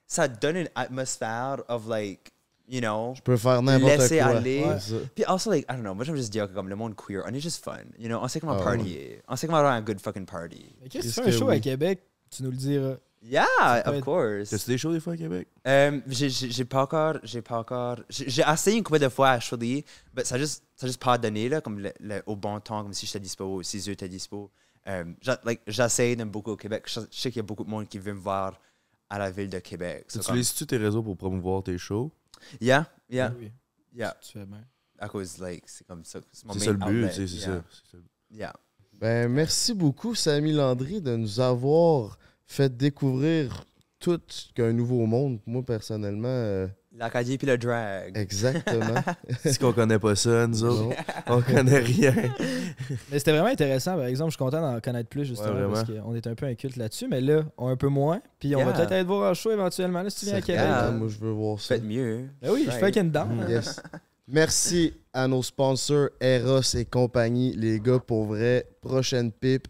ça 0.07 0.28
donne 0.28 0.57
une 0.57 0.69
atmosphère 0.76 1.64
of 1.68 1.88
like, 1.88 2.32
you 2.68 2.80
know, 2.80 3.14
Je 3.15 3.22
peux 3.22 3.38
faire 3.38 3.61
n'importe 3.61 3.95
quoi. 3.95 4.03
laisser 4.03 4.19
aller. 4.19 4.64
C'est 4.80 4.91
ça. 4.91 4.95
Puis 5.15 5.23
also, 5.26 5.49
like, 5.52 5.65
I 5.69 5.73
don't 5.73 5.82
know, 5.82 5.95
moi 5.95 6.03
j'aime 6.06 6.15
juste 6.15 6.32
dire 6.32 6.48
que 6.48 6.53
comme 6.53 6.69
le 6.69 6.76
monde 6.76 6.95
queer, 6.95 7.23
on 7.28 7.34
est 7.34 7.40
juste 7.40 7.64
fun. 7.64 7.78
You 7.98 8.07
know, 8.07 8.19
on 8.22 8.28
sait 8.28 8.40
comment 8.40 8.57
Ah, 8.60 8.64
party. 8.64 8.98
On 9.28 9.36
sait 9.36 9.48
comment 9.48 9.60
avoir 9.60 9.73
un 9.73 9.82
good 9.82 9.99
fucking 9.99 10.26
party. 10.26 10.76
Mais 10.82 10.90
Qu'est-ce 10.90 11.15
que 11.18 11.23
fais 11.23 11.34
un 11.36 11.38
show 11.40 11.48
oui? 11.49 11.56
à 11.56 11.60
Québec? 11.60 12.02
Tu 12.30 12.44
nous 12.44 12.52
le 12.52 12.57
diras. 12.57 12.95
Yeah, 13.23 13.84
of 13.85 14.02
course. 14.02 14.49
T'as-tu 14.49 14.65
des 14.72 14.77
shows 14.80 14.93
des 14.93 14.99
fois 14.99 15.14
à 15.14 15.18
Québec? 15.18 15.48
Euh, 15.68 16.02
j'ai- 16.07 16.30
j'ai 16.30 16.49
j'ai 16.49 16.65
pas 16.65 16.81
encore, 16.84 17.18
j'ai 17.23 17.41
pas 17.43 17.60
encore, 17.60 17.99
j'ai 18.10 18.27
j'ai 18.30 18.41
essayé 18.41 18.77
une 18.77 18.84
couple 18.84 18.98
de 18.99 19.10
fois 19.10 19.30
actually, 19.31 19.85
mais 20.15 20.23
ça 20.26 20.35
a 20.35 20.38
juste, 20.39 20.64
ça 20.76 20.85
a 20.85 20.88
juste 20.88 20.99
pas 21.02 21.18
donné 21.19 21.48
là, 21.48 21.61
comme 21.61 21.80
le- 21.80 21.93
le- 21.99 22.23
au 22.26 22.35
bon 22.35 22.60
temps, 22.60 22.81
comme 22.81 22.93
si 22.93 23.06
j'étais 23.06 23.19
dispo, 23.19 23.57
ou 23.57 23.64
si 23.64 23.77
eux 23.88 23.89
étaient 23.91 24.10
dispo. 24.10 24.49
Euh, 24.88 25.06
j'a- 25.22 25.39
like, 25.43 25.61
j'essaie 25.68 26.15
d'aimer 26.15 26.31
beaucoup 26.31 26.52
au 26.52 26.57
Québec. 26.57 26.85
Je, 26.88 26.99
je 27.02 27.06
sais 27.19 27.30
qu'il 27.30 27.38
y 27.38 27.41
a 27.41 27.43
beaucoup 27.43 27.64
de 27.64 27.69
monde 27.69 27.88
qui 27.88 27.99
veut 27.99 28.14
me 28.14 28.19
voir 28.19 28.60
à 29.07 29.19
la 29.19 29.30
ville 29.30 29.49
de 29.49 29.60
Québec. 29.60 30.06
So, 30.07 30.19
Tu 30.22 30.26
comme- 30.26 30.68
tes 30.68 30.77
réseaux 30.77 31.03
pour 31.03 31.15
promouvoir 31.15 31.61
tes 31.61 31.77
shows? 31.77 32.11
Yeah, 32.60 32.88
yeah, 33.07 33.31
Oui, 33.38 33.52
yeah. 33.93 34.18
tu 34.19 34.31
fais 34.31 34.45
bien. 34.45 34.64
À 34.98 35.07
cause 35.10 35.38
like, 35.38 35.64
c'est 35.68 35.85
comme 35.85 36.03
ça. 36.06 36.19
C'est 36.31 36.48
ça 36.60 36.72
le 36.72 36.77
but, 36.77 36.85
outlet, 36.85 37.10
tu 37.10 37.15
sais, 37.15 37.27
c'est 37.27 37.35
yeah, 37.35 37.45
ça. 37.57 37.64
c'est 37.69 37.98
ça. 37.98 38.03
Yeah. 38.31 38.53
Ben, 38.93 39.27
merci 39.31 39.76
beaucoup, 39.76 40.15
Samy 40.15 40.53
Landry, 40.53 41.02
de 41.02 41.15
nous 41.15 41.39
avoir 41.39 42.18
fait 42.52 42.76
découvrir 42.76 43.65
tout 43.99 44.19
qu'un 44.56 44.73
nouveau 44.73 45.06
monde. 45.06 45.40
Moi, 45.45 45.64
personnellement, 45.64 46.28
euh, 46.28 46.68
L'Acadie 46.98 47.38
puis 47.38 47.48
le 47.48 47.57
drag. 47.57 48.18
exactement. 48.18 49.02
C'est 49.44 49.57
qu'on 49.57 49.72
connaît 49.72 49.99
pas 49.99 50.15
ça, 50.15 50.45
nous 50.45 50.64
autres. 50.65 50.90
Non. 50.90 50.95
On 51.28 51.41
connaît 51.41 51.80
rien. 51.80 52.14
Mais 53.11 53.19
c'était 53.19 53.32
vraiment 53.32 53.48
intéressant. 53.48 53.95
Par 53.95 54.06
exemple, 54.06 54.32
je 54.32 54.36
suis 54.36 54.44
content 54.44 54.61
d'en 54.61 54.80
connaître 54.82 55.07
plus, 55.07 55.23
justement, 55.23 55.53
Ouais, 55.53 55.68
parce 55.72 55.90
qu'on 55.90 56.14
est 56.14 56.28
un 56.28 56.36
peu 56.36 56.48
inculte 56.48 56.76
là-dessus. 56.76 57.07
Mais 57.07 57.22
là, 57.22 57.44
on 57.57 57.69
un 57.69 57.78
peu 57.78 57.88
moins. 57.88 58.22
Puis 58.40 58.53
on 58.56 58.65
va 58.65 58.73
peut-être 58.73 58.91
aller 58.91 59.03
te 59.03 59.07
voir 59.07 59.32
en 59.32 59.34
show 59.34 59.52
éventuellement, 59.52 60.03
là, 60.03 60.10
si 60.10 60.19
tu 60.19 60.26
viens 60.26 60.36
à 60.36 60.41
Québec. 60.41 60.65
Moi, 60.94 61.07
je 61.07 61.18
veux 61.19 61.32
voir 61.32 61.60
ça. 61.60 61.76
Faites 61.76 61.86
mieux. 61.86 62.28
Ben 62.41 62.52
oui, 62.52 62.65
je 62.65 62.72
fais 62.72 62.91
qu'une 62.91 63.11
dent. 63.11 63.28
Yes. 63.48 63.82
Merci 64.28 64.94
à 65.14 65.28
nos 65.28 65.44
sponsors 65.44 66.10
Eros 66.19 66.61
et 66.76 66.86
compagnie, 66.86 67.53
les 67.56 67.80
gars, 67.80 67.99
pour 67.99 68.26
vrai. 68.26 68.65
Prochaine 68.82 69.32
pipe, 69.32 69.68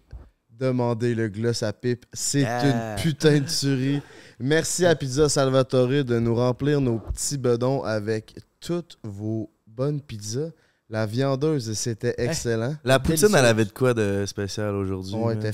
demandez 0.61 1.15
le 1.15 1.27
gloss 1.27 1.63
à 1.63 1.73
pipe. 1.73 2.05
C'est 2.13 2.41
Yeah. 2.41 2.95
une 2.95 3.01
putain 3.01 3.39
de 3.39 3.45
tuerie. 3.45 4.01
Merci 4.39 4.85
à 4.85 4.95
Pizza 4.95 5.27
Salvatore 5.27 6.03
de 6.05 6.19
nous 6.19 6.35
remplir 6.35 6.79
nos 6.81 6.99
petits 6.99 7.37
bedons 7.37 7.83
avec 7.83 8.35
toutes 8.59 8.97
vos 9.03 9.51
bonnes 9.67 10.01
pizzas. 10.01 10.51
La 10.89 11.05
viandeuse, 11.05 11.71
c'était 11.73 12.13
excellent. 12.17 12.75
La 12.83 12.99
poutine, 12.99 13.15
Délicieuse. 13.15 13.35
elle 13.39 13.45
avait 13.45 13.65
de 13.65 13.71
quoi 13.71 13.93
de 13.93 14.25
spécial 14.27 14.75
aujourd'hui? 14.75 15.13
On 15.15 15.27
man? 15.27 15.37
était 15.39 15.51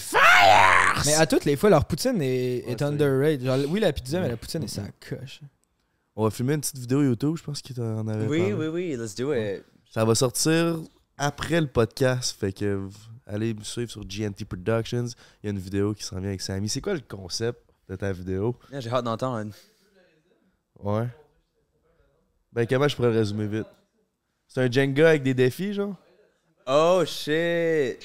Mais 1.05 1.13
à 1.13 1.27
toutes 1.27 1.45
les 1.45 1.55
fois, 1.55 1.69
leur 1.69 1.85
poutine 1.85 2.19
est, 2.21 2.57
est 2.67 2.81
Ouais, 2.81 2.83
underrated. 2.83 3.45
Genre, 3.45 3.57
oui, 3.69 3.79
la 3.79 3.93
pizza, 3.93 4.19
mais 4.19 4.29
la 4.29 4.37
poutine 4.37 4.63
est 4.63 4.67
sa 4.67 4.81
coche. 5.07 5.41
On 6.15 6.23
va 6.23 6.31
filmer 6.31 6.55
une 6.55 6.61
petite 6.61 6.79
vidéo 6.79 7.03
YouTube, 7.03 7.35
je 7.37 7.43
pense 7.43 7.61
qu'il 7.61 7.79
en 7.79 8.07
avait 8.07 8.25
Oui, 8.25 8.39
parlé. 8.49 8.53
oui, 8.55 8.67
oui, 8.67 8.95
let's 8.97 9.13
do 9.13 9.31
it. 9.33 9.63
Ça 9.93 10.03
va 10.03 10.15
sortir 10.15 10.79
après 11.19 11.61
le 11.61 11.67
podcast, 11.67 12.35
fait 12.39 12.51
que 12.51 12.89
allez 13.27 13.53
me 13.53 13.63
suivre 13.63 13.91
sur 13.91 14.03
GNT 14.05 14.45
Productions. 14.45 15.05
Il 15.43 15.45
y 15.45 15.47
a 15.47 15.51
une 15.51 15.59
vidéo 15.59 15.93
qui 15.93 16.03
s'en 16.03 16.19
vient 16.19 16.29
avec 16.29 16.41
Samy. 16.41 16.69
C'est 16.69 16.81
quoi 16.81 16.93
le 16.93 17.01
concept 17.01 17.59
de 17.89 17.95
ta 17.95 18.11
vidéo? 18.11 18.55
Yeah, 18.71 18.79
J'ai 18.79 18.89
hâte 18.89 19.05
d'entendre. 19.05 19.51
Ouais. 20.79 21.07
Ben, 22.51 22.65
comment 22.65 22.87
je 22.87 22.95
pourrais 22.95 23.11
le 23.11 23.17
résumer 23.17 23.47
vite? 23.47 23.67
C'est 24.47 24.61
un 24.61 24.71
Jenga 24.71 25.09
avec 25.09 25.23
des 25.23 25.33
défis, 25.33 25.73
genre? 25.73 25.95
Oh 26.65 27.03
shit! 27.05 27.99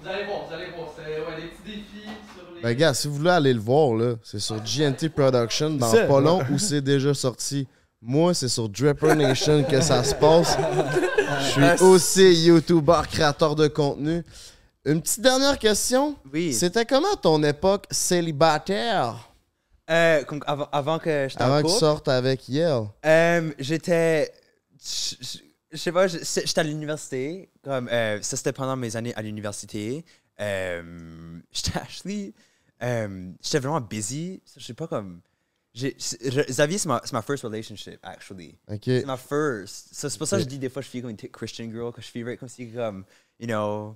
Vous 0.00 0.08
allez 0.08 0.24
voir, 0.24 0.46
vous 0.46 0.54
allez 0.54 0.70
voir. 0.76 0.92
C'est 0.96 1.02
ouais, 1.02 1.42
des 1.42 1.48
petits 1.48 1.62
défis 1.78 2.08
sur 2.34 2.54
les. 2.54 2.62
Ben, 2.62 2.74
gars, 2.74 2.94
si 2.94 3.08
vous 3.08 3.14
voulez 3.14 3.30
aller 3.30 3.52
le 3.52 3.60
voir, 3.60 3.94
là, 3.94 4.14
c'est 4.22 4.38
sur 4.38 4.56
GNT 4.56 5.08
Production 5.08 5.70
dans 5.70 5.90
pas 5.90 6.20
long 6.20 6.42
où 6.50 6.58
c'est 6.58 6.80
déjà 6.80 7.14
sorti. 7.14 7.66
Moi, 8.00 8.32
c'est 8.32 8.48
sur 8.48 8.68
Dripper 8.68 9.14
Nation 9.16 9.64
que 9.64 9.80
ça 9.80 10.04
se 10.04 10.14
passe. 10.14 10.56
Je 11.40 11.46
suis 11.50 11.84
aussi 11.84 12.46
YouTuber, 12.46 13.00
créateur 13.10 13.56
de 13.56 13.66
contenu. 13.66 14.22
Une 14.84 15.02
petite 15.02 15.20
dernière 15.20 15.58
question. 15.58 16.16
Oui. 16.32 16.52
C'était 16.54 16.86
comment 16.86 17.14
ton 17.16 17.42
époque 17.42 17.86
célibataire? 17.90 19.28
Euh, 19.90 20.22
comme 20.24 20.42
avant, 20.46 20.68
avant 20.70 20.98
que 20.98 21.28
je 21.30 21.36
avant 21.42 21.62
que 21.62 21.66
tu 21.72 21.78
sortes 21.78 22.08
avec 22.08 22.48
Yale? 22.48 22.84
euh, 23.06 23.52
j'étais. 23.58 24.32
Je 24.80 25.14
je- 25.20 25.38
je 25.70 25.76
sais 25.76 25.92
pas, 25.92 26.06
j'étais 26.06 26.58
à 26.60 26.62
l'université. 26.62 27.50
Comme, 27.62 27.88
euh, 27.92 28.18
ça, 28.22 28.36
c'était 28.38 28.52
pendant 28.54 28.76
mes 28.76 28.96
années 28.96 29.14
à 29.16 29.22
l'université. 29.22 30.04
J'étais 30.38 31.72
actually. 31.78 32.34
j'étais 32.80 33.58
vraiment 33.58 33.80
busy. 33.80 34.42
Je 34.56 34.64
sais 34.64 34.74
pas 34.74 34.86
comme. 34.86 35.20
Xavier, 35.74 36.78
c'est 36.78 36.88
ma, 36.88 37.00
c'est 37.04 37.12
ma 37.12 37.22
first 37.22 37.44
relationship, 37.44 37.98
actually. 38.02 38.58
Ok. 38.68 38.80
C'est 38.84 39.04
ma 39.06 39.16
first. 39.16 39.88
So, 39.94 40.08
c'est 40.08 40.18
pour 40.18 40.26
ça 40.26 40.36
que 40.38 40.42
je 40.44 40.48
dis 40.48 40.58
des 40.58 40.70
fois, 40.70 40.82
je 40.82 40.88
fais 40.88 41.00
comme 41.02 41.10
une 41.10 41.16
Christian 41.16 41.70
girl, 41.70 41.92
que 41.92 42.00
je 42.02 42.08
fais 42.08 42.36
comme 42.36 42.48
si, 42.48 42.70
comme, 42.72 43.04
you 43.38 43.46
know, 43.46 43.94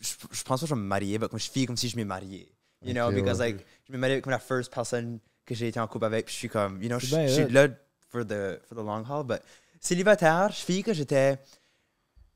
je, 0.00 0.14
je 0.30 0.42
pense 0.42 0.60
pas 0.60 0.66
que 0.66 0.70
je 0.70 0.74
vais 0.74 0.80
me 0.80 0.86
marier, 0.86 1.18
mais 1.18 1.28
comme 1.28 1.38
je 1.38 1.50
fais 1.50 1.66
comme 1.66 1.76
si 1.76 1.88
je 1.88 1.96
m'ai 1.96 2.04
marié. 2.04 2.50
You 2.82 2.92
know, 2.92 3.10
because 3.10 3.38
ouais. 3.38 3.52
like, 3.52 3.66
je 3.88 3.92
me 3.92 3.98
marié 3.98 4.20
comme 4.20 4.30
la 4.32 4.38
first 4.38 4.70
personne 4.72 5.18
que 5.46 5.54
j'ai 5.54 5.68
été 5.68 5.80
en 5.80 5.86
couple 5.86 6.04
avec, 6.04 6.26
puis 6.26 6.34
je 6.34 6.38
suis 6.38 6.48
comme, 6.48 6.82
you 6.82 6.88
know, 6.88 6.98
je, 6.98 7.06
bien 7.06 7.26
je 7.26 7.32
suis 7.32 7.48
là 7.48 7.68
for 8.10 8.24
the, 8.26 8.60
for 8.68 8.76
the 8.76 8.84
long 8.84 9.04
haul, 9.08 9.24
but 9.24 9.40
célibataire, 9.80 10.50
je 10.52 10.60
fais 10.60 10.82
que 10.82 10.92
j'étais, 10.92 11.38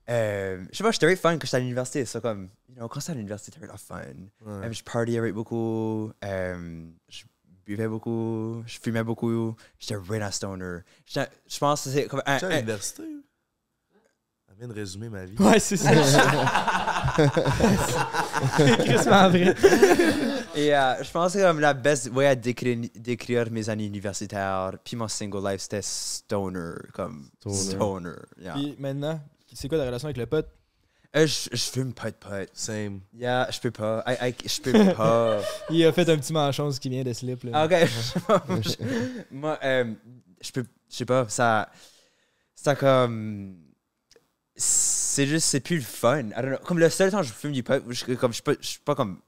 euh, 0.09 0.65
je 0.73 0.77
sais 0.77 0.83
pas, 0.85 0.91
j'étais 0.91 1.07
very 1.07 1.17
fun 1.19 1.35
quand 1.35 1.45
j'étais 1.45 1.57
à 1.57 1.61
l'université, 1.61 2.05
c'est 2.07 2.21
comme, 2.23 2.49
you 2.69 2.75
know, 2.77 2.89
quand 2.89 3.01
j'étais 3.01 3.13
à 3.13 3.15
l'université, 3.17 3.53
c'était 3.53 3.67
really 3.67 3.79
fun. 3.79 3.97
Ouais. 3.97 4.67
Euh, 4.67 4.73
je 4.73 4.83
partiais 4.83 5.19
avec 5.19 5.35
beaucoup, 5.35 6.11
euh, 6.25 6.87
je 7.09 7.25
buvais 7.67 7.89
beaucoup, 7.89 8.63
je 8.67 8.79
fumais 8.83 9.05
beaucoup, 9.05 9.55
j'étais 9.79 9.95
a 9.95 10.31
stoner. 10.33 10.79
J'étais- 11.05 11.29
Je 11.47 11.59
pense 11.59 11.85
que 11.85 11.91
c'est 11.91 12.07
comme 12.07 12.23
à 12.25 12.37
un- 12.37 12.49
l'université? 12.49 13.03
Vient 14.59 14.69
de 14.69 14.75
résumer 14.75 15.09
ma 15.09 15.25
vie. 15.25 15.37
Ouais, 15.39 15.61
c'est 15.61 15.77
ça. 15.77 15.91
Crissement 18.79 19.29
vrai. 19.31 19.55
Et 20.55 20.75
euh, 20.75 21.03
je 21.03 21.11
pense 21.11 21.35
que 21.35 21.39
comme 21.43 21.61
la 21.61 21.75
best 21.75 22.11
way 22.13 22.27
à 22.27 22.35
décrire, 22.35 22.79
décrire 22.95 23.51
mes 23.51 23.69
années 23.69 23.87
universitaires, 23.87 24.73
puis 24.85 24.97
mon 24.97 25.07
single 25.09 25.49
life, 25.49 25.61
c'était 25.61 25.83
stoner, 25.83 26.73
comme 26.93 27.29
Stoner. 27.41 27.71
stoner. 27.71 28.11
yeah. 28.41 28.55
Puis 28.55 28.77
maintenant, 28.79 29.21
c'est 29.53 29.69
quoi 29.69 29.79
ta 29.79 29.85
relation 29.87 30.07
avec 30.07 30.17
le 30.17 30.27
pote? 30.27 30.49
Euh, 31.17 31.27
je, 31.27 31.49
je 31.53 31.63
fume 31.71 31.95
pas 31.95 32.11
de 32.11 32.17
pot. 32.17 32.49
Same. 32.53 33.01
Yeah, 33.17 33.49
je 33.51 33.61
peux 33.61 33.71
pas. 33.71 34.05
I, 34.07 34.31
I- 34.31 34.49
je 34.49 34.61
peux 34.61 34.93
pas. 34.95 35.39
Il 35.71 35.85
a 35.87 35.93
fait 35.93 36.09
un 36.11 36.17
petit 36.19 36.33
manchon, 36.35 36.69
qui 36.71 36.89
vient 36.91 37.03
de 37.03 37.13
slip. 37.15 37.45
Là. 37.45 37.65
Ok. 37.65 37.73
je- 38.63 38.75
Moi, 39.31 39.59
euh, 39.65 39.85
je 40.41 40.51
peux. 40.53 40.65
Je 40.91 40.97
sais 40.97 41.05
pas, 41.07 41.27
ça. 41.29 41.71
Ça 42.55 42.75
comme. 42.75 43.57
C'est 44.61 45.27
juste, 45.27 45.47
c'est 45.47 45.61
plus 45.61 45.77
le 45.77 45.83
fun. 45.83 46.29
I 46.31 46.33
don't 46.43 46.51
know. 46.51 46.59
Comme 46.65 46.79
le 46.79 46.91
seul 46.91 47.11
temps 47.11 47.21
que 47.21 47.27
je 47.27 47.33
fume 47.33 47.53
du 47.53 47.63
pot, 47.63 47.83
je, 47.89 48.15
comme, 48.15 48.33
je, 48.33 48.35
suis 48.35 48.43
pas, 48.43 48.53
je 48.61 48.67
suis 48.67 48.81
pas 48.81 48.95
comme. 48.95 49.21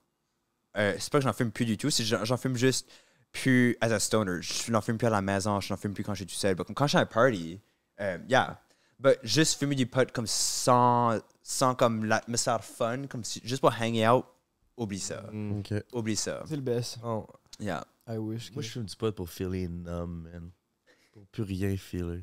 euh, 0.76 0.94
c'est 0.98 1.10
pas 1.10 1.18
que 1.18 1.24
j'en 1.24 1.32
fume 1.32 1.50
plus 1.52 1.64
du 1.64 1.78
tout, 1.78 1.88
c'est 1.90 2.02
que 2.02 2.08
j'en 2.08 2.24
j'en 2.24 2.36
fume 2.36 2.56
juste 2.56 2.90
plus 3.32 3.76
as 3.80 3.92
a 3.92 4.00
stoner. 4.00 4.42
Je 4.42 4.72
n'en 4.72 4.80
fume 4.80 4.98
plus 4.98 5.06
à 5.06 5.10
la 5.10 5.22
maison, 5.22 5.60
je 5.60 5.72
n'en 5.72 5.76
fume 5.76 5.94
plus 5.94 6.02
quand 6.04 6.14
je 6.14 6.24
suis 6.24 6.26
tout 6.26 6.34
seul. 6.34 6.54
But 6.56 6.64
comme 6.66 6.74
quand 6.74 6.86
je 6.86 6.90
suis 6.90 6.98
à 6.98 7.02
un 7.02 7.06
party, 7.06 7.60
euh, 8.00 8.18
yeah. 8.28 8.60
But 8.98 9.18
juste 9.22 9.58
fumer 9.58 9.76
du 9.76 9.86
pot 9.86 10.10
comme 10.12 10.26
sans, 10.26 11.18
sans 11.42 11.74
comme 11.74 12.04
l'atmosphère 12.04 12.62
fun, 12.62 13.06
comme 13.06 13.24
si, 13.24 13.40
juste 13.44 13.60
pour 13.60 13.72
hang 13.72 13.96
out, 14.06 14.26
oublie 14.76 14.98
ça. 15.00 15.22
Mm. 15.32 15.62
Oublie 15.92 16.16
ça. 16.16 16.42
C'est 16.46 16.56
le 16.56 16.62
best. 16.62 16.98
Oh, 17.04 17.26
Yeah. 17.58 17.84
I 18.08 18.16
wish. 18.16 18.50
Moi, 18.52 18.62
je 18.62 18.68
fume 18.70 18.84
du 18.84 18.96
pot 18.96 19.14
pour 19.14 19.28
filer 19.28 19.68
numb, 19.68 20.28
man. 20.32 20.50
Pour 21.12 21.26
plus 21.26 21.42
rien 21.42 21.76
filer. 21.76 22.22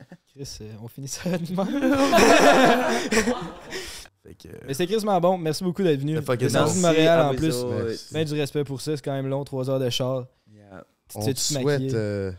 Chris, 0.34 0.58
euh, 0.62 0.72
on 0.82 0.88
finit 0.88 1.08
ça 1.08 1.30
rapidement. 1.30 1.64
Fait 4.22 4.34
que. 4.34 4.48
Mais 4.66 4.74
c'est 4.74 4.86
crissement 4.86 5.18
bon. 5.20 5.38
Merci 5.38 5.64
beaucoup 5.64 5.82
d'être 5.82 6.00
venu. 6.00 6.18
Awesome. 6.18 6.36
de 6.36 6.80
Montréal 6.82 7.20
à 7.20 7.30
en 7.30 7.34
plus. 7.34 7.64
Ben 8.12 8.24
du 8.26 8.34
respect 8.34 8.64
pour 8.64 8.80
ça. 8.80 8.96
C'est 8.96 9.02
quand 9.04 9.12
même 9.12 9.28
long, 9.28 9.44
3 9.44 9.70
heures 9.70 9.80
de 9.80 9.88
char. 9.90 10.26
Yeah. 10.52 10.84
Tu 11.08 11.18
te 11.18 11.22
On 11.24 11.32
te 11.32 11.38
souhaite 11.38 11.94
euh, 11.94 12.30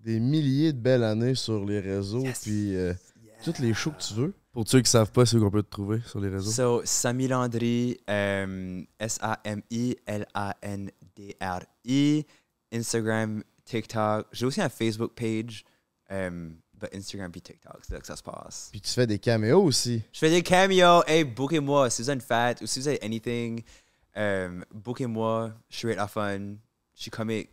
des 0.00 0.18
milliers 0.20 0.72
de 0.72 0.78
belles 0.80 1.04
années 1.04 1.34
sur 1.34 1.64
les 1.64 1.80
réseaux, 1.80 2.22
Yes. 2.24 2.40
puis 2.40 2.74
euh, 2.76 2.92
Yeah. 3.24 3.34
toutes 3.44 3.58
les 3.60 3.72
shows 3.74 3.92
que 3.92 4.02
tu 4.02 4.14
veux. 4.14 4.34
Pour 4.52 4.66
ceux 4.68 4.80
qui 4.80 4.90
savent 4.90 5.12
pas, 5.12 5.24
c'est 5.24 5.36
où 5.36 5.40
qu'on 5.40 5.50
peut 5.50 5.62
te 5.62 5.70
trouver 5.70 6.00
sur 6.06 6.18
les 6.20 6.28
réseaux. 6.28 6.50
So, 6.50 6.82
Samy 6.84 7.28
Landry, 7.28 7.96
um, 8.08 8.84
S-A-M-I-L-A-N-D-R-I, 10.98 12.26
Instagram, 12.72 13.42
TikTok. 13.64 14.26
J'ai 14.32 14.46
aussi 14.46 14.60
un 14.60 14.68
Facebook 14.68 15.12
page, 15.14 15.64
um, 16.10 16.56
Instagram 16.92 17.30
puis 17.32 17.40
TikTok, 17.40 17.78
c'est 17.82 17.94
là 17.94 18.00
que 18.00 18.06
ça 18.06 18.16
se 18.16 18.22
passe. 18.22 18.68
Puis 18.70 18.80
tu 18.80 18.90
fais 18.92 19.06
des 19.06 19.18
caméos 19.18 19.62
aussi. 19.62 20.02
Je 20.12 20.18
fais 20.18 20.30
des 20.30 20.42
cameos, 20.42 21.02
hey, 21.06 21.24
bookez-moi, 21.24 21.90
si 21.90 22.02
vous 22.02 22.10
avez 22.10 22.16
une 22.16 22.20
fête 22.20 22.60
ou 22.62 22.66
si 22.66 22.80
vous 22.80 22.88
avez 22.88 23.02
anything, 23.02 23.62
um, 24.16 24.64
bookez-moi, 24.72 25.52
je 25.68 25.76
suis 25.76 25.94
la 25.94 26.06
fun, 26.08 26.38
je 26.94 27.02
suis 27.02 27.10
comique. 27.10 27.50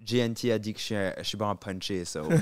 GNT 0.00 0.50
a 0.52 0.58
dit 0.58 0.74
que 0.74 0.80
je 0.80 0.84
suis, 0.84 0.94
je 1.18 1.22
suis 1.22 1.36
bon 1.38 1.48
à 1.48 1.54
puncher, 1.54 2.04
so. 2.04 2.22
Puis 2.28 2.38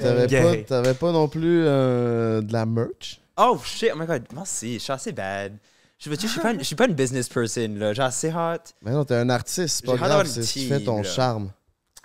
t'avais 0.00 0.26
Gay. 0.26 0.58
pas, 0.62 0.68
t'avais 0.68 0.94
pas 0.94 1.12
non 1.12 1.28
plus 1.28 1.64
euh, 1.66 2.40
de 2.40 2.52
la 2.52 2.66
merch? 2.66 3.20
Oh 3.36 3.58
shit, 3.64 3.90
oh 3.94 3.98
my 3.98 4.06
god, 4.06 4.24
merci, 4.32 4.74
je 4.74 4.78
suis 4.78 4.92
assez 4.92 5.12
bad. 5.12 5.56
Je 5.98 6.10
veux 6.10 6.16
dire, 6.16 6.28
je 6.28 6.32
suis 6.32 6.40
pas, 6.40 6.52
une- 6.52 6.58
je 6.60 6.64
suis 6.64 6.76
pas 6.76 6.86
une 6.86 6.94
business 6.94 7.28
person, 7.28 7.68
là, 7.78 7.92
j'ai 7.94 8.02
assez 8.02 8.28
hot. 8.32 8.58
Mais 8.82 8.92
non, 8.92 9.04
t'es 9.04 9.14
un 9.14 9.28
artiste, 9.30 9.80
c'est 9.80 9.86
pas 9.86 9.96
grave, 9.96 10.26
c'est 10.26 10.42
tu 10.42 10.46
team, 10.60 10.68
fais 10.68 10.80
ton 10.80 10.98
là. 10.98 11.02
charme. 11.02 11.50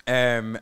Um, 0.08 0.60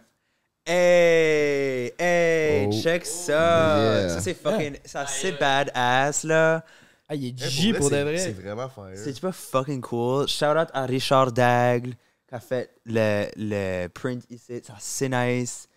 hey, 0.67 1.93
hey, 1.97 2.67
Oh. 2.67 2.81
check 2.81 3.05
ça. 3.05 3.33
Yeah. 3.79 4.09
Ça, 4.09 4.21
c'est 4.21 4.33
fucking. 4.33 4.77
Ça, 4.85 5.05
c'est 5.07 5.33
badass, 5.39 6.23
là. 6.23 6.63
Ah, 7.09 7.15
il 7.15 7.27
est 7.27 7.41
Hey, 7.41 7.49
G 7.49 7.73
pour 7.73 7.89
de 7.89 7.95
c'est- 7.95 8.03
vrai. 8.03 8.17
C'est 8.17 8.31
vraiment 8.33 8.67
fire. 8.69 8.91
C'est 8.95 9.19
pas 9.19 9.31
fucking 9.31 9.81
cool. 9.81 10.27
Shout 10.27 10.45
out 10.57 10.67
à 10.73 10.85
Richard 10.85 11.31
Dagle 11.31 11.91
qui 12.27 12.35
a 12.35 12.39
fait 12.39 12.69
le, 12.85 13.27
le 13.37 13.87
print 13.87 14.23
ici. 14.29 14.61
Ça, 14.65 14.75
c'est 14.79 15.09
nice. 15.09 15.67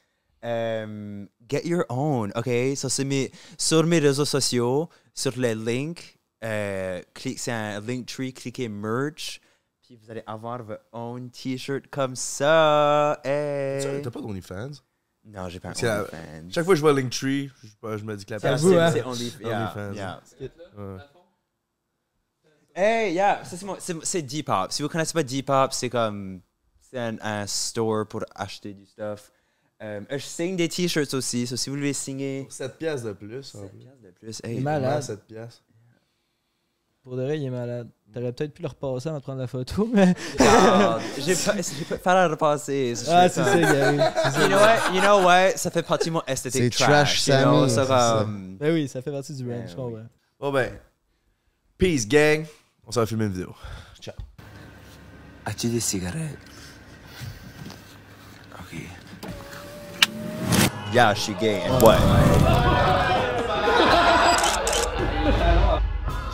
Um, 0.42 1.28
get 1.48 1.66
your 1.66 1.84
own, 1.90 2.32
OK? 2.34 2.48
So, 2.74 2.88
c'est 2.88 3.04
mes, 3.04 3.30
sur 3.58 3.84
mes 3.84 3.98
réseaux 3.98 4.24
sociaux, 4.24 4.88
sur 5.14 5.38
les 5.38 5.54
links, 5.54 6.18
euh, 6.42 7.00
clique- 7.14 7.38
c'est 7.38 7.52
un 7.52 7.78
link 7.80 8.06
tree, 8.06 8.32
cliquez 8.32 8.68
merch, 8.68 9.40
puis 9.90 9.98
vous 10.04 10.08
allez 10.08 10.22
avoir 10.24 10.62
votre 10.62 10.84
own 10.92 11.30
t-shirt 11.30 11.88
comme 11.88 12.14
ça. 12.14 13.20
Hey. 13.24 14.00
T'as 14.00 14.10
pas 14.12 14.20
d'OnlyFans? 14.20 14.70
Non, 15.24 15.48
j'ai 15.48 15.58
pas 15.58 15.70
un 15.70 15.72
la- 15.82 16.02
OnlyFans. 16.02 16.50
Chaque 16.52 16.64
fois 16.64 16.74
que 16.74 16.76
je 16.76 16.80
vois 16.80 16.92
Linktree, 16.92 17.50
je, 17.64 17.96
je 17.98 18.04
me 18.04 18.16
dis 18.16 18.24
que 18.24 18.34
la 18.34 18.52
hein. 18.52 18.56
C'est 18.56 19.02
Only, 19.04 19.34
yeah, 19.40 19.72
OnlyFans. 19.74 19.94
yeah. 19.94 20.20
Ouais. 20.78 20.98
Hey, 22.72 23.14
yeah, 23.14 23.44
ça, 23.44 23.56
c'est 24.04 24.22
Depop. 24.22 24.70
Si 24.70 24.82
vous 24.82 24.88
connaissez 24.88 25.12
pas 25.12 25.24
Depop, 25.24 25.72
c'est 25.72 25.90
comme 25.90 26.40
c'est 26.80 26.98
un, 27.00 27.16
un 27.20 27.46
store 27.48 28.06
pour 28.06 28.24
acheter 28.36 28.72
du 28.74 28.86
stuff. 28.86 29.32
Euh, 29.82 30.02
je 30.08 30.18
signe 30.18 30.54
des 30.54 30.68
t-shirts 30.68 31.14
aussi, 31.14 31.48
so 31.48 31.56
si 31.56 31.68
vous 31.68 31.74
voulez 31.76 31.94
signer 31.94 32.46
7 32.48 32.78
piastres 32.78 33.08
de 33.08 33.12
plus. 33.14 33.56
en 33.56 33.62
7 33.62 33.70
plus. 33.70 33.78
piastres 33.80 34.02
de 34.02 34.10
plus, 34.10 34.40
Il 34.44 34.50
est 34.50 34.54
hey, 34.54 34.60
malade. 34.60 34.82
Vraiment, 34.84 35.02
7 35.02 35.24
piastres. 35.26 35.64
Pour 37.02 37.16
de 37.16 37.22
vrai, 37.22 37.40
il 37.40 37.44
est 37.44 37.50
malade. 37.50 37.90
T'aurais 38.12 38.32
peut-être 38.32 38.52
pu 38.54 38.62
le 38.62 38.68
repasser 38.68 39.08
avant 39.08 39.18
de 39.18 39.22
prendre 39.22 39.40
la 39.40 39.46
photo, 39.46 39.88
mais. 39.94 40.14
Ah, 40.40 40.98
j'ai 41.16 41.34
pas, 41.36 41.54
j'ai 41.56 41.96
pas 41.96 42.12
à 42.24 42.28
repasser. 42.28 42.94
Ah, 43.08 43.28
c'est 43.28 43.44
ça, 43.44 43.60
Gary. 43.60 43.96
You 43.98 44.48
know 44.48 44.56
what? 44.58 44.94
You 44.94 45.00
know 45.00 45.22
what? 45.24 45.56
Ça 45.56 45.70
fait 45.70 45.82
partie 45.84 46.08
de 46.08 46.14
mon 46.14 46.22
esthétique 46.26 46.74
C'est 46.74 46.84
trash 46.84 47.28
you 47.28 47.34
know, 47.34 47.42
Sammy, 47.42 47.70
so 47.70 47.80
c'est 47.82 47.86
ça. 47.86 48.16
comme- 48.20 48.56
Ben 48.58 48.72
oui, 48.74 48.88
ça 48.88 49.00
fait 49.02 49.12
partie 49.12 49.34
du 49.34 49.44
brand, 49.44 49.58
Ben 49.60 49.68
je 49.68 49.76
comprends. 49.76 50.06
Bon 50.40 50.50
ben, 50.52 50.72
peace 51.78 52.06
gang. 52.08 52.44
On 52.86 52.90
s'en 52.90 53.00
va 53.00 53.06
filmer 53.06 53.26
une 53.26 53.32
vidéo. 53.32 53.54
Ciao. 54.00 54.14
As-tu 55.46 55.68
des 55.68 55.80
cigarettes? 55.80 56.36
Ok. 58.58 58.80
Yeah, 60.92 61.14
je 61.14 61.20
suis 61.20 61.34
gay. 61.34 61.60
And 61.68 62.69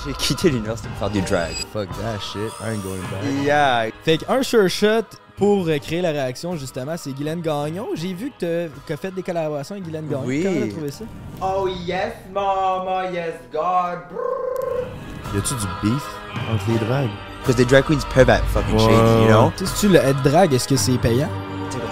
J'ai 0.07 0.13
quitté 0.15 0.51
l'université 0.51 0.89
pour 0.91 0.99
faire 0.99 1.11
du 1.11 1.21
drag. 1.23 1.53
Fuck 1.73 1.89
that 1.99 2.21
shit. 2.21 2.53
I 2.63 2.75
ain't 2.75 2.83
going 2.83 3.01
back. 3.11 3.45
Yeah. 3.45 3.87
Fait 4.05 4.19
qu'un 4.19 4.43
sure 4.43 4.69
shot 4.69 5.03
pour 5.37 5.67
euh, 5.67 5.79
créer 5.79 6.01
la 6.01 6.11
réaction, 6.11 6.57
justement, 6.57 6.95
c'est 6.97 7.13
Guylaine 7.13 7.41
Gagnon. 7.41 7.89
J'ai 7.95 8.15
vu 8.15 8.31
que 8.39 8.69
t'as 8.69 8.95
as 8.95 8.97
fait 8.97 9.11
des 9.11 9.23
collaborations 9.23 9.75
avec 9.75 9.85
Guylaine 9.85 10.07
Gagnon. 10.09 10.23
Oui. 10.25 10.43
Comment 10.45 10.61
t'as 10.67 10.73
trouvé 10.73 10.91
ça? 10.91 11.05
Oh 11.43 11.69
yes, 11.85 12.13
mama, 12.33 13.11
yes, 13.13 13.35
God. 13.53 13.99
Y 15.35 15.39
a-tu 15.39 15.55
du 15.55 15.67
beef 15.83 16.03
entre 16.53 16.65
les 16.71 16.79
drags? 16.87 17.11
Because 17.43 17.57
the 17.57 17.69
drag 17.69 17.85
queens 17.85 18.05
peuvent 18.15 18.29
être 18.31 18.45
fucking 18.47 18.75
Ouais. 18.75 18.81
shady, 18.81 19.23
you 19.23 19.29
know? 19.29 19.53
Tu 19.57 19.67
sais, 19.67 19.75
si 19.75 19.81
tu 19.81 19.89
le 19.93 19.99
être 19.99 20.23
drag, 20.23 20.53
est-ce 20.55 20.69
que 20.69 20.77
c'est 20.77 20.99
payant? 20.99 21.29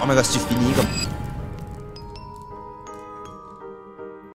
Oh 0.02 0.06
my 0.06 0.14
god, 0.14 0.24
si 0.24 0.38
tu 0.38 0.44
finis 0.46 0.72
comme? 0.72 0.86